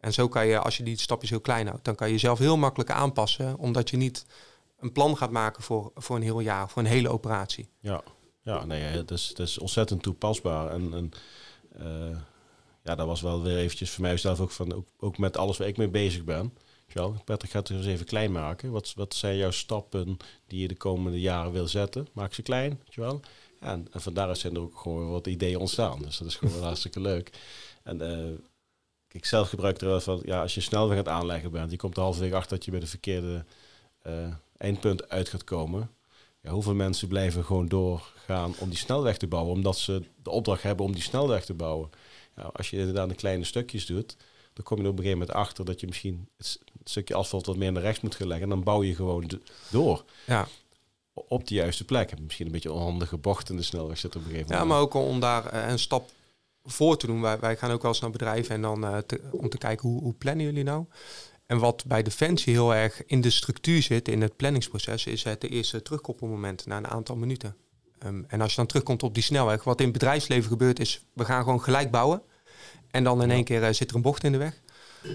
En 0.00 0.12
zo 0.12 0.28
kan 0.28 0.46
je, 0.46 0.58
als 0.58 0.76
je 0.76 0.82
die 0.82 1.00
stapjes 1.00 1.30
heel 1.30 1.40
klein 1.40 1.66
houdt, 1.66 1.84
dan 1.84 1.94
kan 1.94 2.06
je 2.06 2.12
jezelf 2.12 2.38
heel 2.38 2.56
makkelijk 2.56 2.90
aanpassen, 2.90 3.58
omdat 3.58 3.90
je 3.90 3.96
niet 3.96 4.26
een 4.78 4.92
plan 4.92 5.16
gaat 5.16 5.30
maken 5.30 5.62
voor, 5.62 5.90
voor 5.94 6.16
een 6.16 6.22
heel 6.22 6.40
jaar, 6.40 6.68
voor 6.68 6.82
een 6.82 6.88
hele 6.88 7.08
operatie. 7.08 7.68
Ja, 7.80 8.02
ja 8.40 8.64
nee, 8.64 8.82
het 8.82 9.10
is, 9.10 9.28
het 9.28 9.38
is 9.38 9.58
ontzettend 9.58 10.02
toepasbaar. 10.02 10.70
En, 10.70 10.94
en 10.94 11.10
uh, 11.80 12.16
ja, 12.82 12.94
dat 12.94 13.06
was 13.06 13.20
wel 13.20 13.42
weer 13.42 13.56
eventjes 13.56 13.90
voor 13.90 14.02
mij 14.02 14.16
zelf 14.16 14.40
ook, 14.40 14.50
van, 14.50 14.72
ook, 14.72 14.88
ook 14.98 15.18
met 15.18 15.36
alles 15.36 15.58
waar 15.58 15.68
ik 15.68 15.76
mee 15.76 15.88
bezig 15.88 16.24
ben. 16.24 16.52
Patrick 17.24 17.50
gaat 17.50 17.68
het 17.68 17.76
eens 17.76 17.86
even 17.86 18.06
klein 18.06 18.32
maken. 18.32 18.70
Wat, 18.70 18.92
wat 18.96 19.14
zijn 19.14 19.36
jouw 19.36 19.50
stappen 19.50 20.16
die 20.46 20.60
je 20.60 20.68
de 20.68 20.76
komende 20.76 21.20
jaren 21.20 21.52
wil 21.52 21.68
zetten? 21.68 22.08
Maak 22.12 22.34
ze 22.34 22.42
klein, 22.42 22.80
wel. 22.94 23.20
En, 23.60 23.86
en 23.92 24.00
van 24.00 24.14
daaruit 24.14 24.38
zijn 24.38 24.54
er 24.54 24.60
ook 24.60 24.78
gewoon 24.78 25.10
wat 25.10 25.26
ideeën 25.26 25.58
ontstaan. 25.58 26.02
Dus 26.02 26.18
dat 26.18 26.28
is 26.28 26.36
gewoon 26.36 26.54
wel 26.54 26.64
hartstikke 26.72 27.00
leuk. 27.00 27.30
En 27.82 28.02
uh, 28.02 28.38
ik 29.08 29.24
zelf 29.24 29.48
gebruik 29.48 29.80
er 29.80 29.86
wel 29.86 30.00
van, 30.00 30.20
ja, 30.24 30.42
als 30.42 30.54
je 30.54 30.60
snelweg 30.60 30.98
aan 30.98 31.04
het 31.04 31.12
aanleggen 31.12 31.50
bent, 31.50 31.70
je 31.70 31.76
komt 31.76 31.96
er 31.96 32.02
halverwege 32.02 32.34
achter 32.34 32.56
dat 32.56 32.64
je 32.64 32.70
bij 32.70 32.80
de 32.80 32.86
verkeerde 32.86 33.44
uh, 34.06 34.34
eindpunt 34.56 35.08
uit 35.08 35.28
gaat 35.28 35.44
komen. 35.44 35.90
Ja, 36.40 36.50
hoeveel 36.50 36.74
mensen 36.74 37.08
blijven 37.08 37.44
gewoon 37.44 37.68
doorgaan 37.68 38.54
om 38.58 38.68
die 38.68 38.78
snelweg 38.78 39.16
te 39.16 39.26
bouwen, 39.26 39.54
omdat 39.54 39.78
ze 39.78 40.02
de 40.22 40.30
opdracht 40.30 40.62
hebben 40.62 40.86
om 40.86 40.92
die 40.92 41.02
snelweg 41.02 41.44
te 41.44 41.54
bouwen. 41.54 41.90
Ja, 42.36 42.42
als 42.42 42.70
je 42.70 42.78
inderdaad 42.78 43.08
de 43.08 43.14
kleine 43.14 43.44
stukjes 43.44 43.86
doet, 43.86 44.16
dan 44.52 44.64
kom 44.64 44.76
je 44.76 44.82
er 44.82 44.90
op 44.90 44.98
een 44.98 45.04
gegeven 45.04 45.26
moment 45.26 45.38
achter 45.46 45.64
dat 45.64 45.80
je 45.80 45.86
misschien 45.86 46.28
stukje 46.84 47.14
asfalt 47.14 47.46
wat 47.46 47.56
meer 47.56 47.72
naar 47.72 47.82
rechts 47.82 48.00
moet 48.00 48.14
gaan 48.14 48.26
leggen. 48.26 48.44
En 48.44 48.54
dan 48.54 48.64
bouw 48.64 48.82
je 48.82 48.94
gewoon 48.94 49.30
door. 49.70 50.04
Ja. 50.26 50.48
Op 51.14 51.48
de 51.48 51.54
juiste 51.54 51.84
plek. 51.84 52.20
Misschien 52.20 52.46
een 52.46 52.52
beetje 52.52 52.72
onhandige 52.72 53.16
bocht 53.16 53.50
in 53.50 53.56
de 53.56 53.62
snelweg 53.62 53.98
zit 53.98 54.16
op 54.16 54.22
een 54.22 54.30
gegeven 54.30 54.50
moment. 54.50 54.68
Ja, 54.68 54.74
maar 54.74 54.80
ook 54.80 54.94
om 54.94 55.20
daar 55.20 55.54
uh, 55.54 55.68
een 55.68 55.78
stap 55.78 56.10
voor 56.64 56.96
te 56.96 57.06
doen. 57.06 57.20
Wij, 57.20 57.38
wij 57.38 57.56
gaan 57.56 57.70
ook 57.70 57.82
wel 57.82 57.90
eens 57.90 58.00
naar 58.00 58.10
bedrijven 58.10 58.54
en 58.54 58.62
dan 58.62 58.84
uh, 58.84 58.98
te, 58.98 59.20
om 59.30 59.48
te 59.48 59.58
kijken 59.58 59.88
hoe, 59.88 60.02
hoe 60.02 60.14
plannen 60.14 60.44
jullie 60.44 60.64
nou? 60.64 60.84
En 61.46 61.58
wat 61.58 61.84
bij 61.86 62.02
Defensie 62.02 62.52
heel 62.52 62.74
erg 62.74 63.06
in 63.06 63.20
de 63.20 63.30
structuur 63.30 63.82
zit, 63.82 64.08
in 64.08 64.22
het 64.22 64.36
planningsproces, 64.36 65.06
is 65.06 65.22
het 65.22 65.44
eerste 65.44 65.82
terugkoppelmoment 65.82 66.66
na 66.66 66.76
een 66.76 66.88
aantal 66.88 67.16
minuten. 67.16 67.56
Um, 68.04 68.24
en 68.28 68.40
als 68.40 68.50
je 68.50 68.56
dan 68.56 68.66
terugkomt 68.66 69.02
op 69.02 69.14
die 69.14 69.22
snelweg, 69.22 69.64
wat 69.64 69.78
in 69.78 69.84
het 69.84 69.92
bedrijfsleven 69.92 70.50
gebeurt, 70.50 70.80
is 70.80 71.04
we 71.12 71.24
gaan 71.24 71.42
gewoon 71.42 71.62
gelijk 71.62 71.90
bouwen. 71.90 72.22
En 72.90 73.04
dan 73.04 73.22
in 73.22 73.30
één 73.30 73.44
keer 73.44 73.62
uh, 73.62 73.68
zit 73.70 73.90
er 73.90 73.96
een 73.96 74.02
bocht 74.02 74.24
in 74.24 74.32
de 74.32 74.38
weg. 74.38 74.61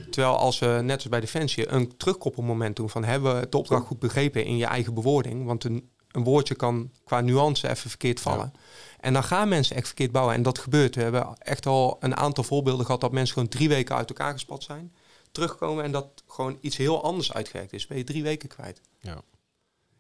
Terwijl 0.10 0.38
als 0.38 0.60
we, 0.60 0.80
net 0.84 0.96
als 0.96 1.10
bij 1.10 1.20
Defensie, 1.20 1.72
een 1.72 1.98
terugkoppelmoment 1.98 2.76
doen 2.76 2.90
van 2.90 3.04
hebben 3.04 3.40
we 3.40 3.50
de 3.50 3.58
opdracht 3.58 3.86
goed 3.86 4.00
begrepen 4.00 4.46
in 4.46 4.58
je 4.58 4.66
eigen 4.66 4.94
bewoording. 4.94 5.46
Want 5.46 5.64
een, 5.64 5.90
een 6.12 6.24
woordje 6.24 6.56
kan 6.56 6.92
qua 7.04 7.22
nuance 7.22 7.70
even 7.70 7.90
verkeerd 7.90 8.20
vallen. 8.20 8.54
En 9.00 9.14
dan 9.14 9.24
gaan 9.24 9.50
mensen 9.50 9.76
echt 9.76 9.86
verkeerd 9.86 10.12
bouwen. 10.12 10.36
En 10.36 10.44
dat 10.44 10.60
gebeurt. 10.60 10.96
We 10.96 11.02
hebben 11.02 11.36
echt 11.38 11.66
al 11.66 11.98
een 12.00 12.16
aantal 12.16 12.44
voorbeelden 12.44 12.86
gehad 12.86 13.02
dat 13.02 13.12
mensen 13.12 13.34
gewoon 13.34 13.50
drie 13.50 13.70
weken 13.70 13.96
uit 13.96 14.10
elkaar 14.10 14.32
gespat 14.32 14.64
zijn. 14.64 14.94
Terugkomen 15.32 15.84
en 15.84 15.92
dat 15.92 16.24
gewoon 16.28 16.58
iets 16.62 16.78
heel 16.78 17.04
anders 17.04 17.34
uitgewerkt 17.34 17.74
is. 17.74 17.88
Ben 17.88 17.98
je 17.98 18.04
drie 18.04 18.24
weken 18.24 18.50
kwijt. 18.50 18.82
Ja. 19.00 19.22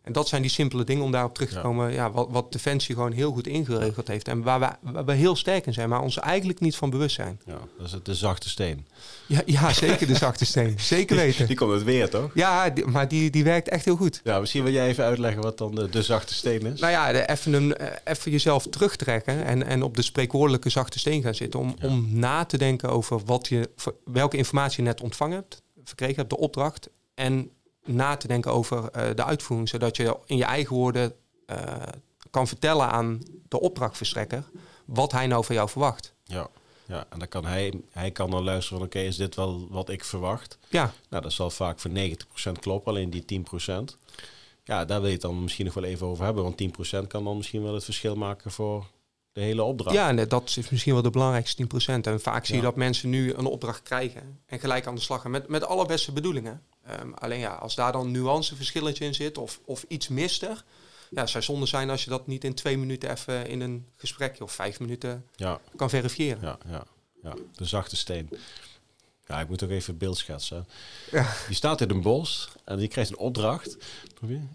En 0.07 0.13
dat 0.13 0.27
zijn 0.27 0.41
die 0.41 0.51
simpele 0.51 0.83
dingen 0.83 1.03
om 1.03 1.11
daarop 1.11 1.33
terug 1.33 1.49
te 1.49 1.59
komen. 1.59 1.93
Ja, 1.93 2.11
wat, 2.11 2.27
wat 2.29 2.51
Defensie 2.51 2.95
gewoon 2.95 3.11
heel 3.11 3.31
goed 3.31 3.47
ingeregeld 3.47 4.07
heeft. 4.07 4.27
En 4.27 4.41
waar 4.41 4.59
we, 4.59 4.91
waar 4.91 5.05
we 5.05 5.13
heel 5.13 5.35
sterk 5.35 5.65
in 5.65 5.73
zijn, 5.73 5.89
maar 5.89 6.01
ons 6.01 6.17
eigenlijk 6.17 6.59
niet 6.59 6.75
van 6.75 6.89
bewust 6.89 7.15
zijn. 7.15 7.39
Ja, 7.45 7.59
dat 7.77 7.85
is 7.85 7.91
het, 7.91 8.05
de 8.05 8.15
zachte 8.15 8.49
steen. 8.49 8.87
Ja, 9.25 9.41
ja 9.45 9.73
zeker 9.73 10.07
de 10.07 10.15
zachte 10.15 10.45
steen. 10.45 10.75
Zeker 10.95 11.15
weten. 11.15 11.47
Die, 11.47 11.55
komt 11.55 11.71
het 11.71 11.83
weer, 11.83 12.09
toch? 12.09 12.31
Ja, 12.33 12.73
maar 12.85 13.07
die, 13.07 13.29
die 13.29 13.43
werkt 13.43 13.69
echt 13.69 13.85
heel 13.85 13.95
goed. 13.95 14.21
Ja, 14.23 14.39
misschien 14.39 14.63
wil 14.63 14.73
jij 14.73 14.87
even 14.87 15.03
uitleggen 15.03 15.41
wat 15.41 15.57
dan 15.57 15.75
de, 15.75 15.89
de 15.89 16.01
zachte 16.01 16.33
steen 16.33 16.65
is. 16.65 16.79
Nou 16.79 16.91
ja, 16.91 17.11
de, 17.11 17.29
even, 17.29 17.53
een, 17.53 17.75
eh, 17.75 17.87
even 18.03 18.31
jezelf 18.31 18.67
terugtrekken 18.67 19.45
en, 19.45 19.63
en 19.63 19.83
op 19.83 19.95
de 19.95 20.01
spreekwoordelijke 20.01 20.69
zachte 20.69 20.99
steen 20.99 21.21
gaan 21.21 21.35
zitten. 21.35 21.59
Om, 21.59 21.75
om 21.81 22.07
na 22.09 22.45
te 22.45 22.57
denken 22.57 22.89
over 22.89 23.21
wat 23.25 23.47
je, 23.47 23.69
welke 24.05 24.37
informatie 24.37 24.83
je 24.83 24.89
net 24.89 25.01
ontvangen 25.01 25.35
hebt, 25.35 25.61
verkregen 25.83 26.15
hebt, 26.15 26.29
de 26.29 26.37
opdracht. 26.37 26.89
En 27.13 27.51
na 27.87 28.15
te 28.15 28.27
denken 28.27 28.51
over 28.51 28.77
uh, 28.77 29.15
de 29.15 29.23
uitvoering, 29.23 29.69
zodat 29.69 29.97
je 29.97 30.17
in 30.25 30.37
je 30.37 30.43
eigen 30.43 30.75
woorden 30.75 31.13
uh, 31.51 31.57
kan 32.31 32.47
vertellen 32.47 32.89
aan 32.89 33.21
de 33.47 33.59
opdrachtverstrekker 33.59 34.43
wat 34.85 35.11
hij 35.11 35.27
nou 35.27 35.45
van 35.45 35.55
jou 35.55 35.69
verwacht. 35.69 36.13
Ja, 36.23 36.47
ja 36.85 37.05
en 37.09 37.19
dan 37.19 37.27
kan 37.27 37.45
hij, 37.45 37.73
hij 37.91 38.11
kan 38.11 38.29
dan 38.29 38.43
luisteren 38.43 38.77
van 38.77 38.87
oké, 38.87 38.99
is 38.99 39.15
dit 39.15 39.35
wel 39.35 39.67
wat 39.69 39.89
ik 39.89 40.03
verwacht? 40.03 40.57
Ja. 40.67 40.93
Nou, 41.09 41.23
dat 41.23 41.33
zal 41.33 41.49
vaak 41.49 41.79
voor 41.79 41.91
90% 41.91 41.93
kloppen, 42.59 42.91
alleen 42.91 43.09
die 43.09 43.45
10%. 43.61 43.73
Ja, 44.63 44.85
daar 44.85 44.99
wil 44.99 45.07
je 45.07 45.13
het 45.13 45.21
dan 45.21 45.41
misschien 45.41 45.65
nog 45.65 45.73
wel 45.73 45.83
even 45.83 46.07
over 46.07 46.23
hebben, 46.23 46.43
want 46.43 46.61
10% 47.03 47.07
kan 47.07 47.23
dan 47.23 47.37
misschien 47.37 47.63
wel 47.63 47.73
het 47.73 47.83
verschil 47.83 48.15
maken 48.15 48.51
voor 48.51 48.85
de 49.31 49.41
hele 49.41 49.63
opdracht. 49.63 49.95
Ja, 49.95 50.09
en 50.09 50.27
dat 50.27 50.55
is 50.57 50.69
misschien 50.69 50.93
wel 50.93 51.01
de 51.01 51.09
belangrijkste 51.09 51.63
10%. 51.63 51.67
En 52.01 52.19
vaak 52.19 52.45
zie 52.45 52.55
je 52.55 52.61
dat 52.61 52.75
mensen 52.75 53.09
nu 53.09 53.33
een 53.33 53.45
opdracht 53.45 53.81
krijgen 53.81 54.39
en 54.45 54.59
gelijk 54.59 54.87
aan 54.87 54.95
de 54.95 55.01
slag 55.01 55.21
gaan 55.21 55.31
met, 55.31 55.47
met 55.47 55.65
alle 55.65 55.85
beste 55.85 56.11
bedoelingen. 56.11 56.61
Um, 57.01 57.13
alleen 57.13 57.39
ja, 57.39 57.53
als 57.53 57.75
daar 57.75 57.91
dan 57.91 58.11
nuanceverschilletje 58.11 59.05
in 59.05 59.15
zit 59.15 59.37
of, 59.37 59.59
of 59.65 59.85
iets 59.87 60.07
mist 60.07 60.43
er, 60.43 60.63
ja, 61.09 61.21
het 61.21 61.29
zou 61.29 61.43
zonde 61.43 61.65
zijn 61.65 61.89
als 61.89 62.03
je 62.03 62.09
dat 62.09 62.27
niet 62.27 62.43
in 62.43 62.53
twee 62.53 62.77
minuten 62.77 63.11
even 63.11 63.47
in 63.47 63.61
een 63.61 63.85
gesprekje 63.95 64.43
of 64.43 64.51
vijf 64.51 64.79
minuten 64.79 65.25
ja. 65.35 65.59
kan 65.75 65.89
verifiëren. 65.89 66.41
Ja, 66.41 66.57
ja, 66.69 66.83
ja, 67.23 67.35
de 67.55 67.65
zachte 67.65 67.95
steen. 67.95 68.29
Ja, 69.25 69.39
ik 69.39 69.49
moet 69.49 69.63
ook 69.63 69.69
even 69.69 69.97
beeld 69.97 70.17
schetsen. 70.17 70.67
Ja. 71.11 71.33
Die 71.47 71.55
staat 71.55 71.81
in 71.81 71.89
een 71.89 72.01
bos 72.01 72.49
en 72.65 72.77
die 72.77 72.87
krijgt 72.87 73.09
een 73.09 73.17
opdracht. 73.17 73.77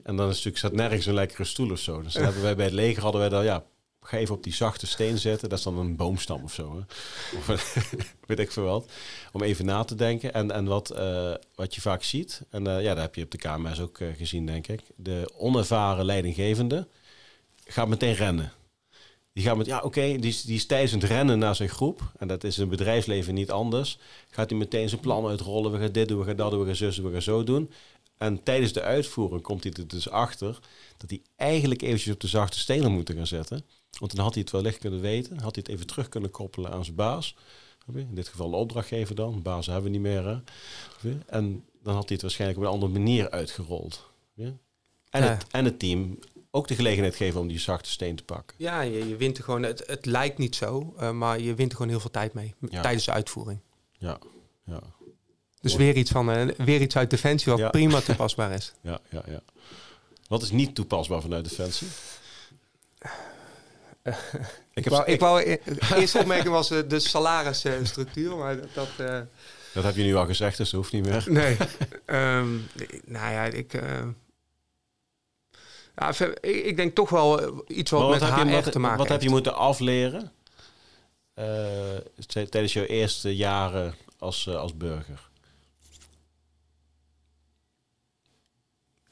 En 0.02 0.16
dan 0.16 0.28
is 0.28 0.34
natuurlijk, 0.34 0.56
staat 0.56 0.72
nergens 0.72 1.06
een 1.06 1.14
lekkere 1.14 1.44
stoel 1.44 1.70
of 1.70 1.78
zo. 1.78 2.02
Dus 2.02 2.12
dan 2.12 2.24
hebben 2.24 2.42
wij 2.42 2.56
bij 2.56 2.64
het 2.64 2.74
leger 2.74 3.02
hadden 3.02 3.20
wij 3.20 3.30
dan, 3.30 3.44
ja, 3.44 3.64
ga 4.02 4.16
even 4.16 4.34
op 4.34 4.42
die 4.42 4.54
zachte 4.54 4.86
steen 4.86 5.18
zetten. 5.18 5.48
Dat 5.48 5.58
is 5.58 5.64
dan 5.64 5.78
een 5.78 5.96
boomstam 5.96 6.42
of 6.42 6.52
zo. 6.52 6.84
Of 7.36 7.74
weet 8.26 8.38
ik 8.38 8.52
veel 8.52 8.64
wat. 8.64 8.90
Om 9.32 9.42
even 9.42 9.64
na 9.64 9.84
te 9.84 9.94
denken. 9.94 10.34
En, 10.34 10.50
en 10.50 10.64
wat, 10.64 10.92
uh, 10.96 11.34
wat 11.54 11.74
je 11.74 11.80
vaak 11.80 12.02
ziet, 12.02 12.42
en 12.50 12.68
uh, 12.68 12.82
ja, 12.82 12.94
dat 12.94 13.02
heb 13.02 13.14
je 13.14 13.24
op 13.24 13.30
de 13.30 13.38
KMS 13.38 13.80
ook 13.80 13.98
uh, 13.98 14.08
gezien, 14.16 14.46
denk 14.46 14.66
ik. 14.66 14.80
De 14.96 15.32
onervaren 15.36 16.04
leidinggevende 16.04 16.88
gaat 17.64 17.88
meteen 17.88 18.14
rennen. 18.14 18.52
Die 19.32 19.44
gaat 19.44 19.56
met, 19.56 19.66
ja, 19.66 19.80
oké, 19.80 20.16
die, 20.18 20.40
die 20.44 20.54
is 20.54 20.66
tijdens 20.66 20.92
het 20.92 21.04
rennen 21.04 21.38
naar 21.38 21.56
zijn 21.56 21.68
groep. 21.68 22.12
En 22.18 22.28
dat 22.28 22.44
is 22.44 22.58
in 22.58 22.68
bedrijfsleven 22.68 23.34
niet 23.34 23.50
anders. 23.50 23.98
Gaat 24.30 24.50
hij 24.50 24.58
meteen 24.58 24.88
zijn 24.88 25.00
plan 25.00 25.26
uitrollen. 25.26 25.72
We 25.72 25.78
gaan 25.78 25.92
dit 25.92 26.08
doen, 26.08 26.18
we 26.18 26.24
gaan 26.24 26.36
dat 26.36 26.50
doen, 26.50 26.60
we 26.60 26.66
gaan 26.66 26.76
zus, 26.76 26.98
we 26.98 27.12
gaan 27.12 27.22
zo 27.22 27.44
doen. 27.44 27.70
En 28.18 28.42
tijdens 28.42 28.72
de 28.72 28.82
uitvoering 28.82 29.42
komt 29.42 29.64
hij 29.64 29.72
er 29.72 29.88
dus 29.88 30.10
achter 30.10 30.58
dat 30.96 31.10
hij 31.10 31.22
eigenlijk 31.36 31.82
eventjes 31.82 32.14
op 32.14 32.20
de 32.20 32.26
zachte 32.26 32.58
stenen 32.58 32.92
moet 32.92 33.12
gaan 33.12 33.26
zetten. 33.26 33.64
Want 33.98 34.16
dan 34.16 34.24
had 34.24 34.34
hij 34.34 34.42
het 34.42 34.52
wellicht 34.52 34.78
kunnen 34.78 35.00
weten, 35.00 35.38
had 35.38 35.54
hij 35.54 35.64
het 35.66 35.68
even 35.68 35.86
terug 35.86 36.08
kunnen 36.08 36.30
koppelen 36.30 36.70
aan 36.70 36.84
zijn 36.84 36.96
baas. 36.96 37.36
In 37.94 38.14
dit 38.14 38.28
geval 38.28 38.50
de 38.50 38.56
opdrachtgever 38.56 39.14
dan, 39.14 39.42
baas 39.42 39.66
hebben 39.66 39.84
we 39.84 39.90
niet 39.90 40.00
meer. 40.00 40.26
Hè? 40.26 40.38
En 41.26 41.64
dan 41.82 41.94
had 41.94 42.02
hij 42.02 42.12
het 42.12 42.22
waarschijnlijk 42.22 42.60
op 42.60 42.66
een 42.66 42.72
andere 42.72 42.92
manier 42.92 43.30
uitgerold. 43.30 44.10
En, 45.10 45.22
het, 45.22 45.46
en 45.50 45.64
het 45.64 45.78
team 45.78 46.18
ook 46.50 46.68
de 46.68 46.74
gelegenheid 46.74 47.16
geven 47.16 47.40
om 47.40 47.48
die 47.48 47.58
zachte 47.58 47.90
steen 47.90 48.16
te 48.16 48.24
pakken. 48.24 48.56
Ja, 48.58 48.80
je, 48.80 49.08
je 49.08 49.16
wint 49.16 49.38
er 49.38 49.44
gewoon, 49.44 49.62
het, 49.62 49.82
het 49.86 50.06
lijkt 50.06 50.38
niet 50.38 50.56
zo, 50.56 50.94
uh, 51.00 51.10
maar 51.10 51.40
je 51.40 51.54
wint 51.54 51.70
er 51.70 51.76
gewoon 51.76 51.90
heel 51.90 52.00
veel 52.00 52.10
tijd 52.10 52.32
mee 52.32 52.54
tijdens 52.70 53.04
de 53.04 53.12
uitvoering. 53.12 53.60
Ja, 53.98 54.18
ja. 54.64 54.80
Dus 55.60 55.74
weer 55.74 55.96
iets, 55.96 56.10
van, 56.10 56.30
uh, 56.30 56.48
weer 56.56 56.80
iets 56.80 56.96
uit 56.96 57.10
Defensie 57.10 57.52
wat 57.52 57.60
ja. 57.60 57.70
prima 57.70 58.00
toepasbaar 58.10 58.52
is. 58.52 58.72
Ja, 58.80 59.00
ja, 59.10 59.22
ja. 59.26 59.42
Wat 60.28 60.42
is 60.42 60.50
niet 60.50 60.74
toepasbaar 60.74 61.20
vanuit 61.20 61.48
Defensie? 61.48 61.88
ik, 64.74 64.88
wou, 64.88 65.04
ik 65.04 65.20
wou 65.20 65.40
e- 65.40 65.58
eerst 65.94 66.14
opmerken 66.14 66.50
was 66.50 66.70
uh, 66.70 66.78
de 66.88 66.98
salarisstructuur, 66.98 68.36
maar 68.36 68.56
dat... 68.56 68.74
dat, 68.74 68.88
uh, 69.00 69.20
dat 69.74 69.84
heb 69.84 69.96
je 69.96 70.02
nu 70.02 70.14
al 70.14 70.26
gezegd, 70.26 70.56
dus 70.56 70.70
dat 70.70 70.80
hoeft 70.80 70.92
niet 70.92 71.06
meer. 71.06 71.24
Nee. 71.26 71.56
um, 72.06 72.66
nou 73.04 73.32
ja, 73.32 73.44
ik... 73.44 73.74
Uh, 73.74 73.82
ja, 75.96 76.12
ik 76.40 76.76
denk 76.76 76.94
toch 76.94 77.10
wel 77.10 77.64
iets 77.68 77.90
wat, 77.90 78.00
wat 78.00 78.10
met 78.10 78.34
HR 78.34 78.46
je, 78.46 78.50
wat, 78.50 78.72
te 78.72 78.78
maken 78.78 78.98
Wat 78.98 79.08
heb 79.08 79.22
je 79.22 79.28
moeten 79.28 79.54
afleren 79.54 80.32
tijdens 82.24 82.72
jouw 82.72 82.84
eerste 82.84 83.36
jaren 83.36 83.94
als, 84.18 84.48
als 84.48 84.76
burger? 84.76 85.30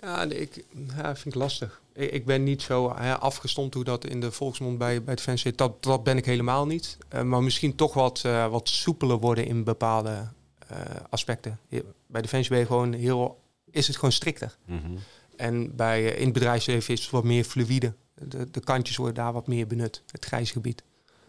Ja, 0.01 0.23
ik 0.23 0.65
ja, 0.97 1.17
vind 1.17 1.35
ik 1.35 1.41
lastig. 1.41 1.81
Ik, 2.01 2.11
ik 2.11 2.25
ben 2.25 2.43
niet 2.43 2.63
zo 2.63 2.95
hè, 2.97 3.19
afgestomd 3.19 3.75
hoe 3.75 3.85
dat 3.85 4.05
in 4.07 4.21
de 4.21 4.33
volksmond 4.33 4.79
bij, 4.79 5.03
bij 5.03 5.15
het 5.15 5.23
fans 5.23 5.41
zit. 5.41 5.59
Dat, 5.59 5.83
dat 5.83 6.05
ben 6.05 6.17
ik 6.17 6.25
helemaal 6.25 6.67
niet. 6.67 6.99
Uh, 7.15 7.23
maar 7.23 7.43
misschien 7.43 7.75
toch 7.75 7.95
wat, 7.95 8.23
uh, 8.27 8.47
wat 8.47 8.69
soepeler 8.69 9.19
worden 9.19 9.47
in 9.47 9.65
bepaalde 9.65 10.29
uh, 10.71 10.79
aspecten. 11.11 11.59
Bij 12.07 12.23
de 12.23 12.29
fans 12.29 12.49
ben 12.49 12.59
je 12.59 12.67
gewoon 12.67 12.93
heel, 12.93 13.41
is 13.71 13.87
het 13.87 13.97
gewoon 13.97 14.13
strikter. 14.13 14.57
Mm 14.65 14.81
-hmm. 14.83 14.99
En 15.37 15.77
bij, 15.77 16.05
in 16.05 16.25
het 16.25 16.33
bedrijfsleven 16.33 16.95
is 16.95 17.01
het 17.01 17.11
wat 17.11 17.25
meer 17.25 17.45
fluïde. 17.45 17.95
De, 18.15 18.51
de 18.51 18.61
kantjes 18.61 18.97
worden 18.97 19.15
daar 19.15 19.33
wat 19.33 19.47
meer 19.47 19.67
benut, 19.67 20.03
het 20.11 20.25
grijze 20.25 20.53
gebied. 20.53 20.83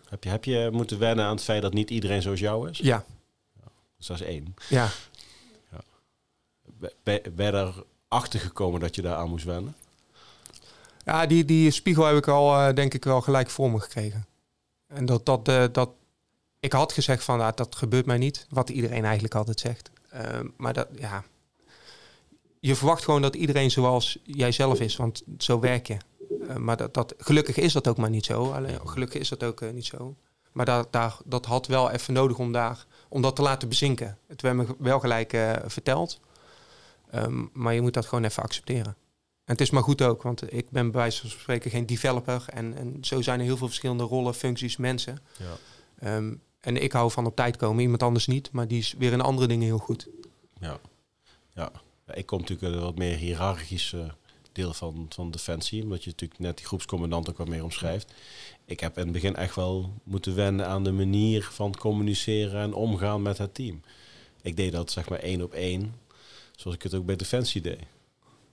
Heb 0.10 0.24
je, 0.24 0.30
heb 0.30 0.46
je 0.46 0.70
moeten 0.72 1.00
wennen 1.00 1.26
aan 1.26 1.36
het 1.36 1.44
feit 1.44 1.62
dat 1.62 1.74
niet 1.74 1.90
iedereen 1.90 2.22
zoals 2.22 2.40
jou 2.40 2.70
is? 2.70 2.78
Ja. 2.78 3.06
ja 3.54 3.68
dus 3.98 4.08
dat 4.08 4.20
is 4.20 4.26
één. 4.26 4.56
Ja. 4.70 4.90
ja. 5.72 5.80
Ben, 7.04 7.22
ben 7.36 7.54
er 7.54 7.84
achtergekomen 8.08 8.80
dat 8.80 8.96
je 8.96 9.02
daar 9.02 9.16
aan 9.16 9.30
moest 9.30 9.46
wennen? 9.46 9.76
Ja, 11.06 11.26
die, 11.26 11.46
die 11.46 11.72
spiegel 11.72 12.06
heb 12.06 12.18
ik 12.18 12.28
al, 12.28 12.56
eh, 12.56 12.74
denk 12.74 12.94
ik, 12.94 13.04
wel 13.04 13.22
gelijk 13.22 13.50
voor 13.50 13.72
me 13.72 13.80
gekregen. 13.80 14.26
En 14.88 15.06
dat, 15.06 15.26
dat, 15.26 15.48
eh, 15.48 15.64
dat 15.72 15.90
ik 16.60 16.74
had 16.74 16.94
gezegd 16.94 17.24
van, 17.24 17.42
ah, 17.42 17.56
dat 17.56 17.76
gebeurt 17.76 18.06
mij 18.06 18.18
niet. 18.18 18.46
Wat 18.50 18.70
iedereen 18.70 19.04
eigenlijk 19.04 19.36
altijd 19.36 19.60
zegt. 19.60 19.92
Ehm, 20.10 20.48
maar 20.58 20.74
dat, 20.74 20.88
ja... 20.96 21.24
Je 22.60 22.76
verwacht 22.76 23.04
gewoon 23.04 23.22
dat 23.22 23.36
iedereen 23.36 23.72
zoals 23.72 24.20
jijzelf 24.24 24.80
is, 24.80 24.96
want 24.96 25.24
zo 25.38 25.60
werk 25.60 25.88
je. 25.88 25.98
Eh, 26.48 26.56
maar 26.56 26.78
dat, 26.78 26.94
dat, 26.94 27.14
gelukkig 27.18 27.58
is 27.58 27.74
dat 27.74 27.88
ook 27.88 27.98
maar 27.98 28.10
niet 28.10 28.26
zo. 28.26 28.52
Alleen, 28.52 28.80
gelukkig 28.88 29.22
is 29.22 29.30
dat 29.30 29.44
ook 29.44 29.72
niet 29.74 29.86
zo. 29.86 30.16
Maar 30.52 30.66
daar, 30.66 30.86
daar, 30.90 31.18
dat 31.26 31.46
had 31.46 31.68
wel 31.68 31.92
even 31.92 32.14
nodig 32.14 32.38
om, 32.38 32.52
daar, 32.52 32.86
om 33.10 33.22
dat 33.22 33.36
te 33.36 33.42
laten 33.42 33.70
bezinken. 33.70 34.18
Het 34.28 34.42
werd 34.42 34.56
me 34.56 34.66
wel 34.78 35.00
gelijk 35.00 35.38
verteld. 35.66 36.20
Ehm, 37.12 37.46
maar 37.54 37.74
je 37.74 37.82
moet 37.82 37.94
dat 37.94 38.06
gewoon 38.06 38.24
even 38.24 38.44
accepteren. 38.44 38.96
En 39.52 39.58
het 39.58 39.66
is 39.66 39.74
maar 39.74 39.84
goed 39.84 40.02
ook, 40.02 40.22
want 40.22 40.54
ik 40.54 40.70
ben 40.70 40.92
bij 40.92 41.02
wijze 41.02 41.22
van 41.22 41.30
spreken 41.30 41.72
geen 41.72 41.86
developer. 41.86 42.46
En, 42.48 42.78
en 42.78 42.98
zo 43.02 43.22
zijn 43.22 43.40
er 43.40 43.46
heel 43.46 43.58
veel 43.58 43.68
verschillende 43.68 44.04
rollen, 44.04 44.34
functies, 44.34 44.78
mensen. 44.78 45.20
Ja. 45.38 45.58
Ehm, 46.00 46.34
en 46.60 46.84
ik 46.84 46.92
hou 46.92 47.12
van 47.12 47.26
op 47.26 47.36
tijd 47.36 47.58
komen, 47.58 47.82
iemand 47.82 48.04
anders 48.04 48.28
niet. 48.28 48.52
Maar 48.52 48.68
die 48.68 48.78
is 48.78 48.96
weer 48.98 49.12
in 49.12 49.22
andere 49.22 49.48
dingen 49.48 49.66
heel 49.66 49.78
goed. 49.78 50.08
Ja, 50.60 50.80
ja. 51.54 51.72
ja 52.08 52.14
ik 52.14 52.26
kom 52.26 52.40
natuurlijk 52.40 52.74
een 52.74 52.82
wat 52.82 52.98
meer 52.98 53.16
hiërarchische 53.18 54.14
deel 54.52 54.74
van, 54.74 55.06
van 55.10 55.32
Defensie. 55.32 55.84
Omdat 55.84 56.04
je 56.04 56.10
natuurlijk 56.10 56.40
net 56.40 56.58
die 56.58 56.66
groepscommandant 56.66 57.30
ook 57.30 57.38
wat 57.38 57.48
meer 57.48 57.64
omschrijft. 57.64 58.14
Ik 58.66 58.80
heb 58.80 58.98
in 58.98 59.04
het 59.04 59.12
begin 59.12 59.36
echt 59.36 59.56
wel 59.56 59.94
moeten 60.04 60.36
wennen 60.36 60.68
aan 60.68 60.84
de 60.84 60.92
manier 60.92 61.44
van 61.44 61.76
communiceren 61.76 62.62
en 62.62 62.74
omgaan 62.74 63.22
met 63.22 63.38
het 63.38 63.54
team. 63.54 63.82
Ik 64.42 64.56
deed 64.56 64.72
dat 64.72 64.92
zeg 64.92 65.10
maar 65.10 65.20
één 65.20 65.42
op 65.42 65.54
één, 65.54 65.96
zoals 66.56 66.76
ik 66.76 66.84
het 66.84 66.94
ook 66.94 67.06
bij 67.06 67.16
Defensie 67.16 67.62
deed. 67.62 67.80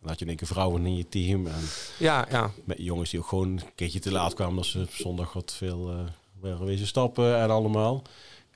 Dan 0.00 0.08
had 0.08 0.18
je 0.18 0.24
in 0.24 0.30
één 0.30 0.36
keer 0.36 0.46
vrouwen 0.46 0.86
in 0.86 0.96
je 0.96 1.08
team. 1.08 1.46
En 1.46 1.62
ja, 1.98 2.26
ja. 2.30 2.50
Met 2.64 2.76
jongens 2.80 3.10
die 3.10 3.20
ook 3.20 3.26
gewoon 3.26 3.48
een 3.48 3.62
keertje 3.74 4.00
te 4.00 4.12
laat 4.12 4.34
kwamen. 4.34 4.58
als 4.58 4.70
ze 4.70 4.86
zondag 4.90 5.32
wat 5.32 5.52
veel 5.52 6.08
uh, 6.42 6.60
wezen 6.60 6.86
stappen 6.86 7.38
en 7.38 7.50
allemaal. 7.50 8.02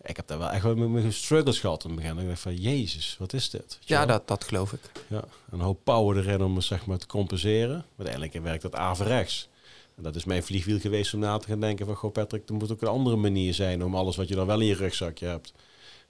Ik 0.05 0.17
heb 0.17 0.27
daar 0.27 0.39
wel 0.39 0.51
echt 0.51 0.63
wel 0.63 0.75
met 0.75 0.89
mijn 0.89 1.13
struggles 1.13 1.61
gehad 1.61 1.85
in 1.85 1.91
het 1.91 2.01
begin. 2.01 2.19
Ik 2.19 2.29
dacht 2.29 2.41
van, 2.41 2.57
jezus, 2.57 3.17
wat 3.19 3.33
is 3.33 3.51
dit? 3.51 3.79
Ja, 3.81 4.07
dat, 4.07 4.29
dat 4.29 4.45
geloof 4.45 4.73
ik. 4.73 4.81
Ja, 5.07 5.25
een 5.51 5.61
hoop 5.61 5.79
power 5.85 6.19
erin 6.19 6.43
om 6.43 6.61
zeg 6.61 6.87
maar 6.87 6.99
te 6.99 7.07
compenseren. 7.07 7.77
Maar 7.77 8.07
uiteindelijk 8.07 8.45
werkt 8.45 8.63
dat 8.63 8.75
averechts. 8.75 9.49
En 9.97 10.03
dat 10.03 10.17
is 10.17 10.25
mijn 10.25 10.43
vliegwiel 10.43 10.79
geweest 10.79 11.15
om 11.15 11.21
na 11.21 11.39
te 11.39 11.47
gaan 11.47 11.61
denken 11.61 11.87
van... 11.87 11.95
Goh 11.95 12.13
Patrick, 12.13 12.49
er 12.49 12.55
moet 12.55 12.73
ook 12.73 12.83
een 12.83 12.89
andere 12.89 13.17
manier 13.17 13.55
zijn 13.55 13.85
om 13.85 13.95
alles 13.95 14.17
wat 14.17 14.29
je 14.29 14.35
dan 14.35 14.47
wel 14.47 14.61
in 14.61 14.67
je 14.67 14.75
rugzakje 14.75 15.27
hebt... 15.27 15.53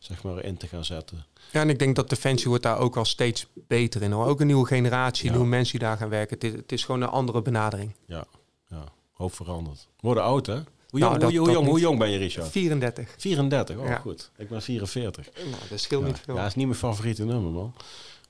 zeg 0.03 0.23
maar 0.23 0.45
in 0.45 0.57
te 0.57 0.67
gaan 0.67 0.85
zetten. 0.85 1.25
Ja, 1.51 1.61
en 1.61 1.71
ik 1.71 1.79
denk 1.79 1.97
dat 1.97 2.09
Defensie 2.09 2.49
wordt 2.49 2.63
daar 2.63 2.79
ook 2.79 2.97
al 2.97 3.05
steeds 3.05 3.47
beter 3.55 4.03
in. 4.03 4.13
Hoor. 4.13 4.27
Ook 4.27 4.41
een 4.41 4.47
nieuwe 4.47 4.67
generatie, 4.67 5.31
nieuwe 5.31 5.47
mensen 5.47 5.79
die 5.79 5.89
daar 5.89 5.97
gaan 5.97 6.09
werken. 6.09 6.35
Het 6.35 6.45
is, 6.45 6.53
het 6.53 6.73
is 6.73 6.85
gewoon 6.85 7.03
een 7.03 7.09
andere 7.09 7.43
benadering. 7.43 7.95
Ja, 8.07 8.25
ja. 8.69 8.85
hoop 9.13 9.35
veranderd. 9.35 9.89
Worden 10.01 10.23
oud, 10.23 10.47
hè? 10.47 10.61
Hoe 10.93 11.01
jong, 11.01 11.19
nou, 11.19 11.37
hoe, 11.39 11.51
jong, 11.51 11.67
hoe 11.67 11.81
jong 11.81 11.99
ben 11.99 12.11
je, 12.11 12.19
Richard? 12.19 12.49
34. 12.49 13.15
34, 13.19 13.77
oh 13.77 13.95
goed. 13.95 14.31
Ik 14.37 14.49
ben 14.49 14.63
44. 14.63 15.29
Nou, 15.35 15.57
dat 15.69 15.81
scheelt 15.81 16.05
niet 16.05 16.21
veel. 16.25 16.35
Ja, 16.35 16.41
dat 16.41 16.51
is 16.51 16.57
niet 16.57 16.67
mijn 16.67 16.79
favoriete 16.79 17.25
nummer, 17.25 17.51
man. 17.51 17.75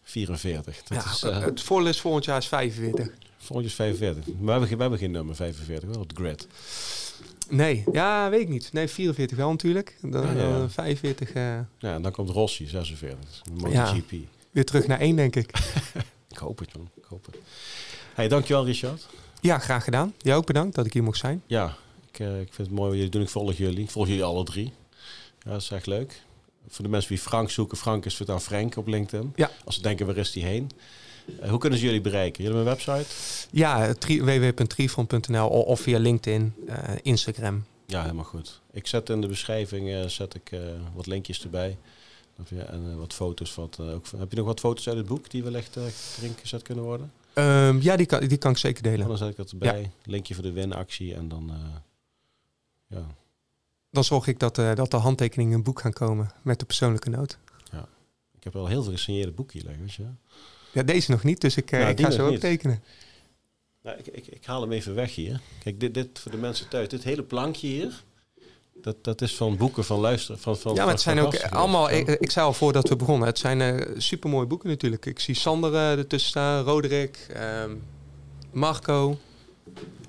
44. 0.03 0.83
Dat 0.83 1.05
is, 1.05 1.23
uh, 1.23 1.41
het 1.41 1.63
volle 1.63 1.89
is 1.89 2.01
volgend 2.01 2.25
jaar 2.25 2.39
is 2.39 2.47
45. 2.47 3.11
Volgend 3.37 3.71
jaar 3.77 3.89
is 3.89 3.97
45. 3.97 4.27
Maar 4.27 4.45
we 4.45 4.51
hebben, 4.51 4.69
geen, 4.69 4.77
we 4.77 4.83
hebben 4.83 5.01
geen 5.01 5.11
nummer 5.11 5.37
45, 5.37 5.89
wel 5.89 6.01
het 6.01 6.13
grid. 6.15 6.47
Nee, 7.53 7.85
ja, 7.93 8.31
weet 8.31 8.41
ik 8.41 8.49
niet. 8.49 8.73
Nee, 8.73 8.89
44 8.89 9.37
wel 9.37 9.51
natuurlijk. 9.51 9.97
Dan, 10.01 10.37
ja, 10.37 10.69
45. 10.69 11.35
Uh... 11.35 11.43
Ja, 11.79 11.95
en 11.95 12.03
dan 12.03 12.13
komt 12.13 12.31
Rossi, 12.31 12.67
46. 12.67 13.43
MotoGP. 13.53 14.11
Weer 14.51 14.65
terug 14.65 14.87
naar 14.87 15.01
één, 15.01 15.17
denk 15.17 15.37
ik. 15.37 15.51
ik 16.29 16.37
hoop 16.37 16.59
het, 16.59 16.77
man. 16.77 16.89
Ik 16.95 17.05
hoop 17.09 17.27
het. 17.27 17.37
Hey, 18.15 18.29
dankjewel, 18.29 18.65
Richard. 18.65 19.09
Ja, 19.41 19.59
graag 19.59 19.85
gedaan. 19.85 20.15
Jij 20.19 20.37
ook 20.37 20.47
bedankt 20.47 20.75
dat 20.75 20.87
ik 20.87 20.93
hier 20.93 21.03
mocht 21.03 21.19
zijn. 21.19 21.43
Ja, 21.47 21.77
ik, 22.13 22.19
uh, 22.19 22.41
ik 22.41 22.53
vind 22.53 22.69
het 22.69 22.77
mooi 22.77 22.89
wat 22.89 22.97
jullie 22.97 23.11
doen. 23.11 23.23
Ik 23.23 23.29
volg 23.29 23.53
jullie. 23.53 23.85
Ik 23.85 23.91
volg 23.91 24.07
jullie 24.07 24.25
alle 24.25 24.45
drie. 24.45 24.73
Ja, 25.43 25.51
dat 25.51 25.61
is 25.61 25.71
echt 25.71 25.87
leuk. 25.87 26.23
Voor 26.69 26.85
de 26.85 26.91
mensen 26.91 27.09
die 27.09 27.19
Frank 27.23 27.51
zoeken, 27.51 27.79
Frank 27.79 28.05
is 28.05 28.19
het 28.19 28.27
dan 28.27 28.41
Frank 28.41 28.77
op 28.77 28.87
LinkedIn. 28.87 29.33
Ja. 29.37 29.51
Als 29.65 29.75
ze 29.75 29.83
denken, 29.83 30.07
waar 30.07 30.17
is 30.17 30.33
die 30.33 30.45
heen? 30.45 30.71
Uh, 31.27 31.49
hoe 31.49 31.59
kunnen 31.59 31.79
ze 31.79 31.85
jullie 31.85 32.01
bereiken? 32.01 32.45
Jullie 32.45 32.59
hebben 32.59 32.73
een 32.73 32.85
website? 32.85 33.15
Ja, 33.51 33.95
www.trifon.nl 34.25 35.49
of 35.49 35.81
via 35.81 35.99
LinkedIn, 35.99 36.55
uh, 36.69 36.75
Instagram. 37.03 37.65
Ja, 37.87 38.03
helemaal 38.03 38.25
goed. 38.25 38.61
Ik 38.71 38.87
zet 38.87 39.09
in 39.09 39.21
de 39.21 39.27
beschrijving 39.27 39.89
uh, 39.89 40.05
zet 40.07 40.35
ik, 40.35 40.51
wat 40.95 41.07
linkjes 41.07 41.43
erbij. 41.43 41.77
En 42.51 42.99
wat 42.99 43.13
foto's. 43.15 43.55
Wat, 43.55 43.81
ook, 43.81 44.07
heb 44.17 44.31
je 44.31 44.37
nog 44.37 44.47
wat 44.47 44.61
foto's 44.61 44.89
uit 44.89 44.97
het 44.97 45.07
boek 45.07 45.31
die 45.31 45.43
wellicht 45.43 45.77
erin 45.77 46.35
gezet 46.41 46.63
kunnen 46.63 46.85
worden? 46.85 47.13
Um, 47.35 47.81
ja, 47.81 47.97
die 47.97 48.07
kan, 48.07 48.27
die 48.27 48.39
kan 48.39 48.51
ik 48.51 48.57
zeker 48.57 48.83
delen. 48.83 49.09
dan 49.09 49.17
zet 49.17 49.29
ik 49.29 49.37
dat 49.37 49.51
erbij. 49.51 49.81
Ja. 49.81 49.89
Linkje 50.05 50.35
voor 50.35 50.43
de 50.43 50.53
winactie 50.53 51.15
en 51.15 51.29
dan... 51.29 51.53
ja. 52.87 53.07
Dan 53.91 54.05
zorg 54.05 54.27
ik 54.27 54.39
dat, 54.39 54.55
dat 54.55 54.91
de 54.91 54.97
handtekeningen 54.97 55.53
in 55.53 55.59
een 55.59 55.65
boek 55.65 55.81
gaan 55.81 55.93
komen 55.93 56.33
met 56.43 56.59
de 56.59 56.65
persoonlijke 56.65 57.11
noot. 57.11 57.39
Ja. 57.73 57.89
Ik 58.37 58.45
heb 58.45 58.53
wel 58.53 58.67
heel 58.67 58.83
veel 58.83 58.93
gesigneerde 58.93 59.33
boeken 59.33 59.59
hier 59.59 59.69
liggen, 59.69 59.85
weet 59.85 59.95
je 59.95 60.05
ja, 60.73 60.83
deze 60.83 61.11
nog 61.11 61.23
niet, 61.23 61.41
dus 61.41 61.57
ik, 61.57 61.73
uh, 61.73 61.89
ik 61.89 62.01
ga 62.01 62.11
zo 62.11 62.27
ook 62.27 62.37
tekenen. 62.37 62.83
Nou, 63.83 63.99
ik, 63.99 64.07
ik, 64.07 64.27
ik, 64.27 64.45
haal 64.45 64.61
hem 64.61 64.73
even 64.73 64.95
weg 64.95 65.15
hier. 65.15 65.41
Kijk, 65.63 65.81
dit, 65.81 65.95
dit 65.95 66.19
voor 66.19 66.31
de 66.31 66.37
mensen 66.37 66.69
thuis, 66.69 66.89
dit 66.89 67.05
hele 67.05 67.23
plankje 67.23 67.67
hier, 67.67 68.03
dat, 68.75 69.05
dat 69.05 69.21
is 69.21 69.37
van 69.37 69.57
boeken 69.57 69.85
van 69.85 70.01
luisteren. 70.01 70.41
Van, 70.41 70.57
van, 70.57 70.75
ja, 70.75 70.85
maar 70.85 70.93
het 70.93 71.03
zijn 71.03 71.19
ook 71.19 71.43
allemaal, 71.43 71.91
ik, 71.91 72.09
ik, 72.09 72.31
zei 72.31 72.47
al 72.47 72.53
voordat 72.53 72.89
we 72.89 72.97
begonnen, 72.97 73.29
het 73.29 73.39
zijn 73.39 73.61
uh, 73.61 73.87
supermooie 73.97 74.47
boeken 74.47 74.69
natuurlijk. 74.69 75.07
Ik 75.07 75.19
zie 75.19 75.35
Sander 75.35 75.73
uh, 75.73 75.93
ertussen 75.93 76.31
staan, 76.31 76.65
Roderick, 76.65 77.27
um, 77.65 77.83
Marco, 78.53 79.19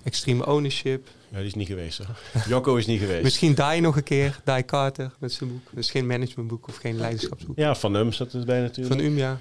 Extreme 0.03 0.45
Ownership. 0.45 1.07
Ja, 1.29 1.37
die 1.37 1.47
is 1.47 1.53
niet 1.53 1.67
geweest. 1.67 1.97
Hè? 1.97 2.05
Jocko 2.49 2.75
is 2.75 2.85
niet 2.85 2.99
geweest. 2.99 3.23
Misschien 3.23 3.53
Die 3.53 3.81
nog 3.81 3.95
een 3.95 4.03
keer, 4.03 4.39
Die 4.43 4.65
Carter 4.65 5.11
met 5.19 5.31
zijn 5.31 5.49
boek. 5.51 5.67
Dus 5.71 5.91
geen 5.91 6.07
managementboek 6.07 6.67
of 6.67 6.75
geen 6.75 6.97
leiderschapsboek. 6.97 7.57
Ja, 7.57 7.75
van 7.75 7.95
Um 7.95 8.11
zat 8.11 8.33
erbij 8.33 8.61
natuurlijk. 8.61 8.95
Van 8.95 9.05
Um, 9.05 9.17
ja. 9.17 9.39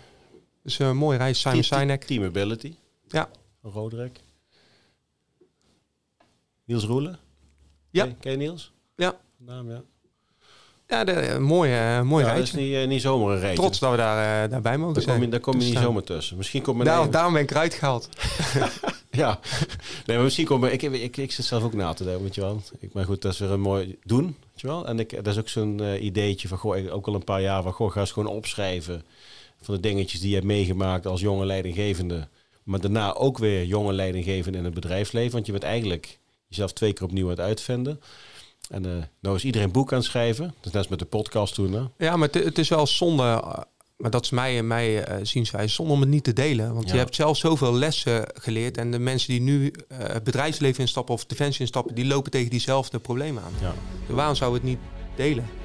Dus 0.63 0.79
een 0.79 0.87
uh, 0.87 0.93
mooi 0.93 1.19
reis. 1.19 1.41
Simon 1.41 1.63
Sinek. 1.63 2.05
Team 2.05 2.25
Ability. 2.25 2.75
Ja. 3.09 3.29
Roderick. 3.63 4.21
Niels 6.65 6.85
Roelen. 6.85 7.19
Ja. 7.91 8.05
Ken, 8.05 8.19
ken 8.19 8.31
je 8.31 8.39
Niels? 8.39 8.73
Ja. 8.97 9.19
Naam, 9.37 9.71
ja. 9.71 9.83
Ja, 10.89 11.05
de, 11.05 11.39
mooie, 11.41 11.71
uh, 11.71 12.03
mooie 12.03 12.25
ja, 12.25 12.33
reis. 12.33 12.51
Dat 12.51 12.61
is 12.61 12.67
niet, 12.67 12.89
niet 12.89 13.01
zomaar 13.01 13.35
een 13.35 13.41
reis. 13.41 13.57
Trots 13.57 13.79
dat 13.79 13.91
we 13.91 13.97
daar, 13.97 14.49
daarbij 14.49 14.79
mogen 14.79 14.95
daar 14.95 15.03
zijn. 15.03 15.17
Kom 15.17 15.25
je, 15.25 15.31
daar 15.31 15.41
kom 15.41 15.53
je 15.53 15.59
dus, 15.59 15.69
niet 15.69 15.79
zomaar 15.79 16.03
tussen. 16.03 16.37
Misschien 16.37 16.63
komt 16.63 16.85
daar, 16.85 17.11
Daarom 17.11 17.33
ben 17.33 17.43
ik 17.43 17.51
eruit 17.51 17.75
gehaald. 17.75 18.09
ja. 19.11 19.39
Nee, 20.07 20.17
maar 20.17 20.25
misschien 20.25 20.47
komt 20.47 20.65
ik, 20.65 20.83
ik, 20.83 20.93
ik, 20.93 21.17
ik 21.17 21.33
zit 21.33 21.45
zelf 21.45 21.63
ook 21.63 21.73
na 21.73 21.93
te 21.93 22.05
denken, 22.05 22.23
weet 22.23 22.35
je 22.35 22.41
wel. 22.41 22.63
Ik, 22.79 22.93
maar 22.93 23.05
goed, 23.05 23.23
dat 23.23 23.33
is 23.33 23.39
weer 23.39 23.51
een 23.51 23.61
mooi 23.61 23.99
doen, 24.05 24.25
weet 24.25 24.61
je 24.61 24.67
wel. 24.67 24.87
En 24.87 24.99
ik, 24.99 25.25
dat 25.25 25.27
is 25.27 25.39
ook 25.39 25.49
zo'n 25.49 26.05
ideetje 26.05 26.49
van, 26.49 26.59
goh, 26.59 26.77
ik, 26.77 26.93
ook 26.93 27.07
al 27.07 27.15
een 27.15 27.25
paar 27.25 27.41
jaar 27.41 27.63
van, 27.63 27.73
goh, 27.73 27.93
ga 27.93 28.01
eens 28.01 28.13
gewoon 28.13 28.35
opschrijven 28.35 29.05
van 29.65 29.75
de 29.75 29.81
dingetjes 29.81 30.21
die 30.21 30.29
je 30.29 30.35
hebt 30.35 30.47
meegemaakt 30.47 31.07
als 31.07 31.21
jonge 31.21 31.47
leidinggevende. 31.47 32.29
Maar 32.63 32.81
daarna 32.81 33.15
ook 33.15 33.39
weer 33.39 33.65
jonge 33.65 33.93
leidinggevende 33.93 34.59
in 34.59 34.65
het 34.65 34.75
bedrijfsleven. 34.75 35.33
Want 35.33 35.47
je 35.47 35.53
bent 35.53 35.65
eigenlijk 35.65 36.19
jezelf 36.49 36.73
twee 36.73 36.93
keer 36.93 37.07
opnieuw 37.07 37.25
aan 37.25 37.31
het 37.31 37.41
uitvinden. 37.41 38.01
En 38.69 38.87
uh, 38.87 38.93
nou 39.21 39.37
is 39.37 39.45
iedereen 39.45 39.73
boek 39.73 39.93
aan 39.93 39.99
het 39.99 40.07
schrijven. 40.07 40.55
Dus 40.61 40.73
net 40.73 40.77
als 40.77 40.89
met 40.89 40.99
de 40.99 41.05
podcast 41.05 41.55
toen. 41.55 41.73
Hè? 41.73 41.83
Ja, 42.07 42.17
maar 42.17 42.29
het, 42.33 42.45
het 42.45 42.59
is 42.59 42.69
wel 42.69 42.87
zonde. 42.87 43.23
Eh, 43.23 43.59
maar 43.97 44.11
dat 44.11 44.25
is 44.25 44.31
mij, 44.31 44.63
mij 44.63 45.09
uh, 45.09 45.17
zienswijze. 45.23 45.75
Zonde 45.75 45.93
om 45.93 46.01
het 46.01 46.09
niet 46.09 46.25
te 46.25 46.33
delen. 46.33 46.75
Want 46.75 46.91
je 46.91 46.97
hebt 46.97 47.15
zelf 47.15 47.37
zoveel 47.37 47.75
lessen 47.75 48.25
geleerd. 48.35 48.77
En 48.77 48.91
de 48.91 48.99
mensen 48.99 49.29
die 49.29 49.41
nu 49.41 49.73
het 49.95 50.25
bedrijfsleven 50.25 50.81
instappen 50.81 51.15
of 51.15 51.25
defensie 51.25 51.61
instappen, 51.61 51.95
die 51.95 52.07
lopen 52.07 52.31
tegen 52.31 52.51
diezelfde 52.51 52.99
problemen 52.99 53.43
aan. 53.43 53.53
Ja. 53.61 53.75
Dus 54.07 54.17
waarom 54.17 54.35
zou 54.35 54.55
het 54.55 54.63
niet 54.63 54.79
delen? 55.17 55.62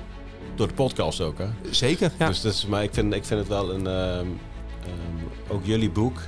Door 0.57 0.67
de 0.67 0.73
podcast 0.73 1.21
ook, 1.21 1.37
hè? 1.37 1.47
Zeker, 1.69 2.11
ja. 2.19 2.27
Dus, 2.27 2.41
dus 2.41 2.65
maar 2.65 2.83
ik 2.83 2.93
vind, 2.93 3.13
ik 3.13 3.25
vind 3.25 3.39
het 3.39 3.49
wel 3.49 3.73
een... 3.73 3.85
Um, 3.85 4.39
um, 4.85 5.29
ook 5.47 5.65
jullie 5.65 5.89
boek, 5.89 6.19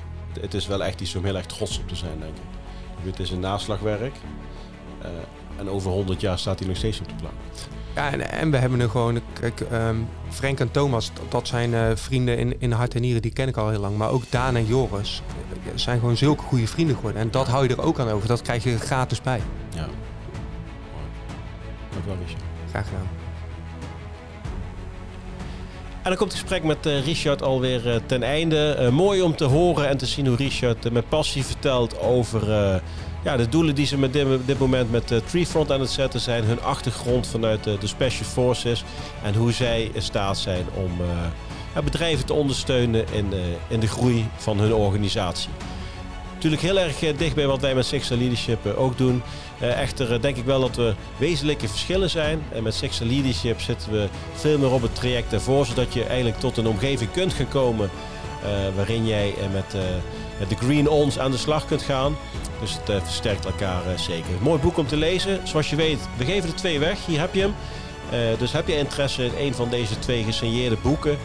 het 0.41 0.53
is 0.53 0.67
wel 0.67 0.83
echt 0.83 1.01
iets 1.01 1.15
om 1.15 1.23
heel 1.23 1.35
erg 1.35 1.45
trots 1.45 1.79
op 1.79 1.87
te 1.87 1.95
zijn, 1.95 2.19
denk 2.19 2.35
ik. 2.35 2.43
Het 3.03 3.19
is 3.19 3.31
een 3.31 3.39
naslagwerk. 3.39 4.15
Uh, 5.01 5.07
en 5.57 5.69
over 5.69 5.91
100 5.91 6.21
jaar 6.21 6.39
staat 6.39 6.59
hij 6.59 6.67
nog 6.67 6.77
steeds 6.77 6.99
op 6.99 7.07
de 7.07 7.13
plank. 7.15 7.33
Ja, 7.95 8.11
en, 8.11 8.31
en 8.31 8.51
we 8.51 8.57
hebben 8.57 8.79
er 8.79 8.89
gewoon... 8.89 9.21
Kijk, 9.39 9.59
um, 9.71 10.07
Frank 10.29 10.59
en 10.59 10.71
Thomas, 10.71 11.11
dat 11.29 11.47
zijn 11.47 11.71
uh, 11.71 11.91
vrienden 11.93 12.37
in, 12.37 12.55
in 12.59 12.71
hart 12.71 12.95
en 12.95 13.01
nieren, 13.01 13.21
die 13.21 13.33
ken 13.33 13.47
ik 13.47 13.57
al 13.57 13.69
heel 13.69 13.79
lang. 13.79 13.97
Maar 13.97 14.09
ook 14.09 14.23
Daan 14.29 14.55
en 14.55 14.65
Joris 14.65 15.21
zijn 15.75 15.99
gewoon 15.99 16.17
zulke 16.17 16.43
goede 16.43 16.67
vrienden 16.67 16.95
geworden. 16.95 17.21
En 17.21 17.31
dat 17.31 17.47
hou 17.47 17.67
je 17.67 17.75
er 17.75 17.81
ook 17.81 17.99
aan 17.99 18.09
over. 18.09 18.27
Dat 18.27 18.41
krijg 18.41 18.63
je 18.63 18.77
gratis 18.77 19.21
bij. 19.21 19.41
Ja. 19.75 19.87
Dank 21.91 22.05
wel, 22.05 22.15
Richard. 22.25 22.43
Graag 22.69 22.85
gedaan. 22.85 23.18
En 25.99 26.09
dan 26.09 26.15
komt 26.15 26.31
het 26.31 26.41
gesprek 26.41 26.63
met 26.63 26.85
uh, 26.85 27.05
Richard 27.05 27.41
alweer 27.41 27.87
uh, 27.87 27.95
ten 28.05 28.23
einde. 28.23 28.77
Uh, 28.79 28.89
mooi 28.89 29.21
om 29.21 29.35
te 29.35 29.43
horen 29.43 29.87
en 29.87 29.97
te 29.97 30.05
zien 30.05 30.27
hoe 30.27 30.35
Richard 30.35 30.91
met 30.91 31.09
passie 31.09 31.45
vertelt 31.45 31.99
over 31.99 32.47
ja, 33.23 33.37
de 33.37 33.49
doelen 33.49 33.75
die 33.75 33.85
ze 33.85 33.97
met 33.97 34.13
dit, 34.13 34.27
dit 34.45 34.59
moment 34.59 34.91
met 34.91 35.21
Treefront 35.25 35.71
aan 35.71 35.79
het 35.79 35.89
zetten 35.89 36.19
zijn. 36.19 36.43
Hun 36.43 36.61
achtergrond 36.61 37.27
vanuit 37.27 37.63
de 37.63 37.87
Special 37.87 38.29
Forces. 38.29 38.83
En 39.23 39.35
hoe 39.35 39.51
zij 39.51 39.89
in 39.93 40.01
staat 40.01 40.37
zijn 40.37 40.65
om 40.75 40.91
bedrijven 41.83 42.25
te 42.25 42.33
ondersteunen 42.33 43.05
in, 43.11 43.33
in 43.67 43.79
de 43.79 43.87
groei 43.87 44.27
van 44.37 44.59
hun 44.59 44.73
organisatie. 44.73 45.49
Natuurlijk 46.39 46.71
heel 46.71 46.79
erg 46.79 47.17
dicht 47.17 47.35
bij 47.35 47.47
wat 47.47 47.61
wij 47.61 47.75
met 47.75 47.85
Sixer 47.85 48.17
Leadership 48.17 48.65
ook 48.65 48.97
doen. 48.97 49.21
echter 49.59 50.21
denk 50.21 50.37
ik 50.37 50.45
wel 50.45 50.59
dat 50.59 50.77
er 50.77 50.95
wezenlijke 51.17 51.67
verschillen 51.67 52.09
zijn. 52.09 52.43
En 52.51 52.63
met 52.63 52.75
Sixer 52.75 53.05
Leadership 53.05 53.61
zitten 53.61 53.91
we 53.91 54.07
veel 54.33 54.57
meer 54.57 54.71
op 54.71 54.81
het 54.81 54.95
traject 54.95 55.33
ervoor, 55.33 55.65
zodat 55.65 55.93
je 55.93 56.03
eigenlijk 56.03 56.39
tot 56.39 56.57
een 56.57 56.67
omgeving 56.67 57.11
kunt 57.11 57.33
gaan 57.33 57.47
komen 57.47 57.89
waarin 58.75 59.07
jij 59.07 59.33
met 59.51 59.71
de 60.49 60.55
Green 60.55 60.89
Ons 60.89 61.19
aan 61.19 61.31
de 61.31 61.37
slag 61.37 61.65
kunt 61.65 61.81
gaan. 61.81 62.17
Dus 62.59 62.73
het 62.73 63.03
versterkt 63.03 63.45
elkaar 63.45 63.81
zeker. 63.95 64.31
Mooi 64.41 64.59
boek 64.59 64.77
om 64.77 64.87
te 64.87 64.97
lezen. 64.97 65.39
Zoals 65.47 65.69
je 65.69 65.75
weet, 65.75 65.99
we 66.17 66.25
geven 66.25 66.49
er 66.49 66.55
twee 66.55 66.79
weg. 66.79 67.05
Hier 67.05 67.19
heb 67.19 67.33
je 67.33 67.41
hem. 67.41 67.53
Dus 68.37 68.51
heb 68.51 68.67
je 68.67 68.77
interesse 68.77 69.25
in 69.25 69.31
een 69.37 69.53
van 69.53 69.69
deze 69.69 69.99
twee 69.99 70.23
gesigneerde 70.23 70.77
boeken? 70.81 71.17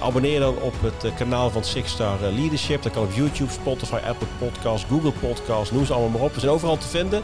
Abonneer 0.00 0.40
dan 0.40 0.56
op 0.58 0.74
het 0.80 1.14
kanaal 1.14 1.50
van 1.50 1.64
Six 1.64 1.90
Star 1.90 2.20
Leadership. 2.20 2.82
Dat 2.82 2.92
kan 2.92 3.02
op 3.02 3.12
YouTube, 3.12 3.52
Spotify, 3.52 3.94
Apple 4.06 4.26
Podcasts, 4.38 4.86
Google 4.88 5.12
Podcasts. 5.12 5.70
Noem 5.70 5.84
ze 5.84 5.92
allemaal 5.92 6.10
maar 6.10 6.28
op. 6.28 6.34
We 6.34 6.40
zijn 6.40 6.52
overal 6.52 6.76
te 6.76 6.88
vinden. 6.88 7.22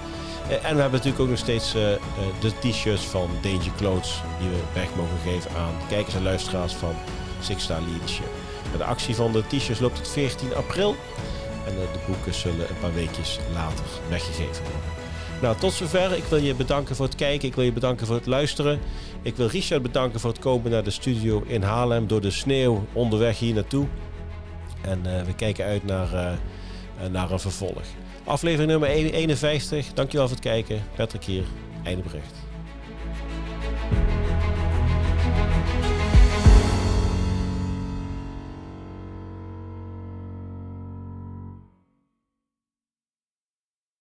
en 0.49 0.75
we 0.75 0.81
hebben 0.81 0.91
natuurlijk 0.91 1.21
ook 1.21 1.29
nog 1.29 1.39
steeds 1.39 1.73
de 1.73 2.53
t-shirts 2.61 3.05
van 3.05 3.29
Danger 3.43 3.73
Clothes. 3.77 4.23
Die 4.41 4.49
we 4.49 4.57
weg 4.73 4.89
mogen 4.97 5.19
geven 5.25 5.51
aan 5.57 5.75
kijkers 5.89 6.15
en 6.15 6.23
luisteraars 6.23 6.73
van 6.73 6.95
Six 7.41 7.63
Star 7.63 7.81
Leadership. 7.89 8.29
De 8.77 8.85
actie 8.85 9.15
van 9.15 9.33
de 9.33 9.43
t-shirts 9.47 9.81
loopt 9.81 9.97
tot 9.97 10.09
14 10.09 10.55
april. 10.55 10.97
En 11.67 11.73
eh, 11.73 11.93
de 11.93 11.99
boeken 12.07 12.35
zullen 12.35 12.69
een 12.69 12.79
paar 12.81 12.95
weekjes 12.95 13.39
later 13.53 13.85
weggegeven 14.09 14.63
worden. 14.63 14.94
Nou, 15.45 15.57
tot 15.57 15.73
zover. 15.73 16.17
Ik 16.17 16.25
wil 16.25 16.39
je 16.39 16.55
bedanken 16.55 16.97
voor 16.97 17.05
het 17.05 17.15
kijken. 17.15 17.49
Ik 17.49 17.55
wil 17.55 17.65
je 17.65 17.73
bedanken 17.73 18.07
voor 18.07 18.17
het 18.17 18.27
luisteren. 18.27 18.81
Ik 19.23 19.37
wil 19.37 19.47
Richard 19.47 19.83
bedanken 19.83 20.21
voor 20.21 20.31
het 20.31 20.39
komen 20.39 20.71
naar 20.71 20.85
de 20.85 20.91
studio 20.91 21.43
in 21.47 21.63
Haarlem 21.63 22.07
door 22.07 22.21
de 22.21 22.31
sneeuw 22.31 22.87
onderweg 22.93 23.39
hier 23.39 23.55
naartoe. 23.55 23.87
En 24.81 25.01
uh, 25.07 25.23
we 25.23 25.35
kijken 25.35 25.65
uit 25.65 25.85
naar, 25.85 26.13
uh, 26.13 27.11
naar 27.11 27.31
een 27.31 27.41
vervolg. 27.41 27.83
Aflevering 28.25 28.71
nummer 28.71 28.89
51. 28.89 29.93
Dankjewel 29.95 30.27
voor 30.27 30.37
het 30.37 30.45
kijken. 30.45 30.83
Patrick 30.97 31.25
hier. 31.25 31.45
Einde 31.83 32.03
bericht. 32.03 32.44